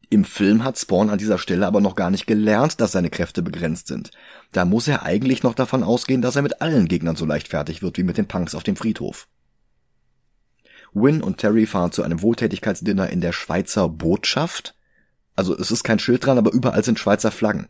Im 0.09 0.23
Film 0.23 0.63
hat 0.63 0.77
Spawn 0.77 1.09
an 1.09 1.17
dieser 1.17 1.37
Stelle 1.37 1.67
aber 1.67 1.81
noch 1.81 1.95
gar 1.95 2.09
nicht 2.09 2.27
gelernt, 2.27 2.79
dass 2.79 2.93
seine 2.93 3.09
Kräfte 3.09 3.41
begrenzt 3.41 3.87
sind. 3.87 4.11
Da 4.53 4.63
muss 4.63 4.87
er 4.87 5.03
eigentlich 5.03 5.43
noch 5.43 5.53
davon 5.53 5.83
ausgehen, 5.83 6.21
dass 6.21 6.37
er 6.37 6.43
mit 6.43 6.61
allen 6.61 6.87
Gegnern 6.87 7.17
so 7.17 7.25
leicht 7.25 7.49
fertig 7.49 7.81
wird 7.81 7.97
wie 7.97 8.03
mit 8.03 8.17
den 8.17 8.27
Punks 8.27 8.55
auf 8.55 8.63
dem 8.63 8.77
Friedhof. 8.77 9.27
Win 10.93 11.21
und 11.21 11.39
Terry 11.39 11.65
fahren 11.65 11.91
zu 11.91 12.03
einem 12.03 12.21
Wohltätigkeitsdinner 12.21 13.09
in 13.09 13.19
der 13.19 13.33
Schweizer 13.33 13.89
Botschaft, 13.89 14.76
also 15.37 15.57
es 15.57 15.71
ist 15.71 15.83
kein 15.83 15.99
Schild 15.99 16.25
dran, 16.25 16.37
aber 16.37 16.51
überall 16.51 16.83
sind 16.83 16.99
Schweizer 16.99 17.31
Flaggen. 17.31 17.67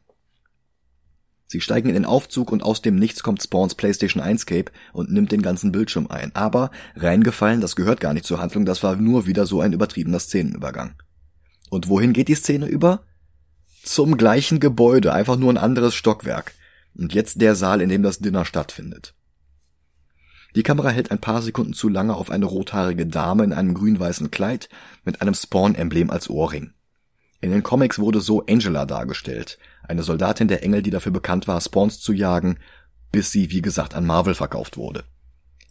Sie 1.48 1.62
steigen 1.62 1.90
in 1.90 1.96
den 1.96 2.06
Aufzug 2.06 2.52
und 2.52 2.64
aus 2.64 2.82
dem 2.82 2.96
Nichts 2.96 3.24
kommt 3.24 3.44
Spawns 3.44 3.76
PlayStation 3.76 4.22
1 4.22 4.46
Cape 4.46 4.72
und 4.94 5.12
nimmt 5.12 5.32
den 5.32 5.42
ganzen 5.42 5.72
Bildschirm 5.72 6.08
ein. 6.08 6.36
Aber 6.36 6.72
reingefallen, 6.96 7.62
das 7.62 7.76
gehört 7.76 8.00
gar 8.00 8.14
nicht 8.14 8.26
zur 8.26 8.40
Handlung, 8.40 8.66
das 8.66 8.84
war 8.84 8.96
nur 8.96 9.28
wieder 9.28 9.46
so 9.46 9.62
ein 9.62 9.74
übertriebener 9.74 10.20
Szenenübergang. 10.20 10.96
Und 11.70 11.90
wohin 11.90 12.14
geht 12.14 12.30
die 12.30 12.36
Szene 12.36 12.68
über? 12.68 13.04
Zum 13.84 14.18
gleichen 14.18 14.60
Gebäude, 14.60 15.14
einfach 15.14 15.38
nur 15.38 15.52
ein 15.52 15.58
anderes 15.58 15.94
Stockwerk. 15.94 16.54
Und 16.98 17.14
jetzt 17.14 17.42
der 17.42 17.56
Saal, 17.56 17.82
in 17.82 17.90
dem 17.90 18.04
das 18.04 18.20
Dinner 18.20 18.44
stattfindet. 18.44 19.14
Die 20.56 20.64
Kamera 20.64 20.90
hält 20.90 21.12
ein 21.12 21.22
paar 21.22 21.42
Sekunden 21.42 21.74
zu 21.74 21.88
lange 21.88 22.16
auf 22.16 22.32
eine 22.32 22.46
rothaarige 22.46 23.06
Dame 23.06 23.44
in 23.44 23.54
einem 23.54 23.74
grün-weißen 23.74 24.32
Kleid 24.32 24.70
mit 25.04 25.22
einem 25.22 25.34
Spawn-Emblem 25.34 26.10
als 26.10 26.30
Ohrring. 26.30 26.74
In 27.40 27.52
den 27.52 27.64
Comics 27.64 28.00
wurde 28.00 28.20
so 28.20 28.46
Angela 28.46 28.86
dargestellt, 28.86 29.60
eine 29.84 30.04
Soldatin 30.04 30.48
der 30.48 30.64
Engel, 30.64 30.82
die 30.82 30.90
dafür 30.90 31.12
bekannt 31.12 31.48
war, 31.48 31.62
Spawns 31.62 32.00
zu 32.00 32.14
jagen, 32.14 32.58
bis 33.12 33.32
sie, 33.32 33.52
wie 33.52 33.62
gesagt, 33.62 33.94
an 33.94 34.06
Marvel 34.06 34.34
verkauft 34.34 34.78
wurde. 34.78 35.04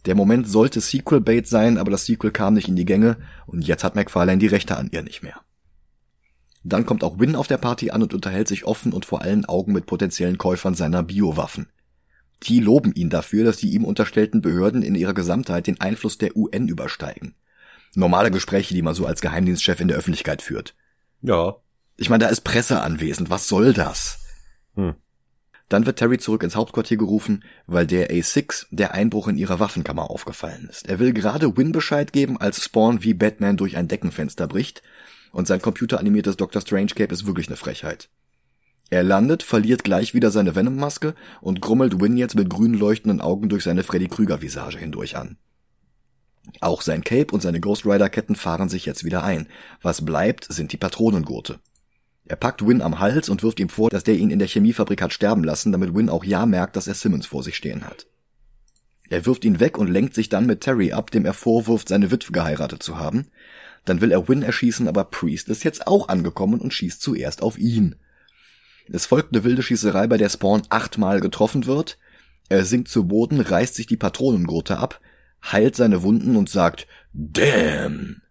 Der 0.05 0.15
Moment 0.15 0.47
sollte 0.47 0.79
Sequel-Bait 0.79 1.47
sein, 1.47 1.77
aber 1.77 1.91
das 1.91 2.05
Sequel 2.05 2.31
kam 2.31 2.53
nicht 2.53 2.69
in 2.69 2.77
die 2.77 2.85
Gänge 2.85 3.17
und 3.45 3.67
jetzt 3.67 3.83
hat 3.83 3.95
McFarlane 3.95 4.39
die 4.39 4.47
Rechte 4.47 4.77
an 4.77 4.89
ihr 4.91 5.01
nicht 5.01 5.21
mehr. 5.21 5.41
Dann 6.63 6.85
kommt 6.85 7.03
auch 7.03 7.19
Win 7.19 7.35
auf 7.35 7.47
der 7.47 7.57
Party 7.57 7.91
an 7.91 8.01
und 8.01 8.13
unterhält 8.13 8.47
sich 8.47 8.65
offen 8.65 8.93
und 8.93 9.05
vor 9.05 9.21
allen 9.21 9.45
Augen 9.45 9.73
mit 9.73 9.85
potenziellen 9.85 10.37
Käufern 10.37 10.75
seiner 10.75 11.03
Biowaffen. 11.03 11.67
Die 12.43 12.59
loben 12.59 12.93
ihn 12.93 13.09
dafür, 13.09 13.43
dass 13.43 13.57
die 13.57 13.73
ihm 13.73 13.83
unterstellten 13.83 14.41
Behörden 14.41 14.81
in 14.81 14.95
ihrer 14.95 15.13
Gesamtheit 15.13 15.67
den 15.67 15.81
Einfluss 15.81 16.17
der 16.17 16.35
UN 16.35 16.67
übersteigen. 16.67 17.35
Normale 17.95 18.31
Gespräche, 18.31 18.73
die 18.73 18.81
man 18.81 18.93
so 18.93 19.05
als 19.05 19.21
Geheimdienstchef 19.21 19.79
in 19.79 19.87
der 19.87 19.97
Öffentlichkeit 19.97 20.41
führt. 20.41 20.75
Ja. 21.21 21.55
Ich 21.97 22.09
meine, 22.09 22.25
da 22.25 22.29
ist 22.29 22.41
Presse 22.41 22.81
anwesend. 22.81 23.29
Was 23.29 23.47
soll 23.47 23.73
das? 23.73 24.19
Hm. 24.75 24.95
Dann 25.69 25.85
wird 25.85 25.99
Terry 25.99 26.17
zurück 26.17 26.43
ins 26.43 26.55
Hauptquartier 26.55 26.97
gerufen, 26.97 27.43
weil 27.65 27.85
der 27.85 28.09
A6 28.09 28.67
der 28.71 28.93
Einbruch 28.93 29.27
in 29.27 29.37
ihrer 29.37 29.59
Waffenkammer 29.59 30.09
aufgefallen 30.09 30.67
ist. 30.69 30.87
Er 30.87 30.99
will 30.99 31.11
gerade 31.11 31.57
Win 31.57 31.73
Bescheid 31.73 32.13
geben, 32.13 32.37
als 32.37 32.63
Spawn 32.63 33.03
wie 33.03 33.13
Batman 33.13 33.57
durch 33.57 33.75
ein 33.75 33.89
Deckenfenster 33.89 34.47
bricht 34.47 34.81
und 35.33 35.47
sein 35.47 35.61
computeranimiertes 35.61 36.37
Dr. 36.37 36.61
Strange 36.61 36.93
Cape 36.95 37.13
ist 37.13 37.27
wirklich 37.27 37.47
eine 37.47 37.57
Frechheit. 37.57 38.09
Er 38.89 39.03
landet, 39.03 39.43
verliert 39.43 39.83
gleich 39.83 40.13
wieder 40.13 40.31
seine 40.31 40.55
Venom-Maske 40.55 41.13
und 41.41 41.59
grummelt 41.59 41.99
Win 41.99 42.15
jetzt 42.15 42.35
mit 42.35 42.49
grün 42.49 42.73
leuchtenden 42.73 43.19
Augen 43.19 43.49
durch 43.49 43.63
seine 43.63 43.83
Freddy 43.83 44.07
Krüger-Visage 44.07 44.77
hindurch 44.77 45.17
an. 45.17 45.37
Auch 46.61 46.81
sein 46.81 47.03
Cape 47.03 47.31
und 47.31 47.41
seine 47.41 47.59
Ghost 47.59 47.85
Rider-Ketten 47.85 48.35
fahren 48.35 48.69
sich 48.69 48.85
jetzt 48.85 49.03
wieder 49.03 49.23
ein. 49.23 49.47
Was 49.81 50.03
bleibt, 50.03 50.45
sind 50.45 50.71
die 50.71 50.77
Patronengurte. 50.77 51.59
Er 52.25 52.35
packt 52.35 52.65
Win 52.65 52.81
am 52.81 52.99
Hals 52.99 53.29
und 53.29 53.43
wirft 53.43 53.59
ihm 53.59 53.69
vor, 53.69 53.89
dass 53.89 54.03
der 54.03 54.15
ihn 54.15 54.31
in 54.31 54.39
der 54.39 54.47
Chemiefabrik 54.47 55.01
hat 55.01 55.13
sterben 55.13 55.43
lassen, 55.43 55.71
damit 55.71 55.95
Win 55.95 56.09
auch 56.09 56.25
ja 56.25 56.45
merkt, 56.45 56.75
dass 56.75 56.87
er 56.87 56.93
Simmons 56.93 57.25
vor 57.25 57.43
sich 57.43 57.55
stehen 57.55 57.85
hat. 57.85 58.07
Er 59.09 59.25
wirft 59.25 59.45
ihn 59.45 59.61
weg 59.61 59.77
und 59.77 59.87
lenkt 59.87 60.13
sich 60.13 60.27
dann 60.27 60.45
mit 60.45 60.61
Terry 60.61 60.91
ab, 60.91 61.11
dem 61.11 61.25
er 61.25 61.33
vorwirft, 61.33 61.87
seine 61.87 62.11
Witwe 62.11 62.33
geheiratet 62.33 62.83
zu 62.83 62.97
haben. 62.97 63.27
Dann 63.85 64.01
will 64.01 64.11
er 64.11 64.27
Win 64.27 64.43
erschießen, 64.43 64.87
aber 64.89 65.05
Priest 65.05 65.47
ist 65.47 65.63
jetzt 65.63 65.87
auch 65.87 66.09
angekommen 66.09 66.59
und 66.59 66.73
schießt 66.73 67.01
zuerst 67.01 67.41
auf 67.41 67.57
ihn. 67.57 67.95
Es 68.91 69.05
folgt 69.05 69.33
eine 69.33 69.45
wilde 69.45 69.63
Schießerei, 69.63 70.07
bei 70.07 70.17
der 70.17 70.29
Spawn 70.29 70.63
achtmal 70.69 71.21
getroffen 71.21 71.65
wird. 71.65 71.97
Er 72.49 72.65
sinkt 72.65 72.89
zu 72.89 73.07
Boden, 73.07 73.39
reißt 73.39 73.75
sich 73.75 73.87
die 73.87 73.97
Patronengurte 73.97 74.77
ab, 74.77 74.99
heilt 75.43 75.75
seine 75.75 76.03
Wunden 76.03 76.35
und 76.35 76.49
sagt 76.49 76.87
Damn. 77.13 78.21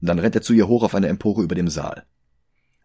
Dann 0.00 0.18
rennt 0.18 0.34
er 0.34 0.42
zu 0.42 0.52
ihr 0.52 0.68
hoch 0.68 0.82
auf 0.82 0.94
eine 0.94 1.08
Empore 1.08 1.42
über 1.42 1.54
dem 1.54 1.68
Saal. 1.68 2.04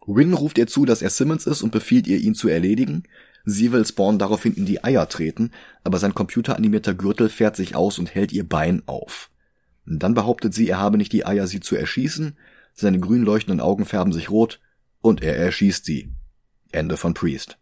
Win 0.06 0.34
ruft 0.34 0.58
ihr 0.58 0.66
zu, 0.66 0.84
dass 0.84 1.02
er 1.02 1.10
Simmons 1.10 1.46
ist 1.46 1.62
und 1.62 1.70
befiehlt 1.70 2.06
ihr, 2.06 2.18
ihn 2.18 2.34
zu 2.34 2.48
erledigen. 2.48 3.04
Sie 3.44 3.72
will 3.72 3.86
Spawn 3.86 4.18
daraufhin 4.18 4.54
in 4.54 4.66
die 4.66 4.82
Eier 4.82 5.08
treten, 5.08 5.50
aber 5.82 5.98
sein 5.98 6.14
computeranimierter 6.14 6.94
Gürtel 6.94 7.28
fährt 7.28 7.56
sich 7.56 7.74
aus 7.74 7.98
und 7.98 8.14
hält 8.14 8.32
ihr 8.32 8.48
Bein 8.48 8.82
auf. 8.86 9.30
Dann 9.86 10.14
behauptet 10.14 10.54
sie, 10.54 10.68
er 10.68 10.78
habe 10.78 10.96
nicht 10.96 11.12
die 11.12 11.26
Eier, 11.26 11.46
sie 11.46 11.60
zu 11.60 11.76
erschießen, 11.76 12.36
seine 12.72 12.98
grün 12.98 13.22
leuchtenden 13.22 13.60
Augen 13.60 13.84
färben 13.84 14.12
sich 14.12 14.30
rot 14.30 14.60
und 15.00 15.22
er 15.22 15.36
erschießt 15.36 15.84
sie. 15.84 16.10
Ende 16.72 16.96
von 16.96 17.14
Priest. 17.14 17.58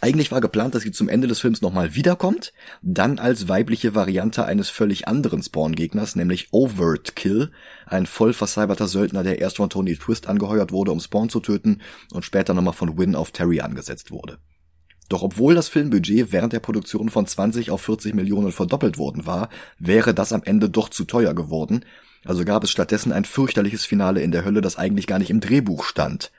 Eigentlich 0.00 0.32
war 0.32 0.40
geplant, 0.40 0.74
dass 0.74 0.82
sie 0.82 0.92
zum 0.92 1.08
Ende 1.08 1.28
des 1.28 1.40
Films 1.40 1.60
nochmal 1.60 1.94
wiederkommt, 1.94 2.52
dann 2.80 3.18
als 3.18 3.48
weibliche 3.48 3.94
Variante 3.94 4.46
eines 4.46 4.70
völlig 4.70 5.06
anderen 5.06 5.42
Spawn-Gegners, 5.42 6.16
nämlich 6.16 6.48
Overt 6.52 7.16
Kill, 7.16 7.50
ein 7.86 8.06
voll 8.06 8.32
vercyberter 8.32 8.88
Söldner, 8.88 9.22
der 9.22 9.40
erst 9.40 9.58
von 9.58 9.68
Tony 9.68 9.96
Twist 9.96 10.26
angeheuert 10.26 10.72
wurde, 10.72 10.92
um 10.92 11.00
Spawn 11.00 11.28
zu 11.28 11.40
töten 11.40 11.82
und 12.12 12.24
später 12.24 12.54
nochmal 12.54 12.72
von 12.72 12.96
Win 12.96 13.14
auf 13.14 13.30
Terry 13.30 13.60
angesetzt 13.60 14.10
wurde. 14.10 14.38
Doch 15.10 15.22
obwohl 15.22 15.54
das 15.54 15.68
Filmbudget 15.68 16.32
während 16.32 16.52
der 16.52 16.60
Produktion 16.60 17.10
von 17.10 17.26
20 17.26 17.70
auf 17.70 17.82
40 17.82 18.14
Millionen 18.14 18.52
verdoppelt 18.52 18.96
worden 18.96 19.26
war, 19.26 19.50
wäre 19.78 20.14
das 20.14 20.32
am 20.32 20.42
Ende 20.44 20.70
doch 20.70 20.88
zu 20.88 21.04
teuer 21.04 21.34
geworden, 21.34 21.84
Also 22.24 22.44
gab 22.44 22.64
es 22.64 22.70
stattdessen 22.70 23.12
ein 23.12 23.24
fürchterliches 23.24 23.86
Finale 23.86 24.20
in 24.22 24.30
der 24.30 24.44
Hölle, 24.44 24.60
das 24.60 24.76
eigentlich 24.76 25.06
gar 25.06 25.18
nicht 25.18 25.30
im 25.30 25.40
Drehbuch 25.40 25.84
stand. 25.84 26.30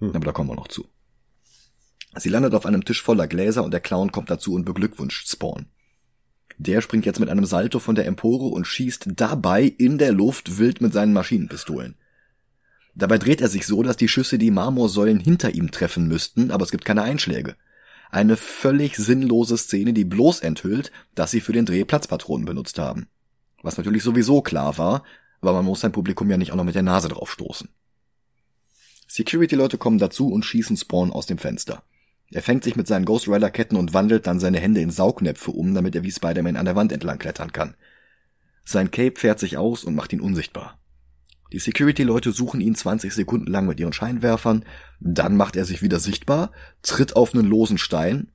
Aber 0.00 0.26
da 0.26 0.32
kommen 0.32 0.50
wir 0.50 0.54
noch 0.54 0.68
zu. 0.68 0.86
Sie 2.16 2.28
landet 2.28 2.54
auf 2.54 2.66
einem 2.66 2.84
Tisch 2.84 3.02
voller 3.02 3.26
Gläser 3.26 3.64
und 3.64 3.72
der 3.72 3.80
Clown 3.80 4.12
kommt 4.12 4.30
dazu 4.30 4.54
und 4.54 4.64
beglückwünscht 4.64 5.28
Spawn. 5.28 5.66
Der 6.58 6.80
springt 6.80 7.06
jetzt 7.06 7.18
mit 7.18 7.28
einem 7.28 7.44
Salto 7.44 7.78
von 7.80 7.94
der 7.94 8.06
Empore 8.06 8.46
und 8.46 8.66
schießt 8.66 9.08
dabei 9.16 9.62
in 9.64 9.98
der 9.98 10.12
Luft 10.12 10.58
wild 10.58 10.80
mit 10.80 10.92
seinen 10.92 11.12
Maschinenpistolen. 11.12 11.96
Dabei 12.94 13.18
dreht 13.18 13.40
er 13.40 13.48
sich 13.48 13.66
so, 13.66 13.82
dass 13.82 13.96
die 13.96 14.06
Schüsse 14.06 14.38
die 14.38 14.52
Marmorsäulen 14.52 15.18
hinter 15.18 15.52
ihm 15.52 15.72
treffen 15.72 16.06
müssten, 16.06 16.52
aber 16.52 16.62
es 16.64 16.70
gibt 16.70 16.84
keine 16.84 17.02
Einschläge. 17.02 17.56
Eine 18.10 18.36
völlig 18.36 18.96
sinnlose 18.96 19.58
Szene, 19.58 19.92
die 19.92 20.04
bloß 20.04 20.40
enthüllt, 20.40 20.92
dass 21.16 21.32
sie 21.32 21.40
für 21.40 21.52
den 21.52 21.66
Dreh 21.66 21.84
Platzpatronen 21.84 22.46
benutzt 22.46 22.78
haben. 22.78 23.08
Was 23.62 23.76
natürlich 23.76 24.04
sowieso 24.04 24.42
klar 24.42 24.78
war, 24.78 25.02
aber 25.40 25.54
man 25.54 25.64
muss 25.64 25.80
sein 25.80 25.90
Publikum 25.90 26.30
ja 26.30 26.36
nicht 26.36 26.52
auch 26.52 26.56
noch 26.56 26.64
mit 26.64 26.76
der 26.76 26.84
Nase 26.84 27.08
drauf 27.08 27.32
stoßen. 27.32 27.68
Security-Leute 29.08 29.78
kommen 29.78 29.98
dazu 29.98 30.28
und 30.28 30.44
schießen 30.44 30.76
Spawn 30.76 31.10
aus 31.10 31.26
dem 31.26 31.38
Fenster. 31.38 31.82
Er 32.34 32.42
fängt 32.42 32.64
sich 32.64 32.74
mit 32.74 32.88
seinen 32.88 33.04
Ghost 33.04 33.28
Rider 33.28 33.48
Ketten 33.48 33.76
und 33.76 33.94
wandelt 33.94 34.26
dann 34.26 34.40
seine 34.40 34.58
Hände 34.58 34.80
in 34.80 34.90
Saugnäpfe 34.90 35.52
um, 35.52 35.72
damit 35.72 35.94
er 35.94 36.02
wie 36.02 36.10
Spider-Man 36.10 36.56
an 36.56 36.64
der 36.64 36.74
Wand 36.74 36.90
entlang 36.90 37.16
klettern 37.16 37.52
kann. 37.52 37.76
Sein 38.64 38.90
Cape 38.90 39.20
fährt 39.20 39.38
sich 39.38 39.56
aus 39.56 39.84
und 39.84 39.94
macht 39.94 40.12
ihn 40.12 40.20
unsichtbar. 40.20 40.80
Die 41.52 41.60
Security-Leute 41.60 42.32
suchen 42.32 42.60
ihn 42.60 42.74
20 42.74 43.14
Sekunden 43.14 43.52
lang 43.52 43.66
mit 43.66 43.78
ihren 43.78 43.92
Scheinwerfern, 43.92 44.64
dann 44.98 45.36
macht 45.36 45.54
er 45.54 45.64
sich 45.64 45.80
wieder 45.80 46.00
sichtbar, 46.00 46.50
tritt 46.82 47.14
auf 47.14 47.34
einen 47.34 47.46
losen 47.46 47.78
Stein 47.78 48.32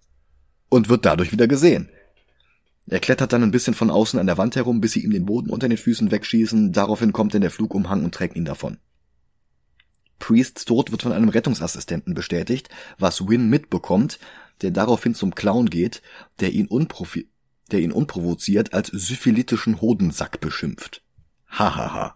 und 0.70 0.88
wird 0.88 1.06
dadurch 1.06 1.34
wieder 1.34 1.50
gesehen. 1.50 1.90
Er 2.88 3.02
klettert 3.02 3.34
dann 3.34 3.44
ein 3.44 3.52
bisschen 3.52 3.74
von 3.74 3.90
außen 3.90 4.18
an 4.18 4.28
der 4.28 4.38
Wand 4.38 4.56
herum, 4.56 4.80
bis 4.80 4.94
sie 4.94 5.04
ihm 5.04 5.12
den 5.12 5.26
Boden 5.26 5.50
unter 5.50 5.68
den 5.68 5.78
Füßen 5.78 6.10
wegschießen, 6.10 6.72
daraufhin 6.72 7.12
kommt 7.12 7.34
dann 7.34 7.42
der 7.42 7.52
Flugumhang 7.52 8.06
und 8.06 8.16
trägt 8.16 8.38
ihn 8.38 8.46
davon. 8.46 8.78
Priests 10.20 10.66
Tod 10.66 10.92
wird 10.92 11.02
von 11.02 11.12
einem 11.12 11.30
Rettungsassistenten 11.30 12.14
bestätigt, 12.14 12.70
was 12.98 13.28
Win 13.28 13.50
mitbekommt, 13.50 14.20
der 14.62 14.72
daraufhin 14.72 15.16
zum 15.16 15.34
Clown 15.34 15.70
geht, 15.70 16.02
der 16.40 16.52
ihn, 16.52 16.68
unprofi 16.68 17.30
der 17.72 17.82
ihn 17.82 17.92
unprovoziert 17.92 18.74
als 18.74 18.88
syphilitischen 18.88 19.80
Hodensack 19.80 20.40
beschimpft. 20.40 21.04
Hahaha. 21.50 22.16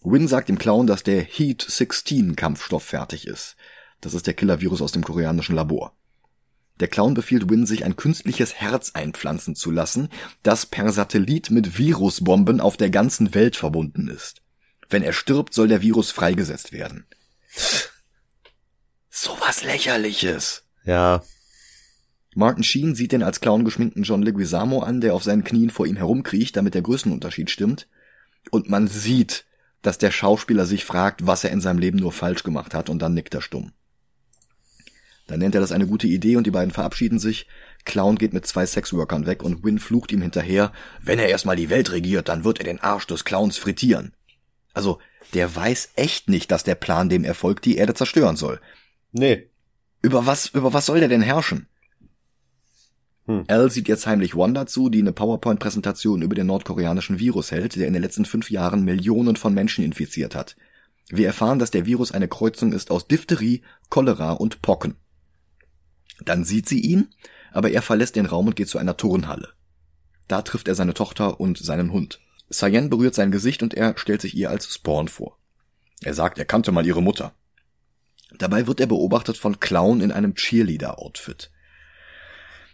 Win 0.00 0.28
sagt 0.28 0.48
dem 0.48 0.58
Clown, 0.58 0.86
dass 0.86 1.02
der 1.02 1.22
Heat 1.22 1.64
16 1.66 2.36
Kampfstoff 2.36 2.84
fertig 2.84 3.26
ist. 3.26 3.56
Das 4.00 4.14
ist 4.14 4.26
der 4.26 4.34
Killer-Virus 4.34 4.82
aus 4.82 4.92
dem 4.92 5.04
koreanischen 5.04 5.54
Labor. 5.54 5.96
Der 6.80 6.88
Clown 6.88 7.14
befiehlt 7.14 7.48
Win, 7.48 7.66
sich 7.66 7.84
ein 7.84 7.96
künstliches 7.96 8.54
Herz 8.54 8.92
einpflanzen 8.94 9.54
zu 9.54 9.70
lassen, 9.70 10.08
das 10.42 10.66
per 10.66 10.90
Satellit 10.90 11.50
mit 11.50 11.78
Virusbomben 11.78 12.60
auf 12.60 12.76
der 12.76 12.90
ganzen 12.90 13.34
Welt 13.34 13.56
verbunden 13.56 14.08
ist. 14.08 14.41
Wenn 14.92 15.02
er 15.02 15.12
stirbt, 15.12 15.54
soll 15.54 15.68
der 15.68 15.82
Virus 15.82 16.10
freigesetzt 16.10 16.72
werden. 16.72 17.06
Sowas 19.10 19.64
lächerliches. 19.64 20.64
Ja, 20.84 21.22
Martin 22.34 22.64
Sheen 22.64 22.94
sieht 22.94 23.12
den 23.12 23.22
als 23.22 23.40
Clown 23.40 23.64
geschminkten 23.64 24.04
John 24.04 24.22
Leguizamo 24.22 24.80
an, 24.80 25.00
der 25.00 25.14
auf 25.14 25.22
seinen 25.22 25.44
Knien 25.44 25.70
vor 25.70 25.86
ihm 25.86 25.96
herumkriecht, 25.96 26.56
damit 26.56 26.74
der 26.74 26.82
Größenunterschied 26.82 27.50
stimmt. 27.50 27.88
Und 28.50 28.70
man 28.70 28.88
sieht, 28.88 29.44
dass 29.82 29.98
der 29.98 30.10
Schauspieler 30.10 30.64
sich 30.64 30.84
fragt, 30.84 31.26
was 31.26 31.44
er 31.44 31.50
in 31.50 31.60
seinem 31.60 31.78
Leben 31.78 31.98
nur 31.98 32.12
falsch 32.12 32.42
gemacht 32.42 32.74
hat, 32.74 32.88
und 32.88 33.00
dann 33.00 33.14
nickt 33.14 33.34
er 33.34 33.42
stumm. 33.42 33.72
Dann 35.26 35.40
nennt 35.40 35.54
er 35.54 35.60
das 35.60 35.72
eine 35.72 35.86
gute 35.86 36.06
Idee 36.06 36.36
und 36.36 36.46
die 36.46 36.50
beiden 36.50 36.72
verabschieden 36.72 37.18
sich. 37.18 37.46
Clown 37.84 38.16
geht 38.16 38.32
mit 38.32 38.46
zwei 38.46 38.66
Sexworkern 38.66 39.26
weg 39.26 39.42
und 39.42 39.62
Win 39.62 39.78
flucht 39.78 40.10
ihm 40.12 40.22
hinterher, 40.22 40.72
wenn 41.00 41.18
er 41.18 41.28
erstmal 41.28 41.56
die 41.56 41.70
Welt 41.70 41.92
regiert, 41.92 42.28
dann 42.28 42.44
wird 42.44 42.58
er 42.58 42.64
den 42.64 42.80
Arsch 42.80 43.06
des 43.06 43.24
Clowns 43.24 43.56
frittieren. 43.56 44.14
Also, 44.74 44.98
der 45.34 45.54
weiß 45.54 45.90
echt 45.96 46.28
nicht, 46.28 46.50
dass 46.50 46.64
der 46.64 46.74
Plan 46.74 47.08
dem 47.08 47.24
Erfolg 47.24 47.62
die 47.62 47.76
Erde 47.76 47.94
zerstören 47.94 48.36
soll. 48.36 48.60
nee. 49.12 49.48
Über 50.04 50.26
was, 50.26 50.48
über 50.48 50.72
was 50.72 50.86
soll 50.86 50.98
der 50.98 51.08
denn 51.08 51.22
herrschen? 51.22 51.68
Hm. 53.26 53.44
Al 53.46 53.70
sieht 53.70 53.86
jetzt 53.86 54.06
heimlich 54.06 54.36
Wanda 54.36 54.66
zu, 54.66 54.88
die 54.88 54.98
eine 54.98 55.12
PowerPoint-Präsentation 55.12 56.22
über 56.22 56.34
den 56.34 56.48
nordkoreanischen 56.48 57.20
Virus 57.20 57.52
hält, 57.52 57.76
der 57.76 57.86
in 57.86 57.92
den 57.92 58.02
letzten 58.02 58.24
fünf 58.24 58.50
Jahren 58.50 58.84
Millionen 58.84 59.36
von 59.36 59.54
Menschen 59.54 59.84
infiziert 59.84 60.34
hat. 60.34 60.56
Wir 61.08 61.26
erfahren, 61.26 61.58
dass 61.58 61.70
der 61.70 61.86
Virus 61.86 62.10
eine 62.10 62.26
Kreuzung 62.26 62.72
ist 62.72 62.90
aus 62.90 63.06
Diphtherie, 63.06 63.62
Cholera 63.90 64.32
und 64.32 64.62
Pocken. 64.62 64.96
Dann 66.24 66.44
sieht 66.44 66.68
sie 66.68 66.80
ihn, 66.80 67.08
aber 67.52 67.70
er 67.70 67.82
verlässt 67.82 68.16
den 68.16 68.26
Raum 68.26 68.48
und 68.48 68.56
geht 68.56 68.68
zu 68.68 68.78
einer 68.78 68.96
Turnhalle. 68.96 69.50
Da 70.26 70.42
trifft 70.42 70.68
er 70.68 70.74
seine 70.74 70.94
Tochter 70.94 71.38
und 71.38 71.58
seinen 71.58 71.92
Hund. 71.92 72.20
Cyan 72.52 72.90
berührt 72.90 73.14
sein 73.14 73.30
Gesicht 73.30 73.62
und 73.62 73.74
er 73.74 73.96
stellt 73.96 74.20
sich 74.20 74.34
ihr 74.34 74.50
als 74.50 74.72
Spawn 74.72 75.08
vor. 75.08 75.38
Er 76.02 76.14
sagt, 76.14 76.38
er 76.38 76.44
kannte 76.44 76.72
mal 76.72 76.86
ihre 76.86 77.02
Mutter. 77.02 77.34
Dabei 78.38 78.66
wird 78.66 78.80
er 78.80 78.86
beobachtet 78.86 79.36
von 79.36 79.60
Clown 79.60 80.00
in 80.00 80.12
einem 80.12 80.34
Cheerleader-Outfit. 80.34 81.50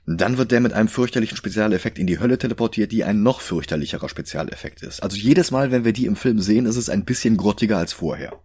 Dann 0.07 0.39
wird 0.39 0.53
der 0.53 0.61
mit 0.61 0.72
einem 0.72 0.89
fürchterlichen 0.89 1.37
Spezialeffekt 1.37 1.99
in 1.99 2.07
die 2.07 2.18
Hölle 2.18 2.39
teleportiert, 2.39 2.93
die 2.93 3.05
ein 3.05 3.22
noch 3.22 3.43
fürchterlicherer 3.43 4.09
Spezialeffekt 4.09 4.83
ist. 4.83 5.03
Also 5.03 5.18
jedes 5.18 5.51
Mal, 5.51 5.70
wenn 5.70 5.85
wir 5.85 5.93
die 5.93 6.07
im 6.07 6.16
Film 6.16 6.41
sehen, 6.41 6.64
ist 6.64 6.76
es 6.76 6.89
ein 6.89 7.05
bisschen 7.05 7.37
grottiger 7.37 7.76
als 7.76 7.93
vorher. 7.93 8.41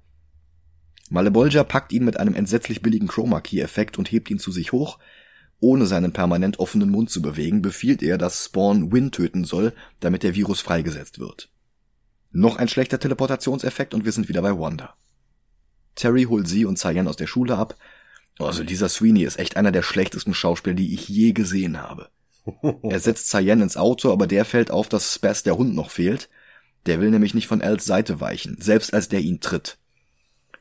Malebolgia 1.09 1.63
packt 1.63 1.93
ihn 1.93 2.03
mit 2.03 2.19
einem 2.19 2.33
entsetzlich 2.33 2.81
billigen 2.81 3.07
Chroma 3.07 3.39
Key 3.39 3.61
Effekt 3.61 3.97
und 3.97 4.11
hebt 4.11 4.29
ihn 4.29 4.39
zu 4.39 4.51
sich 4.51 4.73
hoch. 4.73 4.99
Ohne 5.63 5.85
seinen 5.85 6.11
permanent 6.11 6.59
offenen 6.59 6.89
Mund 6.89 7.09
zu 7.09 7.21
bewegen, 7.21 7.61
befiehlt 7.61 8.03
er, 8.03 8.17
dass 8.17 8.43
Spawn 8.43 8.91
Win 8.91 9.11
töten 9.11 9.45
soll, 9.45 9.71
damit 10.01 10.23
der 10.23 10.35
Virus 10.35 10.59
freigesetzt 10.59 11.19
wird. 11.19 11.49
Noch 12.33 12.57
ein 12.57 12.67
schlechter 12.67 12.99
Teleportationseffekt 12.99 13.93
und 13.93 14.03
wir 14.03 14.11
sind 14.11 14.27
wieder 14.27 14.41
bei 14.41 14.59
Wanda. 14.59 14.93
Terry 15.95 16.23
holt 16.23 16.49
sie 16.49 16.65
und 16.65 16.77
Cyan 16.77 17.07
aus 17.07 17.15
der 17.15 17.27
Schule 17.27 17.57
ab. 17.57 17.77
Also 18.39 18.65
dieser 18.65 18.89
Sweeney 18.89 19.23
ist 19.23 19.39
echt 19.39 19.55
einer 19.55 19.71
der 19.71 19.83
schlechtesten 19.83 20.33
Schauspieler, 20.33 20.75
die 20.75 20.93
ich 20.93 21.07
je 21.07 21.31
gesehen 21.31 21.81
habe. 21.81 22.09
Er 22.81 22.99
setzt 22.99 23.29
Cyan 23.29 23.61
ins 23.61 23.77
Auto, 23.77 24.11
aber 24.11 24.27
der 24.27 24.43
fällt 24.43 24.69
auf, 24.69 24.89
dass 24.89 25.13
Spaz 25.13 25.43
der 25.43 25.57
Hund 25.57 25.75
noch 25.75 25.91
fehlt. 25.91 26.29
Der 26.87 26.99
will 26.99 27.09
nämlich 27.09 27.33
nicht 27.33 27.47
von 27.47 27.61
Als 27.61 27.85
Seite 27.85 28.19
weichen, 28.19 28.57
selbst 28.59 28.93
als 28.93 29.07
der 29.07 29.21
ihn 29.21 29.39
tritt. 29.39 29.77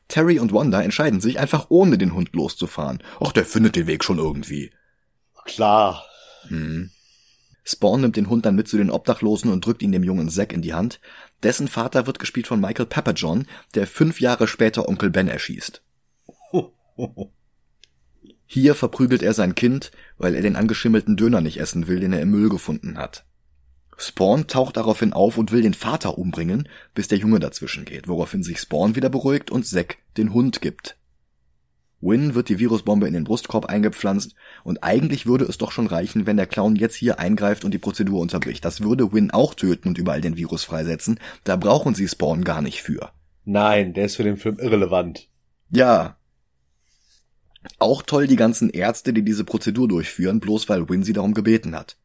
Terry 0.07 0.39
und 0.39 0.53
Wanda 0.53 0.81
entscheiden 0.81 1.19
sich, 1.19 1.39
einfach 1.39 1.65
ohne 1.67 1.97
den 1.97 2.13
Hund 2.13 2.31
loszufahren. 2.31 3.03
Ach, 3.19 3.33
der 3.33 3.43
findet 3.43 3.75
den 3.75 3.87
Weg 3.87 4.05
schon 4.05 4.17
irgendwie. 4.17 4.71
Klar. 5.45 6.03
Spawn 7.63 8.01
nimmt 8.01 8.17
den 8.17 8.29
Hund 8.29 8.45
dann 8.45 8.55
mit 8.55 8.67
zu 8.67 8.77
den 8.77 8.91
Obdachlosen 8.91 9.51
und 9.51 9.65
drückt 9.65 9.81
ihn 9.81 9.91
dem 9.91 10.03
jungen 10.03 10.29
Zack 10.29 10.51
in 10.51 10.61
die 10.61 10.73
Hand. 10.73 10.99
Dessen 11.43 11.67
Vater 11.67 12.07
wird 12.07 12.19
gespielt 12.19 12.47
von 12.47 12.59
Michael 12.59 12.85
Papajohn, 12.85 13.47
der 13.75 13.87
fünf 13.87 14.19
Jahre 14.19 14.47
später 14.47 14.87
Onkel 14.89 15.09
Ben 15.09 15.27
erschießt. 15.27 15.81
Hier 18.45 18.75
verprügelt 18.75 19.23
er 19.23 19.33
sein 19.33 19.55
Kind, 19.55 19.91
weil 20.17 20.35
er 20.35 20.41
den 20.41 20.55
angeschimmelten 20.55 21.15
Döner 21.15 21.41
nicht 21.41 21.59
essen 21.59 21.87
will, 21.87 21.99
den 21.99 22.13
er 22.13 22.21
im 22.21 22.31
Müll 22.31 22.49
gefunden 22.49 22.97
hat. 22.97 23.25
Spawn 23.97 24.47
taucht 24.47 24.77
daraufhin 24.77 25.13
auf 25.13 25.37
und 25.37 25.51
will 25.51 25.61
den 25.61 25.73
Vater 25.73 26.17
umbringen, 26.17 26.67
bis 26.93 27.07
der 27.07 27.17
Junge 27.17 27.39
dazwischen 27.39 27.85
geht, 27.85 28.07
woraufhin 28.07 28.43
sich 28.43 28.59
Spawn 28.59 28.95
wieder 28.95 29.09
beruhigt 29.09 29.51
und 29.51 29.65
Zack 29.65 29.97
den 30.17 30.33
Hund 30.33 30.61
gibt. 30.61 30.97
Win 32.03 32.35
wird 32.35 32.49
die 32.49 32.59
Virusbombe 32.59 33.07
in 33.07 33.13
den 33.13 33.23
Brustkorb 33.23 33.65
eingepflanzt 33.65 34.35
und 34.63 34.83
eigentlich 34.83 35.25
würde 35.25 35.45
es 35.45 35.57
doch 35.57 35.71
schon 35.71 35.87
reichen, 35.87 36.25
wenn 36.25 36.37
der 36.37 36.47
Clown 36.47 36.75
jetzt 36.75 36.95
hier 36.95 37.19
eingreift 37.19 37.63
und 37.63 37.71
die 37.71 37.79
Prozedur 37.79 38.19
unterbricht. 38.19 38.65
Das 38.65 38.81
würde 38.81 39.13
Win 39.13 39.31
auch 39.31 39.53
töten 39.53 39.89
und 39.89 39.97
überall 39.97 40.21
den 40.21 40.35
Virus 40.37 40.63
freisetzen. 40.63 41.19
Da 41.43 41.55
brauchen 41.55 41.95
sie 41.95 42.07
Spawn 42.07 42.43
gar 42.43 42.61
nicht 42.61 42.81
für. 42.81 43.11
Nein, 43.45 43.93
der 43.93 44.05
ist 44.05 44.17
für 44.17 44.23
den 44.23 44.37
Film 44.37 44.59
irrelevant. 44.59 45.27
Ja. 45.69 46.17
Auch 47.79 48.01
toll 48.01 48.27
die 48.27 48.35
ganzen 48.35 48.69
Ärzte, 48.69 49.13
die 49.13 49.23
diese 49.23 49.45
Prozedur 49.45 49.87
durchführen, 49.87 50.39
bloß 50.39 50.67
weil 50.69 50.89
Win 50.89 51.03
sie 51.03 51.13
darum 51.13 51.33
gebeten 51.33 51.75
hat. 51.75 51.97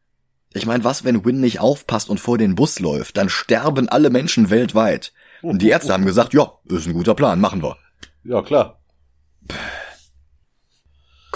Ich 0.55 0.67
meine, 0.67 0.85
was, 0.85 1.05
wenn 1.05 1.25
Win 1.25 1.41
nicht 1.41 1.61
aufpasst 1.61 2.09
und 2.09 2.21
vor 2.21 2.39
den 2.39 2.55
Bus 2.55 2.79
läuft? 2.79 3.17
Dann 3.17 3.29
sterben 3.29 3.89
alle 3.89 4.11
Menschen 4.11 4.51
weltweit. 4.51 5.13
Und 5.43 5.61
die 5.61 5.69
Ärzte 5.69 5.93
haben 5.93 6.07
gesagt, 6.07 6.33
ja, 6.35 6.53
ist 6.65 6.87
ein 6.87 6.95
guter 6.95 7.15
Plan, 7.15 7.41
machen 7.41 7.63
wir. 7.63 7.77
Ja, 8.25 8.43
klar. 8.43 8.81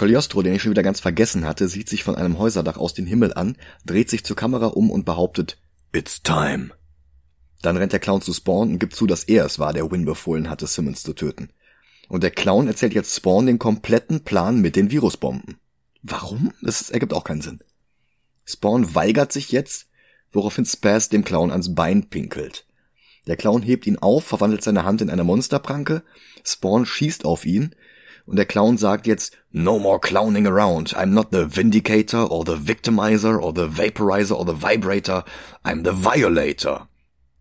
Cogliostro, 0.03 0.43
den 0.43 0.55
ich 0.55 0.63
schon 0.63 0.73
wieder 0.73 0.83
ganz 0.83 0.99
vergessen 0.99 1.45
hatte, 1.45 1.69
sieht 1.69 1.89
sich 1.89 2.03
von 2.03 2.17
einem 2.17 2.37
Häuserdach 2.37 2.77
aus 2.77 2.93
den 2.93 3.07
Himmel 3.07 3.35
an, 3.35 3.57
dreht 3.87 4.11
sich 4.11 4.25
zur 4.25 4.35
Kamera 4.35 4.67
um 4.67 4.91
und 4.91 5.05
behauptet, 5.05 5.59
It's 5.93 6.25
time. 6.25 6.73
Dann 7.61 7.77
rennt 7.77 7.93
der 7.93 8.01
Clown 8.01 8.21
zu 8.21 8.33
Spawn 8.33 8.71
und 8.71 8.79
gibt 8.81 8.97
zu, 8.97 9.07
dass 9.07 9.23
er 9.23 9.45
es 9.45 9.61
war, 9.61 9.73
der 9.73 9.89
Win 9.93 10.05
befohlen 10.05 10.51
hatte, 10.51 10.67
Simmons 10.67 11.05
zu 11.05 11.13
töten. 11.13 11.51
Und 12.09 12.25
der 12.25 12.33
Clown 12.33 12.67
erzählt 12.67 12.95
jetzt 12.95 13.15
Spawn 13.15 13.47
den 13.47 13.61
kompletten 13.61 14.25
Plan 14.25 14.61
mit 14.61 14.75
den 14.75 14.91
Virusbomben. 14.91 15.59
Warum? 16.03 16.53
Das 16.63 16.91
ergibt 16.91 17.13
auch 17.13 17.23
keinen 17.23 17.43
Sinn. 17.43 17.61
Spawn 18.45 18.97
weigert 18.97 19.31
sich 19.31 19.53
jetzt, 19.53 19.87
woraufhin 20.33 20.65
Spaz 20.65 21.11
dem 21.11 21.23
Clown 21.23 21.53
ans 21.53 21.77
Bein 21.77 22.09
pinkelt. 22.11 22.67
Der 23.29 23.37
Clown 23.37 23.63
hebt 23.63 23.87
ihn 23.87 23.99
auf, 23.99 24.25
verwandelt 24.25 24.65
seine 24.65 24.85
Hand 24.85 25.01
in 25.01 25.11
eine 25.11 25.23
Monsterpranke, 25.23 26.03
Spawn 26.43 26.87
schießt 26.87 27.25
auf 27.25 27.47
ihn, 27.47 27.77
und 28.27 28.37
der 28.37 28.47
Clown 28.47 28.79
sagt 28.79 29.07
jetzt, 29.07 29.37
No 29.51 29.79
more 29.79 30.01
clowning 30.01 30.47
around. 30.47 30.97
I'm 30.97 31.07
not 31.07 31.29
the 31.33 31.57
Vindicator 31.57 32.31
or 32.31 32.45
the 32.47 32.67
Victimizer 32.67 33.41
or 33.41 33.53
the 33.55 33.77
Vaporizer 33.77 34.37
or 34.37 34.47
the 34.47 34.63
Vibrator. 34.63 35.25
I'm 35.65 35.85
the 35.85 36.05
Violator. 36.05 36.89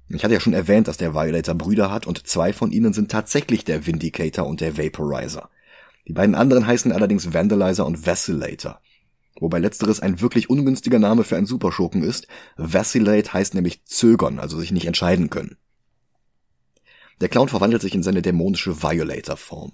Ich 0.09 0.23
hatte 0.23 0.33
ja 0.33 0.39
schon 0.39 0.53
erwähnt, 0.53 0.87
dass 0.87 0.97
der 0.97 1.13
Violator 1.13 1.55
Brüder 1.55 1.89
hat 1.89 2.05
und 2.05 2.27
zwei 2.27 2.51
von 2.51 2.71
ihnen 2.71 2.93
sind 2.93 3.11
tatsächlich 3.11 3.63
der 3.63 3.85
Vindicator 3.85 4.45
und 4.45 4.59
der 4.59 4.77
Vaporizer. 4.77 5.49
Die 6.07 6.13
beiden 6.13 6.35
anderen 6.35 6.67
heißen 6.67 6.91
allerdings 6.91 7.33
Vandalizer 7.33 7.85
und 7.85 8.05
Vacillator. 8.05 8.81
Wobei 9.39 9.59
letzteres 9.59 10.01
ein 10.01 10.19
wirklich 10.19 10.49
ungünstiger 10.49 10.99
Name 10.99 11.23
für 11.23 11.37
einen 11.37 11.45
Superschurken 11.45 12.03
ist. 12.03 12.27
Vacillate 12.57 13.33
heißt 13.33 13.53
nämlich 13.55 13.85
zögern, 13.85 14.39
also 14.39 14.59
sich 14.59 14.71
nicht 14.71 14.85
entscheiden 14.85 15.29
können. 15.29 15.57
Der 17.21 17.29
Clown 17.29 17.49
verwandelt 17.49 17.81
sich 17.81 17.93
in 17.93 18.03
seine 18.03 18.21
dämonische 18.21 18.81
Violator-Form. 18.81 19.73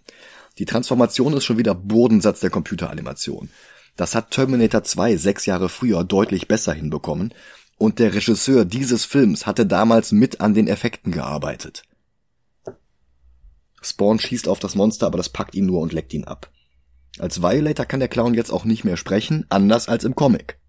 Die 0.58 0.66
Transformation 0.66 1.34
ist 1.34 1.45
schon 1.45 1.58
wieder 1.58 1.76
Bodensatz 1.76 2.39
der 2.39 2.49
Computeranimation. 2.49 3.49
Das 3.95 4.16
hat 4.16 4.32
Terminator 4.32 4.84
2 4.84 5.18
sechs 5.18 5.45
Jahre 5.45 5.70
früher 5.70 6.03
deutlich 6.03 6.47
besser 6.47 6.74
hinbekommen 6.74 7.34
und 7.78 7.99
der 7.99 8.14
Regisseur 8.14 8.66
dieses 8.66 9.05
Films 9.05 9.45
hatte 9.45 9.66
damals 9.66 10.12
mit 10.12 10.41
an 10.41 10.53
den 10.53 10.68
Effekten 10.68 11.12
gearbeitet. 11.12 11.84
Spawn 13.82 14.20
schießt 14.20 14.47
auf 14.47 14.60
das 14.60 14.76
Monster, 14.76 15.05
aber 15.05 15.18
das 15.18 15.30
packt 15.30 15.55
ihn 15.55 15.68
nur 15.68 15.82
und 15.82 15.93
leckt 15.93 16.14
ihn 16.14 16.26
ab. 16.26 16.51
Als 17.20 17.41
Violator 17.41 17.86
kann 17.86 17.99
der 17.99 18.10
Clown 18.10 18.34
jetzt 18.34 18.51
auch 18.51 18.66
nicht 18.66 18.84
mehr 18.84 18.97
sprechen, 18.97 19.45
anders 19.49 19.88
als 19.88 20.03
im 20.03 20.16
Comic. 20.16 20.60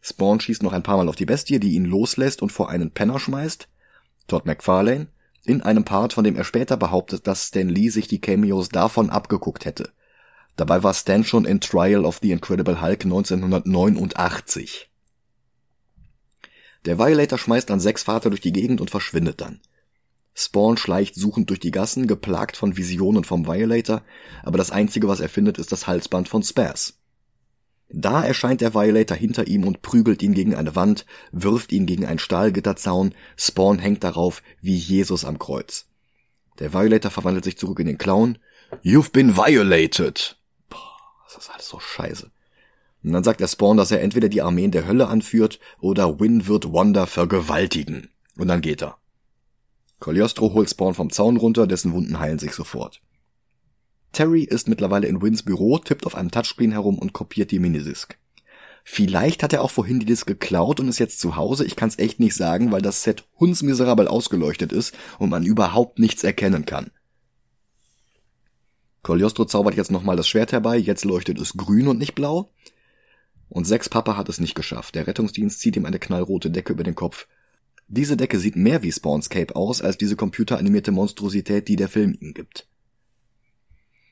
Spawn 0.00 0.40
schießt 0.40 0.62
noch 0.62 0.72
ein 0.72 0.82
paar 0.82 0.96
Mal 0.96 1.08
auf 1.08 1.16
die 1.16 1.26
Bestie, 1.26 1.60
die 1.60 1.74
ihn 1.74 1.84
loslässt 1.84 2.42
und 2.42 2.50
vor 2.50 2.70
einen 2.70 2.92
Penner 2.92 3.18
schmeißt. 3.18 3.68
Todd 4.28 4.46
McFarlane, 4.46 5.08
in 5.44 5.62
einem 5.62 5.84
Part, 5.84 6.12
von 6.12 6.24
dem 6.24 6.36
er 6.36 6.44
später 6.44 6.76
behauptet, 6.76 7.26
dass 7.26 7.46
Stan 7.46 7.68
Lee 7.68 7.88
sich 7.88 8.08
die 8.08 8.20
Cameos 8.20 8.68
davon 8.68 9.10
abgeguckt 9.10 9.64
hätte. 9.64 9.90
Dabei 10.56 10.82
war 10.82 10.92
Stan 10.92 11.24
schon 11.24 11.44
in 11.44 11.60
Trial 11.60 12.04
of 12.04 12.18
the 12.20 12.32
Incredible 12.32 12.82
Hulk 12.82 13.04
1989. 13.04 14.90
Der 16.84 16.98
Violator 16.98 17.38
schmeißt 17.38 17.68
dann 17.70 17.80
sechs 17.80 18.02
Vater 18.02 18.30
durch 18.30 18.40
die 18.40 18.52
Gegend 18.52 18.80
und 18.80 18.90
verschwindet 18.90 19.40
dann. 19.40 19.60
Spawn 20.34 20.76
schleicht 20.76 21.14
suchend 21.14 21.50
durch 21.50 21.60
die 21.60 21.70
Gassen, 21.70 22.06
geplagt 22.06 22.56
von 22.56 22.76
Visionen 22.76 23.24
vom 23.24 23.46
Violator, 23.46 24.02
aber 24.42 24.58
das 24.58 24.70
einzige, 24.70 25.08
was 25.08 25.20
er 25.20 25.28
findet, 25.28 25.58
ist 25.58 25.72
das 25.72 25.86
Halsband 25.86 26.28
von 26.28 26.42
Spaz. 26.42 26.99
Da 27.92 28.22
erscheint 28.24 28.60
der 28.60 28.72
Violator 28.72 29.16
hinter 29.16 29.48
ihm 29.48 29.66
und 29.66 29.82
prügelt 29.82 30.22
ihn 30.22 30.32
gegen 30.32 30.54
eine 30.54 30.76
Wand, 30.76 31.06
wirft 31.32 31.72
ihn 31.72 31.86
gegen 31.86 32.06
einen 32.06 32.20
Stahlgitterzaun, 32.20 33.14
Spawn 33.36 33.80
hängt 33.80 34.04
darauf 34.04 34.42
wie 34.60 34.76
Jesus 34.76 35.24
am 35.24 35.38
Kreuz. 35.40 35.86
Der 36.60 36.72
Violator 36.72 37.10
verwandelt 37.10 37.44
sich 37.44 37.58
zurück 37.58 37.80
in 37.80 37.86
den 37.86 37.98
Clown. 37.98 38.38
You've 38.84 39.10
been 39.10 39.36
violated! 39.36 40.36
Boah, 40.68 40.78
das 41.24 41.42
ist 41.42 41.50
alles 41.50 41.68
so 41.68 41.80
scheiße. 41.80 42.30
Und 43.02 43.12
dann 43.12 43.24
sagt 43.24 43.40
der 43.40 43.48
Spawn, 43.48 43.76
dass 43.76 43.90
er 43.90 44.02
entweder 44.02 44.28
die 44.28 44.42
Armeen 44.42 44.70
der 44.70 44.86
Hölle 44.86 45.08
anführt 45.08 45.58
oder 45.80 46.20
Win 46.20 46.46
wird 46.46 46.72
Wanda 46.72 47.06
vergewaltigen. 47.06 48.10
Und 48.36 48.48
dann 48.48 48.60
geht 48.60 48.82
er. 48.82 48.98
Cogliostro 49.98 50.52
holt 50.52 50.70
Spawn 50.70 50.94
vom 50.94 51.10
Zaun 51.10 51.36
runter, 51.36 51.66
dessen 51.66 51.92
Wunden 51.92 52.20
heilen 52.20 52.38
sich 52.38 52.52
sofort. 52.52 53.00
Terry 54.12 54.42
ist 54.42 54.68
mittlerweile 54.68 55.06
in 55.06 55.22
Wins 55.22 55.42
Büro, 55.42 55.78
tippt 55.78 56.06
auf 56.06 56.14
einem 56.14 56.30
Touchscreen 56.30 56.72
herum 56.72 56.98
und 56.98 57.12
kopiert 57.12 57.50
die 57.50 57.58
Minidisc. 57.58 58.16
Vielleicht 58.84 59.42
hat 59.42 59.52
er 59.52 59.62
auch 59.62 59.70
vorhin 59.70 60.00
die 60.00 60.06
Disc 60.06 60.26
geklaut 60.26 60.80
und 60.80 60.88
ist 60.88 60.98
jetzt 60.98 61.20
zu 61.20 61.36
Hause. 61.36 61.64
Ich 61.64 61.76
kann's 61.76 61.98
echt 61.98 62.18
nicht 62.18 62.34
sagen, 62.34 62.72
weil 62.72 62.82
das 62.82 63.02
Set 63.02 63.24
hundsmiserabel 63.38 64.08
ausgeleuchtet 64.08 64.72
ist 64.72 64.96
und 65.18 65.30
man 65.30 65.44
überhaupt 65.44 65.98
nichts 65.98 66.24
erkennen 66.24 66.64
kann. 66.64 66.90
Cogliostro 69.02 69.44
zaubert 69.44 69.76
jetzt 69.76 69.90
nochmal 69.90 70.16
das 70.16 70.28
Schwert 70.28 70.52
herbei, 70.52 70.76
jetzt 70.76 71.04
leuchtet 71.04 71.38
es 71.38 71.54
grün 71.54 71.88
und 71.88 71.98
nicht 71.98 72.14
blau. 72.14 72.52
Und 73.48 73.66
Sex 73.66 73.88
Papa 73.88 74.16
hat 74.16 74.28
es 74.28 74.40
nicht 74.40 74.54
geschafft. 74.54 74.94
Der 74.94 75.06
Rettungsdienst 75.06 75.60
zieht 75.60 75.76
ihm 75.76 75.86
eine 75.86 75.98
knallrote 75.98 76.50
Decke 76.50 76.72
über 76.72 76.84
den 76.84 76.94
Kopf. 76.94 77.26
Diese 77.88 78.16
Decke 78.16 78.38
sieht 78.38 78.56
mehr 78.56 78.82
wie 78.82 78.92
Spawnscape 78.92 79.56
aus, 79.56 79.82
als 79.82 79.98
diese 79.98 80.16
computeranimierte 80.16 80.92
Monstrosität, 80.92 81.66
die 81.66 81.76
der 81.76 81.88
Film 81.88 82.16
ihm 82.20 82.34
gibt. 82.34 82.68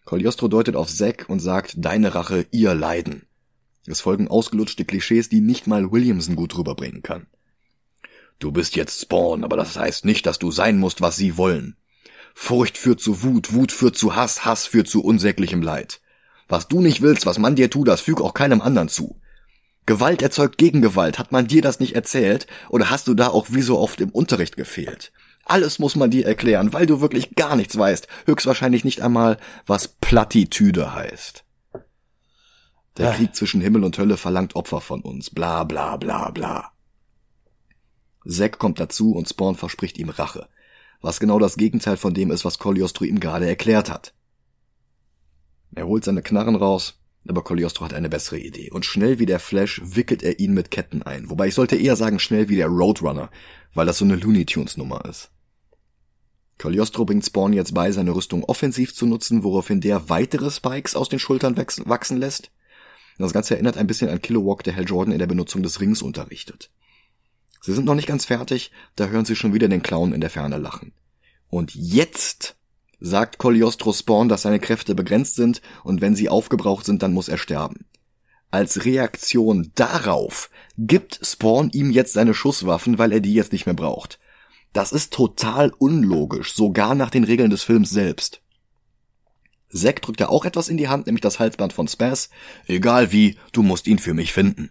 Cogliostro 0.09 0.49
deutet 0.49 0.75
auf 0.75 0.89
Zack 0.89 1.27
und 1.29 1.39
sagt, 1.39 1.75
deine 1.77 2.15
Rache, 2.15 2.47
ihr 2.51 2.73
Leiden. 2.75 3.27
Es 3.87 4.01
folgen 4.01 4.27
ausgelutschte 4.27 4.87
Klischees, 4.87 5.29
die 5.29 5.43
nicht 5.43 5.67
mal 5.67 5.93
Williamson 5.93 6.35
gut 6.35 6.57
rüberbringen 6.57 7.03
kann. 7.03 7.27
Du 8.39 8.51
bist 8.51 8.75
jetzt 8.75 9.03
Spawn, 9.03 9.45
aber 9.45 9.59
das 9.59 9.77
heißt 9.77 10.07
nicht, 10.07 10.25
dass 10.25 10.39
du 10.39 10.51
sein 10.51 10.79
musst, 10.79 11.03
was 11.03 11.19
sie 11.19 11.37
wollen. 11.37 11.77
Furcht 12.33 12.79
führt 12.79 13.01
zu 13.01 13.23
Wut, 13.23 13.53
Wut 13.53 13.71
führt 13.71 13.99
zu 13.99 14.17
Hass, 14.17 14.47
Hass 14.47 14.65
führt 14.65 14.89
zu 14.89 15.05
unsäglichem 15.05 15.61
Leid. 15.61 16.01
Was 16.49 16.69
du 16.69 16.81
nicht 16.81 17.03
willst, 17.03 17.27
was 17.27 17.39
man 17.39 17.55
dir 17.55 17.69
tut, 17.69 17.89
das 17.89 18.01
füg 18.01 18.23
auch 18.23 18.33
keinem 18.33 18.63
anderen 18.63 18.89
zu. 18.89 19.21
Gewalt 19.85 20.23
erzeugt 20.23 20.57
Gegengewalt. 20.57 21.19
Hat 21.19 21.33
man 21.33 21.49
dir 21.49 21.61
das 21.61 21.81
nicht 21.81 21.95
erzählt? 21.95 22.47
Oder 22.71 22.89
hast 22.89 23.09
du 23.09 23.15
da 23.15 23.29
auch 23.29 23.49
wie 23.51 23.63
so 23.63 23.79
oft 23.79 24.01
im 24.01 24.09
Unterricht 24.09 24.57
gefehlt? 24.57 25.13
Alles 25.49 25.79
muss 25.79 25.97
man 25.97 26.11
dir 26.11 26.27
erklären, 26.27 26.75
weil 26.75 26.85
du 26.85 27.01
wirklich 27.01 27.35
gar 27.35 27.57
nichts 27.57 27.77
weißt. 27.77 28.07
Höchstwahrscheinlich 28.27 28.85
nicht 28.85 29.01
einmal, 29.01 29.39
was 29.67 29.89
Plattitüde 29.89 30.95
heißt. 30.95 31.45
Der 32.99 33.13
Krieg 33.13 33.35
zwischen 33.35 33.63
Himmel 33.63 33.85
und 33.85 33.97
Hölle 33.97 34.19
verlangt 34.19 34.57
Opfer 34.57 34.83
von 34.83 35.01
uns. 35.01 35.31
Bla 35.31 35.65
bla 35.65 35.97
bla 35.97 36.31
bla. 36.31 36.73
Zack 38.27 38.59
kommt 38.59 38.79
dazu 38.79 39.13
und 39.13 39.27
Spawn 39.29 39.55
verspricht 39.55 39.97
ihm 39.97 40.11
Rache. 40.11 40.49
Was 41.01 41.19
genau 41.19 41.39
das 41.39 41.57
Gegenteil 41.57 41.97
von 41.97 42.13
dem 42.13 42.31
ist, 42.31 42.45
was 42.45 42.59
Cogliostro 42.59 43.05
ihm 43.05 43.19
gerade 43.19 43.47
erklärt 43.47 43.89
hat. 43.89 44.13
Er 45.75 45.87
holt 45.87 46.05
seine 46.05 46.23
Knarren 46.23 46.57
raus, 46.57 47.01
aber 47.27 47.43
Cogliostro 47.43 47.85
hat 47.87 47.95
eine 47.95 48.11
bessere 48.11 48.39
Idee. 48.39 48.71
Und 48.71 48.85
schnell 48.85 49.19
wie 49.19 49.27
der 49.27 49.39
Flash 49.39 49.81
wickelt 49.83 50.23
er 50.23 50.41
ihn 50.41 50.53
mit 50.53 50.71
Ketten 50.71 51.03
ein. 51.03 51.31
Wobei 51.31 51.49
ich 51.49 51.55
sollte 51.55 51.77
eher 51.77 51.97
sagen 51.97 52.19
schnell 52.19 52.51
wie 52.51 52.57
der 52.57 52.67
Roadrunner, 52.67 53.31
weil 53.73 53.87
das 53.87 53.99
so 53.99 54.05
eine 54.05 54.17
Looney 54.17 54.45
Tunes 54.45 54.77
Nummer 54.77 55.05
ist. 55.07 55.31
Cogliostro 56.59 57.05
bringt 57.05 57.25
Spawn 57.25 57.53
jetzt 57.53 57.73
bei, 57.73 57.93
seine 57.93 58.15
Rüstung 58.15 58.45
offensiv 58.45 58.95
zu 58.95 59.07
nutzen, 59.07 59.45
woraufhin 59.45 59.81
der 59.81 60.09
weitere 60.09 60.51
Spikes 60.51 60.97
aus 60.97 61.09
den 61.09 61.19
Schultern 61.19 61.57
wachsen 61.57 62.17
lässt. 62.17 62.51
Das 63.19 63.33
Ganze 63.33 63.55
erinnert 63.55 63.77
ein 63.77 63.87
bisschen 63.87 64.11
an 64.11 64.23
Kilowog, 64.23 64.63
der 64.63 64.77
Hal 64.77 64.85
Jordan 64.85 65.13
in 65.13 65.19
der 65.19 65.27
Benutzung 65.27 65.63
des 65.63 65.81
Rings 65.81 66.03
unterrichtet. 66.03 66.71
Sie 67.61 67.73
sind 67.73 67.85
noch 67.85 67.97
nicht 67.97 68.07
ganz 68.07 68.25
fertig, 68.25 68.71
da 68.95 69.07
hören 69.07 69.25
sie 69.25 69.35
schon 69.35 69.53
wieder 69.53 69.69
den 69.69 69.83
Clown 69.83 70.13
in 70.13 70.21
der 70.21 70.31
Ferne 70.31 70.59
lachen. 70.59 70.93
Und 71.49 71.75
jetzt 71.75 72.57
sagt 73.01 73.39
Cogliostro 73.39 73.93
Spawn, 73.93 74.29
dass 74.29 74.43
seine 74.43 74.61
Kräfte 74.61 74.95
begrenzt 74.95 75.37
sind 75.37 75.63
und 75.83 76.01
wenn 76.01 76.15
sie 76.15 76.29
aufgebraucht 76.29 76.85
sind, 76.85 77.03
dann 77.03 77.13
muss 77.13 77.29
er 77.29 77.39
sterben. 77.39 77.87
Als 78.51 78.85
Reaktion 78.85 79.73
darauf 79.75 80.51
gibt 80.79 81.21
Spawn 81.23 81.71
ihm 81.71 81.91
jetzt 81.91 82.15
seine 82.15 82.35
Schusswaffen, 82.35 82.99
weil 82.99 83.13
er 83.13 83.21
die 83.21 83.35
jetzt 83.35 83.53
nicht 83.53 83.67
mehr 83.67 83.75
braucht. 83.75 84.19
Das 84.73 84.93
ist 84.93 85.13
total 85.13 85.73
unlogisch, 85.79 86.55
sogar 86.55 86.95
nach 86.95 87.11
den 87.11 87.25
Regeln 87.25 87.51
des 87.51 87.63
Films 87.63 87.91
selbst. 87.91 88.43
Zack 89.71 90.03
drückt 90.03 90.21
ja 90.21 90.29
auch 90.29 90.45
etwas 90.45 90.69
in 90.69 90.77
die 90.77 90.89
Hand, 90.89 91.07
nämlich 91.07 91.21
das 91.21 91.39
Halsband 91.39 91.73
von 91.73 91.89
Spaz. 91.89 92.31
Egal 92.67 93.13
wie, 93.13 93.37
du 93.53 93.63
musst 93.63 93.87
ihn 93.87 93.99
für 93.99 94.15
mich 94.15 94.33
finden. 94.33 94.71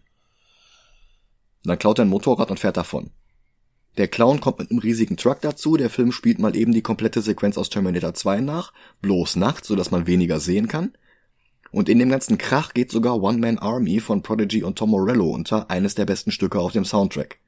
Dann 1.63 1.77
klaut 1.77 1.99
er 1.99 2.05
ein 2.05 2.09
Motorrad 2.09 2.49
und 2.49 2.59
fährt 2.59 2.77
davon. 2.77 3.11
Der 3.97 4.07
Clown 4.07 4.39
kommt 4.39 4.59
mit 4.59 4.69
einem 4.69 4.79
riesigen 4.79 5.17
Truck 5.17 5.41
dazu. 5.41 5.75
Der 5.75 5.89
Film 5.89 6.11
spielt 6.11 6.39
mal 6.39 6.55
eben 6.55 6.71
die 6.71 6.83
komplette 6.83 7.21
Sequenz 7.21 7.57
aus 7.57 7.69
Terminator 7.69 8.13
2 8.13 8.41
nach, 8.41 8.71
bloß 9.01 9.35
nachts, 9.37 9.67
sodass 9.67 9.91
man 9.91 10.07
weniger 10.07 10.39
sehen 10.39 10.67
kann. 10.67 10.93
Und 11.71 11.89
in 11.89 11.99
dem 11.99 12.09
ganzen 12.09 12.37
Krach 12.37 12.73
geht 12.73 12.91
sogar 12.91 13.21
One 13.21 13.39
Man 13.39 13.57
Army 13.57 13.99
von 13.99 14.21
Prodigy 14.21 14.63
und 14.63 14.77
Tom 14.77 14.91
Morello 14.91 15.29
unter, 15.29 15.69
eines 15.69 15.95
der 15.95 16.05
besten 16.05 16.31
Stücke 16.31 16.59
auf 16.59 16.71
dem 16.71 16.85
Soundtrack. 16.85 17.39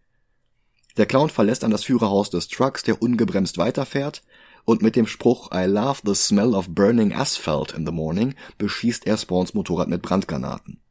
Der 0.99 1.05
Clown 1.05 1.29
verlässt 1.29 1.63
dann 1.63 1.71
das 1.71 1.85
Führerhaus 1.85 2.29
des 2.29 2.49
Trucks, 2.49 2.83
der 2.83 3.01
ungebremst 3.01 3.57
weiterfährt, 3.57 4.21
und 4.65 4.81
mit 4.81 4.97
dem 4.97 5.07
Spruch 5.07 5.49
I 5.53 5.63
love 5.63 6.01
the 6.03 6.13
smell 6.13 6.53
of 6.53 6.67
burning 6.75 7.13
asphalt 7.13 7.71
in 7.71 7.85
the 7.85 7.93
morning 7.93 8.35
beschießt 8.57 9.07
er 9.07 9.15
Spawns 9.15 9.53
Motorrad 9.53 9.87
mit 9.87 10.01
Brandgranaten. 10.01 10.81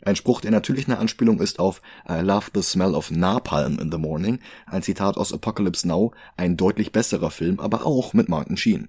Ein 0.00 0.16
Spruch, 0.16 0.40
der 0.40 0.52
natürlich 0.52 0.86
eine 0.86 0.98
Anspielung 0.98 1.38
ist 1.38 1.58
auf 1.58 1.82
I 2.08 2.20
love 2.22 2.46
the 2.54 2.62
smell 2.62 2.94
of 2.94 3.10
napalm 3.10 3.78
in 3.78 3.92
the 3.92 3.98
morning, 3.98 4.38
ein 4.64 4.82
Zitat 4.82 5.18
aus 5.18 5.34
Apocalypse 5.34 5.86
Now, 5.86 6.12
ein 6.38 6.56
deutlich 6.56 6.90
besserer 6.90 7.30
Film, 7.30 7.60
aber 7.60 7.84
auch 7.84 8.14
mit 8.14 8.30
Martin 8.30 8.56
Sheen. 8.56 8.88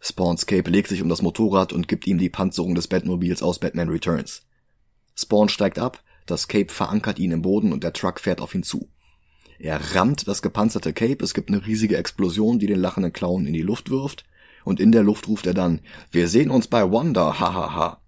Spawnscape 0.00 0.68
legt 0.68 0.88
sich 0.88 1.00
um 1.00 1.08
das 1.08 1.22
Motorrad 1.22 1.72
und 1.72 1.86
gibt 1.86 2.08
ihm 2.08 2.18
die 2.18 2.28
Panzerung 2.28 2.74
des 2.74 2.88
Batmobils 2.88 3.40
aus 3.40 3.60
Batman 3.60 3.88
Returns. 3.88 4.42
Spawn 5.14 5.48
steigt 5.48 5.78
ab, 5.78 6.02
das 6.26 6.48
Cape 6.48 6.72
verankert 6.72 7.18
ihn 7.18 7.32
im 7.32 7.42
Boden 7.42 7.72
und 7.72 7.84
der 7.84 7.92
Truck 7.92 8.20
fährt 8.20 8.40
auf 8.40 8.54
ihn 8.54 8.62
zu. 8.62 8.88
Er 9.58 9.94
rammt 9.94 10.26
das 10.26 10.40
gepanzerte 10.40 10.92
Cape, 10.92 11.22
es 11.22 11.34
gibt 11.34 11.50
eine 11.50 11.66
riesige 11.66 11.96
Explosion, 11.96 12.58
die 12.58 12.66
den 12.66 12.80
lachenden 12.80 13.12
Clown 13.12 13.46
in 13.46 13.52
die 13.52 13.62
Luft 13.62 13.90
wirft, 13.90 14.24
und 14.64 14.80
in 14.80 14.92
der 14.92 15.02
Luft 15.02 15.28
ruft 15.28 15.46
er 15.46 15.54
dann, 15.54 15.80
wir 16.10 16.28
sehen 16.28 16.50
uns 16.50 16.66
bei 16.66 16.90
Wanda, 16.90 17.38
hahaha. 17.38 18.00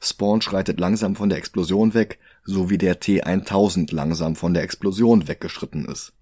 Spawn 0.00 0.42
schreitet 0.42 0.80
langsam 0.80 1.16
von 1.16 1.28
der 1.28 1.38
Explosion 1.38 1.94
weg, 1.94 2.18
so 2.44 2.70
wie 2.70 2.78
der 2.78 3.00
T-1000 3.00 3.94
langsam 3.94 4.36
von 4.36 4.52
der 4.52 4.62
Explosion 4.62 5.28
weggeschritten 5.28 5.86
ist. 5.86 6.12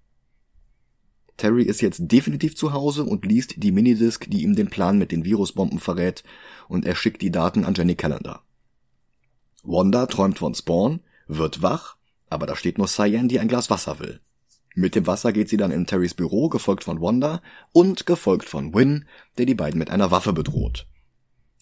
Terry 1.37 1.63
ist 1.63 1.81
jetzt 1.81 1.99
definitiv 1.99 2.55
zu 2.55 2.73
Hause 2.73 3.03
und 3.03 3.25
liest 3.25 3.55
die 3.57 3.71
Minidisc, 3.71 4.29
die 4.29 4.43
ihm 4.43 4.55
den 4.55 4.69
Plan 4.69 4.97
mit 4.97 5.11
den 5.11 5.25
Virusbomben 5.25 5.79
verrät, 5.79 6.23
und 6.67 6.85
er 6.85 6.95
schickt 6.95 7.21
die 7.21 7.31
Daten 7.31 7.65
an 7.65 7.73
Jenny 7.73 7.95
Calendar. 7.95 8.42
Wanda 9.63 10.05
träumt 10.05 10.39
von 10.39 10.53
Spawn, 10.53 10.99
wird 11.27 11.61
wach, 11.61 11.95
aber 12.29 12.45
da 12.45 12.55
steht 12.55 12.77
nur 12.77 12.87
Cyan, 12.87 13.27
die 13.27 13.39
ein 13.39 13.47
Glas 13.47 13.69
Wasser 13.69 13.99
will. 13.99 14.19
Mit 14.75 14.95
dem 14.95 15.07
Wasser 15.07 15.31
geht 15.31 15.49
sie 15.49 15.57
dann 15.57 15.71
in 15.71 15.85
Terrys 15.85 16.13
Büro, 16.13 16.49
gefolgt 16.49 16.83
von 16.83 16.99
Wanda 16.99 17.41
und 17.71 18.05
gefolgt 18.05 18.49
von 18.49 18.73
Win, 18.73 19.05
der 19.37 19.45
die 19.45 19.55
beiden 19.55 19.77
mit 19.77 19.89
einer 19.89 20.11
Waffe 20.11 20.33
bedroht. 20.33 20.87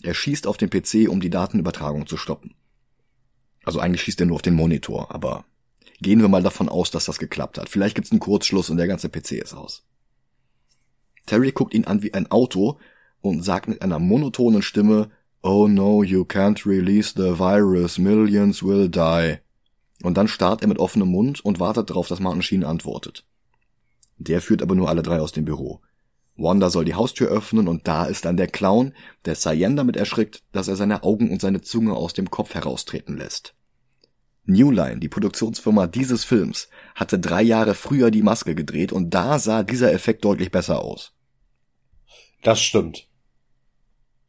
Er 0.02 0.14
schießt 0.14 0.48
auf 0.48 0.58
den 0.58 0.70
PC, 0.70 1.10
um 1.10 1.22
die 1.22 1.30
Datenübertragung 1.30 2.08
zu 2.08 2.18
stoppen. 2.18 2.56
Also 3.64 3.80
eigentlich 3.80 4.02
schießt 4.02 4.22
er 4.22 4.26
nur 4.26 4.36
auf 4.36 4.42
den 4.42 4.56
Monitor, 4.56 5.14
aber 5.14 5.46
gehen 6.02 6.22
wir 6.22 6.30
mal 6.30 6.42
davon 6.42 6.70
aus, 6.70 6.90
dass 6.90 7.06
das 7.06 7.20
geklappt 7.20 7.60
hat. 7.60 7.70
Vielleicht 7.70 7.96
gibt's 7.96 8.12
einen 8.12 8.20
Kurzschluss 8.20 8.70
und 8.70 8.78
der 8.78 8.88
ganze 8.88 9.10
PC 9.10 9.34
ist 9.34 9.54
aus. 9.54 9.84
Terry 11.28 11.52
guckt 11.52 11.74
ihn 11.74 11.86
an 11.86 12.02
wie 12.02 12.14
ein 12.14 12.32
Auto 12.32 12.80
und 13.22 13.44
sagt 13.44 13.68
mit 13.68 13.82
einer 13.84 14.00
monotonen 14.00 14.64
Stimme, 14.64 15.12
Oh 15.44 15.68
no, 15.68 16.04
you 16.04 16.24
can't 16.24 16.66
release 16.66 17.14
the 17.16 17.38
virus, 17.40 17.98
millions 17.98 18.62
will 18.62 18.90
die. 18.90 19.40
Und 20.04 20.18
dann 20.18 20.28
starrt 20.28 20.62
er 20.62 20.68
mit 20.68 20.80
offenem 20.80 21.10
Mund 21.10 21.44
und 21.44 21.60
wartet 21.60 21.90
darauf, 21.90 22.08
dass 22.08 22.20
Martin 22.20 22.42
Sheen 22.42 22.64
antwortet. 22.64 23.26
Der 24.18 24.42
führt 24.42 24.62
aber 24.62 24.76
nur 24.76 24.90
alle 24.90 25.02
drei 25.02 25.20
aus 25.20 25.32
dem 25.32 25.46
Büro. 25.46 25.82
Wanda 26.38 26.70
soll 26.70 26.86
die 26.86 26.96
Haustür 26.96 27.30
öffnen 27.30 27.68
und 27.68 27.88
da 27.88 28.06
ist 28.06 28.26
dann 28.26 28.38
der 28.38 28.48
Clown, 28.48 28.94
der 29.26 29.36
Cyan 29.36 29.76
damit 29.76 29.96
erschrickt, 29.96 30.44
dass 30.52 30.68
er 30.68 30.76
seine 30.76 31.04
Augen 31.04 31.32
und 31.32 31.42
seine 31.42 31.62
Zunge 31.62 31.96
aus 31.96 32.14
dem 32.14 32.30
Kopf 32.30 32.54
heraustreten 32.54 33.18
lässt. 33.18 33.54
New 34.46 34.72
Line, 34.72 35.00
die 35.00 35.10
Produktionsfirma 35.10 35.88
dieses 35.88 36.24
Films, 36.24 36.68
hatte 36.96 37.20
drei 37.20 37.42
Jahre 37.42 37.76
früher 37.76 38.12
die 38.12 38.24
Maske 38.24 38.56
gedreht 38.56 38.92
und 38.92 39.12
da 39.12 39.40
sah 39.40 39.64
dieser 39.64 39.94
Effekt 39.94 40.26
deutlich 40.26 40.52
besser 40.52 40.82
aus. 40.82 41.14
Das 42.42 42.60
stimmt. 42.60 43.08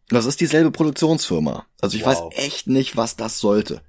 Das 0.08 0.26
ist 0.26 0.40
dieselbe 0.40 0.70
Produktionsfirma. 0.70 1.66
Also 1.80 1.96
ich 1.96 2.04
Wow. 2.04 2.08
weiß 2.34 2.44
echt 2.44 2.66
nicht, 2.66 2.96
was 2.96 3.16
das 3.16 3.38
sollte. 3.38 3.82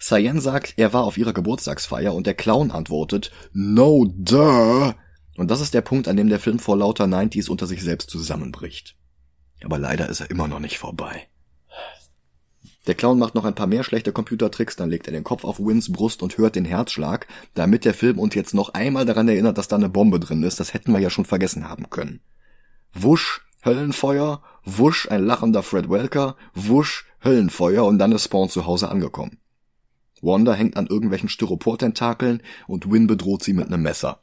Cyan 0.00 0.40
sagt, 0.40 0.74
er 0.76 0.92
war 0.92 1.04
auf 1.04 1.18
ihrer 1.18 1.32
Geburtstagsfeier 1.32 2.14
und 2.14 2.26
der 2.26 2.34
Clown 2.34 2.70
antwortet, 2.70 3.32
No, 3.52 4.06
duh. 4.16 4.92
Und 5.36 5.50
das 5.50 5.60
ist 5.60 5.74
der 5.74 5.82
Punkt, 5.82 6.08
an 6.08 6.16
dem 6.16 6.28
der 6.28 6.40
Film 6.40 6.58
vor 6.58 6.76
lauter 6.76 7.04
90s 7.04 7.48
unter 7.48 7.66
sich 7.66 7.82
selbst 7.82 8.10
zusammenbricht. 8.10 8.96
Aber 9.64 9.78
leider 9.78 10.08
ist 10.08 10.20
er 10.20 10.30
immer 10.30 10.46
noch 10.48 10.60
nicht 10.60 10.78
vorbei. 10.78 11.28
Der 12.86 12.94
Clown 12.94 13.18
macht 13.18 13.34
noch 13.34 13.44
ein 13.44 13.54
paar 13.54 13.66
mehr 13.66 13.84
schlechte 13.84 14.12
Computertricks, 14.12 14.76
dann 14.76 14.88
legt 14.88 15.06
er 15.06 15.12
den 15.12 15.24
Kopf 15.24 15.44
auf 15.44 15.58
Wins 15.58 15.92
Brust 15.92 16.22
und 16.22 16.38
hört 16.38 16.56
den 16.56 16.64
Herzschlag, 16.64 17.26
damit 17.54 17.84
der 17.84 17.92
Film 17.92 18.18
uns 18.18 18.34
jetzt 18.34 18.54
noch 18.54 18.70
einmal 18.70 19.04
daran 19.04 19.28
erinnert, 19.28 19.58
dass 19.58 19.68
da 19.68 19.76
eine 19.76 19.90
Bombe 19.90 20.18
drin 20.20 20.42
ist. 20.42 20.58
Das 20.58 20.72
hätten 20.74 20.92
wir 20.92 21.00
ja 21.00 21.10
schon 21.10 21.26
vergessen 21.26 21.68
haben 21.68 21.90
können. 21.90 22.20
Wusch, 22.94 23.46
Höllenfeuer, 23.64 24.42
wusch, 24.64 25.08
ein 25.10 25.24
lachender 25.24 25.62
Fred 25.62 25.90
Welker, 25.90 26.36
wusch, 26.54 27.06
Höllenfeuer 27.24 27.84
und 27.84 27.98
dann 27.98 28.12
ist 28.12 28.24
Spawn 28.24 28.48
zu 28.48 28.66
Hause 28.66 28.88
angekommen. 28.88 29.38
Wanda 30.20 30.54
hängt 30.54 30.76
an 30.76 30.86
irgendwelchen 30.86 31.28
Styropor-Tentakeln 31.28 32.42
und 32.66 32.90
Win 32.90 33.06
bedroht 33.06 33.42
sie 33.42 33.52
mit 33.52 33.66
einem 33.66 33.82
Messer. 33.82 34.20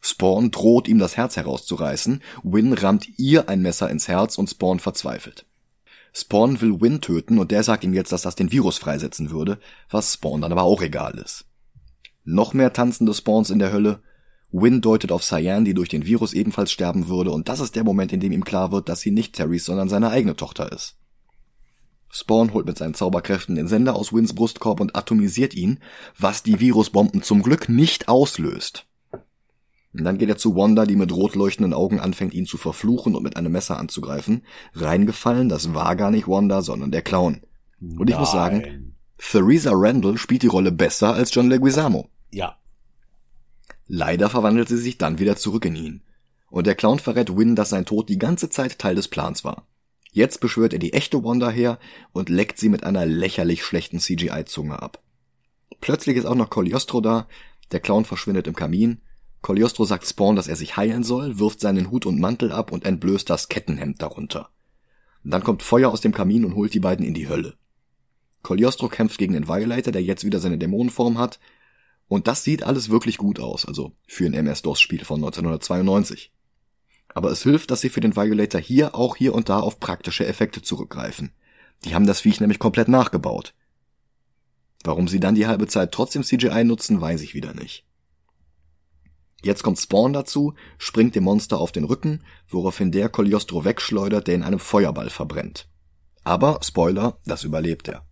Spawn 0.00 0.50
droht 0.50 0.88
ihm 0.88 0.98
das 0.98 1.16
Herz 1.16 1.36
herauszureißen, 1.36 2.22
Win 2.42 2.72
rammt 2.72 3.18
ihr 3.18 3.48
ein 3.48 3.62
Messer 3.62 3.88
ins 3.88 4.08
Herz 4.08 4.36
und 4.36 4.48
Spawn 4.48 4.80
verzweifelt. 4.80 5.46
Spawn 6.12 6.60
will 6.60 6.80
Win 6.80 7.00
töten 7.00 7.38
und 7.38 7.50
der 7.50 7.62
sagt 7.62 7.84
ihm 7.84 7.94
jetzt, 7.94 8.12
dass 8.12 8.22
das 8.22 8.34
den 8.34 8.52
Virus 8.52 8.78
freisetzen 8.78 9.30
würde, 9.30 9.58
was 9.90 10.12
Spawn 10.14 10.42
dann 10.42 10.52
aber 10.52 10.62
auch 10.62 10.82
egal 10.82 11.18
ist. 11.18 11.46
Noch 12.24 12.52
mehr 12.52 12.72
tanzende 12.72 13.14
Spawns 13.14 13.50
in 13.50 13.58
der 13.58 13.72
Hölle. 13.72 14.02
Win 14.52 14.80
deutet 14.82 15.12
auf 15.12 15.22
Cyan, 15.22 15.64
die 15.64 15.74
durch 15.74 15.88
den 15.88 16.04
Virus 16.04 16.34
ebenfalls 16.34 16.70
sterben 16.70 17.08
würde, 17.08 17.30
und 17.30 17.48
das 17.48 17.60
ist 17.60 17.74
der 17.74 17.84
Moment, 17.84 18.12
in 18.12 18.20
dem 18.20 18.32
ihm 18.32 18.44
klar 18.44 18.70
wird, 18.70 18.88
dass 18.88 19.00
sie 19.00 19.10
nicht 19.10 19.34
Terrys, 19.34 19.64
sondern 19.64 19.88
seine 19.88 20.10
eigene 20.10 20.36
Tochter 20.36 20.70
ist. 20.70 20.96
Spawn 22.10 22.52
holt 22.52 22.66
mit 22.66 22.76
seinen 22.76 22.92
Zauberkräften 22.92 23.54
den 23.54 23.66
Sender 23.66 23.96
aus 23.96 24.12
Wins 24.12 24.34
Brustkorb 24.34 24.80
und 24.80 24.94
atomisiert 24.94 25.54
ihn, 25.54 25.78
was 26.18 26.42
die 26.42 26.60
Virusbomben 26.60 27.22
zum 27.22 27.42
Glück 27.42 27.70
nicht 27.70 28.08
auslöst. 28.08 28.84
Und 29.94 30.04
dann 30.04 30.18
geht 30.18 30.28
er 30.28 30.36
zu 30.36 30.54
Wanda, 30.54 30.84
die 30.84 30.96
mit 30.96 31.12
rot 31.12 31.34
leuchtenden 31.34 31.72
Augen 31.72 32.00
anfängt, 32.00 32.34
ihn 32.34 32.46
zu 32.46 32.58
verfluchen 32.58 33.14
und 33.14 33.22
mit 33.22 33.36
einem 33.36 33.52
Messer 33.52 33.78
anzugreifen. 33.78 34.42
Reingefallen, 34.74 35.48
das 35.48 35.74
war 35.74 35.96
gar 35.96 36.10
nicht 36.10 36.28
Wanda, 36.28 36.62
sondern 36.62 36.90
der 36.90 37.02
Clown. 37.02 37.40
Und 37.80 38.08
ich 38.08 38.18
muss 38.18 38.32
sagen, 38.32 38.60
Nein. 38.60 38.94
Theresa 39.18 39.70
Randall 39.74 40.18
spielt 40.18 40.42
die 40.42 40.48
Rolle 40.48 40.72
besser 40.72 41.14
als 41.14 41.34
John 41.34 41.48
Leguizamo. 41.48 42.08
Ja. 42.30 42.56
Leider 43.94 44.30
verwandelt 44.30 44.70
sie 44.70 44.78
sich 44.78 44.96
dann 44.96 45.18
wieder 45.18 45.36
zurück 45.36 45.66
in 45.66 45.76
ihn. 45.76 46.00
Und 46.48 46.66
der 46.66 46.74
Clown 46.74 46.98
verrät 46.98 47.36
Win, 47.36 47.54
dass 47.54 47.68
sein 47.68 47.84
Tod 47.84 48.08
die 48.08 48.16
ganze 48.16 48.48
Zeit 48.48 48.78
Teil 48.78 48.94
des 48.94 49.06
Plans 49.06 49.44
war. 49.44 49.66
Jetzt 50.12 50.40
beschwört 50.40 50.72
er 50.72 50.78
die 50.78 50.94
echte 50.94 51.22
Wanda 51.22 51.50
her 51.50 51.78
und 52.14 52.30
leckt 52.30 52.58
sie 52.58 52.70
mit 52.70 52.84
einer 52.84 53.04
lächerlich 53.04 53.62
schlechten 53.62 53.98
CGI-Zunge 53.98 54.80
ab. 54.80 55.02
Plötzlich 55.82 56.16
ist 56.16 56.24
auch 56.24 56.34
noch 56.34 56.48
Cogliostro 56.48 57.02
da, 57.02 57.28
der 57.70 57.80
Clown 57.80 58.06
verschwindet 58.06 58.46
im 58.46 58.54
Kamin, 58.54 59.02
Cogliostro 59.42 59.84
sagt 59.84 60.06
Spawn, 60.06 60.36
dass 60.36 60.48
er 60.48 60.56
sich 60.56 60.78
heilen 60.78 61.02
soll, 61.02 61.38
wirft 61.38 61.60
seinen 61.60 61.90
Hut 61.90 62.06
und 62.06 62.18
Mantel 62.18 62.50
ab 62.50 62.72
und 62.72 62.86
entblößt 62.86 63.28
das 63.28 63.50
Kettenhemd 63.50 64.00
darunter. 64.00 64.48
Dann 65.22 65.44
kommt 65.44 65.62
Feuer 65.62 65.90
aus 65.90 66.00
dem 66.00 66.12
Kamin 66.12 66.46
und 66.46 66.54
holt 66.54 66.72
die 66.72 66.80
beiden 66.80 67.04
in 67.04 67.12
die 67.12 67.28
Hölle. 67.28 67.56
Cogliostro 68.42 68.88
kämpft 68.88 69.18
gegen 69.18 69.34
den 69.34 69.48
Violator, 69.48 69.92
der 69.92 70.02
jetzt 70.02 70.24
wieder 70.24 70.40
seine 70.40 70.56
Dämonenform 70.56 71.18
hat, 71.18 71.40
und 72.12 72.28
das 72.28 72.44
sieht 72.44 72.62
alles 72.62 72.90
wirklich 72.90 73.16
gut 73.16 73.40
aus, 73.40 73.64
also 73.64 73.92
für 74.06 74.26
ein 74.26 74.34
MS-DOS-Spiel 74.34 75.02
von 75.02 75.16
1992. 75.16 76.30
Aber 77.14 77.30
es 77.30 77.42
hilft, 77.42 77.70
dass 77.70 77.80
sie 77.80 77.88
für 77.88 78.00
den 78.00 78.14
Violator 78.14 78.60
hier 78.60 78.94
auch 78.94 79.16
hier 79.16 79.34
und 79.34 79.48
da 79.48 79.60
auf 79.60 79.80
praktische 79.80 80.26
Effekte 80.26 80.60
zurückgreifen. 80.60 81.32
Die 81.86 81.94
haben 81.94 82.06
das 82.06 82.20
Viech 82.20 82.38
nämlich 82.38 82.58
komplett 82.58 82.88
nachgebaut. 82.88 83.54
Warum 84.84 85.08
sie 85.08 85.20
dann 85.20 85.34
die 85.34 85.46
halbe 85.46 85.68
Zeit 85.68 85.92
trotzdem 85.92 86.22
CGI 86.22 86.64
nutzen, 86.64 87.00
weiß 87.00 87.22
ich 87.22 87.32
wieder 87.32 87.54
nicht. 87.54 87.86
Jetzt 89.42 89.62
kommt 89.62 89.78
Spawn 89.78 90.12
dazu, 90.12 90.52
springt 90.76 91.14
dem 91.14 91.24
Monster 91.24 91.58
auf 91.58 91.72
den 91.72 91.84
Rücken, 91.84 92.22
woraufhin 92.46 92.92
der 92.92 93.08
Cogliostro 93.08 93.64
wegschleudert, 93.64 94.26
der 94.26 94.34
in 94.34 94.42
einem 94.42 94.58
Feuerball 94.58 95.08
verbrennt. 95.08 95.66
Aber, 96.24 96.60
Spoiler, 96.62 97.18
das 97.24 97.42
überlebt 97.42 97.88
er. 97.88 98.04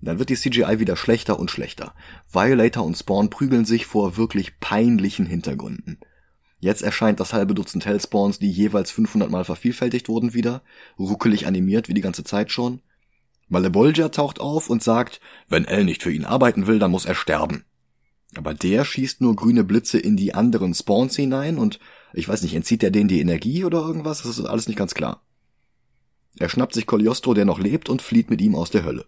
Dann 0.00 0.18
wird 0.18 0.28
die 0.28 0.36
CGI 0.36 0.78
wieder 0.78 0.96
schlechter 0.96 1.38
und 1.38 1.50
schlechter. 1.50 1.94
Violator 2.30 2.84
und 2.84 2.96
Spawn 2.96 3.30
prügeln 3.30 3.64
sich 3.64 3.86
vor 3.86 4.16
wirklich 4.16 4.60
peinlichen 4.60 5.26
Hintergründen. 5.26 5.98
Jetzt 6.58 6.82
erscheint 6.82 7.20
das 7.20 7.32
halbe 7.32 7.54
Dutzend 7.54 7.86
Hellspawns, 7.86 8.38
die 8.38 8.50
jeweils 8.50 8.90
500 8.90 9.30
Mal 9.30 9.44
vervielfältigt 9.44 10.08
wurden, 10.08 10.34
wieder, 10.34 10.62
ruckelig 10.98 11.46
animiert 11.46 11.88
wie 11.88 11.94
die 11.94 12.00
ganze 12.00 12.24
Zeit 12.24 12.50
schon. 12.50 12.80
Malebolgia 13.48 14.08
taucht 14.08 14.40
auf 14.40 14.70
und 14.70 14.82
sagt, 14.82 15.20
wenn 15.48 15.64
L 15.64 15.84
nicht 15.84 16.02
für 16.02 16.10
ihn 16.10 16.24
arbeiten 16.24 16.66
will, 16.66 16.78
dann 16.78 16.90
muss 16.90 17.04
er 17.04 17.14
sterben. 17.14 17.64
Aber 18.34 18.54
der 18.54 18.84
schießt 18.84 19.20
nur 19.20 19.36
grüne 19.36 19.64
Blitze 19.64 19.98
in 19.98 20.16
die 20.16 20.34
anderen 20.34 20.74
Spawns 20.74 21.14
hinein 21.16 21.58
und 21.58 21.78
ich 22.12 22.28
weiß 22.28 22.42
nicht, 22.42 22.54
entzieht 22.54 22.82
er 22.82 22.90
denen 22.90 23.08
die 23.08 23.20
Energie 23.20 23.64
oder 23.64 23.78
irgendwas? 23.78 24.22
Das 24.22 24.38
ist 24.38 24.46
alles 24.46 24.66
nicht 24.66 24.78
ganz 24.78 24.94
klar. 24.94 25.22
Er 26.38 26.48
schnappt 26.48 26.74
sich 26.74 26.86
Cogliostro, 26.86 27.34
der 27.34 27.44
noch 27.44 27.58
lebt, 27.58 27.88
und 27.88 28.02
flieht 28.02 28.30
mit 28.30 28.40
ihm 28.40 28.54
aus 28.54 28.70
der 28.70 28.84
Hölle. 28.84 29.06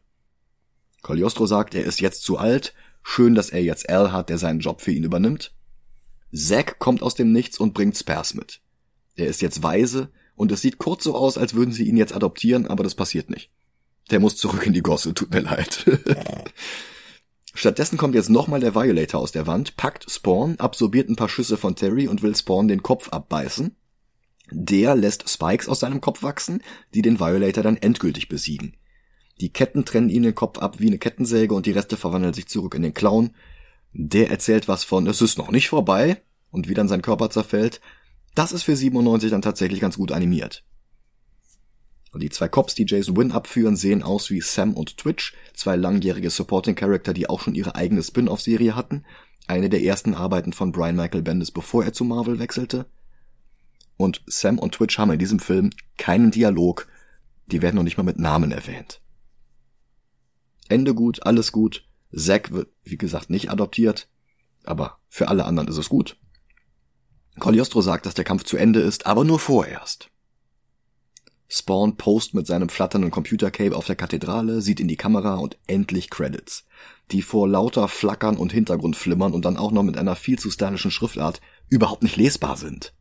Cogliostro 1.02 1.46
sagt, 1.46 1.74
er 1.74 1.84
ist 1.84 2.00
jetzt 2.00 2.22
zu 2.22 2.38
alt, 2.38 2.74
schön, 3.02 3.34
dass 3.34 3.50
er 3.50 3.62
jetzt 3.62 3.88
Al 3.88 4.12
hat, 4.12 4.28
der 4.28 4.38
seinen 4.38 4.60
Job 4.60 4.80
für 4.80 4.92
ihn 4.92 5.04
übernimmt. 5.04 5.52
Zack 6.34 6.78
kommt 6.78 7.02
aus 7.02 7.14
dem 7.14 7.32
Nichts 7.32 7.58
und 7.58 7.74
bringt 7.74 7.96
Spars 7.96 8.34
mit. 8.34 8.60
Er 9.16 9.26
ist 9.26 9.42
jetzt 9.42 9.62
weise 9.62 10.10
und 10.36 10.52
es 10.52 10.60
sieht 10.60 10.78
kurz 10.78 11.04
so 11.04 11.14
aus, 11.14 11.38
als 11.38 11.54
würden 11.54 11.72
sie 11.72 11.88
ihn 11.88 11.96
jetzt 11.96 12.14
adoptieren, 12.14 12.66
aber 12.66 12.84
das 12.84 12.94
passiert 12.94 13.30
nicht. 13.30 13.50
Der 14.10 14.20
muss 14.20 14.36
zurück 14.36 14.66
in 14.66 14.72
die 14.72 14.82
Gosse, 14.82 15.14
tut 15.14 15.30
mir 15.30 15.40
leid. 15.40 15.84
Stattdessen 17.54 17.98
kommt 17.98 18.14
jetzt 18.14 18.30
nochmal 18.30 18.60
der 18.60 18.74
Violator 18.74 19.20
aus 19.20 19.32
der 19.32 19.46
Wand, 19.46 19.76
packt 19.76 20.08
Spawn, 20.10 20.60
absorbiert 20.60 21.08
ein 21.08 21.16
paar 21.16 21.28
Schüsse 21.28 21.56
von 21.56 21.74
Terry 21.74 22.06
und 22.06 22.22
will 22.22 22.36
Spawn 22.36 22.68
den 22.68 22.82
Kopf 22.82 23.08
abbeißen. 23.08 23.74
Der 24.50 24.94
lässt 24.94 25.28
Spikes 25.28 25.68
aus 25.68 25.80
seinem 25.80 26.00
Kopf 26.00 26.22
wachsen, 26.22 26.62
die 26.94 27.02
den 27.02 27.18
Violator 27.18 27.62
dann 27.64 27.76
endgültig 27.76 28.28
besiegen. 28.28 28.76
Die 29.40 29.50
Ketten 29.52 29.84
trennen 29.84 30.10
ihm 30.10 30.24
den 30.24 30.34
Kopf 30.34 30.58
ab 30.58 30.80
wie 30.80 30.88
eine 30.88 30.98
Kettensäge 30.98 31.54
und 31.54 31.66
die 31.66 31.70
Reste 31.72 31.96
verwandeln 31.96 32.34
sich 32.34 32.48
zurück 32.48 32.74
in 32.74 32.82
den 32.82 32.94
Clown. 32.94 33.30
Der 33.92 34.30
erzählt 34.30 34.68
was 34.68 34.84
von, 34.84 35.06
es 35.06 35.22
ist 35.22 35.38
noch 35.38 35.50
nicht 35.50 35.68
vorbei 35.68 36.22
und 36.50 36.68
wie 36.68 36.74
dann 36.74 36.88
sein 36.88 37.02
Körper 37.02 37.30
zerfällt. 37.30 37.80
Das 38.34 38.52
ist 38.52 38.64
für 38.64 38.76
97 38.76 39.30
dann 39.30 39.42
tatsächlich 39.42 39.80
ganz 39.80 39.96
gut 39.96 40.12
animiert. 40.12 40.64
Und 42.12 42.22
die 42.22 42.30
zwei 42.30 42.48
Cops, 42.48 42.74
die 42.74 42.86
Jason 42.86 43.16
Wynn 43.16 43.32
abführen, 43.32 43.76
sehen 43.76 44.02
aus 44.02 44.30
wie 44.30 44.40
Sam 44.40 44.74
und 44.74 44.96
Twitch, 44.96 45.34
zwei 45.54 45.76
langjährige 45.76 46.30
Supporting 46.30 46.74
Character, 46.74 47.12
die 47.12 47.28
auch 47.28 47.40
schon 47.40 47.54
ihre 47.54 47.74
eigene 47.74 48.02
Spin-off-Serie 48.02 48.74
hatten. 48.74 49.04
Eine 49.46 49.68
der 49.68 49.82
ersten 49.82 50.14
Arbeiten 50.14 50.52
von 50.52 50.72
Brian 50.72 50.96
Michael 50.96 51.22
Bendis, 51.22 51.50
bevor 51.50 51.84
er 51.84 51.92
zu 51.92 52.04
Marvel 52.04 52.38
wechselte. 52.38 52.86
Und 53.96 54.22
Sam 54.26 54.58
und 54.58 54.72
Twitch 54.74 54.98
haben 54.98 55.12
in 55.12 55.18
diesem 55.18 55.38
Film 55.38 55.70
keinen 55.96 56.30
Dialog, 56.30 56.88
die 57.46 57.62
werden 57.62 57.76
noch 57.76 57.82
nicht 57.82 57.96
mal 57.96 58.04
mit 58.04 58.18
Namen 58.18 58.52
erwähnt. 58.52 59.00
Ende 60.68 60.94
gut, 60.94 61.24
alles 61.24 61.52
gut. 61.52 61.84
Zack 62.14 62.52
wird, 62.52 62.68
wie 62.84 62.98
gesagt, 62.98 63.30
nicht 63.30 63.50
adoptiert, 63.50 64.08
aber 64.64 64.98
für 65.08 65.28
alle 65.28 65.44
anderen 65.44 65.68
ist 65.68 65.76
es 65.76 65.88
gut. 65.88 66.16
Cogliostro 67.38 67.80
sagt, 67.82 68.06
dass 68.06 68.14
der 68.14 68.24
Kampf 68.24 68.44
zu 68.44 68.56
Ende 68.56 68.80
ist, 68.80 69.06
aber 69.06 69.24
nur 69.24 69.38
vorerst. 69.38 70.10
Spawn 71.48 71.96
post 71.96 72.34
mit 72.34 72.46
seinem 72.46 72.68
flatternden 72.68 73.10
Computercape 73.10 73.74
auf 73.74 73.86
der 73.86 73.96
Kathedrale, 73.96 74.60
sieht 74.60 74.80
in 74.80 74.88
die 74.88 74.96
Kamera 74.96 75.36
und 75.36 75.56
endlich 75.66 76.10
Credits. 76.10 76.66
Die 77.10 77.22
vor 77.22 77.48
lauter 77.48 77.88
Flackern 77.88 78.36
und 78.36 78.52
Hintergrundflimmern 78.52 79.32
und 79.32 79.46
dann 79.46 79.56
auch 79.56 79.72
noch 79.72 79.82
mit 79.82 79.96
einer 79.96 80.14
viel 80.14 80.38
zu 80.38 80.50
stylischen 80.50 80.90
Schriftart 80.90 81.40
überhaupt 81.68 82.02
nicht 82.02 82.16
lesbar 82.16 82.58
sind. 82.58 82.92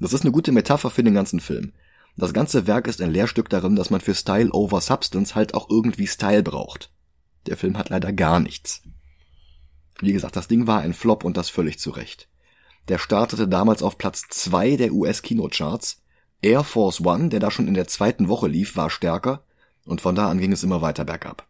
Das 0.00 0.14
ist 0.14 0.22
eine 0.22 0.32
gute 0.32 0.52
Metapher 0.52 0.90
für 0.90 1.02
den 1.02 1.14
ganzen 1.14 1.40
Film. 1.40 1.72
Das 2.18 2.32
ganze 2.32 2.66
Werk 2.66 2.88
ist 2.88 3.00
ein 3.00 3.12
Lehrstück 3.12 3.48
darin, 3.48 3.76
dass 3.76 3.90
man 3.90 4.00
für 4.00 4.14
Style 4.14 4.50
over 4.50 4.80
Substance 4.80 5.36
halt 5.36 5.54
auch 5.54 5.70
irgendwie 5.70 6.08
Style 6.08 6.42
braucht. 6.42 6.90
Der 7.46 7.56
Film 7.56 7.78
hat 7.78 7.90
leider 7.90 8.12
gar 8.12 8.40
nichts. 8.40 8.82
Wie 10.00 10.12
gesagt, 10.12 10.34
das 10.34 10.48
Ding 10.48 10.66
war 10.66 10.80
ein 10.80 10.94
Flop 10.94 11.24
und 11.24 11.36
das 11.36 11.48
völlig 11.48 11.78
zu 11.78 11.90
Recht. 11.90 12.28
Der 12.88 12.98
startete 12.98 13.46
damals 13.46 13.84
auf 13.84 13.98
Platz 13.98 14.24
zwei 14.30 14.74
der 14.74 14.92
US-Kinocharts. 14.92 16.02
Air 16.42 16.64
Force 16.64 17.00
One, 17.04 17.28
der 17.28 17.38
da 17.38 17.52
schon 17.52 17.68
in 17.68 17.74
der 17.74 17.86
zweiten 17.86 18.28
Woche 18.28 18.48
lief, 18.48 18.76
war 18.76 18.90
stärker 18.90 19.44
und 19.84 20.00
von 20.00 20.16
da 20.16 20.28
an 20.28 20.40
ging 20.40 20.50
es 20.50 20.64
immer 20.64 20.82
weiter 20.82 21.04
bergab. 21.04 21.46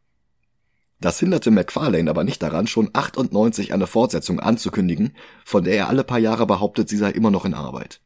Das 1.00 1.18
hinderte 1.18 1.50
McFarlane 1.50 2.10
aber 2.10 2.24
nicht 2.24 2.42
daran, 2.42 2.66
schon 2.66 2.90
98 2.92 3.72
eine 3.72 3.86
Fortsetzung 3.86 4.38
anzukündigen, 4.38 5.16
von 5.46 5.64
der 5.64 5.76
er 5.76 5.88
alle 5.88 6.04
paar 6.04 6.18
Jahre 6.18 6.46
behauptet, 6.46 6.90
sie 6.90 6.98
sei 6.98 7.10
immer 7.10 7.30
noch 7.30 7.46
in 7.46 7.54
Arbeit. 7.54 8.02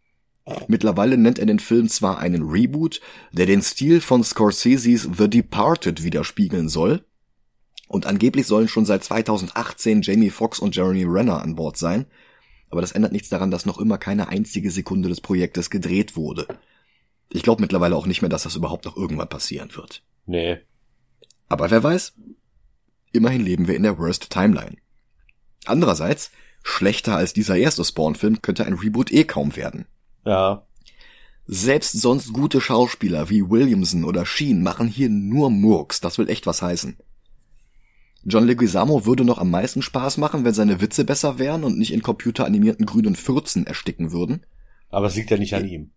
Mittlerweile 0.66 1.16
nennt 1.16 1.38
er 1.38 1.46
den 1.46 1.60
Film 1.60 1.88
zwar 1.88 2.18
einen 2.18 2.42
Reboot, 2.42 3.00
der 3.32 3.46
den 3.46 3.62
Stil 3.62 4.00
von 4.00 4.24
Scorseses 4.24 5.08
The 5.16 5.28
Departed 5.28 6.02
widerspiegeln 6.02 6.68
soll, 6.68 7.04
und 7.92 8.06
angeblich 8.06 8.46
sollen 8.46 8.68
schon 8.68 8.86
seit 8.86 9.04
2018 9.04 10.00
Jamie 10.00 10.30
Foxx 10.30 10.58
und 10.58 10.74
Jeremy 10.74 11.04
Renner 11.04 11.42
an 11.42 11.56
Bord 11.56 11.76
sein, 11.76 12.06
aber 12.70 12.80
das 12.80 12.92
ändert 12.92 13.12
nichts 13.12 13.28
daran, 13.28 13.50
dass 13.50 13.66
noch 13.66 13.78
immer 13.78 13.98
keine 13.98 14.28
einzige 14.28 14.70
Sekunde 14.70 15.10
des 15.10 15.20
Projektes 15.20 15.68
gedreht 15.68 16.16
wurde. 16.16 16.46
Ich 17.28 17.42
glaube 17.42 17.60
mittlerweile 17.60 17.94
auch 17.94 18.06
nicht 18.06 18.22
mehr, 18.22 18.30
dass 18.30 18.44
das 18.44 18.56
überhaupt 18.56 18.86
noch 18.86 18.96
irgendwann 18.96 19.28
passieren 19.28 19.76
wird. 19.76 20.02
Nee. 20.24 20.58
Aber 21.48 21.70
wer 21.70 21.82
weiß, 21.82 22.14
immerhin 23.12 23.44
leben 23.44 23.68
wir 23.68 23.76
in 23.76 23.82
der 23.82 23.98
Worst 23.98 24.30
Timeline. 24.30 24.76
Andererseits, 25.66 26.30
schlechter 26.62 27.14
als 27.14 27.34
dieser 27.34 27.56
erste 27.56 27.84
Spawn-Film 27.84 28.40
könnte 28.40 28.64
ein 28.64 28.72
Reboot 28.72 29.12
eh 29.12 29.24
kaum 29.24 29.54
werden. 29.54 29.84
Ja. 30.24 30.66
Selbst 31.46 31.92
sonst 31.92 32.32
gute 32.32 32.60
Schauspieler 32.60 33.28
wie 33.28 33.48
Williamson 33.48 34.04
oder 34.04 34.24
Sheen 34.24 34.62
machen 34.62 34.88
hier 34.88 35.08
nur 35.08 35.50
Murks, 35.50 36.00
das 36.00 36.18
will 36.18 36.28
echt 36.28 36.46
was 36.46 36.62
heißen. 36.62 36.96
John 38.24 38.46
Leguizamo 38.46 39.04
würde 39.04 39.24
noch 39.24 39.38
am 39.38 39.50
meisten 39.50 39.82
Spaß 39.82 40.18
machen, 40.18 40.44
wenn 40.44 40.54
seine 40.54 40.80
Witze 40.80 41.04
besser 41.04 41.38
wären 41.40 41.64
und 41.64 41.76
nicht 41.76 41.92
in 41.92 42.02
computeranimierten 42.02 42.86
grünen 42.86 43.16
Fürzen 43.16 43.66
ersticken 43.66 44.12
würden. 44.12 44.46
Aber 44.90 45.06
es 45.06 45.16
liegt 45.16 45.30
ja 45.30 45.38
nicht 45.38 45.54
an 45.54 45.66
ihm. 45.66 45.90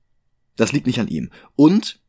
Das 0.55 0.71
liegt 0.71 0.87
nicht 0.87 0.99
an 0.99 1.07
ihm. 1.07 1.29
Und 1.55 1.99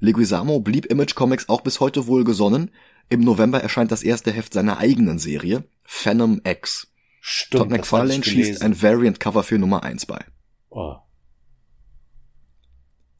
Leguizamo 0.00 0.60
blieb 0.60 0.86
Image 0.86 1.14
Comics 1.14 1.48
auch 1.48 1.60
bis 1.60 1.80
heute 1.80 2.06
wohlgesonnen. 2.06 2.70
Im 3.08 3.20
November 3.20 3.62
erscheint 3.62 3.92
das 3.92 4.02
erste 4.02 4.32
Heft 4.32 4.54
seiner 4.54 4.78
eigenen 4.78 5.18
Serie, 5.18 5.64
Phantom 5.84 6.40
X. 6.44 6.92
Stimmt. 7.20 7.62
Todd 7.62 7.70
McFarlane 7.70 8.24
schießt 8.24 8.62
ein 8.62 8.80
Variant-Cover 8.80 9.42
für 9.42 9.58
Nummer 9.58 9.82
1 9.82 10.06
bei. 10.06 10.24
Oh. 10.70 10.96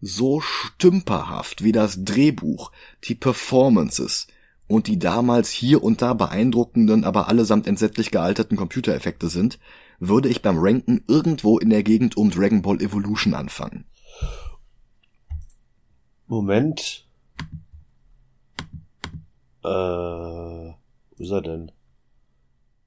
So 0.00 0.40
stümperhaft 0.40 1.64
wie 1.64 1.72
das 1.72 2.04
Drehbuch, 2.04 2.70
die 3.04 3.14
Performances 3.14 4.26
und 4.68 4.88
die 4.88 4.98
damals 4.98 5.50
hier 5.50 5.82
und 5.82 6.02
da 6.02 6.12
beeindruckenden, 6.14 7.04
aber 7.04 7.28
allesamt 7.28 7.66
entsetzlich 7.66 8.10
gealterten 8.10 8.56
Computereffekte 8.56 9.28
sind, 9.28 9.58
würde 9.98 10.28
ich 10.28 10.42
beim 10.42 10.58
Ranken 10.58 11.02
irgendwo 11.08 11.58
in 11.58 11.70
der 11.70 11.82
Gegend 11.82 12.16
um 12.16 12.30
Dragon 12.30 12.62
Ball 12.62 12.82
Evolution 12.82 13.32
anfangen. 13.34 13.86
Moment. 16.26 17.06
Äh, 19.64 19.68
wo 19.68 20.74
ist 21.18 21.30
er 21.30 21.40
denn? 21.42 21.72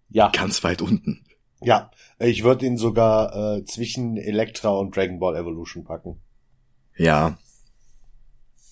Ja, 0.10 0.30
Ganz 0.30 0.64
weit 0.64 0.82
unten. 0.82 1.24
ja. 1.62 1.92
Ich 2.20 2.44
würde 2.44 2.66
ihn 2.66 2.78
sogar 2.78 3.56
äh, 3.58 3.64
zwischen 3.66 4.18
Elektra 4.18 4.70
und 4.70 4.96
Dragon 4.96 5.20
Ball 5.20 5.36
Evolution 5.38 5.86
packen. 5.86 6.20
Ja. 7.00 7.38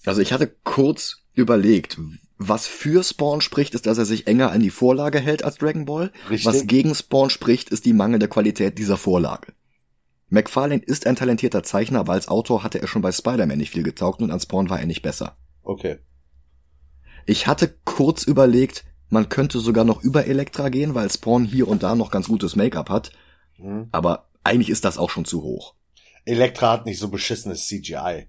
Also 0.05 0.21
ich 0.21 0.31
hatte 0.33 0.53
kurz 0.63 1.23
überlegt, 1.33 1.97
was 2.37 2.67
für 2.67 3.03
Spawn 3.03 3.41
spricht, 3.41 3.73
ist, 3.73 3.87
dass 3.87 3.97
er 3.97 4.05
sich 4.05 4.27
enger 4.27 4.51
an 4.51 4.61
die 4.61 4.69
Vorlage 4.69 5.19
hält 5.19 5.43
als 5.43 5.57
Dragon 5.57 5.85
Ball. 5.85 6.11
Richtig. 6.29 6.45
Was 6.45 6.67
gegen 6.67 6.93
Spawn 6.93 7.29
spricht, 7.29 7.69
ist 7.69 7.85
die 7.85 7.93
mangelnde 7.93 8.27
Qualität 8.27 8.77
dieser 8.77 8.97
Vorlage. 8.97 9.53
McFarlane 10.29 10.83
ist 10.83 11.07
ein 11.07 11.15
talentierter 11.15 11.63
Zeichner, 11.63 12.01
aber 12.01 12.13
als 12.13 12.27
Autor 12.27 12.63
hatte 12.63 12.81
er 12.81 12.87
schon 12.87 13.01
bei 13.01 13.11
Spider-Man 13.11 13.57
nicht 13.57 13.71
viel 13.71 13.83
getaugt 13.83 14.21
und 14.21 14.29
an 14.29 14.39
Spawn 14.39 14.69
war 14.69 14.79
er 14.79 14.85
nicht 14.85 15.01
besser. 15.01 15.37
Okay. 15.63 15.97
Ich 17.25 17.47
hatte 17.47 17.73
kurz 17.85 18.23
überlegt, 18.23 18.83
man 19.09 19.29
könnte 19.29 19.59
sogar 19.59 19.85
noch 19.85 20.03
über 20.03 20.25
Elektra 20.25 20.67
gehen, 20.69 20.95
weil 20.95 21.09
Spawn 21.09 21.45
hier 21.45 21.67
und 21.67 21.81
da 21.81 21.95
noch 21.95 22.11
ganz 22.11 22.27
gutes 22.27 22.57
Make-up 22.57 22.89
hat. 22.89 23.11
Hm. 23.55 23.87
Aber 23.91 24.27
eigentlich 24.43 24.69
ist 24.69 24.83
das 24.83 24.97
auch 24.97 25.09
schon 25.09 25.25
zu 25.25 25.43
hoch. 25.43 25.76
Elektra 26.27 26.71
hat 26.71 26.85
nicht 26.85 26.99
so 26.99 27.09
beschissenes 27.09 27.67
CGI. 27.67 28.27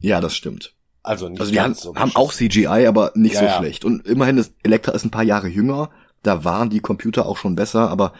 Ja, 0.00 0.20
das 0.20 0.34
stimmt. 0.34 0.74
Also 1.02 1.28
nicht 1.28 1.40
Also 1.40 1.52
die 1.52 1.60
haben, 1.60 1.70
ganz 1.70 1.80
so 1.82 1.94
haben 1.96 2.14
auch 2.14 2.32
CGI, 2.32 2.86
aber 2.86 3.12
nicht 3.14 3.34
Ja, 3.34 3.40
so 3.40 3.46
ja. 3.46 3.58
schlecht. 3.58 3.84
Und 3.84 4.06
immerhin 4.06 4.36
ist 4.38 4.52
Elektra 4.62 4.92
ist 4.92 5.04
ein 5.04 5.10
paar 5.10 5.22
Jahre 5.22 5.48
jünger. 5.48 5.90
Da 6.22 6.44
waren 6.44 6.68
die 6.70 6.80
Computer 6.80 7.26
auch 7.26 7.38
schon 7.38 7.54
besser, 7.56 7.88
aber 7.88 8.12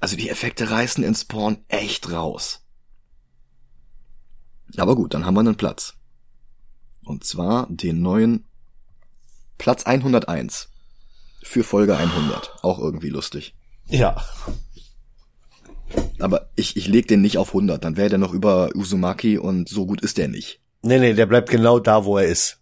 also 0.00 0.16
die 0.16 0.28
Effekte 0.28 0.70
reißen 0.70 1.04
in 1.04 1.14
Spawn 1.14 1.58
echt 1.68 2.10
raus. 2.10 2.62
Aber 4.76 4.96
gut, 4.96 5.14
dann 5.14 5.24
haben 5.24 5.34
wir 5.34 5.40
einen 5.40 5.56
Platz. 5.56 5.94
Und 7.04 7.24
zwar 7.24 7.68
den 7.70 8.02
neuen 8.02 8.44
Platz 9.58 9.84
101 9.84 10.68
für 11.42 11.62
Folge 11.62 11.96
100. 11.96 12.56
Auch 12.62 12.78
irgendwie 12.78 13.10
lustig. 13.10 13.54
Ja. 13.86 14.16
Aber 16.18 16.50
ich, 16.56 16.76
ich 16.76 16.88
leg 16.88 17.08
den 17.08 17.20
nicht 17.20 17.38
auf 17.38 17.48
100, 17.48 17.84
dann 17.84 17.96
wäre 17.96 18.08
der 18.08 18.18
noch 18.18 18.32
über 18.32 18.70
Uzumaki 18.74 19.38
und 19.38 19.68
so 19.68 19.86
gut 19.86 20.00
ist 20.00 20.18
der 20.18 20.28
nicht. 20.28 20.60
Nee, 20.82 20.98
nee, 20.98 21.14
der 21.14 21.26
bleibt 21.26 21.50
genau 21.50 21.78
da, 21.78 22.04
wo 22.04 22.18
er 22.18 22.26
ist. 22.26 22.60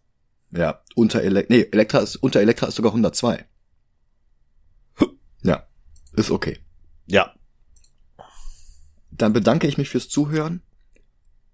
Ja, 0.51 0.83
unter 0.95 1.23
Elek 1.23 1.49
nee, 1.49 1.67
Elektra 1.71 1.99
ist, 1.99 2.17
unter 2.17 2.41
Elektra 2.41 2.67
ist 2.67 2.77
sogar 2.77 2.93
102. 2.93 3.47
Ja, 5.43 5.67
ist 6.15 6.31
okay. 6.31 6.59
Ja. 7.07 7.35
Dann 9.11 9.33
bedanke 9.33 9.67
ich 9.67 9.79
mich 9.79 9.89
fürs 9.89 10.09
Zuhören. 10.09 10.63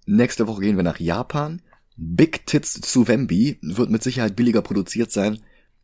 Nächste 0.06 0.46
Woche 0.46 0.62
gehen 0.62 0.76
wir 0.76 0.84
nach 0.84 1.00
Japan. 1.00 1.62
Big 1.96 2.46
Tits 2.46 2.80
zu 2.80 3.08
Wemby 3.08 3.58
wird 3.62 3.90
mit 3.90 4.02
Sicherheit 4.02 4.36
billiger 4.36 4.62
produziert 4.62 5.10
sein, 5.10 5.40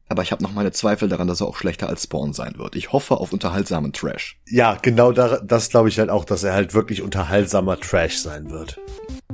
aber 0.09 0.23
ich 0.23 0.33
habe 0.33 0.43
noch 0.43 0.53
meine 0.53 0.73
Zweifel 0.73 1.09
daran, 1.09 1.29
dass 1.29 1.41
er 1.41 1.47
auch 1.47 1.57
schlechter 1.57 1.89
als 1.89 2.05
Spawn 2.05 2.33
sein 2.33 2.59
wird. 2.59 2.77
Ich 2.77 2.93
hoffe 2.93 3.17
auf 3.17 3.33
unterhaltsamen 3.33 3.93
Trash. 3.93 4.39
Ja, 4.49 4.77
genau 4.81 5.13
da, 5.13 5.39
das 5.39 5.71
glaube 5.71 5.89
ich 5.89 5.99
halt 5.99 6.11
auch, 6.11 6.25
dass 6.25 6.43
er 6.45 6.53
halt 6.53 6.75
wirklich 6.75 7.03
unterhaltsamer 7.03 7.79
Trash 7.81 8.19
sein 8.19 8.51
wird. 8.51 8.79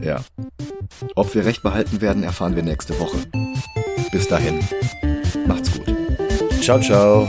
Ja. 0.00 0.20
Ob 1.14 1.34
wir 1.34 1.44
recht 1.44 1.62
behalten 1.62 2.00
werden, 2.00 2.22
erfahren 2.22 2.56
wir 2.56 2.62
nächste 2.62 2.98
Woche. 2.98 3.18
Bis 4.12 4.28
dahin. 4.28 4.60
Macht's 5.46 5.72
gut. 5.72 5.94
Ciao, 6.62 6.80
ciao. 6.80 7.28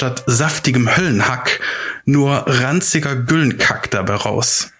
Statt 0.00 0.22
saftigem 0.24 0.96
Höllenhack 0.96 1.60
nur 2.06 2.44
ranziger 2.46 3.16
Güllenkack 3.16 3.90
dabei 3.90 4.14
raus. 4.14 4.72